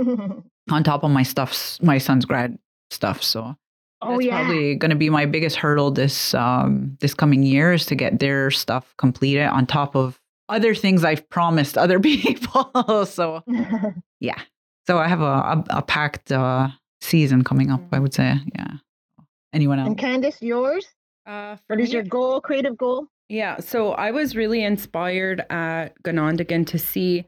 on 0.71 0.83
top 0.83 1.03
of 1.03 1.11
my 1.11 1.23
stuffs, 1.23 1.81
my 1.81 1.97
son's 1.97 2.25
grad 2.25 2.57
stuff. 2.91 3.23
So 3.23 3.55
oh 4.01 4.11
that's 4.11 4.25
yeah. 4.25 4.37
probably 4.43 4.75
going 4.75 4.91
to 4.91 4.95
be 4.95 5.09
my 5.09 5.25
biggest 5.25 5.57
hurdle 5.57 5.91
this 5.91 6.33
um 6.33 6.95
this 7.01 7.13
coming 7.13 7.43
year 7.43 7.73
is 7.73 7.85
to 7.87 7.95
get 7.95 8.19
their 8.19 8.49
stuff 8.51 8.93
completed 8.97 9.47
on 9.47 9.65
top 9.65 9.95
of 9.95 10.19
other 10.47 10.73
things 10.73 11.03
I've 11.03 11.27
promised 11.29 11.77
other 11.77 11.99
people. 12.09 12.71
so 13.05 13.43
yeah, 14.19 14.39
so 14.87 14.97
I 14.99 15.07
have 15.07 15.21
a 15.21 15.23
a, 15.23 15.63
a 15.69 15.81
packed 15.81 16.31
uh, 16.31 16.69
season 17.01 17.43
coming 17.43 17.69
up. 17.71 17.81
I 17.91 17.99
would 17.99 18.13
say, 18.13 18.35
yeah. 18.55 18.73
Anyone 19.53 19.79
else? 19.79 19.87
and 19.87 19.97
Candice, 19.97 20.41
yours? 20.41 20.85
Uh, 21.25 21.55
for 21.67 21.75
What 21.75 21.81
is 21.81 21.89
me, 21.89 21.95
your 21.95 22.03
goal? 22.03 22.39
Creative 22.41 22.77
goal? 22.77 23.07
Yeah, 23.29 23.59
so 23.59 23.91
I 23.93 24.11
was 24.11 24.35
really 24.35 24.63
inspired 24.63 25.43
at 25.49 25.89
Ganondagan 26.03 26.65
to 26.67 26.77
see 26.79 27.25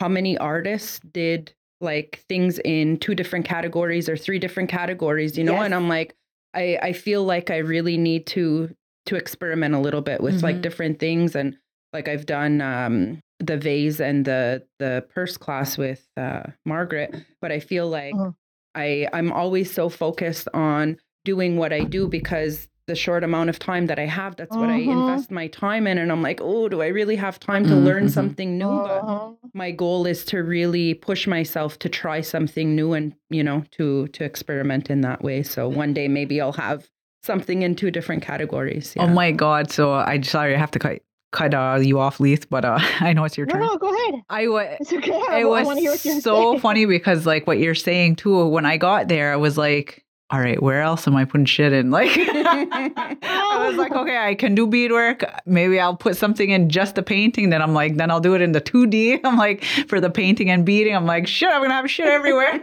how 0.00 0.08
many 0.08 0.36
artists 0.38 1.00
did 1.12 1.52
like 1.80 2.24
things 2.28 2.58
in 2.60 2.96
two 2.98 3.14
different 3.14 3.44
categories 3.44 4.08
or 4.08 4.16
three 4.16 4.38
different 4.38 4.68
categories, 4.70 5.36
you 5.36 5.44
know, 5.44 5.54
Yes. 5.54 5.64
and 5.66 5.74
I'm 5.74 5.88
like 5.88 6.14
I 6.54 6.78
I 6.82 6.92
feel 6.92 7.24
like 7.24 7.50
I 7.50 7.58
really 7.58 7.96
need 7.98 8.26
to 8.28 8.74
to 9.06 9.16
experiment 9.16 9.74
a 9.74 9.78
little 9.80 10.00
bit 10.02 10.20
with 10.20 10.42
like 10.42 10.56
Mhm. 10.56 10.62
different 10.62 10.98
things 11.00 11.34
and 11.34 11.56
like 11.92 12.06
I've 12.08 12.24
done 12.26 12.60
um 12.60 13.20
the 13.40 13.56
vase 13.56 14.00
and 14.00 14.24
the 14.24 14.62
the 14.78 15.04
purse 15.14 15.36
class 15.36 15.76
with 15.76 16.06
uh 16.16 16.44
Margaret, 16.64 17.14
but 17.40 17.50
I 17.52 17.58
feel 17.60 17.88
like 17.88 18.14
Mhm. 18.14 18.34
I 18.74 19.08
I'm 19.12 19.32
always 19.32 19.72
so 19.72 19.88
focused 19.88 20.48
on 20.54 20.96
doing 21.24 21.56
what 21.56 21.72
I 21.72 21.84
do 21.84 22.08
because 22.08 22.68
the 22.88 22.94
short 22.96 23.22
amount 23.22 23.48
of 23.48 23.58
time 23.60 23.86
that 23.86 23.98
I 24.00 24.06
have, 24.06 24.34
that's 24.34 24.56
what 24.56 24.68
I 24.68 24.80
Mhm. 24.80 24.90
invest 24.90 25.30
my 25.30 25.46
time 25.46 25.86
in. 25.86 25.98
And 25.98 26.10
I'm 26.10 26.20
like, 26.20 26.40
oh, 26.42 26.68
do 26.68 26.82
I 26.82 26.88
really 26.88 27.14
have 27.14 27.38
time 27.38 27.64
to 27.66 27.76
learn 27.76 28.06
Mhm. 28.06 28.10
something 28.10 28.58
new? 28.58 28.80
Uh-huh. 28.80 29.28
my 29.54 29.70
goal 29.70 30.06
is 30.06 30.24
to 30.24 30.38
really 30.38 30.94
push 30.94 31.26
myself 31.26 31.78
to 31.78 31.86
try 31.86 32.22
something 32.22 32.74
new 32.74 32.94
and, 32.94 33.12
you 33.28 33.44
know, 33.44 33.62
to 33.72 34.06
to 34.08 34.24
experiment 34.24 34.88
in 34.88 35.02
that 35.02 35.22
way. 35.22 35.42
So 35.42 35.68
one 35.68 35.92
day 35.92 36.08
maybe 36.08 36.40
I'll 36.40 36.52
have 36.54 36.88
something 37.22 37.60
in 37.62 37.74
two 37.74 37.90
different 37.90 38.22
categories. 38.22 38.94
Oh 38.98 39.06
my 39.08 39.30
god! 39.30 39.70
So 39.70 39.92
I 39.92 40.20
sorry 40.22 40.54
I 40.54 40.58
have 40.58 40.70
to 40.70 40.78
cut 40.78 41.02
cut 41.32 41.54
uh, 41.54 41.78
you 41.82 41.98
off, 41.98 42.20
Leith, 42.20 42.48
but 42.48 42.64
uh, 42.64 42.78
I 43.00 43.12
know 43.12 43.24
it's 43.24 43.36
your 43.36 43.46
No, 43.46 43.54
turn. 43.54 43.62
no, 43.62 43.76
go 43.78 43.88
ahead. 43.92 44.22
I 44.30 44.46
was. 44.48 44.76
It's 44.80 44.92
okay. 44.92 45.20
I, 45.28 45.40
it 45.40 45.48
want 45.48 45.76
to 45.78 45.80
hear 45.80 45.90
was 45.90 46.04
what 46.04 46.04
you're 46.04 46.20
so 46.20 46.58
funny 46.60 46.86
because 46.86 47.26
like 47.26 47.46
what 47.46 47.58
you're 47.58 47.74
saying 47.74 48.16
too 48.16 48.46
when 48.48 48.64
i 48.66 48.76
got 48.76 49.08
there 49.08 49.32
i 49.32 49.36
was 49.36 49.56
like 49.58 50.04
all 50.30 50.40
right 50.40 50.62
where 50.62 50.80
else 50.80 51.06
am 51.06 51.14
i 51.16 51.24
putting 51.24 51.44
shit 51.44 51.72
in 51.72 51.90
like 51.98 52.10
i 52.16 53.66
was 53.68 53.76
like 53.76 53.92
okay 53.92 54.16
i 54.18 54.34
can 54.34 54.54
do 54.54 54.66
beadwork 54.66 55.24
maybe 55.46 55.78
i'll 55.80 55.96
put 55.96 56.16
something 56.16 56.50
in 56.50 56.68
just 56.68 56.94
the 56.94 57.02
painting 57.02 57.50
then 57.50 57.60
i'm 57.62 57.74
like 57.74 57.96
then 57.96 58.10
i'll 58.10 58.20
do 58.20 58.34
it 58.34 58.40
in 58.40 58.52
the 58.52 58.60
2d 58.60 59.20
i'm 59.24 59.36
like 59.36 59.62
for 59.88 60.00
the 60.00 60.10
painting 60.10 60.50
and 60.50 60.64
beading 60.64 60.94
i'm 60.96 61.06
like 61.06 61.26
shit 61.26 61.48
i'm 61.50 61.60
gonna 61.62 61.74
have 61.74 61.90
shit 61.90 62.06
everywhere 62.06 62.62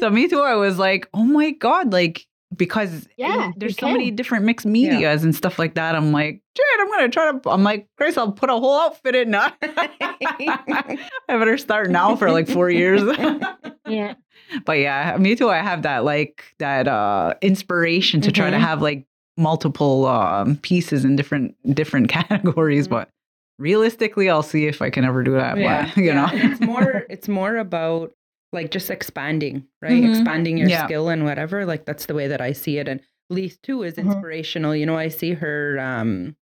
so 0.00 0.10
me 0.10 0.28
too 0.28 0.40
i 0.40 0.54
was 0.54 0.78
like 0.78 1.08
oh 1.14 1.24
my 1.24 1.50
god 1.50 1.92
like 1.92 2.26
because 2.56 3.08
Yeah, 3.16 3.48
it- 3.48 3.54
there's 3.58 3.72
you 3.80 3.86
so 3.86 3.92
many 3.92 4.10
different 4.10 4.44
mixed 4.44 4.66
medias 4.66 5.24
and 5.24 5.34
stuff 5.34 5.58
like 5.58 5.74
that 5.74 5.94
i'm 5.94 6.12
like 6.12 6.42
shit 6.56 6.66
i'm 6.80 6.88
gonna 6.90 7.08
try 7.08 7.32
to 7.32 7.50
i'm 7.50 7.62
like 7.62 7.88
grace 7.96 8.16
i'll 8.16 8.32
put 8.32 8.50
a 8.50 8.54
whole 8.54 8.78
outfit 8.80 9.14
in 9.14 9.30
now 9.30 9.52
I 9.62 11.08
better 11.28 11.58
start 11.58 11.90
now 11.90 12.16
for 12.16 12.30
like 12.30 12.48
four 12.48 12.70
years. 12.70 13.02
Yeah. 13.84 14.14
but 14.64 14.78
yeah, 14.78 15.16
me 15.18 15.34
too. 15.34 15.50
I 15.50 15.58
have 15.58 15.82
that 15.82 16.04
like 16.04 16.44
that 16.58 16.86
uh 16.88 17.34
inspiration 17.42 18.20
to 18.22 18.30
try 18.32 18.48
to 18.48 18.56
Mhm. 18.56 18.60
have 18.60 18.80
like 18.80 19.06
multiple 19.36 20.06
um 20.06 20.56
pieces 20.58 21.04
in 21.04 21.16
different 21.16 21.56
different 21.74 22.08
categories. 22.16 22.86
Mhm. 22.86 22.90
But 22.90 23.08
realistically, 23.58 24.30
I'll 24.30 24.42
see 24.44 24.66
if 24.66 24.80
I 24.80 24.88
can 24.90 25.04
ever 25.04 25.22
do 25.24 25.32
that. 25.32 25.56
but, 25.56 25.96
you 25.96 26.04
yeah. 26.04 26.14
know, 26.14 26.28
it's 26.32 26.60
more 26.60 27.04
it's 27.10 27.28
more 27.28 27.56
about 27.56 28.12
like 28.52 28.70
just 28.70 28.90
expanding, 28.90 29.66
right? 29.80 30.02
Mhm. 30.02 30.10
Expanding 30.10 30.58
your 30.58 30.68
Yeah. 30.68 30.84
skill 30.84 31.08
and 31.08 31.24
whatever. 31.24 31.64
Like 31.64 31.84
that's 31.86 32.06
the 32.06 32.14
way 32.14 32.28
that 32.28 32.40
I 32.40 32.52
see 32.52 32.78
it. 32.78 32.88
And 32.88 33.00
Leith 33.30 33.58
too 33.62 33.82
is 33.82 33.94
Mhm. 33.94 34.04
inspirational. 34.06 34.76
You 34.76 34.86
know, 34.86 34.96
I 34.96 35.08
see 35.08 35.32
her 35.32 35.78
um 35.80 36.36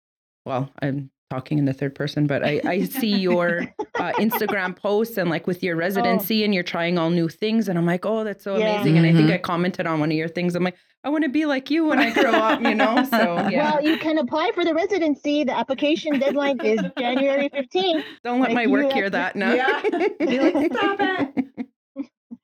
well, 0.45 0.71
I'm 0.81 1.11
talking 1.29 1.59
in 1.59 1.65
the 1.65 1.73
third 1.73 1.93
person, 1.93 2.25
but 2.25 2.43
I, 2.43 2.59
I 2.65 2.83
see 2.85 3.15
your 3.15 3.67
uh, 3.99 4.13
Instagram 4.13 4.75
posts 4.75 5.15
and 5.17 5.29
like 5.29 5.45
with 5.45 5.61
your 5.61 5.75
residency 5.75 6.43
and 6.43 6.55
you're 6.55 6.63
trying 6.63 6.97
all 6.97 7.11
new 7.11 7.29
things. 7.29 7.67
And 7.69 7.77
I'm 7.77 7.85
like, 7.85 8.03
oh, 8.03 8.23
that's 8.23 8.43
so 8.43 8.57
Yeah. 8.57 8.81
amazing. 8.81 8.97
And 8.97 9.05
I 9.05 9.13
think. 9.13 9.29
I 9.29 9.37
commented 9.37 9.85
on 9.85 9.99
one 9.99 10.09
of 10.09 10.17
your 10.17 10.27
things. 10.27 10.55
I'm 10.55 10.63
like, 10.63 10.75
I 11.03 11.09
want 11.09 11.23
to 11.25 11.29
be 11.29 11.45
like 11.45 11.69
you 11.69 11.85
when 11.85 11.99
I 11.99 12.11
grow 12.11 12.31
up, 12.31 12.61
you 12.63 12.73
know? 12.73 13.03
So 13.11 13.47
yeah. 13.49 13.75
Well, 13.75 13.83
you 13.85 13.97
can 13.97 14.17
apply 14.17 14.51
for 14.55 14.65
the 14.65 14.73
residency. 14.73 15.43
The 15.43 15.55
application 15.55 16.17
deadline 16.17 16.59
is 16.65 16.79
January 16.97 17.49
15th. 17.49 18.03
Don't 18.23 18.39
let 18.39 18.49
like 18.49 18.55
my 18.55 18.65
work 18.67 18.91
hear 18.91 19.03
to- 19.05 19.09
that 19.11 19.35
No. 19.35 19.53
Yeah. 19.53 19.81
Be 20.19 20.39
like, 20.39 20.73
"Stop 20.73 20.97
it." 20.99 21.45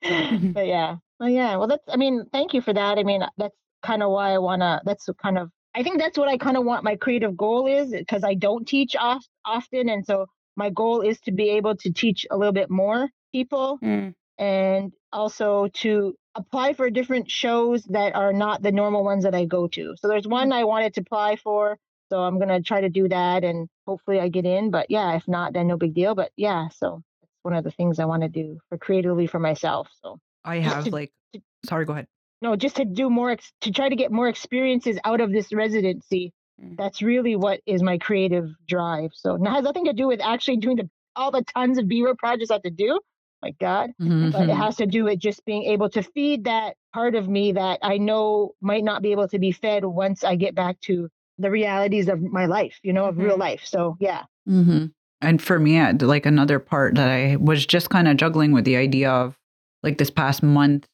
but 0.53 0.67
yeah. 0.67 0.97
Well, 1.19 1.29
yeah. 1.29 1.55
Well, 1.57 1.67
that's, 1.67 1.83
I 1.89 1.97
mean, 1.97 2.25
thank 2.31 2.53
you 2.53 2.61
for 2.61 2.73
that. 2.73 2.97
I 2.97 3.03
mean, 3.03 3.23
that's 3.37 3.55
kind 3.83 4.03
of 4.03 4.11
why 4.11 4.31
I 4.33 4.37
want 4.39 4.61
to, 4.61 4.81
that's 4.85 5.09
kind 5.21 5.37
of, 5.37 5.49
I 5.75 5.83
think 5.83 5.99
that's 5.99 6.17
what 6.17 6.29
I 6.29 6.37
kind 6.37 6.57
of 6.57 6.65
want 6.65 6.83
my 6.83 6.95
creative 6.95 7.35
goal 7.37 7.67
is 7.67 7.91
because 7.91 8.23
I 8.23 8.33
don't 8.35 8.67
teach 8.67 8.95
off, 8.95 9.25
often. 9.45 9.89
And 9.89 10.05
so 10.05 10.27
my 10.55 10.69
goal 10.69 11.01
is 11.01 11.19
to 11.21 11.31
be 11.31 11.49
able 11.51 11.75
to 11.77 11.91
teach 11.91 12.25
a 12.31 12.37
little 12.37 12.53
bit 12.53 12.69
more 12.69 13.09
people 13.33 13.77
Mm. 13.83 14.13
and 14.37 14.93
also 15.11 15.67
to 15.83 16.15
apply 16.35 16.73
for 16.73 16.89
different 16.89 17.29
shows 17.29 17.83
that 17.85 18.15
are 18.15 18.33
not 18.33 18.61
the 18.61 18.71
normal 18.71 19.03
ones 19.03 19.23
that 19.25 19.35
I 19.35 19.45
go 19.45 19.67
to. 19.69 19.95
So 19.97 20.07
there's 20.07 20.27
one 20.27 20.51
I 20.51 20.63
wanted 20.65 20.93
to 20.95 21.01
apply 21.01 21.37
for 21.37 21.77
So 22.09 22.19
I'm 22.21 22.39
gonna 22.39 22.61
try 22.61 22.81
to 22.81 22.89
do 22.89 23.07
that, 23.09 23.43
and 23.43 23.67
hopefully 23.87 24.19
I 24.19 24.29
get 24.29 24.45
in. 24.45 24.69
But 24.71 24.87
yeah, 24.89 25.15
if 25.15 25.27
not, 25.27 25.53
then 25.53 25.67
no 25.67 25.77
big 25.77 25.93
deal. 25.93 26.13
But 26.15 26.31
yeah, 26.37 26.69
so 26.69 27.01
one 27.45 27.53
of 27.53 27.63
the 27.63 27.71
things 27.71 27.99
I 27.99 28.05
want 28.05 28.23
to 28.23 28.29
do 28.29 28.59
for 28.69 28.77
creatively 28.77 29.27
for 29.27 29.39
myself. 29.39 29.87
So 30.01 30.19
I 30.43 30.57
have 30.57 30.85
to- 30.85 30.91
like, 30.91 31.11
to- 31.33 31.41
sorry, 31.65 31.85
go 31.85 31.93
ahead. 31.93 32.07
no, 32.41 32.55
just 32.55 32.75
to 32.77 32.85
do 32.85 33.09
more, 33.09 33.31
ex- 33.31 33.53
to 33.61 33.71
try 33.71 33.87
to 33.87 33.95
get 33.95 34.11
more 34.11 34.27
experiences 34.27 34.99
out 35.05 35.21
of 35.21 35.31
this 35.31 35.53
residency. 35.53 36.33
Mm. 36.61 36.77
That's 36.77 37.01
really 37.01 37.35
what 37.35 37.61
is 37.65 37.81
my 37.83 37.97
creative 37.97 38.49
drive. 38.67 39.11
So 39.13 39.35
it 39.35 39.47
has 39.47 39.63
nothing 39.63 39.85
to 39.85 39.93
do 39.93 40.07
with 40.07 40.21
actually 40.21 40.57
doing 40.57 40.77
the 40.77 40.89
all 41.17 41.31
the 41.31 41.43
tons 41.55 41.77
of 41.77 41.87
B-roll 41.87 42.15
projects 42.15 42.51
I 42.51 42.55
have 42.55 42.63
to 42.63 42.69
do. 42.71 42.99
My 43.41 43.51
God 43.59 43.91
but 43.99 44.07
it 44.09 44.49
Mhm. 44.49 44.55
has 44.57 44.75
to 44.77 44.85
do 44.85 45.03
with 45.05 45.19
just 45.19 45.45
being 45.45 45.63
able 45.63 45.89
to 45.91 46.01
feed 46.01 46.45
that 46.45 46.75
part 46.93 47.15
of 47.15 47.27
me 47.29 47.51
that 47.53 47.79
I 47.83 47.97
know 47.99 48.53
might 48.59 48.83
not 48.83 49.01
be 49.01 49.11
able 49.11 49.27
to 49.29 49.39
be 49.39 49.51
fed 49.51 49.85
once 49.85 50.23
I 50.23 50.35
get 50.35 50.55
back 50.55 50.79
to 50.81 51.09
the 51.37 51.51
realities 51.51 52.07
of 52.09 52.21
my 52.21 52.45
life, 52.47 52.79
you 52.83 52.91
know, 52.93 53.05
of 53.05 53.17
real 53.17 53.35
Mhm. 53.35 53.39
life. 53.39 53.63
So 53.65 53.97
yeah. 53.99 54.23
hmm 54.45 54.85
And 55.25 55.41
for 55.41 55.59
me, 55.59 55.81
like 55.91 56.25
another 56.25 56.59
part 56.59 56.95
that 56.95 57.09
I 57.09 57.35
was 57.37 57.65
just 57.65 57.89
kind 57.89 58.07
of 58.07 58.17
juggling 58.17 58.51
with 58.51 58.63
the 58.65 58.75
idea 58.77 59.09
of 59.11 59.35
like 59.83 59.97
this 59.97 60.09
past 60.09 60.43
month 60.43 60.85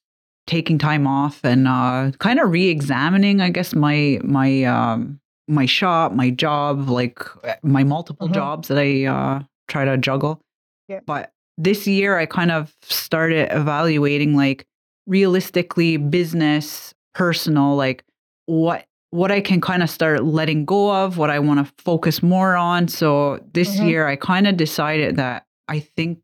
taking 0.47 0.77
time 0.79 1.05
off 1.05 1.43
and 1.43 1.67
uh, 1.67 2.11
kind 2.19 2.39
of 2.39 2.49
re-examining, 2.49 3.41
I 3.41 3.49
guess 3.49 3.75
my 3.75 4.19
my 4.23 4.63
um, 4.63 5.19
my 5.47 5.65
shop, 5.65 6.13
my 6.13 6.29
job, 6.29 6.89
like 6.89 7.19
uh, 7.45 7.55
my 7.61 7.84
multiple 7.84 8.27
Mhm. 8.29 8.34
jobs 8.34 8.67
that 8.69 8.77
I 8.77 9.05
uh, 9.05 9.43
try 9.67 9.86
to 9.86 9.97
juggle. 9.97 10.41
Yeah. 10.88 11.01
But 11.05 11.32
this 11.57 11.86
year, 11.88 12.17
I 12.17 12.25
kind 12.25 12.51
of 12.51 12.73
started 12.82 13.49
evaluating 13.55 14.36
like 14.36 14.65
realistically 15.07 15.97
business, 15.97 16.93
personal, 17.13 17.75
like 17.75 18.03
what 18.45 18.86
what 19.12 19.32
I 19.32 19.41
can 19.41 19.62
kind 19.62 19.84
of 19.84 19.89
start 19.89 20.24
letting 20.24 20.66
go 20.66 20.91
of, 20.93 21.18
what 21.18 21.30
I 21.30 21.39
want 21.39 21.66
to 21.66 21.74
focus 21.84 22.24
more 22.24 22.55
on. 22.55 22.88
So 22.88 23.39
this 23.53 23.78
Mhm. 23.78 23.88
year 23.88 24.07
I 24.07 24.16
kind 24.16 24.47
of 24.47 24.57
decided 24.57 25.18
that 25.18 25.45
I 25.68 25.80
think 25.80 26.20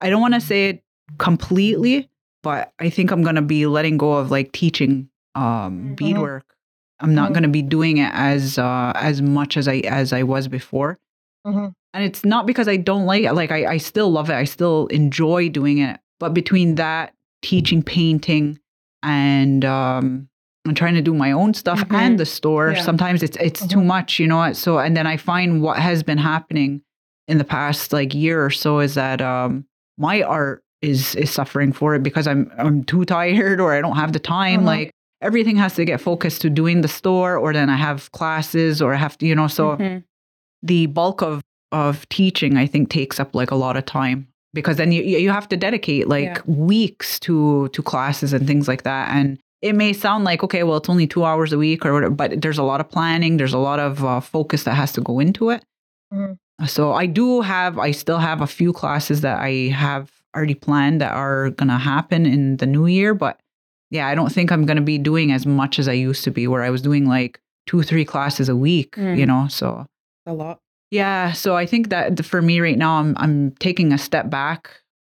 I 0.00 0.10
don't 0.10 0.20
want 0.20 0.34
to 0.34 0.40
say 0.40 0.68
it 0.68 0.82
completely, 1.18 2.08
but 2.42 2.72
I 2.78 2.90
think 2.90 3.10
I'm 3.10 3.22
going 3.22 3.34
to 3.36 3.42
be 3.42 3.66
letting 3.66 3.98
go 3.98 4.12
of 4.14 4.30
like 4.30 4.52
teaching 4.52 5.08
um 5.34 5.94
beadwork. 5.94 6.44
I'm 7.00 7.14
not 7.14 7.30
Mhm. 7.30 7.34
going 7.34 7.42
to 7.44 7.48
be 7.48 7.62
doing 7.62 7.98
it 7.98 8.10
as 8.12 8.58
uh 8.58 8.92
as 8.96 9.22
much 9.22 9.56
as 9.56 9.68
I 9.68 9.76
as 9.80 10.12
I 10.12 10.22
was 10.24 10.48
before. 10.48 10.98
Mhm. 11.46 11.72
And 11.94 12.04
it's 12.04 12.24
not 12.24 12.46
because 12.46 12.68
I 12.68 12.76
don't 12.76 13.06
like 13.06 13.24
it. 13.24 13.32
Like 13.34 13.50
I, 13.52 13.74
I 13.74 13.76
still 13.78 14.10
love 14.10 14.28
it. 14.30 14.34
I 14.34 14.44
still 14.44 14.86
enjoy 14.88 15.48
doing 15.48 15.78
it. 15.78 15.98
But 16.20 16.34
between 16.34 16.74
that, 16.76 17.14
teaching 17.42 17.82
painting 17.82 18.58
and 19.04 19.64
um 19.64 20.28
and 20.68 20.76
trying 20.76 20.94
to 20.94 21.02
do 21.02 21.14
my 21.14 21.32
own 21.32 21.54
stuff 21.54 21.80
Mhm. 21.88 21.96
and 21.98 22.18
the 22.18 22.26
store, 22.26 22.72
Yeah. 22.72 22.82
sometimes 22.82 23.22
it's 23.22 23.36
it's 23.38 23.66
too 23.66 23.78
Mhm. 23.78 23.86
much, 23.86 24.18
you 24.20 24.26
know. 24.26 24.52
So 24.52 24.78
and 24.78 24.96
then 24.96 25.06
I 25.06 25.16
find 25.16 25.60
what 25.62 25.78
has 25.78 26.02
been 26.02 26.18
happening 26.18 26.82
in 27.26 27.38
the 27.38 27.44
past 27.44 27.92
like 27.92 28.14
year 28.14 28.44
or 28.44 28.50
so 28.50 28.78
is 28.80 28.94
that 28.94 29.20
um 29.20 29.64
my 29.98 30.22
art 30.22 30.62
is 30.82 31.14
is 31.16 31.30
suffering 31.30 31.72
for 31.72 31.94
it 31.94 32.02
because 32.02 32.26
I'm 32.26 32.50
I'm 32.58 32.84
too 32.84 33.04
tired 33.04 33.60
or 33.60 33.72
I 33.74 33.80
don't 33.80 33.96
have 33.96 34.12
the 34.12 34.20
time. 34.20 34.60
Mhm. 34.62 34.66
Like 34.66 34.90
everything 35.20 35.56
has 35.56 35.74
to 35.74 35.84
get 35.84 36.00
focused 36.00 36.40
to 36.42 36.50
doing 36.50 36.80
the 36.82 36.88
store 36.88 37.36
or 37.36 37.52
then 37.52 37.68
I 37.68 37.76
have 37.76 38.10
classes 38.12 38.80
or 38.80 38.94
I 38.94 38.98
have 38.98 39.18
to, 39.18 39.26
you 39.26 39.34
know, 39.34 39.48
so 39.48 39.76
Mhm. 39.76 40.04
the 40.62 40.86
bulk 40.86 41.22
of 41.22 41.40
of 41.70 42.08
teaching 42.08 42.56
i 42.56 42.66
think 42.66 42.88
takes 42.88 43.20
up 43.20 43.34
like 43.34 43.50
a 43.50 43.54
lot 43.54 43.76
of 43.76 43.84
time 43.84 44.26
because 44.54 44.76
then 44.78 44.90
you 44.90 45.02
you 45.02 45.28
have 45.28 45.46
to 45.46 45.54
dedicate 45.54 46.08
like 46.08 46.24
Yeah. 46.36 46.40
weeks 46.46 47.20
to 47.20 47.68
to 47.74 47.82
classes 47.82 48.32
and 48.32 48.46
things 48.46 48.66
like 48.66 48.84
that 48.84 49.10
and 49.14 49.38
it 49.62 49.74
may 49.74 49.92
sound 49.92 50.24
like 50.24 50.42
okay 50.44 50.62
well 50.62 50.76
it's 50.76 50.88
only 50.88 51.06
two 51.06 51.24
hours 51.24 51.52
a 51.52 51.58
week 51.58 51.84
or 51.84 51.92
whatever 51.92 52.14
but 52.14 52.40
there's 52.42 52.58
a 52.58 52.62
lot 52.62 52.80
of 52.80 52.88
planning 52.88 53.36
there's 53.36 53.52
a 53.54 53.58
lot 53.58 53.78
of 53.80 54.04
uh, 54.04 54.20
focus 54.20 54.64
that 54.64 54.74
has 54.74 54.92
to 54.92 55.00
go 55.00 55.18
into 55.20 55.50
it 55.50 55.64
Mhm. 56.12 56.38
so 56.66 56.92
i 56.92 57.06
do 57.06 57.40
have 57.42 57.78
i 57.78 57.90
still 57.90 58.18
have 58.18 58.40
a 58.40 58.46
few 58.46 58.72
classes 58.72 59.20
that 59.22 59.38
i 59.40 59.50
have 59.74 60.10
already 60.34 60.54
planned 60.54 61.00
that 61.00 61.12
are 61.12 61.50
gonna 61.50 61.78
happen 61.78 62.24
in 62.26 62.56
the 62.58 62.66
new 62.66 62.86
year 62.86 63.14
but 63.14 63.38
yeah 63.90 64.06
i 64.06 64.14
don't 64.14 64.32
think 64.32 64.50
i'm 64.52 64.64
gonna 64.64 64.80
be 64.80 64.98
doing 64.98 65.32
as 65.32 65.44
much 65.46 65.78
as 65.78 65.88
i 65.88 65.92
used 65.92 66.24
to 66.24 66.30
be 66.30 66.46
where 66.46 66.62
i 66.62 66.70
was 66.70 66.80
doing 66.82 67.06
like 67.06 67.40
two 67.66 67.82
three 67.82 68.04
classes 68.04 68.48
a 68.48 68.56
week 68.56 68.96
you 68.96 69.02
Mm. 69.24 69.26
know 69.26 69.46
so 69.48 69.86
A 70.26 70.32
lot. 70.32 70.58
yeah, 70.90 71.32
so 71.32 71.56
I 71.56 71.64
think 71.66 71.88
that 71.90 72.24
for 72.24 72.40
me 72.42 72.60
right 72.60 72.76
now, 72.78 72.92
I'm 73.00 73.14
I'm 73.18 73.52
taking 73.60 73.92
a 73.92 73.98
step 73.98 74.28
back, 74.30 74.60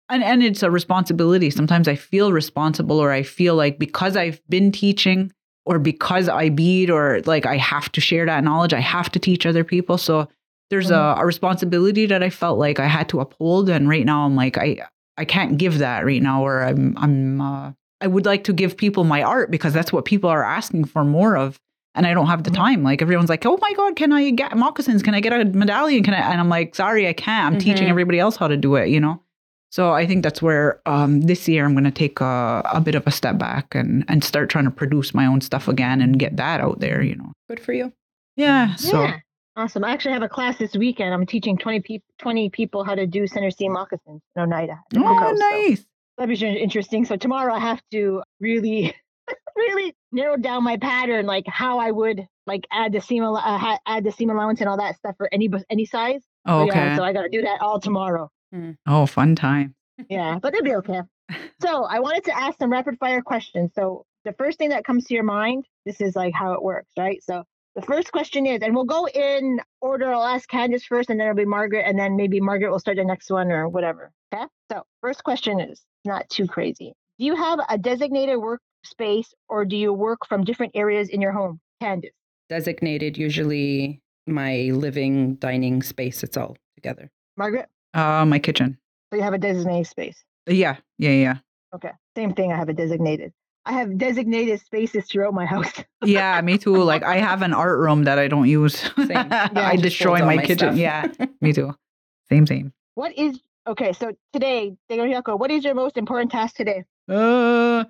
and 0.10 0.24
and 0.24 0.44
it's 0.44 0.64
a 0.64 0.72
responsibility. 0.72 1.50
Sometimes 1.50 1.88
I 1.88 1.96
feel 1.96 2.32
responsible, 2.34 3.00
or 3.00 3.12
I 3.12 3.24
feel 3.24 3.56
like 3.56 3.80
because 3.80 4.16
I've 4.18 4.42
been 4.50 4.72
teaching, 4.72 5.32
or 5.66 5.80
because 5.80 6.28
I 6.30 6.50
bead, 6.50 6.90
or 6.90 7.22
like 7.26 7.46
I 7.46 7.58
have 7.58 7.92
to 7.94 8.02
share 8.02 8.26
that 8.26 8.44
knowledge, 8.44 8.74
I 8.74 8.80
have 8.80 9.10
to 9.12 9.20
teach 9.20 9.46
other 9.46 9.64
people. 9.64 9.98
So 9.98 10.28
there's 10.70 10.92
a, 10.92 11.16
a 11.18 11.26
responsibility 11.26 12.06
that 12.08 12.22
I 12.24 12.30
felt 12.30 12.60
like 12.60 12.80
I 12.80 12.88
had 12.88 13.10
to 13.10 13.20
uphold, 13.20 13.70
and 13.70 13.88
right 13.90 14.06
now 14.06 14.26
I'm 14.26 14.36
like 14.36 14.58
I 14.58 14.78
I 15.18 15.26
can't 15.26 15.58
give 15.58 15.80
that 15.80 16.06
right 16.06 16.22
now, 16.22 16.44
or 16.46 16.62
I'm 16.64 16.98
I'm 16.98 17.42
uh, 17.42 17.72
I 18.02 18.08
would 18.08 18.26
like 18.26 18.44
to 18.46 18.54
give 18.54 18.78
people 18.78 19.04
my 19.04 19.22
art 19.24 19.52
because 19.52 19.74
that's 19.74 19.92
what 19.92 20.06
people 20.06 20.30
are 20.30 20.44
asking 20.44 20.86
for 20.86 21.04
more 21.04 21.36
of 21.36 21.60
and 21.96 22.06
I 22.06 22.14
don't 22.14 22.28
have 22.28 22.44
the 22.44 22.52
Mhm. 22.52 22.56
time. 22.56 22.84
Like 22.84 23.02
everyone's 23.02 23.30
like, 23.30 23.46
"Oh 23.46 23.58
my 23.60 23.74
god, 23.74 23.96
can 23.96 24.14
I 24.14 24.30
get 24.30 24.56
moccasins? 24.56 25.02
Can 25.04 25.16
I 25.16 25.20
get 25.20 25.34
a 25.34 25.44
medallion? 25.46 26.04
Can 26.04 26.14
I?" 26.14 26.20
And 26.32 26.40
I'm 26.40 26.48
like, 26.48 26.76
"Sorry, 26.76 27.08
I 27.08 27.14
can't. 27.14 27.54
I'm 27.56 27.60
teaching 27.60 27.88
Mhm. 27.88 27.90
everybody 27.92 28.20
else 28.20 28.36
how 28.38 28.48
to 28.48 28.56
do 28.58 28.76
it." 28.76 28.90
You 28.90 29.00
know. 29.00 29.22
So 29.72 29.92
I 29.92 30.08
think 30.08 30.24
that's 30.24 30.42
where 30.42 30.82
um, 30.88 31.22
this 31.22 31.48
year 31.48 31.64
I'm 31.64 31.74
going 31.74 31.84
to 31.84 31.92
take 31.92 32.22
a, 32.22 32.64
a 32.74 32.82
bit 32.82 32.96
of 32.96 33.06
a 33.06 33.12
step 33.12 33.38
back 33.38 33.76
and 33.76 34.04
and 34.08 34.24
start 34.24 34.50
trying 34.50 34.66
to 34.66 34.72
produce 34.72 35.14
my 35.14 35.26
own 35.26 35.42
stuff 35.42 35.68
again 35.68 36.02
and 36.02 36.18
get 36.18 36.38
that 36.38 36.60
out 36.60 36.80
there. 36.80 37.02
You 37.02 37.16
know. 37.16 37.32
Good 37.48 37.60
for 37.60 37.74
you. 37.74 37.94
Yeah. 38.36 38.76
So 38.76 39.04
yeah. 39.04 39.20
Awesome. 39.60 39.84
I 39.84 39.92
actually 39.92 40.14
have 40.14 40.24
a 40.24 40.30
class 40.30 40.58
this 40.58 40.74
weekend. 40.74 41.14
I'm 41.14 41.26
teaching 41.26 41.58
20, 41.58 41.82
peop 41.82 42.04
20 42.20 42.50
people 42.50 42.86
how 42.86 42.96
to 42.96 43.06
do 43.06 43.28
center 43.28 43.52
seam 43.52 43.74
moccasins 43.74 44.22
in 44.36 44.42
Oneida. 44.42 44.72
at 44.72 44.80
the 44.92 45.00
oh, 45.02 45.04
Cookhouse, 45.04 45.38
so 45.38 45.50
nice. 45.50 45.86
That'd 46.18 46.40
be 46.40 46.62
interesting. 46.62 47.04
So 47.04 47.18
tomorrow 47.18 47.54
I 47.54 47.60
have 47.60 47.82
to 47.92 48.24
really, 48.40 48.96
really 49.58 49.96
narrow 50.14 50.38
down 50.38 50.64
my 50.64 50.78
pattern, 50.78 51.26
like 51.26 51.46
how 51.46 51.80
I 51.80 51.92
would 51.92 52.26
like 52.48 52.68
add 52.72 52.94
the 52.94 53.02
seam, 53.02 53.24
al- 53.24 53.36
uh, 53.36 53.58
ha- 53.58 53.80
add 53.86 54.06
the 54.06 54.14
seam 54.14 54.30
allowance 54.30 54.62
and 54.62 54.70
all 54.70 54.78
that 54.78 54.96
stuff 54.96 55.16
for 55.18 55.28
any 55.34 55.50
any 55.70 55.86
size. 55.86 56.22
So, 56.48 56.62
Okay. 56.62 56.78
Yeah, 56.78 56.96
so 56.96 57.04
I 57.04 57.12
got 57.12 57.24
to 57.24 57.30
do 57.30 57.42
that 57.42 57.60
all 57.60 57.82
tomorrow. 57.82 58.32
Mm. 58.54 58.78
oh, 58.88 59.06
fun 59.06 59.36
time. 59.36 59.76
Yeah, 60.10 60.40
but 60.42 60.54
it'll 60.54 60.64
be 60.64 60.76
okay. 60.76 61.02
So 61.62 61.84
I 61.84 62.00
wanted 62.00 62.24
to 62.26 62.38
ask 62.38 62.58
some 62.58 62.72
rapid 62.72 62.98
fire 63.00 63.22
questions. 63.22 63.72
So 63.76 64.06
the 64.26 64.34
first 64.34 64.58
thing 64.58 64.70
that 64.70 64.86
comes 64.86 65.06
to 65.06 65.14
your 65.14 65.24
mind, 65.24 65.66
this 65.86 66.02
is 66.02 66.16
like 66.16 66.34
how 66.34 66.54
it 66.54 66.64
works, 66.64 66.92
right? 66.98 67.22
So 67.24 67.44
the 67.76 67.82
first 67.82 68.12
question 68.12 68.46
is, 68.46 68.62
and 68.62 68.74
we'll 68.74 68.86
go 68.86 69.08
in 69.08 69.60
order. 69.82 70.12
I'll 70.12 70.24
ask 70.24 70.50
Candace 70.50 70.86
first, 70.86 71.10
and 71.10 71.20
then 71.20 71.28
it'll 71.28 71.38
be 71.38 71.46
Margaret, 71.46 71.84
and 71.88 71.98
then 72.00 72.16
maybe 72.16 72.40
Margaret 72.40 72.72
will 72.72 72.80
start 72.80 72.98
the 72.98 73.04
next 73.04 73.30
one 73.30 73.52
or 73.52 73.70
whatever. 73.70 74.12
Okay. 74.34 74.46
So 74.72 74.84
first 75.02 75.24
question 75.24 75.60
is 75.60 75.82
not 76.06 76.28
too 76.30 76.48
crazy. 76.48 76.94
Do 77.20 77.26
you 77.26 77.36
have 77.36 77.60
a 77.70 77.78
designated 77.78 78.38
workspace, 78.38 79.28
or 79.48 79.66
do 79.66 79.76
you 79.76 79.94
work 79.94 80.26
from 80.28 80.44
different 80.44 80.72
areas 80.76 81.10
in 81.10 81.22
your 81.22 81.32
home, 81.32 81.60
Candace? 81.82 82.12
Designated, 82.50 83.18
usually 83.18 84.02
my 84.26 84.72
living, 84.74 85.36
dining 85.36 85.84
space. 85.84 86.24
It's 86.24 86.38
all 86.38 86.58
together. 86.76 87.10
Margaret, 87.38 87.70
Uh, 87.94 88.26
my 88.26 88.40
kitchen. 88.40 88.78
so 89.12 89.18
you 89.18 89.24
have 89.24 89.34
a 89.34 89.38
designated 89.38 89.88
space. 89.88 90.24
Yeah. 90.48 90.78
Yeah. 90.98 91.12
Yeah. 91.12 91.38
Okay. 91.76 91.92
Same 92.16 92.34
thing. 92.34 92.52
I 92.52 92.56
have 92.58 92.70
a 92.70 92.74
designated. 92.74 93.34
I 93.66 93.74
have 93.74 93.98
designated 93.98 94.60
spaces 94.62 95.06
throughout 95.06 95.34
my 95.34 95.46
house. 95.54 95.72
Yeah, 96.04 96.40
me 96.42 96.58
too. 96.58 96.82
Like 96.84 97.04
I 97.04 97.18
have 97.18 97.42
an 97.42 97.54
art 97.54 97.78
room 97.80 98.04
that 98.06 98.18
I 98.18 98.28
don't 98.28 98.48
use. 98.48 98.76
Same. 98.96 99.12
I 99.32 99.74
just 99.74 99.84
destroy 99.84 100.20
my, 100.20 100.36
my 100.38 100.46
kitchen. 100.46 100.78
Yeah, 100.78 101.08
me 101.42 101.54
too. 101.54 101.76
Same, 102.30 102.48
same. 102.48 102.74
What 102.96 103.18
is 103.18 103.40
okay? 103.68 103.94
So 103.94 104.14
today, 104.34 104.76
Yako, 104.90 105.38
what 105.40 105.52
is 105.52 105.64
your 105.64 105.76
most 105.76 105.98
important 105.98 106.32
task 106.32 106.56
today? 106.56 106.84
Uh, 107.08 107.86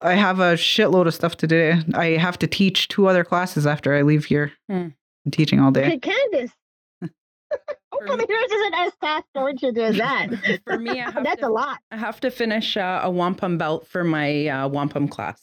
I 0.00 0.14
have 0.14 0.40
a 0.40 0.54
shitload 0.54 1.06
of 1.06 1.14
stuff 1.14 1.36
to 1.38 1.46
do. 1.46 1.74
I 1.94 2.06
have 2.18 2.38
to 2.40 2.46
teach 2.46 2.88
two 2.88 3.06
other 3.06 3.24
classes 3.24 3.66
after 3.66 3.94
I 3.94 4.02
leave 4.02 4.24
here. 4.24 4.52
Hmm. 4.68 4.88
I'm 5.24 5.30
teaching 5.30 5.60
all 5.60 5.70
day. 5.70 5.86
Okay, 5.86 5.98
Candace. 5.98 6.50
Hopefully, 7.92 8.24
yours 8.28 8.50
isn't 8.52 8.74
as 8.74 8.92
task 9.02 9.24
oriented 9.34 9.78
as 9.78 9.96
that. 9.98 10.60
For 10.64 10.78
me, 10.78 11.00
I 11.00 11.10
that's 11.22 11.40
to- 11.40 11.48
a 11.48 11.50
lot. 11.50 11.78
I 11.90 11.96
have 11.96 12.20
to 12.20 12.30
finish 12.30 12.76
uh, 12.76 13.00
a 13.02 13.10
wampum 13.10 13.58
belt 13.58 13.86
for 13.86 14.04
my 14.04 14.46
uh, 14.48 14.68
wampum 14.68 15.08
class. 15.08 15.40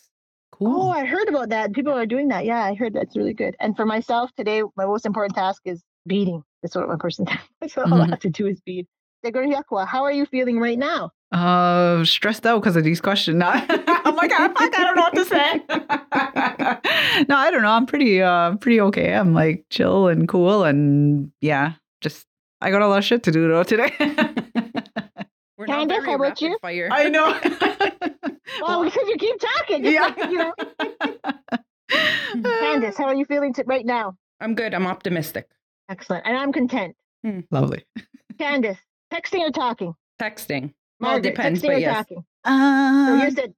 Cool. 0.52 0.84
Oh, 0.84 0.90
I 0.90 1.06
heard 1.06 1.28
about 1.30 1.50
that. 1.50 1.74
People 1.74 1.94
are 1.94 2.06
doing 2.08 2.30
that. 2.30 2.46
Yeah, 2.46 2.64
I 2.64 2.74
heard 2.74 2.94
that's 2.94 3.16
really 3.16 3.34
good. 3.34 3.56
And 3.60 3.76
for 3.76 3.86
myself 3.86 4.32
today, 4.36 4.64
my 4.76 4.86
most 4.86 5.06
important 5.06 5.36
task 5.36 5.62
is 5.66 5.84
beading. 6.08 6.44
That's 6.64 6.76
what 6.76 6.88
my 6.88 6.96
person. 6.96 7.28
That's 7.62 7.78
all 7.78 8.02
I 8.02 8.08
have 8.08 8.20
to 8.22 8.30
do 8.30 8.48
is 8.48 8.60
bead. 8.62 8.88
Yakwa, 9.24 9.86
how 9.86 10.04
are 10.04 10.12
you 10.12 10.26
feeling 10.26 10.58
right 10.60 10.80
now? 10.80 11.12
Uh, 11.34 12.04
stressed 12.06 12.46
out 12.48 12.62
because 12.62 12.78
of 12.78 12.86
these 12.86 13.02
questions. 13.02 13.44
I'm 13.46 14.16
like, 14.16 14.32
"Ah, 14.34 14.52
fuck, 14.58 14.80
I 14.80 14.84
don't 14.84 14.96
know 14.96 15.02
what 15.02 15.16
to 15.16 15.26
say. 15.26 15.62
no, 17.28 17.36
I 17.36 17.52
don't 17.52 17.62
know. 17.62 17.72
I'm 17.72 17.86
pretty, 17.86 18.22
uh, 18.22 18.56
pretty 18.56 18.80
okay. 18.82 19.14
I'm 19.14 19.34
like 19.34 19.66
chill 19.70 20.08
and 20.08 20.28
cool, 20.28 20.64
and 20.64 21.32
yeah, 21.42 21.74
just 22.02 22.26
I 22.62 22.72
got 22.72 22.82
a 22.82 22.88
lot 22.88 22.98
of 23.00 23.06
shit 23.06 23.24
to 23.24 23.32
do 23.32 23.48
though 23.48 23.64
today. 23.64 23.92
We're 25.58 25.66
Candace, 25.66 25.68
not 25.68 25.88
very 25.88 26.06
how 26.06 26.16
about 26.16 26.20
rapid 26.20 26.42
you? 26.42 26.58
Fire. 26.62 26.90
I 26.92 27.10
know. 27.10 27.40
Well, 28.62 28.84
because 28.84 29.08
you 29.08 29.18
keep 29.18 29.40
talking. 29.40 29.86
Yeah. 29.86 30.30
you 30.30 30.38
know. 30.38 30.54
Candace, 32.44 32.98
how 32.98 33.06
are 33.06 33.14
you 33.16 33.26
feeling 33.26 33.54
t- 33.54 33.62
right 33.66 33.86
now? 33.86 34.16
I'm 34.40 34.56
good. 34.56 34.74
I'm 34.74 34.88
optimistic. 34.88 35.48
Excellent. 35.90 36.26
And 36.26 36.36
I'm 36.36 36.52
content. 36.52 36.96
Lovely. 37.52 37.84
Candace, 38.40 38.78
texting 39.14 39.40
or 39.42 39.52
talking? 39.52 39.94
Texting. 40.20 40.74
Well, 41.00 41.12
it 41.18 41.24
Margaret, 41.24 41.24
depends, 41.36 41.62
texting 41.62 41.68
but 41.68 41.76
or 41.76 41.80
yes. 41.80 41.96
talking? 41.98 42.26
So 42.46 42.52
Uh, 42.52 43.24
you 43.26 43.32
said, 43.32 43.54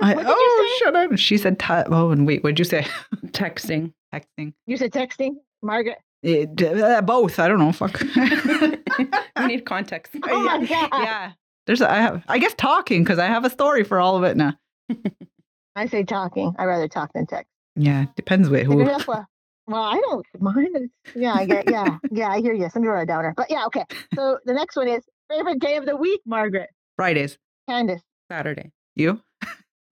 I- 0.00 0.14
what 0.14 0.22
did 0.22 0.28
you 0.28 0.34
oh, 0.36 0.66
say? 0.78 0.84
shut 0.84 0.96
up. 0.96 1.16
She 1.18 1.38
said, 1.38 1.58
t- 1.58 1.66
oh, 1.86 2.10
and 2.10 2.26
wait, 2.26 2.42
what'd 2.42 2.58
you 2.58 2.64
say? 2.64 2.86
Texting. 3.28 3.92
Texting. 4.14 4.52
you 4.66 4.76
said 4.76 4.92
texting? 4.92 5.36
Margaret? 5.62 5.98
It, 6.22 6.62
uh, 6.62 7.02
both. 7.02 7.38
I 7.38 7.48
don't 7.48 7.58
know. 7.58 7.72
Fuck. 7.72 8.00
we 8.16 9.46
need 9.46 9.64
context. 9.64 10.14
Oh 10.24 10.42
my 10.44 10.64
God. 10.64 10.88
yeah. 10.92 11.32
There's, 11.66 11.80
a, 11.80 11.90
I 11.90 11.96
have, 11.96 12.24
I 12.28 12.38
guess 12.38 12.54
talking 12.54 13.04
because 13.04 13.18
I 13.18 13.26
have 13.26 13.44
a 13.44 13.50
story 13.50 13.84
for 13.84 14.00
all 14.00 14.16
of 14.16 14.24
it 14.24 14.36
now. 14.36 14.54
I 15.76 15.86
say 15.86 16.02
talking. 16.04 16.54
i 16.58 16.64
rather 16.64 16.88
talk 16.88 17.12
than 17.12 17.26
text. 17.26 17.50
Yeah, 17.76 18.06
depends 18.16 18.48
with 18.50 18.66
who. 18.66 18.80
it 18.82 18.88
out 18.88 19.02
for- 19.02 19.26
Well, 19.66 19.82
I 19.82 19.94
don't 19.94 20.26
mind. 20.40 20.90
Yeah, 21.14 21.32
I 21.34 21.46
get. 21.46 21.70
Yeah, 21.70 21.98
yeah, 22.10 22.28
I 22.28 22.40
hear 22.40 22.52
you. 22.52 22.68
Some 22.68 22.82
people 22.82 22.94
are 22.94 23.00
a 23.00 23.06
downer, 23.06 23.32
but 23.36 23.50
yeah, 23.50 23.64
okay. 23.66 23.84
So 24.14 24.38
the 24.44 24.52
next 24.52 24.76
one 24.76 24.88
is 24.88 25.02
favorite 25.30 25.60
day 25.60 25.76
of 25.76 25.86
the 25.86 25.96
week, 25.96 26.20
Margaret, 26.26 26.68
Fridays. 26.96 27.38
Candace. 27.68 28.02
Saturday. 28.30 28.72
You? 28.96 29.20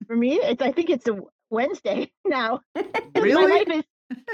For 0.07 0.15
me, 0.15 0.35
it's. 0.35 0.61
I 0.61 0.71
think 0.71 0.89
it's 0.89 1.07
a 1.07 1.17
Wednesday 1.49 2.11
now. 2.25 2.59
Really? 3.15 3.33
My 3.33 3.63
life 3.65 3.69
is 3.69 3.83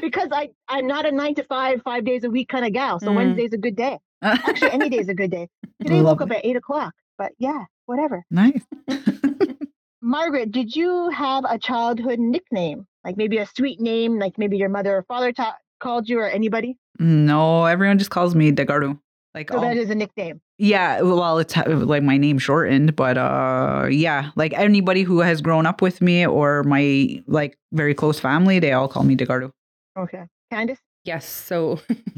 because 0.02 0.30
I 0.32 0.50
I'm 0.68 0.88
not 0.88 1.06
a 1.06 1.12
nine 1.12 1.36
to 1.36 1.44
five, 1.44 1.82
five 1.84 2.04
days 2.06 2.24
a 2.24 2.30
week 2.30 2.50
kind 2.50 2.66
of 2.66 2.74
gal. 2.74 3.00
So 3.00 3.08
Mm. 3.10 3.16
Wednesday's 3.16 3.54
a 3.54 3.58
good 3.58 3.76
day. 3.76 3.98
Actually, 4.22 4.72
any 4.72 4.90
day 4.90 4.98
is 5.00 5.10
a 5.10 5.14
good 5.14 5.32
day. 5.32 5.48
Today 5.82 6.00
I 6.00 6.02
woke 6.02 6.22
up 6.22 6.32
at 6.32 6.44
eight 6.46 6.56
o'clock, 6.56 6.94
but 7.18 7.32
yeah, 7.38 7.66
whatever. 7.86 8.24
Nice. 8.32 8.64
Margaret, 10.02 10.52
did 10.52 10.76
you 10.76 11.10
have 11.10 11.44
a 11.50 11.58
childhood 11.58 12.20
nickname? 12.20 12.86
Like 13.04 13.18
maybe 13.18 13.38
a 13.38 13.46
sweet 13.46 13.80
name, 13.80 14.20
like 14.20 14.38
maybe 14.38 14.58
your 14.58 14.70
mother 14.70 14.96
or 14.98 15.04
father 15.04 15.32
ta- 15.32 15.58
called 15.80 16.08
you 16.08 16.20
or 16.20 16.30
anybody? 16.30 16.78
No, 17.00 17.66
everyone 17.66 17.98
just 17.98 18.10
calls 18.10 18.36
me 18.36 18.52
Degaru. 18.52 19.00
Like, 19.34 19.50
So 19.52 19.58
all- 19.58 19.62
that 19.64 19.78
is 19.78 19.90
a 19.90 19.96
nickname. 19.96 20.42
yeah, 20.58 21.02
well, 21.02 21.38
it's 21.40 21.56
like 21.58 22.04
my 22.04 22.18
name 22.18 22.38
shortened, 22.40 22.96
but 22.96 23.18
uh, 23.18 23.88
yeah, 23.90 24.32
like 24.36 24.54
anybody 24.54 25.04
who 25.04 25.20
has 25.20 25.42
grown 25.42 25.66
up 25.66 25.82
with 25.82 26.02
me 26.02 26.26
or 26.26 26.64
my 26.64 27.22
like 27.28 27.58
very 27.72 27.94
close 27.94 28.20
family, 28.20 28.60
they 28.60 28.72
all 28.74 28.88
call 28.88 29.04
me 29.04 29.16
Degaru. 29.16 29.52
Okay. 29.98 30.24
Candace? 30.52 30.80
Yes. 31.04 31.26
So 31.26 31.80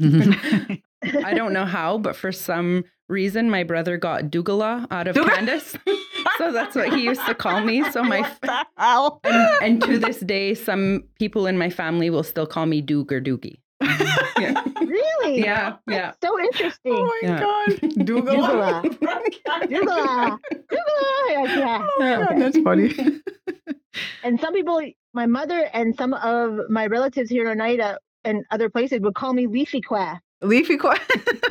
I 1.24 1.34
don't 1.34 1.52
know 1.52 1.64
how, 1.64 1.98
but 1.98 2.14
for 2.16 2.30
some 2.32 2.84
reason, 3.08 3.50
my 3.50 3.62
brother 3.64 3.96
got 3.96 4.24
Dougala 4.24 4.86
out 4.90 5.08
of 5.08 5.16
Dougala? 5.16 5.34
Candace. 5.34 5.76
so 6.38 6.52
that's 6.52 6.74
what 6.76 6.92
he 6.92 7.04
used 7.04 7.24
to 7.26 7.34
call 7.34 7.60
me. 7.62 7.82
So 7.90 8.02
my 8.04 8.20
What 8.20 8.38
the 8.42 8.66
hell? 8.76 9.20
and, 9.24 9.62
and 9.62 9.82
to 9.82 9.98
this 9.98 10.20
day, 10.20 10.54
some 10.54 11.04
people 11.18 11.46
in 11.46 11.56
my 11.58 11.70
family 11.70 12.10
will 12.10 12.22
still 12.22 12.46
call 12.46 12.66
me 12.66 12.82
Doog 12.82 13.10
or 13.12 13.20
Doogie. 13.20 13.58
Yeah. 14.38 14.62
Really? 14.80 15.40
Yeah, 15.40 15.76
yeah. 15.88 16.12
So 16.22 16.38
interesting. 16.40 16.92
Oh 16.94 17.04
my 17.06 17.18
Yeah. 17.22 17.40
god, 17.40 17.68
Dougala. 18.06 18.82
Dougala. 18.84 20.38
Dougala. 20.70 21.46
Yeah. 21.56 21.86
Oh 21.88 21.96
my 21.98 22.10
god, 22.16 22.28
Okay. 22.30 22.38
that's 22.38 22.58
funny. 22.58 23.20
And 24.22 24.40
some 24.40 24.54
people, 24.54 24.80
my 25.12 25.26
mother 25.26 25.68
and 25.72 25.96
some 25.96 26.14
of 26.14 26.70
my 26.70 26.86
relatives 26.86 27.30
here 27.30 27.50
in 27.50 27.60
Oneida 27.60 27.98
and 28.24 28.44
other 28.50 28.68
places 28.68 29.00
would 29.00 29.14
call 29.14 29.32
me 29.32 29.46
Leafy 29.46 29.80
Qua. 29.80 30.18
Leafy 30.42 30.76
qua. 30.76 30.96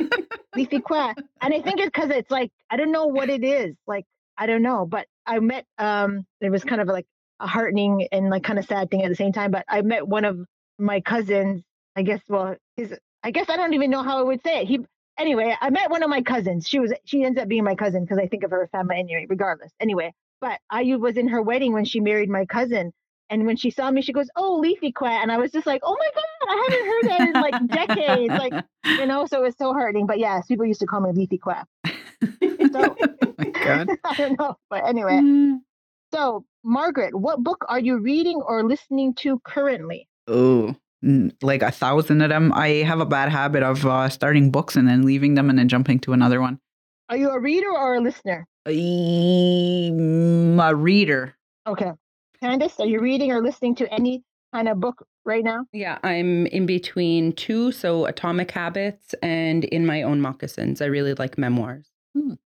Leafy 0.56 0.80
Qua. 0.80 1.14
And 1.40 1.54
I 1.54 1.60
think 1.60 1.78
it's 1.78 1.86
because 1.86 2.10
it's 2.10 2.30
like, 2.30 2.50
I 2.70 2.76
don't 2.76 2.92
know 2.92 3.06
what 3.06 3.30
it 3.30 3.44
is. 3.44 3.76
Like, 3.86 4.04
I 4.36 4.46
don't 4.46 4.62
know. 4.62 4.86
But 4.86 5.06
I 5.26 5.38
met, 5.38 5.64
um, 5.78 6.26
it 6.40 6.50
was 6.50 6.64
kind 6.64 6.80
of 6.80 6.88
like 6.88 7.06
a 7.38 7.46
heartening 7.46 8.08
and 8.12 8.30
like 8.30 8.42
kind 8.42 8.58
of 8.58 8.64
sad 8.66 8.90
thing 8.90 9.02
at 9.02 9.08
the 9.08 9.16
same 9.16 9.32
time. 9.32 9.50
But 9.50 9.64
I 9.68 9.82
met 9.82 10.06
one 10.06 10.24
of 10.24 10.40
my 10.78 11.00
cousins, 11.00 11.62
I 11.94 12.02
guess, 12.02 12.20
well, 12.28 12.56
his, 12.76 12.94
I 13.22 13.30
guess 13.30 13.48
I 13.48 13.56
don't 13.56 13.74
even 13.74 13.90
know 13.90 14.02
how 14.02 14.18
I 14.18 14.22
would 14.22 14.42
say 14.42 14.62
it. 14.62 14.68
He, 14.68 14.80
anyway, 15.18 15.56
I 15.60 15.70
met 15.70 15.90
one 15.90 16.02
of 16.02 16.10
my 16.10 16.22
cousins. 16.22 16.66
She 16.66 16.80
was, 16.80 16.92
she 17.04 17.22
ends 17.22 17.38
up 17.38 17.48
being 17.48 17.64
my 17.64 17.74
cousin 17.76 18.02
because 18.04 18.18
I 18.18 18.26
think 18.26 18.42
of 18.42 18.50
her 18.50 18.64
as 18.64 18.70
family 18.70 18.98
anyway, 18.98 19.26
regardless. 19.28 19.72
Anyway, 19.78 20.12
but 20.40 20.60
I 20.70 20.96
was 20.96 21.16
in 21.16 21.28
her 21.28 21.42
wedding 21.42 21.72
when 21.72 21.84
she 21.84 22.00
married 22.00 22.28
my 22.28 22.46
cousin. 22.46 22.92
And 23.28 23.46
when 23.46 23.56
she 23.56 23.70
saw 23.70 23.90
me, 23.90 24.02
she 24.02 24.12
goes, 24.12 24.28
"Oh, 24.34 24.56
Leafy 24.56 24.90
Qua," 24.90 25.22
and 25.22 25.30
I 25.30 25.38
was 25.38 25.52
just 25.52 25.64
like, 25.64 25.82
"Oh 25.84 25.96
my 25.96 26.10
god, 26.14 26.48
I 26.48 26.68
haven't 26.68 26.86
heard 26.86 27.04
that 27.10 27.28
in 27.28 27.40
like 27.40 27.96
decades." 27.96 28.34
Like, 28.34 28.64
you 28.84 29.06
know, 29.06 29.24
so 29.26 29.38
it 29.38 29.42
was 29.42 29.56
so 29.56 29.72
heartening. 29.72 30.06
But 30.06 30.18
yes, 30.18 30.46
people 30.46 30.66
used 30.66 30.80
to 30.80 30.86
call 30.86 31.00
me 31.00 31.12
Leafy 31.12 31.38
Qua. 31.38 31.64
So 32.72 32.94
oh 33.00 33.34
my 33.38 33.44
god. 33.46 33.88
I 34.04 34.14
don't 34.14 34.38
know, 34.38 34.56
but 34.68 34.86
anyway. 34.86 35.14
Mm. 35.14 35.58
So, 36.12 36.44
Margaret, 36.62 37.14
what 37.14 37.42
book 37.42 37.64
are 37.68 37.80
you 37.80 37.98
reading 37.98 38.36
or 38.36 38.62
listening 38.62 39.14
to 39.16 39.40
currently? 39.44 40.08
Oh, 40.28 40.76
like 41.42 41.62
a 41.62 41.70
thousand 41.70 42.20
of 42.20 42.28
them. 42.28 42.52
I 42.52 42.84
have 42.84 43.00
a 43.00 43.06
bad 43.06 43.30
habit 43.30 43.62
of 43.62 43.86
uh, 43.86 44.08
starting 44.08 44.50
books 44.50 44.76
and 44.76 44.86
then 44.86 45.02
leaving 45.02 45.34
them 45.34 45.50
and 45.50 45.58
then 45.58 45.68
jumping 45.68 45.98
to 46.00 46.12
another 46.12 46.40
one. 46.40 46.60
Are 47.10 47.16
you 47.16 47.30
a 47.30 47.40
reader 47.40 47.68
or 47.70 47.96
a 47.96 48.00
listener? 48.00 48.46
I'm 48.66 50.60
a 50.60 50.72
reader. 50.76 51.34
Okay, 51.66 51.90
Candice, 52.40 52.78
are 52.78 52.86
you 52.86 53.00
reading 53.00 53.32
or 53.32 53.42
listening 53.42 53.74
to 53.76 53.92
any 53.92 54.22
kind 54.54 54.68
of 54.68 54.78
book 54.78 55.04
right 55.24 55.42
now? 55.42 55.66
Yeah, 55.72 55.98
I'm 56.04 56.46
in 56.46 56.66
between 56.66 57.32
two. 57.32 57.72
So 57.72 58.06
Atomic 58.06 58.52
Habits 58.52 59.12
and 59.24 59.64
In 59.64 59.86
My 59.86 60.02
Own 60.02 60.20
Moccasins. 60.20 60.80
I 60.80 60.84
really 60.86 61.14
like 61.14 61.36
memoirs. 61.36 61.90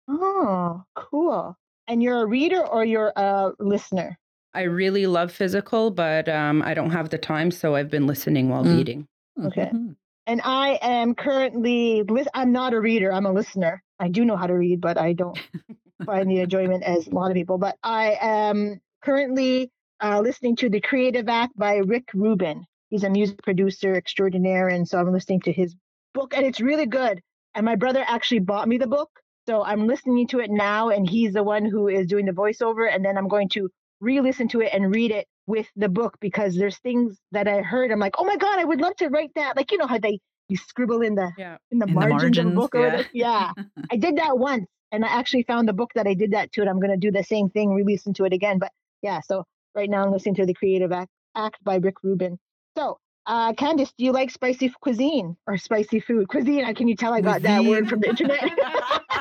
Oh, 0.09 0.83
cool. 0.95 1.57
And 1.87 2.03
you're 2.03 2.23
a 2.23 2.25
reader 2.25 2.67
or 2.67 2.83
you're 2.83 3.13
a 3.15 3.51
listener? 3.59 4.19
I 4.53 4.63
really 4.63 5.07
love 5.07 5.31
physical, 5.31 5.91
but 5.91 6.27
um, 6.27 6.61
I 6.61 6.73
don't 6.73 6.91
have 6.91 7.09
the 7.09 7.17
time. 7.17 7.51
So 7.51 7.75
I've 7.75 7.89
been 7.89 8.05
listening 8.05 8.49
while 8.49 8.65
Mm. 8.65 8.77
reading. 8.77 9.07
Okay. 9.45 9.71
Mhm. 9.73 9.95
And 10.27 10.41
I 10.43 10.79
am 10.81 11.15
currently, 11.15 12.03
lis- 12.03 12.27
I'm 12.33 12.51
not 12.51 12.73
a 12.73 12.79
reader, 12.79 13.11
I'm 13.11 13.25
a 13.25 13.31
listener. 13.31 13.83
I 13.99 14.07
do 14.09 14.25
know 14.25 14.37
how 14.37 14.47
to 14.47 14.53
read, 14.53 14.81
but 14.81 14.97
I 14.97 15.13
don't 15.13 15.37
find 16.05 16.29
the 16.29 16.39
enjoyment 16.41 16.83
as 16.83 17.07
a 17.07 17.11
lot 17.11 17.31
of 17.31 17.35
people. 17.35 17.57
But 17.57 17.77
I 17.83 18.17
am 18.21 18.79
currently 19.03 19.71
uh, 20.01 20.21
listening 20.21 20.55
to 20.57 20.69
The 20.69 20.81
Creative 20.81 21.27
Act 21.27 21.57
by 21.57 21.77
Rick 21.77 22.09
Rubin. 22.13 22.65
He's 22.89 23.03
a 23.03 23.09
music 23.09 23.41
producer 23.43 23.95
extraordinaire. 23.95 24.67
And 24.67 24.87
so 24.87 24.99
I'm 24.99 25.11
listening 25.11 25.41
to 25.41 25.51
his 25.51 25.75
book, 26.13 26.33
and 26.35 26.45
it's 26.45 26.61
really 26.61 26.85
good. 26.85 27.21
And 27.55 27.65
my 27.65 27.75
brother 27.75 28.03
actually 28.05 28.39
bought 28.39 28.67
me 28.67 28.77
the 28.77 28.87
book. 28.87 29.09
So 29.47 29.63
I'm 29.63 29.87
listening 29.87 30.27
to 30.27 30.39
it 30.39 30.51
now, 30.51 30.89
and 30.89 31.09
he's 31.09 31.33
the 31.33 31.43
one 31.43 31.65
who 31.65 31.87
is 31.87 32.07
doing 32.07 32.25
the 32.25 32.31
voiceover. 32.31 32.93
And 32.93 33.03
then 33.03 33.17
I'm 33.17 33.27
going 33.27 33.49
to 33.49 33.69
re 34.01 34.21
listen 34.21 34.49
to 34.49 34.61
it 34.61 34.71
and 34.73 34.93
read 34.95 35.11
it 35.11 35.27
with 35.47 35.67
the 35.77 35.89
book 35.89 36.17
because 36.21 36.55
there's 36.57 36.77
things 36.79 37.17
that 37.33 37.47
I 37.47 37.61
heard. 37.61 37.91
I'm 37.91 37.99
like, 37.99 38.15
oh 38.19 38.25
my 38.25 38.37
God, 38.37 38.59
I 38.59 38.65
would 38.65 38.81
love 38.81 38.95
to 38.97 39.09
write 39.09 39.31
that. 39.35 39.57
Like, 39.57 39.71
you 39.71 39.79
know 39.79 39.87
how 39.87 39.99
they, 39.99 40.19
you 40.49 40.57
scribble 40.57 41.01
in 41.03 41.15
the, 41.15 41.31
Yeah. 41.37 41.57
in 41.71 41.79
the 41.79 41.87
In 41.87 41.99
the 41.99 42.07
margins, 42.07 42.37
of 42.39 42.47
a 42.47 42.51
margins, 42.51 42.55
book 42.55 42.75
or 42.75 42.79
yeah. 42.79 42.85
whatever. 42.85 43.09
Yeah. 43.13 43.51
I 43.91 43.97
did 43.97 44.17
that 44.17 44.37
once 44.39 44.67
and 44.91 45.05
I 45.05 45.09
actually 45.09 45.43
found 45.43 45.69
the 45.69 45.73
book 45.73 45.91
that 45.95 46.07
I 46.07 46.15
did 46.15 46.31
that 46.31 46.51
to, 46.53 46.61
and 46.61 46.69
I'm 46.69 46.79
going 46.79 46.91
to 46.91 46.97
do 46.97 47.11
the 47.11 47.23
same 47.23 47.49
thing, 47.49 47.73
re-listen 47.73 48.13
to 48.15 48.25
it 48.25 48.33
again. 48.33 48.59
But 48.59 48.71
yeah, 49.03 49.21
so 49.21 49.45
right 49.75 49.89
now 49.89 50.03
I'm 50.05 50.11
listening 50.11 50.35
to 50.35 50.45
the 50.47 50.53
Creative 50.55 50.91
Act, 50.91 51.11
Act 51.35 51.63
by 51.63 51.77
Rick 51.77 51.97
Rubin. 52.03 52.39
So, 52.77 52.99
uh, 53.27 53.53
Candice, 53.53 53.93
do 53.97 54.05
you 54.05 54.13
like 54.13 54.31
spicy 54.31 54.73
cuisine 54.81 55.37
or 55.47 55.57
spicy 55.57 55.99
food? 56.01 56.27
Cuisine, 56.29 56.65
I 56.65 56.73
can 56.73 56.87
you 56.89 56.95
tell 56.95 57.13
I 57.13 57.21
got 57.21 57.43
that 57.43 57.63
word 57.65 57.89
from 57.89 58.01
the 58.01 58.09
internet. 58.09 58.43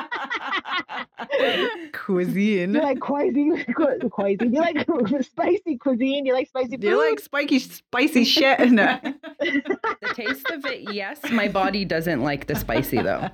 Cuisine. 1.93 2.73
you 2.73 2.81
like 2.81 2.99
cuisine? 2.99 3.63
Cu- 3.73 4.09
cuisine? 4.09 4.53
You 4.53 4.59
like 4.61 4.85
spicy 5.25 5.77
cuisine? 5.77 6.25
You 6.25 6.33
like 6.33 6.47
spicy 6.47 6.71
food? 6.77 6.83
You 6.83 6.97
like 6.97 7.19
spiky, 7.19 7.59
spicy 7.59 8.23
shit? 8.23 8.71
No. 8.71 8.99
The 9.41 10.13
taste 10.13 10.49
of 10.51 10.65
it, 10.65 10.93
yes. 10.93 11.19
My 11.31 11.47
body 11.47 11.83
doesn't 11.85 12.21
like 12.21 12.47
the 12.47 12.55
spicy 12.55 13.01
though. 13.01 13.29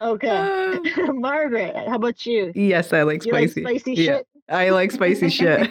okay. 0.00 0.78
Margaret, 1.12 1.74
how 1.88 1.96
about 1.96 2.24
you? 2.26 2.52
yes, 2.54 2.92
I 2.92 3.02
like 3.02 3.24
You 3.24 3.32
like 3.32 3.50
spicy. 3.50 3.62
spicy 3.62 3.94
Yeah, 3.94 4.04
shit? 4.18 4.26
I 4.48 4.70
like 4.70 4.90
spicy 4.90 5.28
shit. 5.30 5.70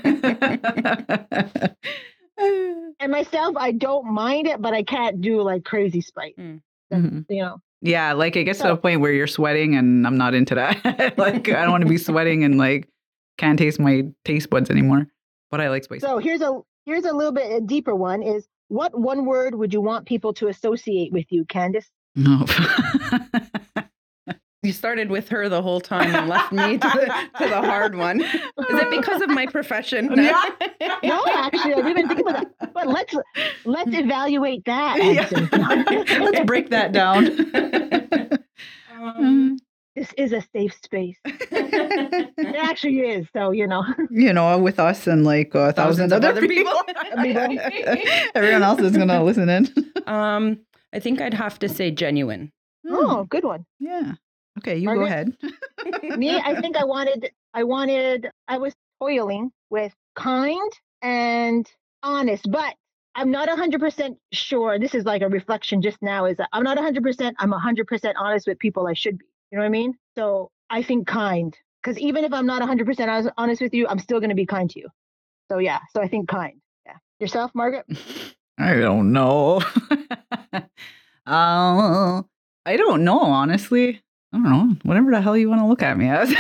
And 2.38 3.12
myself, 3.12 3.56
I 3.58 3.72
don't 3.72 4.06
mind 4.12 4.48
it, 4.48 4.62
but 4.62 4.74
I 4.74 4.84
can't 4.84 5.22
do 5.22 5.42
like 5.42 5.64
crazy 5.64 6.02
spice. 6.02 6.34
Mm. 6.40 6.62
That's, 6.90 7.04
Mhm. 7.04 7.26
You 7.30 7.42
know. 7.44 7.62
Yeah, 7.82 8.14
like 8.14 8.36
it 8.36 8.44
gets 8.44 8.60
to 8.60 8.66
So- 8.66 8.74
a 8.74 8.78
point 8.78 9.02
where 9.02 9.12
you're 9.12 9.28
sweating, 9.28 9.76
and 9.76 10.06
I'm 10.06 10.18
not 10.18 10.34
into 10.34 10.56
that. 10.56 10.84
like 11.18 11.50
I 11.50 11.62
don't 11.64 11.72
want 11.72 11.84
to 11.84 11.90
be 11.90 11.98
sweating 11.98 12.44
and 12.44 12.58
like 12.58 12.88
can't 13.38 13.58
taste 13.58 13.80
my 13.80 14.04
taste 14.26 14.50
buds 14.50 14.70
anymore. 14.70 15.08
But 15.50 15.62
I 15.62 15.70
like 15.70 15.84
spicy. 15.84 16.02
So 16.02 16.18
here's 16.20 16.42
a 16.42 16.60
here's 16.86 17.06
a 17.06 17.14
little 17.14 17.32
bit 17.32 17.52
a 17.52 17.60
deeper 17.62 17.96
one 17.96 18.22
is 18.24 18.48
what 18.68 18.98
one 18.98 19.26
word 19.26 19.56
would 19.56 19.74
you 19.74 19.82
want 19.82 20.06
people 20.06 20.34
to 20.36 20.48
associate 20.48 21.12
with 21.12 21.26
you, 21.30 21.44
Candace? 21.46 21.90
no. 22.16 22.46
You 24.64 24.72
started 24.74 25.10
with 25.10 25.30
her 25.30 25.50
the 25.50 25.62
whole 25.64 25.82
time 25.82 26.14
and 26.14 26.28
left 26.30 26.52
me 26.52 26.78
to 26.78 26.88
the, 26.88 27.30
to 27.44 27.50
the 27.50 27.62
hard 27.62 27.96
one. 27.96 28.22
Is 28.22 28.30
it 28.60 28.92
because 28.92 29.20
of 29.22 29.30
my 29.30 29.48
profession? 29.48 30.12
Yeah. 30.22 30.50
No, 31.04 31.24
actually, 31.28 31.74
I 31.74 31.78
didn't 31.78 31.90
even 31.92 32.08
think 32.08 32.20
about 32.22 32.46
that. 32.60 32.74
But 32.74 32.88
let's 32.88 33.16
let's 33.66 33.90
evaluate 33.94 34.64
that. 34.66 34.98
Yeah. 35.04 35.28
Let's 36.20 36.46
break 36.46 36.70
that 36.70 36.92
down. 36.92 37.28
Um, 39.00 39.58
this 39.96 40.14
is 40.18 40.32
a 40.34 40.42
safe 40.54 40.76
space. 40.84 41.18
It 41.26 42.56
actually 42.56 43.00
is. 43.00 43.28
So 43.34 43.52
you 43.52 43.66
know. 43.68 43.84
you 44.12 44.32
know, 44.34 44.58
with 44.60 44.80
us 44.80 45.08
and 45.08 45.24
like 45.26 45.54
a 45.56 45.74
thousand 45.74 46.10
Thousands 46.10 46.14
of 46.14 46.18
other 46.18 46.30
other 46.30 46.48
people. 46.48 46.74
people. 46.86 47.60
Everyone 48.36 48.64
else 48.64 48.80
is 48.82 48.96
gonna 48.96 49.24
listen 49.24 49.50
in. 49.50 49.68
um, 50.08 50.60
I 50.94 51.00
think 51.00 51.20
I'd 51.22 51.34
have 51.34 51.58
to 51.60 51.70
say 51.70 51.90
genuine. 51.92 52.52
Oh, 52.88 53.24
good 53.26 53.44
one. 53.44 53.66
yeah. 53.80 54.14
Okay, 54.60 54.78
you 54.78 54.94
go 54.94 55.02
ahead. 55.02 55.36
Me, 56.18 56.38
I 56.38 56.60
think 56.60 56.76
I 56.76 56.84
wanted, 56.84 57.32
I 57.54 57.64
wanted, 57.64 58.30
I 58.48 58.58
was 58.58 58.74
toiling 59.00 59.52
with 59.70 59.94
kind 60.16 60.72
and 61.02 61.70
honest, 62.04 62.50
but 62.52 62.76
I'm 63.16 63.32
not 63.32 63.50
100% 63.50 64.18
sure. 64.32 64.80
This 64.80 64.94
is 64.94 65.06
like 65.06 65.22
a 65.22 65.30
reflection 65.30 65.82
just 65.82 66.02
now 66.02 66.26
is 66.26 66.38
I'm 66.54 66.64
not 66.64 66.78
100%, 66.78 67.34
I'm 67.40 67.52
100% 67.52 68.14
honest 68.18 68.48
with 68.48 68.60
people 68.60 68.88
I 68.88 68.94
should 68.94 69.18
be. 69.18 69.26
You 69.52 69.58
know 69.58 69.64
what 69.64 69.68
I 69.68 69.70
mean? 69.70 69.98
So 70.16 70.52
I 70.70 70.82
think 70.84 71.08
kind, 71.08 71.58
because 71.82 71.98
even 72.00 72.24
if 72.24 72.34
I'm 72.34 72.46
not 72.46 72.62
100% 72.62 73.08
honest- 73.08 73.34
honest 73.38 73.62
with 73.62 73.74
you, 73.74 73.88
I'm 73.88 74.00
still 74.00 74.20
going 74.20 74.30
to 74.30 74.36
be 74.36 74.46
kind 74.46 74.70
to 74.70 74.80
you. 74.80 74.88
So 75.50 75.58
yeah, 75.58 75.80
so 75.94 76.02
I 76.02 76.08
think 76.08 76.30
kind. 76.30 76.62
Yeah. 76.86 76.96
Yourself, 77.20 77.52
Margaret? 77.54 77.86
I 78.58 78.76
don't 78.76 79.12
know. 79.12 79.62
uh, 80.54 80.62
I 81.26 82.78
don't 82.78 83.04
know, 83.04 83.20
honestly. 83.20 84.02
I 84.34 84.38
don't 84.38 84.44
know. 84.44 84.76
Whatever 84.84 85.12
the 85.12 85.20
hell 85.22 85.36
you 85.38 85.50
want 85.50 85.62
to 85.62 85.68
look 85.68 85.82
at 85.84 85.98
me 85.98 86.08
as. 86.10 86.34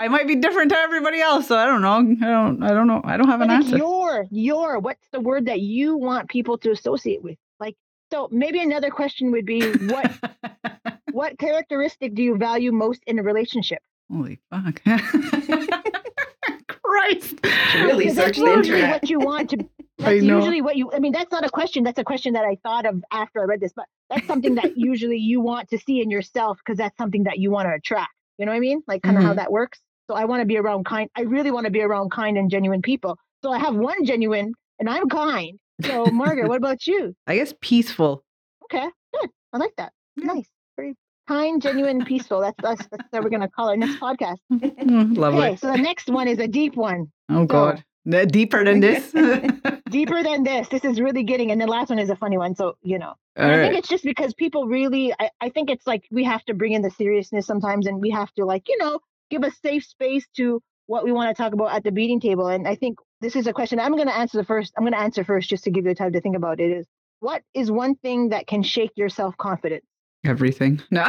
I 0.00 0.06
might 0.08 0.28
be 0.28 0.36
different 0.36 0.70
to 0.70 0.78
everybody 0.78 1.20
else, 1.20 1.48
so 1.48 1.56
I 1.56 1.64
don't 1.64 1.82
know. 1.82 1.94
I 2.26 2.30
don't. 2.30 2.62
I 2.62 2.68
don't 2.68 2.86
know. 2.86 3.00
I 3.04 3.16
don't 3.16 3.26
have 3.28 3.40
an 3.40 3.48
But 3.48 3.54
answer. 3.54 3.76
your, 3.76 4.26
your, 4.30 4.78
what's 4.78 5.06
the 5.10 5.18
word 5.20 5.46
that 5.46 5.60
you 5.60 5.96
want 5.96 6.28
people 6.28 6.56
to 6.58 6.70
associate 6.70 7.22
with? 7.22 7.36
Like, 7.58 7.76
so 8.12 8.28
maybe 8.30 8.60
another 8.60 8.90
question 8.90 9.32
would 9.32 9.44
be 9.44 9.72
what 9.86 10.12
what 11.12 11.36
characteristic 11.38 12.14
do 12.14 12.22
you 12.22 12.36
value 12.36 12.70
most 12.70 13.02
in 13.08 13.18
a 13.18 13.22
relationship? 13.22 13.80
Holy 14.10 14.38
fuck! 14.50 14.80
Christ! 16.82 17.34
really 17.74 18.04
Because 18.04 18.16
that's 18.16 18.38
searched 18.38 18.38
the 18.40 18.52
internet. 18.52 18.90
what 19.02 19.10
you 19.10 19.18
want 19.18 19.50
to. 19.50 19.58
I 20.00 20.12
That's 20.14 20.22
know. 20.22 20.36
usually 20.38 20.62
what 20.62 20.76
you. 20.76 20.92
I 20.92 21.00
mean, 21.00 21.12
that's 21.12 21.32
not 21.32 21.44
a 21.44 21.50
question. 21.50 21.82
That's 21.84 21.98
a 21.98 22.04
question 22.04 22.34
that 22.34 22.44
I 22.44 22.56
thought 22.62 22.86
of 22.86 23.02
after 23.12 23.40
I 23.40 23.44
read 23.44 23.60
this. 23.60 23.72
But 23.74 23.86
that's 24.10 24.26
something 24.26 24.54
that 24.56 24.76
usually 24.76 25.18
you 25.18 25.40
want 25.40 25.68
to 25.70 25.78
see 25.78 26.00
in 26.00 26.10
yourself 26.10 26.58
because 26.58 26.78
that's 26.78 26.96
something 26.96 27.24
that 27.24 27.38
you 27.38 27.50
want 27.50 27.66
to 27.68 27.74
attract. 27.74 28.10
You 28.38 28.46
know 28.46 28.52
what 28.52 28.56
I 28.56 28.60
mean? 28.60 28.82
Like 28.86 29.02
kind 29.02 29.16
of 29.16 29.24
how 29.24 29.32
Mhm. 29.32 29.36
that 29.36 29.50
works. 29.50 29.80
So 30.08 30.14
I 30.14 30.24
want 30.26 30.40
to 30.40 30.46
be 30.46 30.56
around 30.56 30.84
kind. 30.86 31.10
I 31.16 31.22
really 31.22 31.50
want 31.50 31.64
to 31.64 31.70
be 31.72 31.82
around 31.82 32.10
kind 32.12 32.38
and 32.38 32.48
genuine 32.50 32.80
people. 32.80 33.18
So 33.42 33.50
I 33.50 33.58
have 33.58 33.74
one 33.74 34.04
genuine, 34.04 34.52
and 34.78 34.88
I'm 34.88 35.08
kind. 35.08 35.58
So 35.82 36.06
Margaret, 36.06 36.48
what 36.48 36.56
about 36.58 36.86
you? 36.86 37.14
I 37.26 37.36
guess 37.36 37.52
peaceful. 37.60 38.24
Okay, 38.64 38.86
good. 39.20 39.30
I 39.52 39.58
like 39.58 39.74
that. 39.78 39.92
Yeah. 40.16 40.26
Nice. 40.34 40.48
Very 40.76 40.94
kind, 41.26 41.60
genuine, 41.60 42.04
peaceful. 42.04 42.40
That's 42.40 42.62
us. 42.64 42.86
That's 42.90 43.02
what 43.10 43.24
we're 43.24 43.30
gonna 43.30 43.48
call 43.50 43.68
our 43.70 43.76
next 43.76 43.98
podcast. 44.00 44.36
Mm, 44.52 45.16
Lovely. 45.18 45.40
Okay, 45.44 45.56
so 45.56 45.66
the 45.72 45.76
next 45.76 46.08
one 46.08 46.28
is 46.28 46.38
a 46.38 46.46
deep 46.48 46.74
one. 46.76 47.12
Oh 47.28 47.44
God. 47.44 47.84
Deeper 48.08 48.64
than 48.64 48.80
this. 48.80 49.12
Deeper 49.90 50.22
than 50.22 50.42
this. 50.42 50.68
This 50.68 50.84
is 50.84 51.00
really 51.00 51.22
getting, 51.22 51.50
and 51.50 51.60
the 51.60 51.66
last 51.66 51.90
one 51.90 51.98
is 51.98 52.10
a 52.10 52.16
funny 52.16 52.38
one. 52.38 52.54
So, 52.54 52.76
you 52.82 52.98
know, 52.98 53.14
I 53.36 53.56
think 53.62 53.78
it's 53.78 53.88
just 53.88 54.04
because 54.04 54.34
people 54.34 54.66
really, 54.66 55.12
I, 55.18 55.30
I 55.40 55.48
think 55.50 55.70
it's 55.70 55.86
like 55.86 56.04
we 56.10 56.24
have 56.24 56.44
to 56.46 56.54
bring 56.54 56.72
in 56.72 56.82
the 56.82 56.90
seriousness 56.90 57.46
sometimes 57.46 57.86
and 57.86 58.00
we 58.00 58.10
have 58.10 58.32
to, 58.34 58.44
like, 58.44 58.68
you 58.68 58.78
know, 58.78 59.00
give 59.30 59.42
a 59.42 59.50
safe 59.50 59.84
space 59.84 60.26
to 60.36 60.62
what 60.86 61.04
we 61.04 61.12
want 61.12 61.34
to 61.34 61.40
talk 61.42 61.52
about 61.52 61.72
at 61.72 61.84
the 61.84 61.92
beading 61.92 62.20
table. 62.20 62.48
And 62.48 62.66
I 62.66 62.74
think 62.74 62.98
this 63.20 63.36
is 63.36 63.46
a 63.46 63.52
question 63.52 63.78
I'm 63.78 63.92
going 63.92 64.08
to 64.08 64.16
answer 64.16 64.38
the 64.38 64.44
first. 64.44 64.72
I'm 64.76 64.84
going 64.84 64.94
to 64.94 65.00
answer 65.00 65.22
first 65.24 65.48
just 65.50 65.64
to 65.64 65.70
give 65.70 65.84
you 65.84 65.94
time 65.94 66.12
to 66.12 66.20
think 66.20 66.36
about 66.36 66.60
it 66.60 66.70
is 66.70 66.86
what 67.20 67.42
is 67.54 67.70
one 67.70 67.94
thing 67.96 68.30
that 68.30 68.46
can 68.46 68.62
shake 68.62 68.92
your 68.96 69.08
self 69.10 69.36
confidence? 69.36 69.84
Everything. 70.24 70.80
No. 70.90 71.06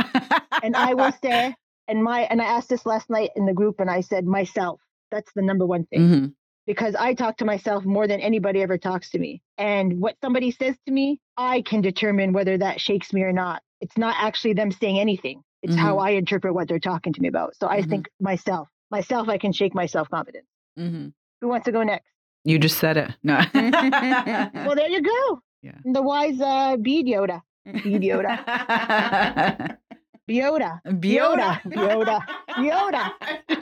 And 0.64 0.76
I 0.76 0.94
will 0.94 1.14
say, 1.24 1.56
and 1.88 2.04
my, 2.04 2.22
and 2.22 2.42
I 2.42 2.46
asked 2.46 2.70
this 2.70 2.86
last 2.86 3.10
night 3.10 3.30
in 3.36 3.46
the 3.46 3.54
group 3.54 3.80
and 3.80 3.90
I 3.90 4.02
said, 4.02 4.26
myself, 4.26 4.82
that's 5.12 5.32
the 5.34 5.42
number 5.42 5.66
one 5.66 5.86
thing 5.86 6.00
Mhm. 6.02 6.34
Because 6.70 6.94
I 6.94 7.16
talk 7.16 7.38
to 7.38 7.46
myself 7.46 7.84
more 7.84 8.06
than 8.08 8.20
anybody 8.22 8.62
ever 8.62 8.78
talks 8.78 9.10
to 9.10 9.18
me. 9.20 9.42
And 9.58 10.00
what 10.00 10.16
somebody 10.22 10.52
says 10.52 10.76
to 10.86 10.92
me, 10.92 11.20
I 11.36 11.64
can 11.64 11.82
determine 11.82 12.32
whether 12.32 12.56
that 12.60 12.80
shakes 12.80 13.12
me 13.12 13.24
or 13.24 13.34
not. 13.34 13.64
It's 13.82 13.98
not 13.98 14.16
actually 14.20 14.54
them 14.54 14.70
saying 14.72 15.00
anything. 15.00 15.42
It's 15.64 15.76
how 15.76 15.98
I 15.98 16.12
interpret 16.12 16.54
what 16.54 16.68
they're 16.68 16.78
talking 16.80 17.12
to 17.14 17.22
me 17.22 17.28
about. 17.28 17.56
So 17.56 17.68
I 17.68 17.82
Mhm. 17.82 17.90
think 17.90 18.10
myself, 18.22 18.70
myself, 18.92 19.28
I 19.30 19.40
can 19.40 19.52
shake 19.52 19.74
my 19.74 19.88
self 19.88 20.10
confidence. 20.12 20.46
Mm-hmm. 20.78 21.08
Who 21.42 21.48
wants 21.48 21.66
to 21.66 21.72
go 21.72 21.82
next? 21.82 22.06
You 22.44 22.60
just 22.60 22.78
said 22.78 22.98
it. 22.98 23.10
No. 23.24 23.42
Well, 23.54 24.76
there 24.76 24.90
you 24.90 25.02
go. 25.02 25.42
Yeah. 25.62 25.76
The 25.84 26.02
wise 26.02 26.40
uh, 26.40 26.78
bead 26.78 27.06
Yoda. 27.08 27.42
Bead 27.66 28.02
Yoda. 28.04 29.78
Biota. 30.30 30.80
Biota. 30.86 31.60
Biota. 31.66 32.22
Biota. 32.58 33.12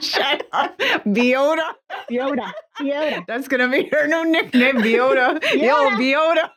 Shut 0.02 0.46
up. 0.52 0.78
Biota. 1.06 1.72
Biota. 2.10 2.52
Biota. 2.78 3.24
That's 3.26 3.48
gonna 3.48 3.68
be 3.68 3.88
her 3.90 4.06
new 4.06 4.30
nickname, 4.30 4.76
Biota. 4.76 5.40
Yo, 5.56 5.90
Biota. 5.96 6.50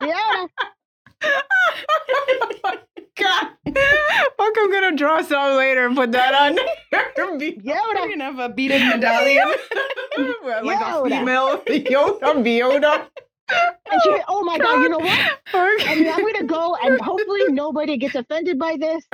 Biota. 0.00 0.48
God. 3.18 3.48
Fuck, 4.36 4.54
I'm 4.56 4.70
gonna 4.70 4.96
draw 4.96 5.20
some 5.22 5.56
later 5.56 5.86
and 5.86 5.96
put 5.96 6.12
that 6.12 6.34
on. 6.34 6.56
Biota. 6.56 7.58
Yoda. 7.58 7.64
You're 7.64 8.08
gonna 8.10 8.24
have 8.24 8.38
a 8.38 8.48
beaded 8.48 8.86
medallion. 8.86 9.48
like 10.62 10.80
a 10.80 11.02
female 11.04 11.58
Biota. 11.58 12.20
Biota. 12.46 13.06
And 13.90 14.02
she, 14.02 14.20
oh 14.28 14.42
my 14.44 14.58
God, 14.58 14.80
you 14.80 14.88
know 14.88 14.98
what? 15.00 15.26
I 15.86 15.94
mean, 15.94 16.12
I'm 16.12 16.22
gonna 16.24 16.44
go, 16.44 16.76
and 16.82 17.00
hopefully 17.02 17.44
nobody 17.48 17.96
gets 17.96 18.14
offended 18.14 18.58
by 18.58 18.76
this. 18.78 19.04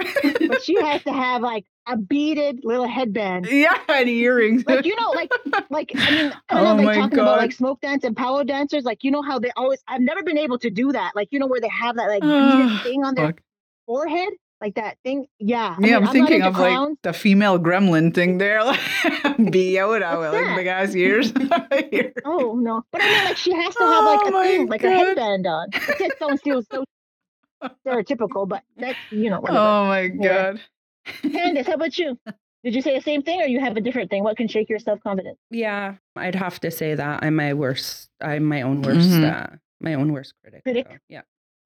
But 0.46 0.60
she 0.60 0.80
has 0.80 1.02
to 1.04 1.12
have 1.12 1.42
like 1.42 1.64
a 1.86 1.96
beaded 1.96 2.60
little 2.64 2.88
headband, 2.88 3.46
Yeah, 3.46 3.78
and 3.88 4.08
earrings. 4.08 4.64
like 4.66 4.84
you 4.84 4.96
know, 4.96 5.10
like 5.10 5.30
like 5.70 5.96
I 6.06 6.10
mean, 6.10 6.32
I 6.50 6.54
don't 6.54 6.64
Oh 6.64 6.76
know, 6.76 6.82
like 6.84 6.96
talking 6.96 7.16
God. 7.18 7.22
about 7.22 7.38
like 7.38 7.52
smoke 7.52 7.80
dance 7.80 8.04
and 8.04 8.16
power 8.16 8.44
dancers. 8.44 8.84
Like 8.84 9.04
you 9.04 9.10
know 9.10 9.22
how 9.22 9.38
they 9.38 9.50
always. 9.56 9.82
I've 9.86 10.00
never 10.00 10.22
been 10.22 10.38
able 10.38 10.58
to 10.58 10.70
do 10.70 10.92
that. 10.92 11.12
Like 11.14 11.28
you 11.30 11.38
know 11.38 11.46
where 11.46 11.60
they 11.60 11.68
have 11.68 11.96
that 11.96 12.08
like 12.08 12.22
beaded 12.22 12.82
thing 12.82 13.04
on 13.04 13.14
their 13.14 13.28
Fuck. 13.28 13.40
forehead, 13.86 14.30
like 14.64 14.74
that 14.76 14.96
thing. 15.04 15.26
Yeah, 15.38 15.76
I 15.76 15.80
Yeah, 15.80 15.86
mean, 15.86 15.94
I'm 15.94 16.02
not 16.04 16.12
thinking 16.12 16.42
of 16.42 16.54
clowns. 16.54 16.90
like 16.90 17.02
the 17.02 17.12
female 17.12 17.58
gremlin 17.58 18.14
thing 18.14 18.38
there, 18.38 18.64
like 18.64 18.80
Biota 19.38 20.18
with 20.18 20.32
What's 20.32 20.34
like 20.34 20.46
that? 20.46 20.56
big 20.56 20.66
ass 20.66 20.94
ears. 21.04 21.32
Oh 22.24 22.54
no! 22.58 22.82
But 22.90 23.02
I 23.02 23.08
mean, 23.08 23.24
like 23.24 23.36
she 23.36 23.52
has 23.54 23.74
to 23.76 23.84
have 23.84 24.04
like 24.04 24.20
Oh 24.24 24.28
a 24.28 24.30
my 24.30 24.42
thing, 24.46 24.66
like 24.68 24.84
a 24.84 24.90
headband 24.90 25.46
on. 25.46 25.68
It 26.00 26.18
sounds 26.18 26.40
so 26.42 26.62
so 26.72 26.84
stereotypical, 27.86 28.48
but 28.48 28.62
that's 28.76 28.98
you 29.10 29.28
know 29.30 29.40
whatever. 29.40 29.60
oh 29.66 29.84
my 29.86 30.00
Yeah. 30.02 30.52
god. 30.52 30.60
Candace, 31.30 31.66
how 31.66 31.74
about 31.74 31.98
you? 31.98 32.18
Did 32.64 32.74
you 32.74 32.80
say 32.80 32.94
the 32.96 33.02
same 33.02 33.22
thing, 33.22 33.42
or 33.42 33.46
you 33.46 33.60
have 33.60 33.76
a 33.76 33.80
different 33.82 34.08
thing? 34.10 34.24
What 34.24 34.38
can 34.38 34.48
shake 34.48 34.70
your 34.70 34.78
self 34.78 35.00
confidence? 35.00 35.38
yeah, 35.50 35.96
I'd 36.16 36.34
have 36.34 36.58
to 36.60 36.70
say 36.70 36.94
that 36.94 37.22
I'm 37.22 37.36
my 37.36 37.52
worst. 37.52 38.08
I'm 38.22 38.44
my 38.44 38.62
own 38.62 38.80
worst. 38.80 39.10
Mhm. 39.10 39.24
Uh, 39.30 39.56
my 39.80 39.92
own 39.94 40.12
worst 40.14 40.32
critic. 40.40 40.62
Critic? 40.62 40.86
so, 40.90 40.96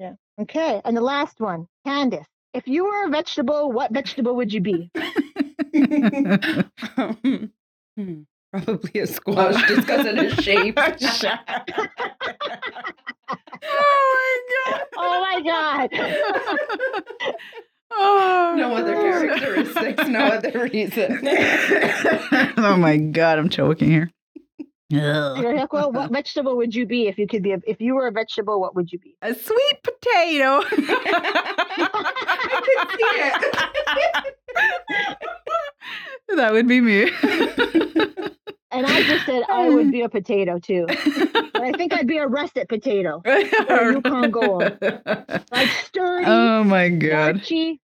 yeah. 0.01 0.15
Okay, 0.41 0.81
and 0.85 0.97
the 0.97 1.01
last 1.01 1.41
one, 1.41 1.66
Candace. 1.85 2.27
If 2.59 2.66
you 2.66 2.86
were 2.86 3.06
a 3.06 3.09
vegetable, 3.09 3.70
what 3.70 3.93
vegetable 3.93 4.35
would 4.35 4.52
you 4.52 4.60
be? 4.60 4.90
Um, 6.97 7.52
hmm, 7.97 8.22
Probably 8.52 9.01
a 9.01 9.06
squash 9.06 9.68
just 9.68 9.82
because 9.82 10.06
of 10.06 10.16
the 10.16 10.43
shape. 10.43 10.76
oh 10.78 10.94
my 14.16 14.40
god. 14.55 14.86
Oh 14.97 15.20
my 15.20 15.40
God! 15.44 15.90
Oh, 17.90 18.55
no 18.56 18.74
other 18.74 18.94
characteristics, 18.94 20.09
no 20.09 20.20
other 20.20 20.68
reason. 20.72 21.20
oh 22.56 22.76
my 22.78 22.97
god, 22.97 23.39
I'm 23.39 23.51
choking 23.51 23.90
here. 23.90 24.10
Ugh. 24.93 25.39
You're 25.39 25.55
like, 25.55 25.73
well, 25.73 25.93
what 25.93 26.10
vegetable 26.12 26.56
would 26.56 26.74
you 26.74 26.86
be 26.86 27.09
if 27.09 27.19
you 27.19 27.27
could 27.27 27.43
be? 27.43 27.52
A, 27.52 27.60
if 27.66 27.81
you 27.81 27.94
were 27.94 28.06
a 28.06 28.12
vegetable, 28.12 28.59
what 28.60 28.74
would 28.74 28.90
you 28.90 28.98
be? 28.98 29.16
A 29.23 29.35
sweet 29.35 29.82
potato. 29.82 30.62
that 36.36 36.52
would 36.52 36.69
be 36.69 36.81
me. 36.81 37.10
And 38.70 38.86
I 38.86 39.02
just 39.02 39.24
said 39.27 39.43
I 39.48 39.69
would 39.70 39.90
be 39.90 40.02
a 40.02 40.09
potato 40.09 40.59
too, 40.59 40.86
but 40.89 41.62
I 41.62 41.73
think 41.73 41.93
I'd 41.94 42.06
be 42.06 42.19
a 42.19 42.27
russet 42.27 42.69
potato, 42.69 43.23
Or 43.24 43.93
Yukon 43.93 44.31
Gold. 44.31 44.62
like 44.82 45.69
sturdy, 45.86 46.27
oh 46.27 46.65
my 46.65 46.90
god. 46.90 47.36
starchy. 47.36 47.81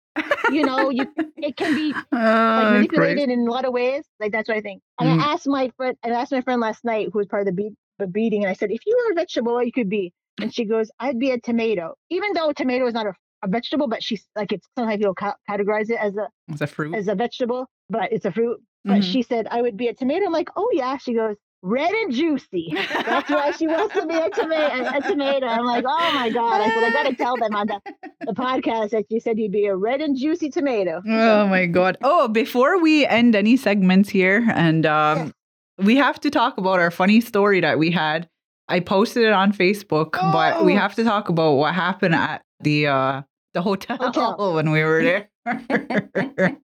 You 0.47 0.63
know, 0.63 0.89
you 0.89 1.07
it 1.37 1.57
can 1.57 1.73
be 1.73 1.97
like 2.13 2.67
Oh, 2.67 2.71
manipulated 2.71 3.17
Christ. 3.17 3.29
in 3.31 3.47
a 3.47 3.51
lot 3.51 3.65
of 3.65 3.73
ways. 3.73 4.03
Like 4.19 4.31
that's 4.31 4.47
what 4.47 4.57
I 4.57 4.61
think. 4.61 4.81
And 4.99 5.09
Mm. 5.09 5.19
I 5.21 5.33
asked 5.33 5.47
my 5.47 5.71
friend, 5.77 5.97
and 6.03 6.13
I 6.13 6.21
asked 6.21 6.31
my 6.31 6.41
friend 6.41 6.61
last 6.61 6.83
night, 6.85 7.09
who 7.11 7.19
was 7.19 7.27
part 7.27 7.41
of 7.41 7.47
the 7.47 7.51
beat, 7.51 7.73
the 7.99 8.07
beading, 8.07 8.43
and 8.43 8.49
I 8.49 8.53
said, 8.53 8.71
if 8.71 8.85
you 8.85 8.95
were 8.97 9.11
a 9.13 9.15
vegetable, 9.15 9.53
what 9.53 9.65
you 9.65 9.71
could 9.71 9.89
be? 9.89 10.13
And 10.41 10.53
she 10.53 10.65
goes, 10.65 10.91
I'd 10.99 11.17
be 11.19 11.31
a 11.31 11.39
tomato. 11.39 11.95
Even 12.09 12.33
though 12.33 12.51
tomato 12.53 12.85
is 12.87 12.93
not 12.93 13.07
a, 13.07 13.13
a 13.43 13.47
vegetable, 13.47 13.87
but 13.87 14.03
she's 14.03 14.25
like 14.35 14.51
it's 14.51 14.67
sometimes 14.77 15.01
you'll 15.01 15.15
ca- 15.15 15.35
categorize 15.49 15.89
it 15.89 15.97
as 15.99 16.15
a 16.15 16.27
It's 16.49 16.61
a 16.61 16.67
fruit. 16.67 16.93
as 16.95 17.07
a 17.07 17.15
vegetable, 17.15 17.67
but 17.89 18.11
it's 18.11 18.25
a 18.25 18.31
fruit. 18.31 18.61
But 18.83 18.99
Mhm. 18.99 19.03
she 19.11 19.21
said 19.23 19.47
I 19.49 19.61
would 19.63 19.77
be 19.77 19.87
a 19.87 19.93
tomato. 19.93 20.25
I'm 20.27 20.31
like, 20.33 20.49
oh 20.55 20.69
yeah. 20.73 20.97
She 20.97 21.13
goes, 21.15 21.35
red 21.67 21.91
and 21.91 22.13
juicy. 22.13 22.73
That's 22.75 23.29
why 23.29 23.49
she 23.51 23.65
wants 23.65 23.95
to 23.95 24.05
be 24.05 24.13
a 24.15 24.29
tomato. 24.29 24.97
A, 24.97 25.01
tomato. 25.01 25.47
I'm 25.47 25.65
like, 25.65 25.83
oh 25.87 26.11
my 26.13 26.29
god. 26.29 26.61
I 26.61 26.69
said 26.69 26.83
I 26.83 26.91
gotta 26.91 27.15
tell 27.15 27.35
them 27.37 27.55
on 27.55 27.65
the, 27.67 27.81
the 28.21 28.33
podcast 28.33 28.91
that 28.91 29.05
you 29.09 29.19
said 29.19 29.39
you'd 29.39 29.51
be 29.51 29.65
a 29.65 29.75
red 29.75 29.99
and 29.99 30.15
juicy 30.15 30.49
tomato. 30.51 31.01
Oh 31.07 31.47
my 31.47 31.65
god. 31.65 31.97
Oh, 32.03 32.27
before 32.27 32.79
we 32.79 33.05
end 33.07 33.35
any 33.35 33.57
segments 33.57 34.09
here, 34.09 34.45
and 34.53 34.85
um, 34.85 35.33
we 35.79 35.95
have 35.95 36.19
to 36.21 36.29
talk 36.29 36.57
about 36.59 36.79
our 36.79 36.91
funny 36.91 37.19
story 37.19 37.61
that 37.61 37.79
we 37.79 37.89
had 37.91 38.29
I 38.67 38.79
posted 38.79 39.23
it 39.23 39.31
on 39.33 39.51
Facebook, 39.51 40.11
but 40.13 40.63
we 40.65 40.73
Oh. 40.73 40.77
have 40.77 40.95
to 40.95 41.03
talk 41.03 41.29
about 41.29 41.53
what 41.53 41.73
happened 41.73 42.13
at 42.15 42.41
the 42.59 42.87
uh 42.87 43.21
the 43.55 43.61
hotel, 43.63 43.97
Hotel. 43.97 44.35
when 44.53 44.69
we 44.69 44.83
were 44.83 45.01
there. 45.03 45.29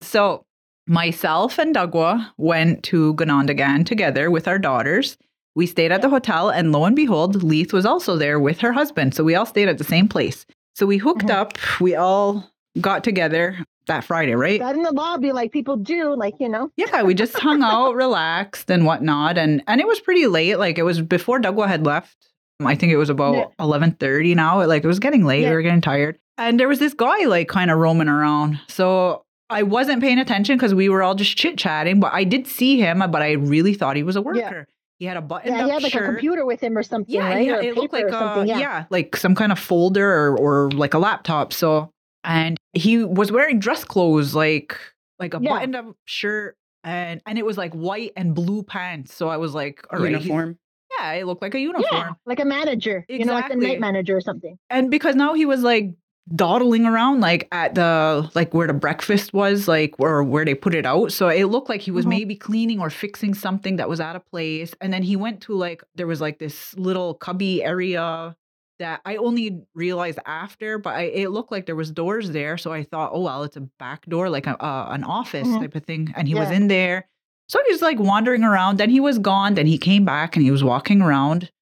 so 0.00 0.45
myself 0.86 1.58
and 1.58 1.74
Dagwa 1.74 2.30
went 2.36 2.82
to 2.84 3.14
Ganondagan 3.14 3.84
together 3.86 4.30
with 4.30 4.46
our 4.48 4.58
daughters. 4.58 5.16
We 5.54 5.66
stayed 5.66 5.90
at 5.92 6.02
the 6.02 6.10
hotel, 6.10 6.50
and 6.50 6.70
lo 6.72 6.84
and 6.84 6.94
behold, 6.94 7.42
Leith 7.42 7.72
was 7.72 7.86
also 7.86 8.16
there 8.16 8.38
with 8.38 8.58
her 8.60 8.72
husband. 8.72 9.14
So 9.14 9.24
we 9.24 9.34
all 9.34 9.46
stayed 9.46 9.68
at 9.68 9.78
the 9.78 9.84
same 9.84 10.06
place. 10.08 10.44
So 10.74 10.84
we 10.86 10.98
hooked 10.98 11.26
Mhm. 11.26 11.30
up. 11.34 11.58
We 11.80 11.94
all 11.94 12.50
got 12.80 13.02
together 13.02 13.56
that 13.86 14.04
Friday, 14.04 14.34
right? 14.34 14.60
Got 14.60 14.74
in 14.74 14.82
the 14.82 14.92
lobby 14.92 15.32
like 15.32 15.52
people 15.52 15.76
do, 15.76 16.14
like 16.14 16.34
you 16.40 16.48
know. 16.48 16.70
Yeah, 16.76 17.02
we 17.04 17.14
just 17.14 17.38
hung 17.38 17.62
out, 17.62 17.94
relaxed, 18.04 18.70
and 18.70 18.84
whatnot, 18.84 19.38
and 19.38 19.62
and 19.66 19.80
it 19.80 19.86
was 19.86 20.00
pretty 20.00 20.26
late. 20.26 20.58
Like 20.58 20.76
it 20.78 20.82
was 20.82 21.00
before 21.00 21.38
Douglas 21.38 21.68
had 21.70 21.86
left. 21.86 22.16
I 22.64 22.74
think 22.74 22.92
it 22.92 22.96
was 22.96 23.10
about 23.10 23.34
Yeah. 23.36 23.44
eleven 23.58 23.92
thirty 23.92 24.34
now. 24.34 24.62
Like 24.66 24.84
it 24.84 24.88
was 24.88 24.98
getting 24.98 25.24
late. 25.24 25.42
Yeah. 25.42 25.50
We 25.50 25.56
were 25.56 25.62
getting 25.62 25.80
tired, 25.80 26.18
and 26.36 26.60
there 26.60 26.68
was 26.68 26.78
this 26.80 26.92
guy 26.94 27.24
like 27.26 27.48
kind 27.48 27.70
of 27.70 27.78
roaming 27.78 28.08
around. 28.08 28.60
So 28.68 29.22
I 29.48 29.62
wasn't 29.62 30.02
paying 30.02 30.18
attention 30.18 30.56
because 30.56 30.74
we 30.74 30.88
were 30.88 31.02
all 31.02 31.14
just 31.14 31.36
chit 31.36 31.56
chatting. 31.58 32.00
But 32.00 32.12
I 32.12 32.24
did 32.24 32.46
see 32.46 32.78
him, 32.78 32.98
but 33.10 33.22
I 33.22 33.32
really 33.32 33.74
thought 33.74 33.96
he 33.96 34.02
was 34.02 34.16
a 34.16 34.22
worker. 34.22 34.66
He 34.98 35.04
had 35.04 35.16
a 35.18 35.20
buttoned 35.20 35.54
Yeah, 35.54 35.64
he 35.66 35.70
had 35.70 35.82
like 35.82 35.92
shirt. 35.92 36.04
a 36.04 36.06
computer 36.06 36.46
with 36.46 36.60
him 36.62 36.76
or 36.76 36.82
something, 36.82 37.14
Yeah, 37.14 37.28
right? 37.28 37.46
yeah, 37.46 37.56
or 37.56 37.60
it 37.60 37.76
looked 37.76 37.92
like 37.92 38.06
a, 38.06 38.44
yeah. 38.46 38.58
Yeah. 38.58 38.84
like 38.88 39.14
some 39.14 39.34
kind 39.34 39.52
of 39.52 39.58
folder 39.58 40.10
or, 40.10 40.38
or 40.38 40.70
like 40.70 40.94
a 40.94 40.98
laptop. 40.98 41.52
So, 41.52 41.90
and 42.24 42.56
he 42.72 43.04
was 43.04 43.30
wearing 43.30 43.58
dress 43.58 43.84
clothes, 43.84 44.34
like 44.34 44.78
like 45.18 45.34
a 45.34 45.38
Yeah. 45.40 45.50
buttoned 45.50 45.76
up 45.76 45.94
shirt, 46.06 46.56
and 46.82 47.20
and 47.26 47.38
it 47.38 47.44
was 47.44 47.58
like 47.58 47.74
white 47.74 48.12
and 48.16 48.34
blue 48.34 48.62
pants. 48.62 49.12
So 49.14 49.28
I 49.28 49.36
was 49.36 49.54
like, 49.54 49.86
all 49.92 49.98
right, 50.00 50.08
he's- 50.12 50.24
uniform. 50.24 50.58
yeah, 50.98 51.12
it 51.12 51.26
looked 51.26 51.42
like 51.42 51.54
a 51.54 51.58
Yeah, 51.58 51.66
uniform. 51.66 52.16
like 52.24 52.40
a 52.40 52.44
manager, 52.46 53.04
you 53.08 53.24
know, 53.26 53.34
like 53.34 53.48
the 53.50 53.56
night 53.56 53.80
manager 53.80 54.16
or 54.16 54.22
something. 54.22 54.58
And 54.70 54.90
because 54.90 55.14
now 55.14 55.34
he 55.34 55.44
was 55.44 55.62
like 55.62 55.90
dawdling 56.34 56.84
around 56.86 57.20
like 57.20 57.46
at 57.52 57.74
the 57.76 58.28
like 58.34 58.52
where 58.52 58.66
the 58.66 58.74
breakfast 58.74 59.32
was 59.32 59.68
like 59.68 59.94
or 59.98 60.24
where 60.24 60.44
they 60.44 60.54
put 60.54 60.74
it 60.74 60.84
out. 60.84 61.12
So 61.12 61.28
it 61.28 61.44
looked 61.44 61.68
like 61.68 61.80
he 61.80 61.92
was 61.92 62.04
Mhm. 62.04 62.08
maybe 62.08 62.34
cleaning 62.36 62.80
or 62.80 62.90
fixing 62.90 63.32
something 63.32 63.76
that 63.76 63.88
was 63.88 64.00
out 64.00 64.16
of 64.16 64.26
place. 64.30 64.74
And 64.80 64.92
then 64.92 65.02
he 65.04 65.14
went 65.14 65.40
to 65.42 65.54
like 65.54 65.84
there 65.94 66.06
was 66.08 66.20
like 66.20 66.38
this 66.40 66.76
little 66.76 67.14
cubby 67.14 67.62
area 67.62 68.34
that 68.80 69.00
I 69.04 69.16
only 69.16 69.62
realized 69.74 70.18
after 70.26 70.78
but 70.78 70.94
I, 70.94 71.02
it 71.02 71.28
looked 71.30 71.52
like 71.52 71.64
there 71.66 71.76
was 71.76 71.92
doors 71.92 72.30
there. 72.32 72.58
So 72.58 72.72
I 72.72 72.82
thought 72.82 73.10
oh 73.14 73.20
well 73.22 73.44
it's 73.44 73.56
a 73.56 73.60
back 73.78 74.04
door 74.06 74.28
like 74.28 74.48
a, 74.48 74.60
uh, 74.62 74.88
an 74.90 75.04
office 75.04 75.46
Mhm. 75.46 75.60
type 75.60 75.74
of 75.76 75.84
thing. 75.84 76.12
And 76.16 76.26
he 76.26 76.34
was 76.34 76.50
in 76.50 76.66
there. 76.66 77.08
So 77.48 77.60
he 77.68 77.72
was 77.72 77.82
like 77.82 78.00
wandering 78.00 78.42
around. 78.42 78.78
Then 78.78 78.90
he 78.90 78.98
was 78.98 79.20
gone. 79.20 79.54
Then 79.54 79.66
he 79.66 79.78
came 79.78 80.04
back 80.04 80.34
and 80.34 80.44
he 80.44 80.50
was 80.50 80.64
walking 80.64 81.00
around. 81.02 81.52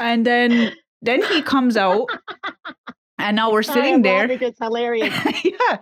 And 0.00 0.26
then 0.26 0.72
then 1.02 1.22
he 1.22 1.40
comes 1.42 1.76
out 1.76 2.08
and 3.18 3.36
now 3.36 3.50
we're 3.52 3.62
sitting 3.62 4.02
there 4.02 4.30
It's 4.30 4.58
hilarious. 4.58 5.14
yeah. 5.44 5.78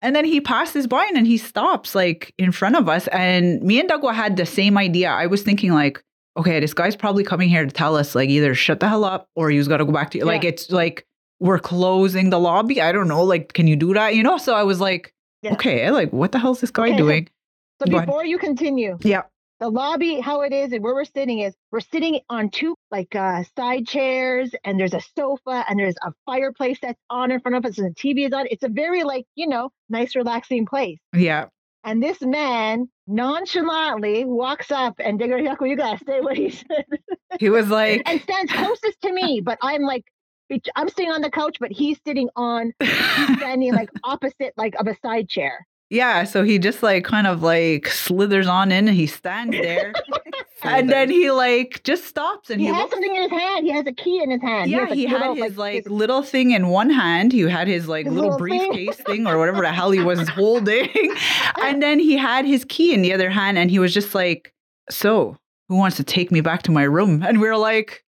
And 0.00 0.14
then 0.14 0.24
he 0.24 0.40
passes 0.40 0.86
by 0.86 1.04
and 1.06 1.16
then 1.16 1.24
he 1.24 1.36
stops 1.38 1.94
like 1.94 2.32
in 2.38 2.52
front 2.52 2.76
of 2.76 2.88
us. 2.88 3.08
And 3.08 3.60
me 3.62 3.80
and 3.80 3.90
Dagwa 3.90 4.14
had 4.14 4.36
the 4.36 4.46
same 4.46 4.78
idea. 4.78 5.10
I 5.10 5.26
was 5.26 5.42
thinking 5.42 5.72
like, 5.72 6.02
okay, 6.36 6.60
this 6.60 6.72
guy's 6.72 6.94
probably 6.94 7.24
coming 7.24 7.48
here 7.48 7.64
to 7.64 7.70
tell 7.70 7.96
us 7.96 8.14
like 8.14 8.28
either 8.30 8.54
shut 8.54 8.78
the 8.78 8.88
hell 8.88 9.04
up 9.04 9.28
or 9.34 9.50
he's 9.50 9.66
got 9.66 9.78
to 9.78 9.84
go 9.84 9.90
back 9.92 10.12
to 10.12 10.24
like 10.24 10.44
it's 10.44 10.70
like 10.70 11.04
we're 11.40 11.58
closing 11.58 12.30
the 12.30 12.38
lobby. 12.38 12.80
I 12.80 12.92
don't 12.92 13.08
know. 13.08 13.24
Like, 13.24 13.52
can 13.54 13.66
you 13.66 13.74
do 13.76 13.92
that? 13.94 14.14
You 14.14 14.22
know? 14.22 14.38
So 14.38 14.54
I 14.54 14.62
was 14.62 14.80
like, 14.80 15.12
Yeah. 15.42 15.52
okay, 15.54 15.90
like 15.90 16.12
what 16.12 16.30
the 16.32 16.38
hell's 16.38 16.60
this 16.60 16.70
guy 16.70 16.88
Okay. 16.88 16.96
doing? 16.96 17.28
So 17.80 17.86
Go 17.90 17.96
ahead. 17.96 18.06
before 18.06 18.24
you 18.24 18.38
continue, 18.38 18.98
Yeah. 19.02 19.22
The 19.60 19.68
lobby, 19.68 20.20
how 20.20 20.42
it 20.42 20.52
is 20.52 20.72
and 20.72 20.84
where 20.84 20.94
we're 20.94 21.04
sitting 21.04 21.40
is 21.40 21.54
we're 21.72 21.80
sitting 21.80 22.20
on 22.30 22.50
two 22.50 22.76
like 22.92 23.14
uh, 23.16 23.42
side 23.56 23.88
chairs 23.88 24.54
and 24.64 24.78
there's 24.78 24.94
a 24.94 25.00
sofa 25.16 25.64
and 25.68 25.78
there's 25.78 25.96
a 26.02 26.12
fireplace 26.26 26.78
that's 26.80 27.00
on 27.10 27.32
in 27.32 27.40
front 27.40 27.56
of 27.56 27.64
us 27.64 27.78
and 27.78 27.88
the 27.88 27.94
TV 27.94 28.26
is 28.26 28.32
on. 28.32 28.46
It's 28.50 28.62
a 28.62 28.68
very 28.68 29.02
like, 29.02 29.26
you 29.34 29.48
know, 29.48 29.70
nice, 29.88 30.14
relaxing 30.14 30.64
place. 30.64 30.98
Yeah. 31.12 31.46
And 31.82 32.02
this 32.02 32.20
man 32.20 32.88
nonchalantly 33.08 34.24
walks 34.24 34.70
up 34.70 34.96
and 35.00 35.18
Deganyakwa, 35.18 35.68
you 35.68 35.76
gotta 35.76 35.98
stay 35.98 36.20
what 36.20 36.36
he 36.36 36.50
said. 36.70 36.84
He 37.40 37.50
was 37.50 37.68
like, 37.68 38.02
and 38.06 38.20
stands 38.20 38.52
closest 38.52 39.00
to 39.02 39.12
me, 39.12 39.40
but 39.44 39.58
I'm 39.62 39.82
like 39.82 40.04
I'm 40.76 40.88
sitting 40.88 41.10
on 41.10 41.20
the 41.20 41.30
couch, 41.30 41.58
but 41.60 41.70
he's 41.70 41.98
sitting 42.06 42.28
on 42.36 42.72
he's 42.80 43.36
standing 43.38 43.74
like 43.74 43.90
opposite 44.04 44.54
like 44.56 44.74
of 44.76 44.86
a 44.86 44.96
side 45.02 45.28
chair. 45.28 45.66
Yeah. 45.90 46.24
So 46.24 46.42
he 46.44 46.58
just 46.58 46.82
like 46.82 47.04
kind 47.04 47.26
of 47.26 47.42
like 47.42 47.88
slithers 47.88 48.46
on 48.46 48.70
in 48.72 48.88
and 48.88 48.96
he 48.96 49.06
stands 49.06 49.56
there. 49.56 49.92
and 50.62 50.90
then 50.90 51.08
he 51.10 51.30
like 51.30 51.82
just 51.84 52.04
stops 52.04 52.50
and 52.50 52.60
He, 52.60 52.66
he, 52.66 52.72
has 52.72 52.80
looks 52.82 52.92
something 52.92 53.14
in 53.16 53.22
his 53.22 53.30
hand. 53.30 53.64
He 53.66 53.72
has 53.72 53.86
a 53.86 53.92
key 53.92 54.22
in 54.22 54.30
his 54.30 54.42
hand. 54.42 54.70
Yeah, 54.70 54.86
he 54.92 55.06
had 55.06 55.20
little, 55.20 55.34
his 55.36 55.56
like 55.56 55.74
his- 55.84 55.86
little 55.90 56.22
thing 56.22 56.50
in 56.50 56.68
one 56.68 56.90
hand. 56.90 57.32
He 57.32 57.40
had 57.42 57.68
his 57.68 57.88
like 57.88 58.06
His 58.06 58.14
little 58.14 58.30
little 58.32 58.38
briefcase 58.38 58.96
thing 58.96 59.26
or 59.26 59.38
whatever 59.38 59.62
the 59.62 59.72
hell 59.72 59.90
he 59.90 60.00
was 60.02 60.28
holding. 60.28 60.88
And 61.62 61.82
then 61.82 61.98
he 61.98 62.16
had 62.16 62.44
his 62.44 62.64
key 62.64 62.92
in 62.92 63.02
the 63.02 63.12
other 63.12 63.30
hand 63.30 63.56
and 63.58 63.70
he 63.70 63.78
was 63.78 63.94
just 63.94 64.14
like, 64.14 64.52
So, 64.90 65.36
who 65.68 65.76
wants 65.76 65.96
to 65.98 66.04
take 66.04 66.30
me 66.30 66.40
back 66.40 66.62
to 66.62 66.70
my 66.70 66.82
room? 66.84 67.22
And 67.22 67.40
we 67.40 67.48
are 67.48 67.56
like, 67.56 68.02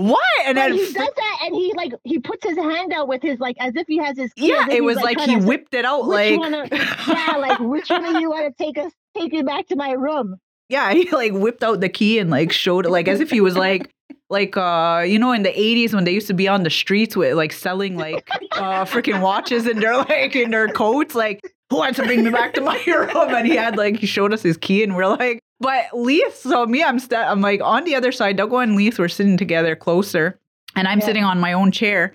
What? 0.00 0.24
And 0.46 0.56
then 0.56 0.72
he 0.72 0.84
does 0.84 0.94
that, 0.94 1.38
and 1.44 1.54
he 1.54 1.74
like 1.76 1.92
he 2.04 2.18
puts 2.18 2.46
his 2.46 2.56
hand 2.56 2.92
out 2.92 3.06
with 3.06 3.22
his 3.22 3.38
like 3.38 3.56
as 3.60 3.76
if 3.76 3.86
he 3.86 3.98
has 3.98 4.16
his 4.16 4.32
key, 4.32 4.48
yeah, 4.48 4.66
it 4.70 4.82
was 4.82 4.96
like 4.96 5.18
trying 5.18 5.28
he 5.40 5.44
whipped 5.44 5.74
it 5.74 5.84
out 5.84 6.06
like 6.08 6.34
of- 6.40 6.72
yeah, 7.06 7.36
like 7.38 7.58
which 7.60 7.90
one 7.90 8.04
of 8.06 8.18
you 8.20 8.30
want 8.30 8.56
to 8.56 8.64
take 8.64 8.78
us 8.78 8.92
take 9.14 9.30
me 9.32 9.42
back 9.42 9.66
to 9.68 9.76
my 9.76 9.90
room? 9.92 10.36
Yeah, 10.70 10.92
he 10.94 11.10
like 11.10 11.32
whipped 11.32 11.62
out 11.62 11.80
the 11.80 11.90
key 11.90 12.18
and 12.18 12.30
like 12.30 12.50
showed 12.50 12.86
it 12.86 12.90
like 12.90 13.08
as 13.08 13.20
if 13.20 13.30
he 13.30 13.42
was 13.42 13.56
like 13.56 13.90
like 14.30 14.56
uh 14.56 15.04
you 15.06 15.18
know 15.18 15.32
in 15.32 15.42
the 15.42 15.52
80s 15.52 15.92
when 15.92 16.04
they 16.04 16.12
used 16.12 16.28
to 16.28 16.34
be 16.34 16.48
on 16.48 16.62
the 16.62 16.70
streets 16.70 17.14
with 17.16 17.34
like 17.34 17.52
selling 17.52 17.96
like 17.96 18.26
uh 18.52 18.84
freaking 18.84 19.20
watches 19.20 19.66
and 19.66 19.82
they're 19.82 19.96
like 19.96 20.34
in 20.34 20.50
their 20.50 20.68
coats 20.68 21.14
like 21.14 21.40
who 21.68 21.76
wants 21.76 21.98
to 21.98 22.06
bring 22.06 22.24
me 22.24 22.30
back 22.30 22.54
to 22.54 22.60
my 22.60 22.80
room 22.86 23.34
and 23.34 23.46
he 23.46 23.54
had 23.56 23.76
like 23.76 23.96
he 23.96 24.06
showed 24.06 24.32
us 24.32 24.42
his 24.42 24.56
key 24.56 24.82
and 24.82 24.94
we're 24.96 25.06
like 25.06 25.40
but 25.60 25.84
Leith 25.94 26.36
so 26.36 26.66
me 26.66 26.82
I'm 26.82 26.98
st- 26.98 27.20
I'm 27.20 27.40
like 27.40 27.60
on 27.62 27.84
the 27.84 27.94
other 27.94 28.12
side 28.12 28.36
Doug 28.36 28.52
and 28.52 28.76
Leith 28.76 28.98
were 28.98 29.08
sitting 29.08 29.36
together 29.36 29.76
closer 29.76 30.38
and 30.76 30.88
I'm 30.88 31.00
Yeah. 31.00 31.04
sitting 31.06 31.24
on 31.24 31.38
my 31.40 31.52
own 31.52 31.70
chair 31.72 32.14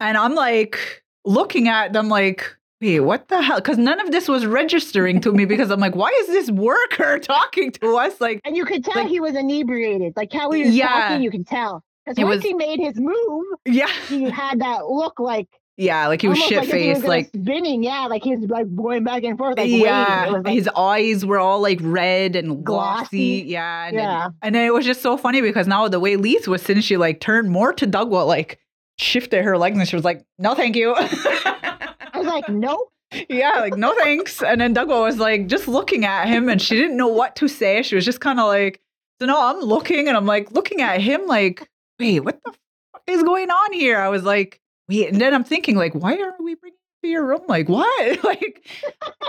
and 0.00 0.16
I'm 0.16 0.34
like 0.34 1.02
looking 1.24 1.68
at 1.68 1.92
them 1.92 2.08
like 2.08 2.54
wait, 2.80 3.00
what 3.00 3.26
the 3.26 3.42
hell? 3.42 3.56
Because 3.56 3.76
none 3.76 3.98
of 3.98 4.12
this 4.12 4.28
was 4.28 4.46
registering 4.46 5.20
to 5.22 5.32
me 5.32 5.44
because 5.52 5.68
I'm 5.72 5.80
like, 5.80 5.96
why 5.96 6.10
is 6.20 6.28
this 6.28 6.48
worker 6.50 7.18
talking 7.22 7.72
to 7.72 7.96
us? 7.96 8.20
Like, 8.20 8.40
And 8.44 8.56
you 8.56 8.64
could 8.64 8.84
tell 8.84 9.02
Like- 9.02 9.08
he 9.08 9.18
was 9.18 9.34
inebriated. 9.34 10.12
Like 10.16 10.32
how 10.32 10.52
he 10.52 10.62
was 10.62 10.74
Yeah. 10.76 10.86
talking, 10.86 11.22
you 11.22 11.30
can 11.32 11.42
tell. 11.44 11.82
Because 12.06 12.22
once 12.22 12.36
was- 12.36 12.44
he 12.44 12.54
made 12.54 12.78
his 12.78 12.94
move, 12.96 13.44
yeah, 13.66 13.88
he 14.08 14.30
had 14.30 14.60
that 14.60 14.86
look 14.88 15.18
like 15.18 15.48
yeah, 15.78 16.08
like 16.08 16.20
he 16.20 16.28
was 16.28 16.38
shit 16.38 16.58
like 16.58 16.68
if 16.68 16.74
he 16.74 16.88
was 16.88 16.98
faced, 16.98 17.02
gonna 17.02 17.08
like. 17.08 17.26
spinning. 17.28 17.84
Yeah, 17.84 18.06
like 18.06 18.24
he 18.24 18.34
was 18.34 18.50
like 18.50 18.74
going 18.74 19.04
back 19.04 19.22
and 19.22 19.38
forth, 19.38 19.56
like 19.56 19.70
yeah, 19.70 20.28
was 20.28 20.44
like, 20.44 20.54
his 20.54 20.68
eyes 20.76 21.24
were 21.24 21.38
all 21.38 21.60
like 21.60 21.78
red 21.80 22.34
and 22.34 22.64
glossy. 22.64 23.42
Glossy. 23.42 23.44
Yeah, 23.46 23.86
and 23.86 23.96
then, 23.96 24.04
yeah. 24.04 24.28
and 24.42 24.54
then 24.56 24.66
it 24.66 24.74
was 24.74 24.84
just 24.84 25.02
so 25.02 25.16
funny 25.16 25.40
because 25.40 25.68
now 25.68 25.86
the 25.86 26.00
way 26.00 26.16
Leith 26.16 26.48
was 26.48 26.62
sitting, 26.62 26.82
she 26.82 26.96
like 26.96 27.20
turned 27.20 27.50
more 27.50 27.72
to 27.74 27.86
Dougwa, 27.86 28.26
like 28.26 28.58
shifted 28.98 29.44
her 29.44 29.56
legs, 29.56 29.78
and 29.78 29.88
she 29.88 29.94
was 29.94 30.04
like, 30.04 30.24
"No, 30.38 30.56
thank 30.56 30.74
you." 30.74 30.94
I 30.96 32.10
was 32.14 32.26
like, 32.26 32.48
nope. 32.48 32.92
yeah, 33.28 33.60
like 33.60 33.76
no 33.76 33.94
thanks. 34.02 34.42
And 34.42 34.60
then 34.60 34.74
Dougwa 34.74 35.02
was 35.02 35.18
like 35.18 35.46
just 35.46 35.68
looking 35.68 36.04
at 36.04 36.26
him, 36.26 36.48
and 36.48 36.60
she 36.60 36.76
didn't 36.76 36.96
know 36.96 37.08
what 37.08 37.36
to 37.36 37.48
say. 37.48 37.82
She 37.82 37.94
was 37.94 38.04
just 38.04 38.20
kind 38.20 38.40
of 38.40 38.46
like, 38.46 38.80
so 39.20 39.26
no, 39.26 39.40
I'm 39.40 39.60
looking, 39.60 40.08
and 40.08 40.16
I'm 40.16 40.26
like 40.26 40.50
looking 40.52 40.80
at 40.82 41.00
him, 41.00 41.26
like, 41.26 41.68
wait, 41.98 42.20
what 42.20 42.40
the 42.44 42.52
fuck 42.92 43.02
is 43.06 43.22
going 43.22 43.50
on 43.50 43.72
here? 43.72 43.98
I 43.98 44.08
was 44.08 44.24
like, 44.24 44.60
wait, 44.88 45.08
and 45.08 45.20
then 45.20 45.34
I'm 45.34 45.44
thinking, 45.44 45.76
like, 45.76 45.94
why 45.94 46.14
are 46.16 46.34
we 46.40 46.54
bringing 46.54 46.78
you 47.02 47.08
to 47.08 47.12
your 47.12 47.26
room? 47.26 47.42
Like, 47.48 47.68
what? 47.68 48.24
like, 48.24 48.66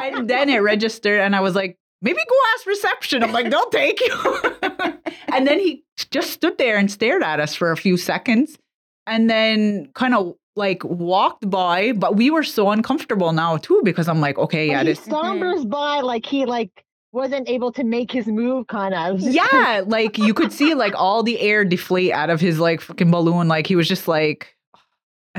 and 0.02 0.30
then 0.30 0.50
it 0.50 0.60
registered, 0.60 1.20
and 1.20 1.36
I 1.36 1.42
was 1.42 1.56
like, 1.56 1.78
maybe 2.02 2.20
go 2.30 2.36
ask 2.56 2.66
reception. 2.66 3.24
I'm 3.24 3.32
like, 3.32 3.50
they'll 3.50 3.70
take 3.70 4.00
you. 4.00 4.42
and 5.34 5.48
then 5.48 5.60
he 5.60 5.84
just 6.12 6.32
stood 6.32 6.58
there 6.58 6.78
and 6.78 6.90
stared 6.90 7.24
at 7.24 7.40
us 7.40 7.56
for 7.56 7.72
a 7.72 7.78
few 7.78 7.98
seconds, 7.98 8.58
and 9.06 9.30
then 9.30 9.90
kind 9.94 10.16
of 10.16 10.36
like 10.56 10.84
walked 10.84 11.50
by, 11.50 11.94
but 11.94 12.16
we 12.16 12.30
were 12.30 12.44
so 12.44 12.70
uncomfortable 12.70 13.32
now 13.32 13.58
too 13.58 13.82
because 13.84 14.08
I'm 14.08 14.22
like, 14.22 14.38
okay, 14.38 14.68
yeah, 14.68 14.80
he 14.80 14.90
this 14.90 15.00
sombers 15.00 15.68
by 15.68 16.02
like 16.02 16.26
he 16.26 16.46
like 16.46 16.84
wasn't 17.12 17.50
able 17.50 17.72
to 17.72 17.84
make 17.84 18.12
his 18.12 18.28
move. 18.28 18.68
Kind 18.68 18.94
of. 18.94 19.22
yeah, 19.22 19.84
like 19.88 20.20
you 20.20 20.36
could 20.36 20.54
see 20.54 20.76
like 20.76 20.94
all 20.96 21.24
the 21.24 21.40
air 21.40 21.66
deflate 21.66 22.12
out 22.12 22.30
of 22.30 22.40
his 22.40 22.60
like 22.60 22.82
fucking 22.82 23.10
balloon. 23.10 23.48
Like 23.48 23.66
he 23.66 23.76
was 23.76 23.88
just 23.88 24.08
like, 24.08 24.56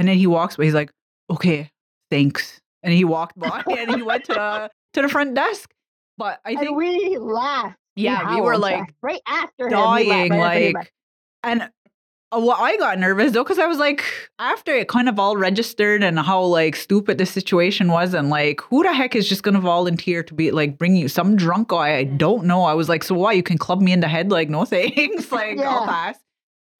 and 0.01 0.09
then 0.09 0.17
he 0.17 0.27
walks 0.27 0.57
by. 0.57 0.65
He's 0.65 0.75
like, 0.75 0.91
okay, 1.31 1.71
thanks, 2.11 2.59
and 2.83 2.93
he 2.93 3.05
walked 3.05 3.39
by 3.39 3.63
and 3.79 3.95
he 3.95 4.03
went 4.03 4.25
to 4.25 4.33
the 4.33 4.71
to 4.95 5.03
the 5.03 5.09
front 5.09 5.35
desk. 5.35 5.71
But 6.17 6.41
I 6.45 6.53
and 6.53 6.59
think 6.61 6.77
we 6.77 7.19
laughed. 7.19 7.77
yeah, 7.97 8.35
we 8.35 8.41
were 8.41 8.57
like 8.57 8.93
right 9.03 9.21
after 9.27 9.69
him. 9.69 9.95
we 9.95 10.11
right 10.11 10.31
like, 10.31 10.93
and 11.43 11.63
Uh, 12.33 12.39
Well, 12.41 12.57
I 12.59 12.77
got 12.77 12.99
nervous 12.99 13.33
though 13.33 13.43
because 13.43 13.59
I 13.59 13.67
was 13.67 13.79
like, 13.79 14.05
after 14.39 14.73
it 14.73 14.89
kind 14.89 15.09
of 15.09 15.19
all 15.19 15.37
registered 15.37 16.03
and 16.03 16.19
how 16.19 16.43
like 16.43 16.77
stupid 16.77 17.19
the 17.19 17.27
situation 17.27 17.91
was, 17.91 18.15
and 18.15 18.31
like, 18.31 18.61
who 18.63 18.83
the 18.83 18.93
heck 18.93 19.15
is 19.17 19.29
just 19.29 19.43
gonna 19.43 19.61
volunteer 19.61 20.23
to 20.23 20.35
be 20.35 20.51
like 20.51 20.79
bring 20.79 20.97
you 20.97 21.09
some 21.09 21.37
drunk 21.37 21.69
guy 21.69 21.97
I 21.97 22.05
don't 22.05 22.45
know? 22.45 22.65
I 22.65 22.75
was 22.75 22.89
like, 22.89 23.03
so 23.05 23.15
why 23.17 23.33
you 23.33 23.43
can 23.43 23.59
club 23.59 23.81
me 23.83 23.93
in 23.93 24.01
the 24.01 24.09
head? 24.09 24.31
Like, 24.31 24.49
no 24.49 24.65
thanks. 24.65 25.31
like, 25.41 25.59
I'll 25.59 25.87
pass. 25.87 26.19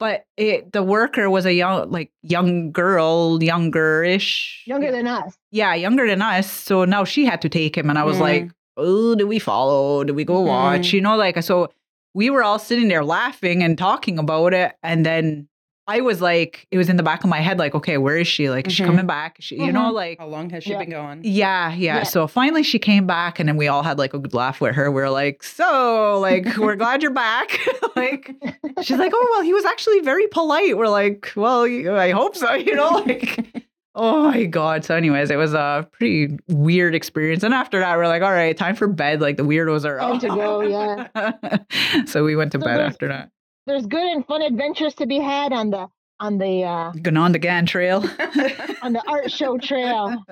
But 0.01 0.25
it 0.35 0.71
the 0.73 0.81
worker 0.81 1.29
was 1.29 1.45
a 1.45 1.53
young 1.53 1.91
like 1.91 2.11
young 2.23 2.71
girl, 2.71 3.37
younger-ish, 3.41 4.63
Younger 4.65 4.91
than 4.91 5.05
us. 5.07 5.37
yeah, 5.51 5.75
younger 5.75 6.07
than 6.07 6.23
us. 6.23 6.49
So 6.51 6.85
now 6.85 7.03
she 7.03 7.23
had 7.25 7.39
to 7.43 7.49
take 7.49 7.77
him, 7.77 7.87
and 7.89 7.99
I 7.99 8.03
was 8.03 8.17
Mm. 8.17 8.21
like, 8.21 8.49
oh, 8.77 9.13
do 9.13 9.27
we 9.27 9.37
follow? 9.37 10.03
Do 10.03 10.13
we 10.15 10.23
go 10.25 10.41
watch? 10.41 10.87
Mhm. 10.89 10.93
You 10.93 11.01
know, 11.01 11.15
like 11.17 11.41
so 11.43 11.69
we 12.15 12.31
were 12.31 12.43
all 12.43 12.57
sitting 12.57 12.87
there 12.87 13.05
laughing 13.05 13.61
and 13.63 13.77
talking 13.77 14.17
about 14.17 14.53
it, 14.55 14.73
and 14.81 15.05
then 15.05 15.47
I 15.87 16.01
was 16.01 16.21
like, 16.21 16.67
it 16.71 16.77
was 16.77 16.89
in 16.89 16.95
the 16.95 17.03
back 17.03 17.23
of 17.23 17.29
my 17.29 17.39
head, 17.39 17.57
like, 17.59 17.73
okay, 17.75 17.97
where 17.97 18.15
is 18.15 18.27
she? 18.27 18.49
Like, 18.49 18.67
is 18.67 18.73
she 18.73 18.83
Mhm. 18.83 18.87
coming 18.87 19.07
back? 19.07 19.39
Is 19.39 19.45
she, 19.45 19.55
you 19.57 19.71
know, 19.71 19.89
Mhm. 19.91 19.93
like. 19.93 20.19
How 20.19 20.27
long 20.27 20.49
has 20.51 20.63
she 20.63 20.71
Yeah. 20.71 20.77
been 20.79 20.91
gone? 20.91 21.21
Yeah, 21.23 21.73
yeah, 21.73 21.97
Yeah. 21.97 22.03
So 22.03 22.27
finally 22.27 22.63
she 22.63 22.79
came 22.79 23.05
back 23.07 23.39
and 23.39 23.49
then 23.49 23.57
we 23.57 23.67
all 23.67 23.83
had 23.83 23.97
like 23.97 24.13
a 24.13 24.19
good 24.19 24.33
laugh 24.33 24.61
with 24.61 24.75
her. 24.75 24.91
We 24.91 25.01
are 25.01 25.09
like, 25.09 25.43
so 25.43 26.19
like 26.21 26.55
we're 26.57 26.75
glad 26.83 27.01
you're 27.01 27.11
back. 27.11 27.59
like 27.95 28.31
she's 28.81 28.97
like, 28.99 29.11
oh 29.13 29.27
well, 29.31 29.41
he 29.41 29.53
was 29.53 29.65
actually 29.65 29.99
very 30.01 30.27
polite. 30.27 30.77
We're 30.77 30.87
like, 30.87 31.31
well, 31.35 31.63
I 31.63 32.11
hope 32.11 32.35
so, 32.37 32.53
you 32.53 32.75
know, 32.75 32.89
like 33.05 33.65
oh 33.95 34.29
my 34.31 34.45
god. 34.45 34.85
So 34.85 34.95
anyways, 34.95 35.31
it 35.31 35.35
was 35.35 35.53
a 35.53 35.87
pretty 35.91 36.37
weird 36.47 36.95
experience. 36.95 37.43
And 37.43 37.53
after 37.53 37.79
that, 37.79 37.97
we're 37.97 38.07
like, 38.07 38.21
all 38.21 38.31
right, 38.31 38.55
time 38.55 38.75
for 38.75 38.87
bed. 38.87 39.19
Like 39.19 39.35
the 39.35 39.43
weirdos 39.43 39.83
are 39.83 39.97
Time 39.99 40.19
to 40.19 40.27
go, 40.27 40.61
yeah. 40.61 41.57
so 42.05 42.23
we 42.23 42.35
went 42.37 42.51
to 42.53 42.59
So 42.59 42.65
bed 42.65 42.79
after 42.79 43.07
that. 43.09 43.29
There's 43.67 43.85
good 43.85 44.05
and 44.05 44.25
fun 44.25 44.41
adventures 44.41 44.95
to 44.95 45.05
be 45.05 45.19
had 45.19 45.53
on 45.53 45.69
the 45.69 45.87
on 46.19 46.37
the 46.37 46.63
uh, 46.63 46.91
Going 47.01 47.17
on 47.17 47.31
the 47.31 47.39
Gan 47.39 47.65
Trail. 47.65 48.03
on 48.81 48.93
the 48.93 49.03
art 49.07 49.31
show 49.31 49.57
trail. 49.57 50.23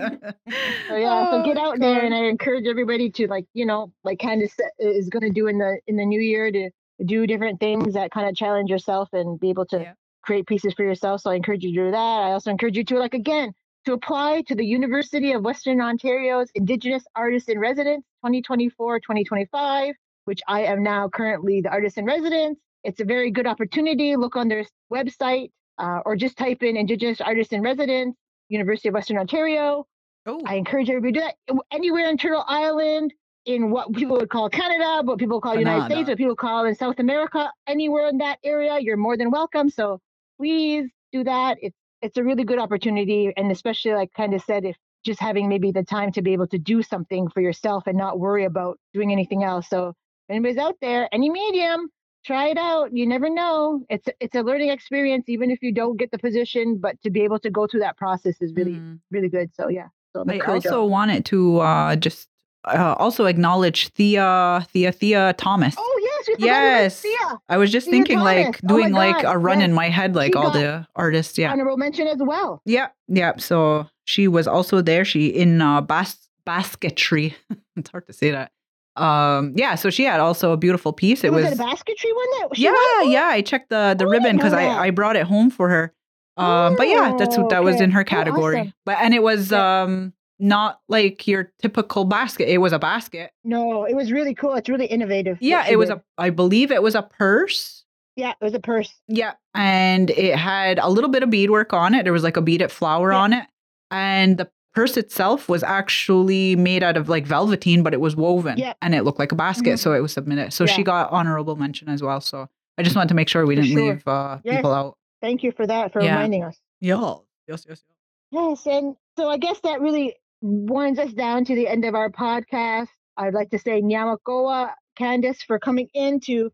So 0.89 0.95
yeah, 0.95 1.25
so 1.29 1.41
get 1.43 1.57
Oh, 1.57 1.71
out 1.71 1.79
there, 1.79 2.01
and 2.05 2.13
I 2.13 2.25
encourage 2.25 2.67
everybody 2.67 3.09
to 3.11 3.27
like 3.27 3.45
you 3.53 3.65
know 3.65 3.91
like 4.03 4.19
Candace 4.19 4.53
sa- 4.55 4.63
is 4.79 5.09
going 5.09 5.23
to 5.23 5.29
do 5.31 5.47
in 5.47 5.57
the 5.59 5.79
in 5.87 5.95
the 5.97 6.05
new 6.05 6.21
year 6.21 6.51
to 6.51 6.69
do 7.05 7.25
different 7.27 7.59
things 7.59 7.93
that 7.93 8.11
kind 8.11 8.27
of 8.29 8.35
challenge 8.35 8.69
yourself 8.69 9.09
and 9.13 9.39
be 9.39 9.49
able 9.49 9.65
to 9.67 9.79
Yeah. 9.79 9.93
create 10.23 10.47
pieces 10.47 10.73
for 10.73 10.83
yourself. 10.83 11.21
So 11.21 11.31
I 11.31 11.35
encourage 11.35 11.63
you 11.63 11.71
to 11.73 11.85
do 11.85 11.91
that. 11.91 11.97
I 12.23 12.31
also 12.33 12.51
encourage 12.51 12.77
you 12.77 12.83
to 12.85 12.99
like 12.99 13.13
again 13.13 13.53
to 13.85 13.93
apply 13.93 14.43
to 14.47 14.55
the 14.55 14.65
University 14.65 15.31
of 15.33 15.43
Western 15.43 15.81
Ontario's 15.81 16.49
Indigenous 16.55 17.03
Artist 17.15 17.49
in 17.49 17.59
Residence 17.59 18.03
2024-2025, 18.25 19.93
which 20.25 20.41
I 20.47 20.63
am 20.63 20.83
now 20.83 21.09
currently 21.09 21.61
the 21.61 21.69
artist 21.69 21.97
in 21.97 22.05
residence. 22.05 22.59
It's 22.83 22.99
a 22.99 23.05
very 23.05 23.31
good 23.31 23.47
opportunity. 23.47 24.15
Look 24.15 24.35
on 24.35 24.47
their 24.47 24.65
website 24.91 25.51
uh, 25.77 26.01
or 26.05 26.15
just 26.15 26.37
type 26.37 26.63
in 26.63 26.77
Indigenous 26.77 27.21
Artist 27.21 27.53
in 27.53 27.61
Residence, 27.61 28.15
University 28.49 28.89
of 28.89 28.93
Western 28.93 29.17
Ontario. 29.17 29.85
Oh, 30.25 30.41
I 30.45 30.55
encourage 30.55 30.89
everybody 30.89 31.13
to 31.13 31.19
do 31.19 31.25
that 31.25 31.61
anywhere 31.71 32.09
in 32.09 32.17
Turtle 32.17 32.43
Island, 32.47 33.13
in 33.45 33.71
what 33.71 33.91
people 33.93 34.17
would 34.17 34.29
call 34.29 34.49
Canada, 34.49 35.01
what 35.03 35.17
people 35.17 35.41
call 35.41 35.57
United 35.57 35.85
States, 35.91 36.09
what 36.09 36.17
people 36.17 36.35
call 36.35 36.65
in 36.65 36.75
South 36.75 36.99
America, 36.99 37.51
anywhere 37.67 38.07
in 38.09 38.17
that 38.19 38.37
area, 38.43 38.77
you're 38.79 38.97
more 38.97 39.17
than 39.17 39.31
welcome. 39.31 39.69
So 39.69 39.99
please 40.37 40.89
do 41.11 41.23
that. 41.23 41.57
It's 41.61 41.77
it's 42.01 42.17
a 42.17 42.23
really 42.23 42.43
good 42.43 42.59
opportunity, 42.59 43.33
and 43.35 43.51
especially 43.51 43.93
like 43.93 44.13
kind 44.13 44.33
of 44.33 44.41
said, 44.43 44.65
if 44.65 44.77
just 45.03 45.19
having 45.19 45.47
maybe 45.49 45.71
the 45.71 45.83
time 45.83 46.11
to 46.11 46.21
be 46.21 46.33
able 46.33 46.47
to 46.47 46.57
do 46.57 46.81
something 46.81 47.29
for 47.29 47.41
yourself 47.41 47.87
and 47.87 47.97
not 47.97 48.19
worry 48.19 48.45
about 48.45 48.77
doing 48.93 49.11
anything 49.11 49.43
else. 49.43 49.67
So 49.69 49.93
anybody's 50.29 50.57
out 50.57 50.75
there, 50.81 51.09
any 51.11 51.29
medium, 51.29 51.89
try 52.29 52.45
it 52.53 52.57
out. 52.57 52.95
You 52.95 53.05
never 53.07 53.29
know. 53.29 53.81
It's 53.89 54.07
it's 54.19 54.35
a 54.35 54.43
learning 54.49 54.69
experience, 54.69 55.25
even 55.27 55.49
if 55.49 55.59
you 55.65 55.71
don't 55.73 55.97
get 55.97 56.11
the 56.11 56.19
position, 56.27 56.77
but 56.85 56.93
to 57.03 57.09
be 57.09 57.21
able 57.27 57.39
to 57.39 57.49
go 57.49 57.65
through 57.67 57.83
that 57.87 57.97
process 57.97 58.35
is 58.45 58.53
really 58.59 58.75
mhm. 58.75 58.99
really 59.09 59.29
good. 59.29 59.49
So 59.55 59.69
yeah. 59.69 59.87
So 60.13 60.23
I 60.27 60.39
also 60.39 60.81
all. 60.81 60.89
wanted 60.89 61.25
to 61.25 61.59
uh, 61.59 61.95
just 61.95 62.29
uh, 62.65 62.95
also 62.97 63.25
acknowledge 63.25 63.89
Thea, 63.89 64.65
Thea, 64.71 64.91
Thea 64.91 65.33
Thomas. 65.37 65.75
Oh 65.77 65.99
yes, 66.09 66.39
Yes. 66.39 67.01
Thea. 67.01 67.39
I 67.47 67.57
was 67.57 67.71
just 67.71 67.85
Thea 67.85 67.93
thinking, 67.93 68.19
like 68.19 68.45
Thomas. 68.45 68.59
Oh 68.63 68.67
doing 68.67 68.91
like 68.93 69.23
a 69.23 69.37
run 69.37 69.61
in 69.61 69.73
my 69.73 69.89
head, 69.89 70.15
like 70.15 70.33
She 70.33 70.37
all 70.39 70.51
the 70.51 70.85
artists. 70.95 71.37
Yeah, 71.37 71.51
Honorable 71.51 71.77
mention 71.77 72.07
as 72.07 72.19
well. 72.19 72.61
yeah, 72.65 72.89
yeah. 73.07 73.33
So 73.37 73.87
she 74.05 74.27
was 74.27 74.47
also 74.47 74.81
there. 74.81 75.05
She 75.05 75.27
in 75.27 75.61
uh, 75.61 75.81
bas- 75.81 76.29
basketry. 76.45 77.35
it's 77.75 77.89
hard 77.89 78.05
to 78.07 78.13
say 78.13 78.31
that. 78.31 78.51
Um, 78.95 79.53
yeah. 79.55 79.75
So 79.75 79.89
she 79.89 80.03
had 80.03 80.19
also 80.19 80.51
a 80.51 80.57
beautiful 80.57 80.91
piece. 80.93 81.23
It 81.23 81.31
was, 81.31 81.43
was, 81.43 81.53
it 81.53 81.59
a 81.59 81.63
basketry 81.63 82.11
one 82.13 82.25
that 82.41 82.55
she 82.57 82.63
yeah, 82.63 83.01
yeah. 83.03 83.27
I 83.31 83.41
checked 83.41 83.69
the 83.69 83.95
the 83.97 84.05
Oh, 84.05 84.09
ribbon 84.09 84.35
because 84.35 84.51
know 84.51 84.57
I. 84.59 84.87
I 84.87 84.89
brought 84.91 85.15
it 85.15 85.23
home 85.23 85.49
for 85.49 85.69
her. 85.69 85.93
Um, 86.37 86.75
but 86.77 86.87
yeah, 86.87 87.15
that's 87.17 87.37
what 87.37 87.49
that 87.49 87.63
was 87.63 87.81
in 87.81 87.91
her 87.91 88.01
Oh, 88.01 88.03
category. 88.05 88.59
awesome. 88.59 88.73
But 88.85 88.97
and 89.01 89.13
it 89.13 89.21
was 89.23 89.51
Yeah. 89.51 89.81
um 89.83 90.13
not 90.41 90.79
like 90.87 91.27
your 91.27 91.51
typical 91.61 92.05
basket. 92.05 92.49
It 92.51 92.59
was 92.59 92.71
a 92.71 92.79
basket. 92.79 93.31
No, 93.43 93.83
it 93.85 93.93
was 93.95 94.11
really 94.11 94.33
cool. 94.33 94.53
It's 94.55 94.69
really 94.69 94.85
innovative. 94.85 95.37
Yeah, 95.41 95.65
it 95.69 95.77
was 95.77 95.89
did. 95.89 95.97
a. 95.97 96.03
I 96.17 96.29
believe 96.29 96.71
it 96.71 96.81
was 96.81 96.95
a 96.95 97.01
purse. 97.03 97.83
yeah, 98.15 98.31
it 98.31 98.43
was 98.43 98.53
a 98.53 98.59
purse. 98.59 98.93
Yeah, 99.09 99.33
and 99.53 100.09
it 100.09 100.35
had 100.37 100.79
a 100.79 100.87
little 100.89 101.09
bit 101.09 101.23
of 101.23 101.29
beadwork 101.29 101.73
on 101.73 101.93
it. 101.93 102.03
There 102.03 102.13
was 102.13 102.23
like 102.23 102.37
a 102.37 102.41
beaded 102.41 102.71
flower 102.71 103.11
Yeah. 103.11 103.17
on 103.17 103.33
it, 103.33 103.45
and 103.91 104.37
the 104.37 104.49
purse 104.73 104.97
itself 104.97 105.49
was 105.49 105.63
actually 105.63 106.55
made 106.55 106.83
out 106.83 106.95
of 106.97 107.09
like 107.09 107.25
velveteen, 107.25 107.83
but 107.83 107.93
it 107.93 107.99
was 108.01 108.15
woven, 108.15 108.57
Yeah. 108.57 108.73
and 108.81 108.93
it 108.95 109.03
looked 109.03 109.19
like 109.19 109.31
a 109.31 109.35
basket, 109.35 109.73
Mhm. 109.75 109.79
so 109.79 109.93
it 109.93 109.99
was 109.99 110.13
submitted. 110.13 110.53
So 110.53 110.65
she 110.65 110.83
got 110.83 111.11
honorable 111.11 111.55
mention 111.55 111.89
as 111.89 112.01
well. 112.03 112.21
So 112.21 112.47
I 112.77 112.83
just 112.83 112.95
wanted 112.95 113.09
to 113.09 113.15
make 113.15 113.27
sure 113.29 113.45
we 113.45 113.55
For 113.55 113.61
didn't 113.61 113.77
sure. 113.77 113.93
leave 113.93 114.07
uh, 114.07 114.37
Yes. 114.43 114.55
people 114.57 114.71
out. 114.73 114.97
Thank 115.21 115.43
you 115.43 115.51
for 115.51 115.65
that 115.67 115.91
for 115.91 116.01
Yeah. 116.01 116.13
reminding 116.15 116.43
us. 116.43 116.59
Yeah. 116.79 117.15
Yes, 117.47 117.65
yes. 117.67 117.83
Yes. 117.87 117.97
Yes, 118.31 118.67
and 118.67 118.95
so 119.17 119.27
I 119.27 119.37
guess 119.37 119.59
that 119.61 119.81
really 119.81 120.15
winds 120.41 120.99
us 120.99 121.11
down 121.13 121.43
to 121.45 121.55
the 121.55 121.67
end 121.67 121.83
of 121.83 121.95
our 121.95 122.09
podcast. 122.09 122.87
I'd 123.17 123.33
like 123.33 123.49
to 123.49 123.59
say 123.59 123.81
Nyamakoa, 123.81 124.71
Candace, 124.95 125.41
for 125.43 125.59
coming 125.59 125.89
in 125.93 126.19
to 126.21 126.51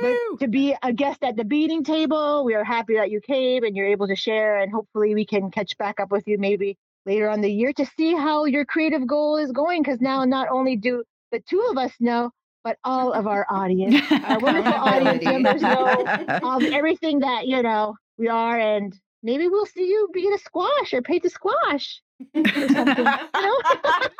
the- 0.00 0.36
to 0.40 0.48
be 0.48 0.74
a 0.82 0.92
guest 0.92 1.22
at 1.22 1.36
the 1.36 1.44
beading 1.44 1.84
table. 1.84 2.44
We 2.44 2.54
are 2.54 2.64
happy 2.64 2.94
that 2.94 3.10
you 3.10 3.20
came 3.20 3.62
and 3.64 3.76
you're 3.76 3.86
able 3.86 4.08
to 4.08 4.16
share, 4.16 4.58
and 4.58 4.72
hopefully 4.72 5.14
we 5.14 5.24
can 5.24 5.50
catch 5.50 5.78
back 5.78 6.00
up 6.00 6.10
with 6.10 6.26
you 6.26 6.38
maybe 6.38 6.76
later 7.08 7.28
on 7.28 7.40
the 7.40 7.50
year 7.50 7.72
to 7.72 7.86
see 7.96 8.14
how 8.14 8.44
your 8.44 8.64
creative 8.64 9.06
goal 9.06 9.38
is 9.38 9.50
going. 9.50 9.82
Because 9.82 10.00
now 10.00 10.24
not 10.24 10.48
only 10.50 10.76
do 10.76 11.02
the 11.32 11.40
two 11.48 11.66
of 11.70 11.78
us 11.78 11.92
know, 11.98 12.30
but 12.64 12.76
all 12.84 13.12
of 13.12 13.26
our 13.26 13.46
audience, 13.50 13.96
our 14.12 14.38
wonderful 14.46 14.72
audience 14.74 15.24
members 15.24 15.62
know 15.62 16.04
of 16.44 16.62
everything 16.64 17.20
that 17.20 17.46
you 17.46 17.62
know 17.62 17.94
we 18.18 18.28
are, 18.28 18.58
and 18.58 18.94
maybe 19.22 19.48
we'll 19.48 19.66
see 19.66 19.88
you 19.88 20.08
beat 20.12 20.32
a 20.32 20.38
squash 20.38 20.92
or 20.92 21.02
paint 21.02 21.24
a 21.24 21.30
squash. 21.30 22.00
or 22.34 22.42
something, 22.44 22.96
you 22.96 23.04
know? 23.04 23.18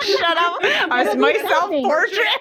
Shut 0.01 0.37
up! 0.39 0.59
I 0.63 1.05
That'll 1.05 1.05
was 1.05 1.15
be 1.15 1.21
my 1.21 1.33
self 1.49 1.71
portrait. 1.71 2.41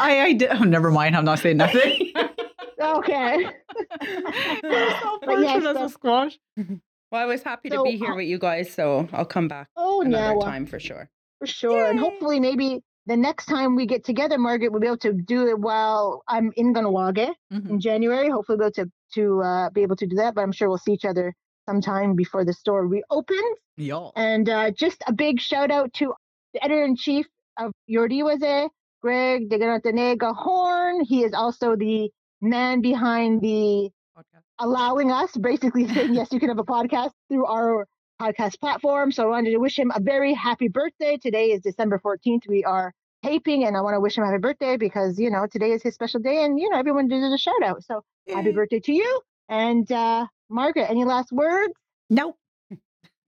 I 0.00 0.20
I 0.28 0.32
did. 0.32 0.50
Oh, 0.50 0.64
never 0.64 0.90
mind. 0.90 1.16
I'm 1.16 1.24
not 1.24 1.38
saying 1.38 1.58
nothing. 1.58 2.12
Okay. 2.80 3.44
self 4.02 5.20
But 5.24 5.40
yes, 5.40 5.62
portrait 5.62 5.66
as 5.66 5.76
so- 5.76 5.84
a 5.84 5.88
squash. 5.90 6.38
Well, 7.12 7.20
I 7.20 7.26
was 7.26 7.42
happy 7.42 7.68
to 7.68 7.82
be 7.82 7.98
here 7.98 8.12
uh, 8.12 8.16
with 8.16 8.26
you 8.26 8.38
guys, 8.38 8.72
so 8.72 9.06
I'll 9.12 9.26
come 9.26 9.46
back 9.46 9.68
Oh, 9.76 10.00
another 10.00 10.34
now 10.34 10.40
time 10.40 10.64
for 10.64 10.80
sure. 10.80 11.10
for 11.40 11.46
sure, 11.46 11.84
and 11.90 12.00
hopefully 12.00 12.40
maybe 12.40 12.80
the 13.04 13.16
next 13.18 13.46
time 13.46 13.76
we 13.76 13.84
get 13.84 14.02
together, 14.04 14.38
Margaret, 14.38 14.70
we'll 14.72 14.80
be 14.80 14.86
able 14.86 14.96
to 14.98 15.12
do 15.12 15.46
it 15.48 15.58
while 15.58 16.22
I'm 16.26 16.52
in 16.56 16.72
Kahnawake 16.72 17.34
Mhm. 17.52 17.68
in 17.70 17.80
January. 17.80 18.30
Hopefully, 18.30 18.56
we'll 18.58 18.70
be 18.70 18.80
able 18.80 18.86
to 18.86 18.92
to 19.18 19.42
uh, 19.42 19.68
be 19.70 19.82
able 19.82 19.96
to 19.96 20.06
do 20.06 20.16
that. 20.16 20.34
But 20.34 20.40
I'm 20.40 20.52
sure 20.52 20.68
we'll 20.70 20.78
see 20.78 20.94
each 20.94 21.04
other 21.04 21.34
sometime 21.68 22.14
before 22.14 22.46
the 22.46 22.54
store 22.54 22.86
reopens. 22.86 23.58
Yeah. 23.76 24.08
And 24.16 24.48
uh, 24.48 24.70
just 24.70 25.02
a 25.06 25.12
big 25.12 25.38
shout 25.38 25.70
out 25.70 25.92
to 25.94 26.14
the 26.54 26.64
editor 26.64 26.82
in 26.84 26.96
chief 26.96 27.26
of 27.58 27.72
Iorì:wase, 27.90 28.70
Greg 29.02 29.50
Deganantanega 29.50 30.34
Horn. 30.34 31.02
He 31.04 31.24
is 31.24 31.34
also 31.34 31.76
the 31.76 32.10
man 32.40 32.80
behind 32.80 33.42
the 33.42 33.90
allowing 34.62 35.10
us, 35.10 35.36
basically 35.36 35.86
saying, 35.88 36.14
yes, 36.18 36.28
you 36.32 36.40
can 36.40 36.48
have 36.48 36.58
a 36.58 36.64
podcast 36.64 37.10
through 37.28 37.44
our 37.46 37.86
podcast 38.20 38.58
platform. 38.60 39.10
So 39.10 39.24
I 39.24 39.26
wanted 39.26 39.50
to 39.50 39.58
wish 39.58 39.78
him 39.78 39.92
a 39.94 40.00
very 40.00 40.32
happy 40.32 40.68
birthday. 40.68 41.18
Today 41.18 41.50
is 41.50 41.60
December 41.60 42.00
14th. 42.02 42.48
We 42.48 42.64
are 42.64 42.94
taping, 43.24 43.64
and 43.64 43.76
I 43.76 43.80
want 43.80 43.94
to 43.94 44.00
wish 44.00 44.16
him 44.16 44.24
a 44.24 44.28
happy 44.28 44.38
birthday 44.38 44.76
because, 44.76 45.18
you 45.18 45.30
know, 45.30 45.46
today 45.50 45.72
is 45.72 45.82
his 45.82 45.94
special 45.94 46.20
day, 46.20 46.44
and, 46.44 46.58
you 46.58 46.70
know, 46.70 46.78
everyone 46.78 47.08
deserves 47.08 47.34
a 47.34 47.38
shout 47.38 47.62
out. 47.62 47.84
So 47.84 48.02
happy 48.28 48.52
birthday 48.52 48.80
to 48.80 48.92
you. 48.92 49.20
And 49.48 49.90
uh, 49.90 50.26
Margaret, 50.48 50.88
any 50.88 51.04
last 51.04 51.32
words? 51.32 51.74
Nope. 52.08 52.36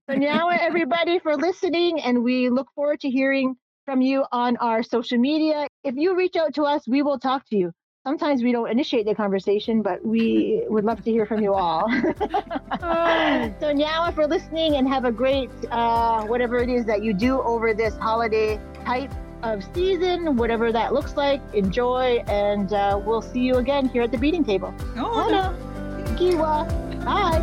So 0.08 0.16
now, 0.16 0.50
everybody, 0.50 1.18
for 1.18 1.36
listening, 1.36 2.00
and 2.00 2.22
we 2.22 2.48
look 2.48 2.68
forward 2.74 3.00
to 3.00 3.10
hearing 3.10 3.56
from 3.86 4.02
you 4.02 4.24
on 4.30 4.56
our 4.58 4.82
social 4.82 5.18
media. 5.18 5.66
If 5.82 5.96
you 5.96 6.16
reach 6.16 6.36
out 6.36 6.54
to 6.54 6.64
us, 6.64 6.86
we 6.86 7.02
will 7.02 7.18
talk 7.18 7.44
to 7.48 7.56
you. 7.56 7.72
Sometimes 8.06 8.42
we 8.42 8.52
don't 8.52 8.70
initiate 8.70 9.06
the 9.06 9.14
conversation, 9.14 9.80
but 9.80 10.04
we 10.04 10.62
would 10.68 10.84
love 10.84 11.02
to 11.04 11.10
hear 11.10 11.24
from 11.24 11.42
you 11.42 11.54
all. 11.54 11.88
so 13.60 13.72
now, 13.72 14.10
for 14.14 14.26
listening, 14.26 14.76
and 14.76 14.86
have 14.86 15.06
a 15.06 15.10
great 15.10 15.50
uh, 15.70 16.22
whatever 16.26 16.58
it 16.58 16.68
is 16.68 16.84
that 16.84 17.02
you 17.02 17.14
do 17.14 17.40
over 17.40 17.72
this 17.72 17.96
holiday 17.96 18.60
type 18.84 19.10
of 19.42 19.64
season, 19.74 20.36
whatever 20.36 20.70
that 20.70 20.92
looks 20.92 21.16
like. 21.16 21.40
Enjoy, 21.54 22.22
and 22.26 22.74
uh, 22.74 23.00
we'll 23.02 23.22
see 23.22 23.40
you 23.40 23.54
again 23.54 23.88
here 23.88 24.02
at 24.02 24.12
the 24.12 24.18
beading 24.18 24.44
table. 24.44 24.74
Oh, 24.96 25.30
no. 25.30 26.14
Kiwa. 26.14 26.68
Bye. 27.06 27.40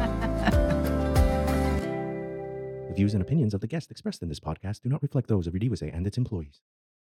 The 2.87 2.93
views 2.93 3.15
and 3.15 3.23
opinions 3.23 3.55
of 3.55 3.61
the 3.61 3.67
guests 3.67 3.89
expressed 3.89 4.21
in 4.21 4.29
this 4.29 4.39
podcast 4.39 4.83
do 4.83 4.89
not 4.89 5.01
reflect 5.01 5.27
those 5.27 5.47
of 5.47 5.55
Iorì:wase 5.55 5.91
and 5.91 6.05
its 6.05 6.19
employees. 6.19 6.61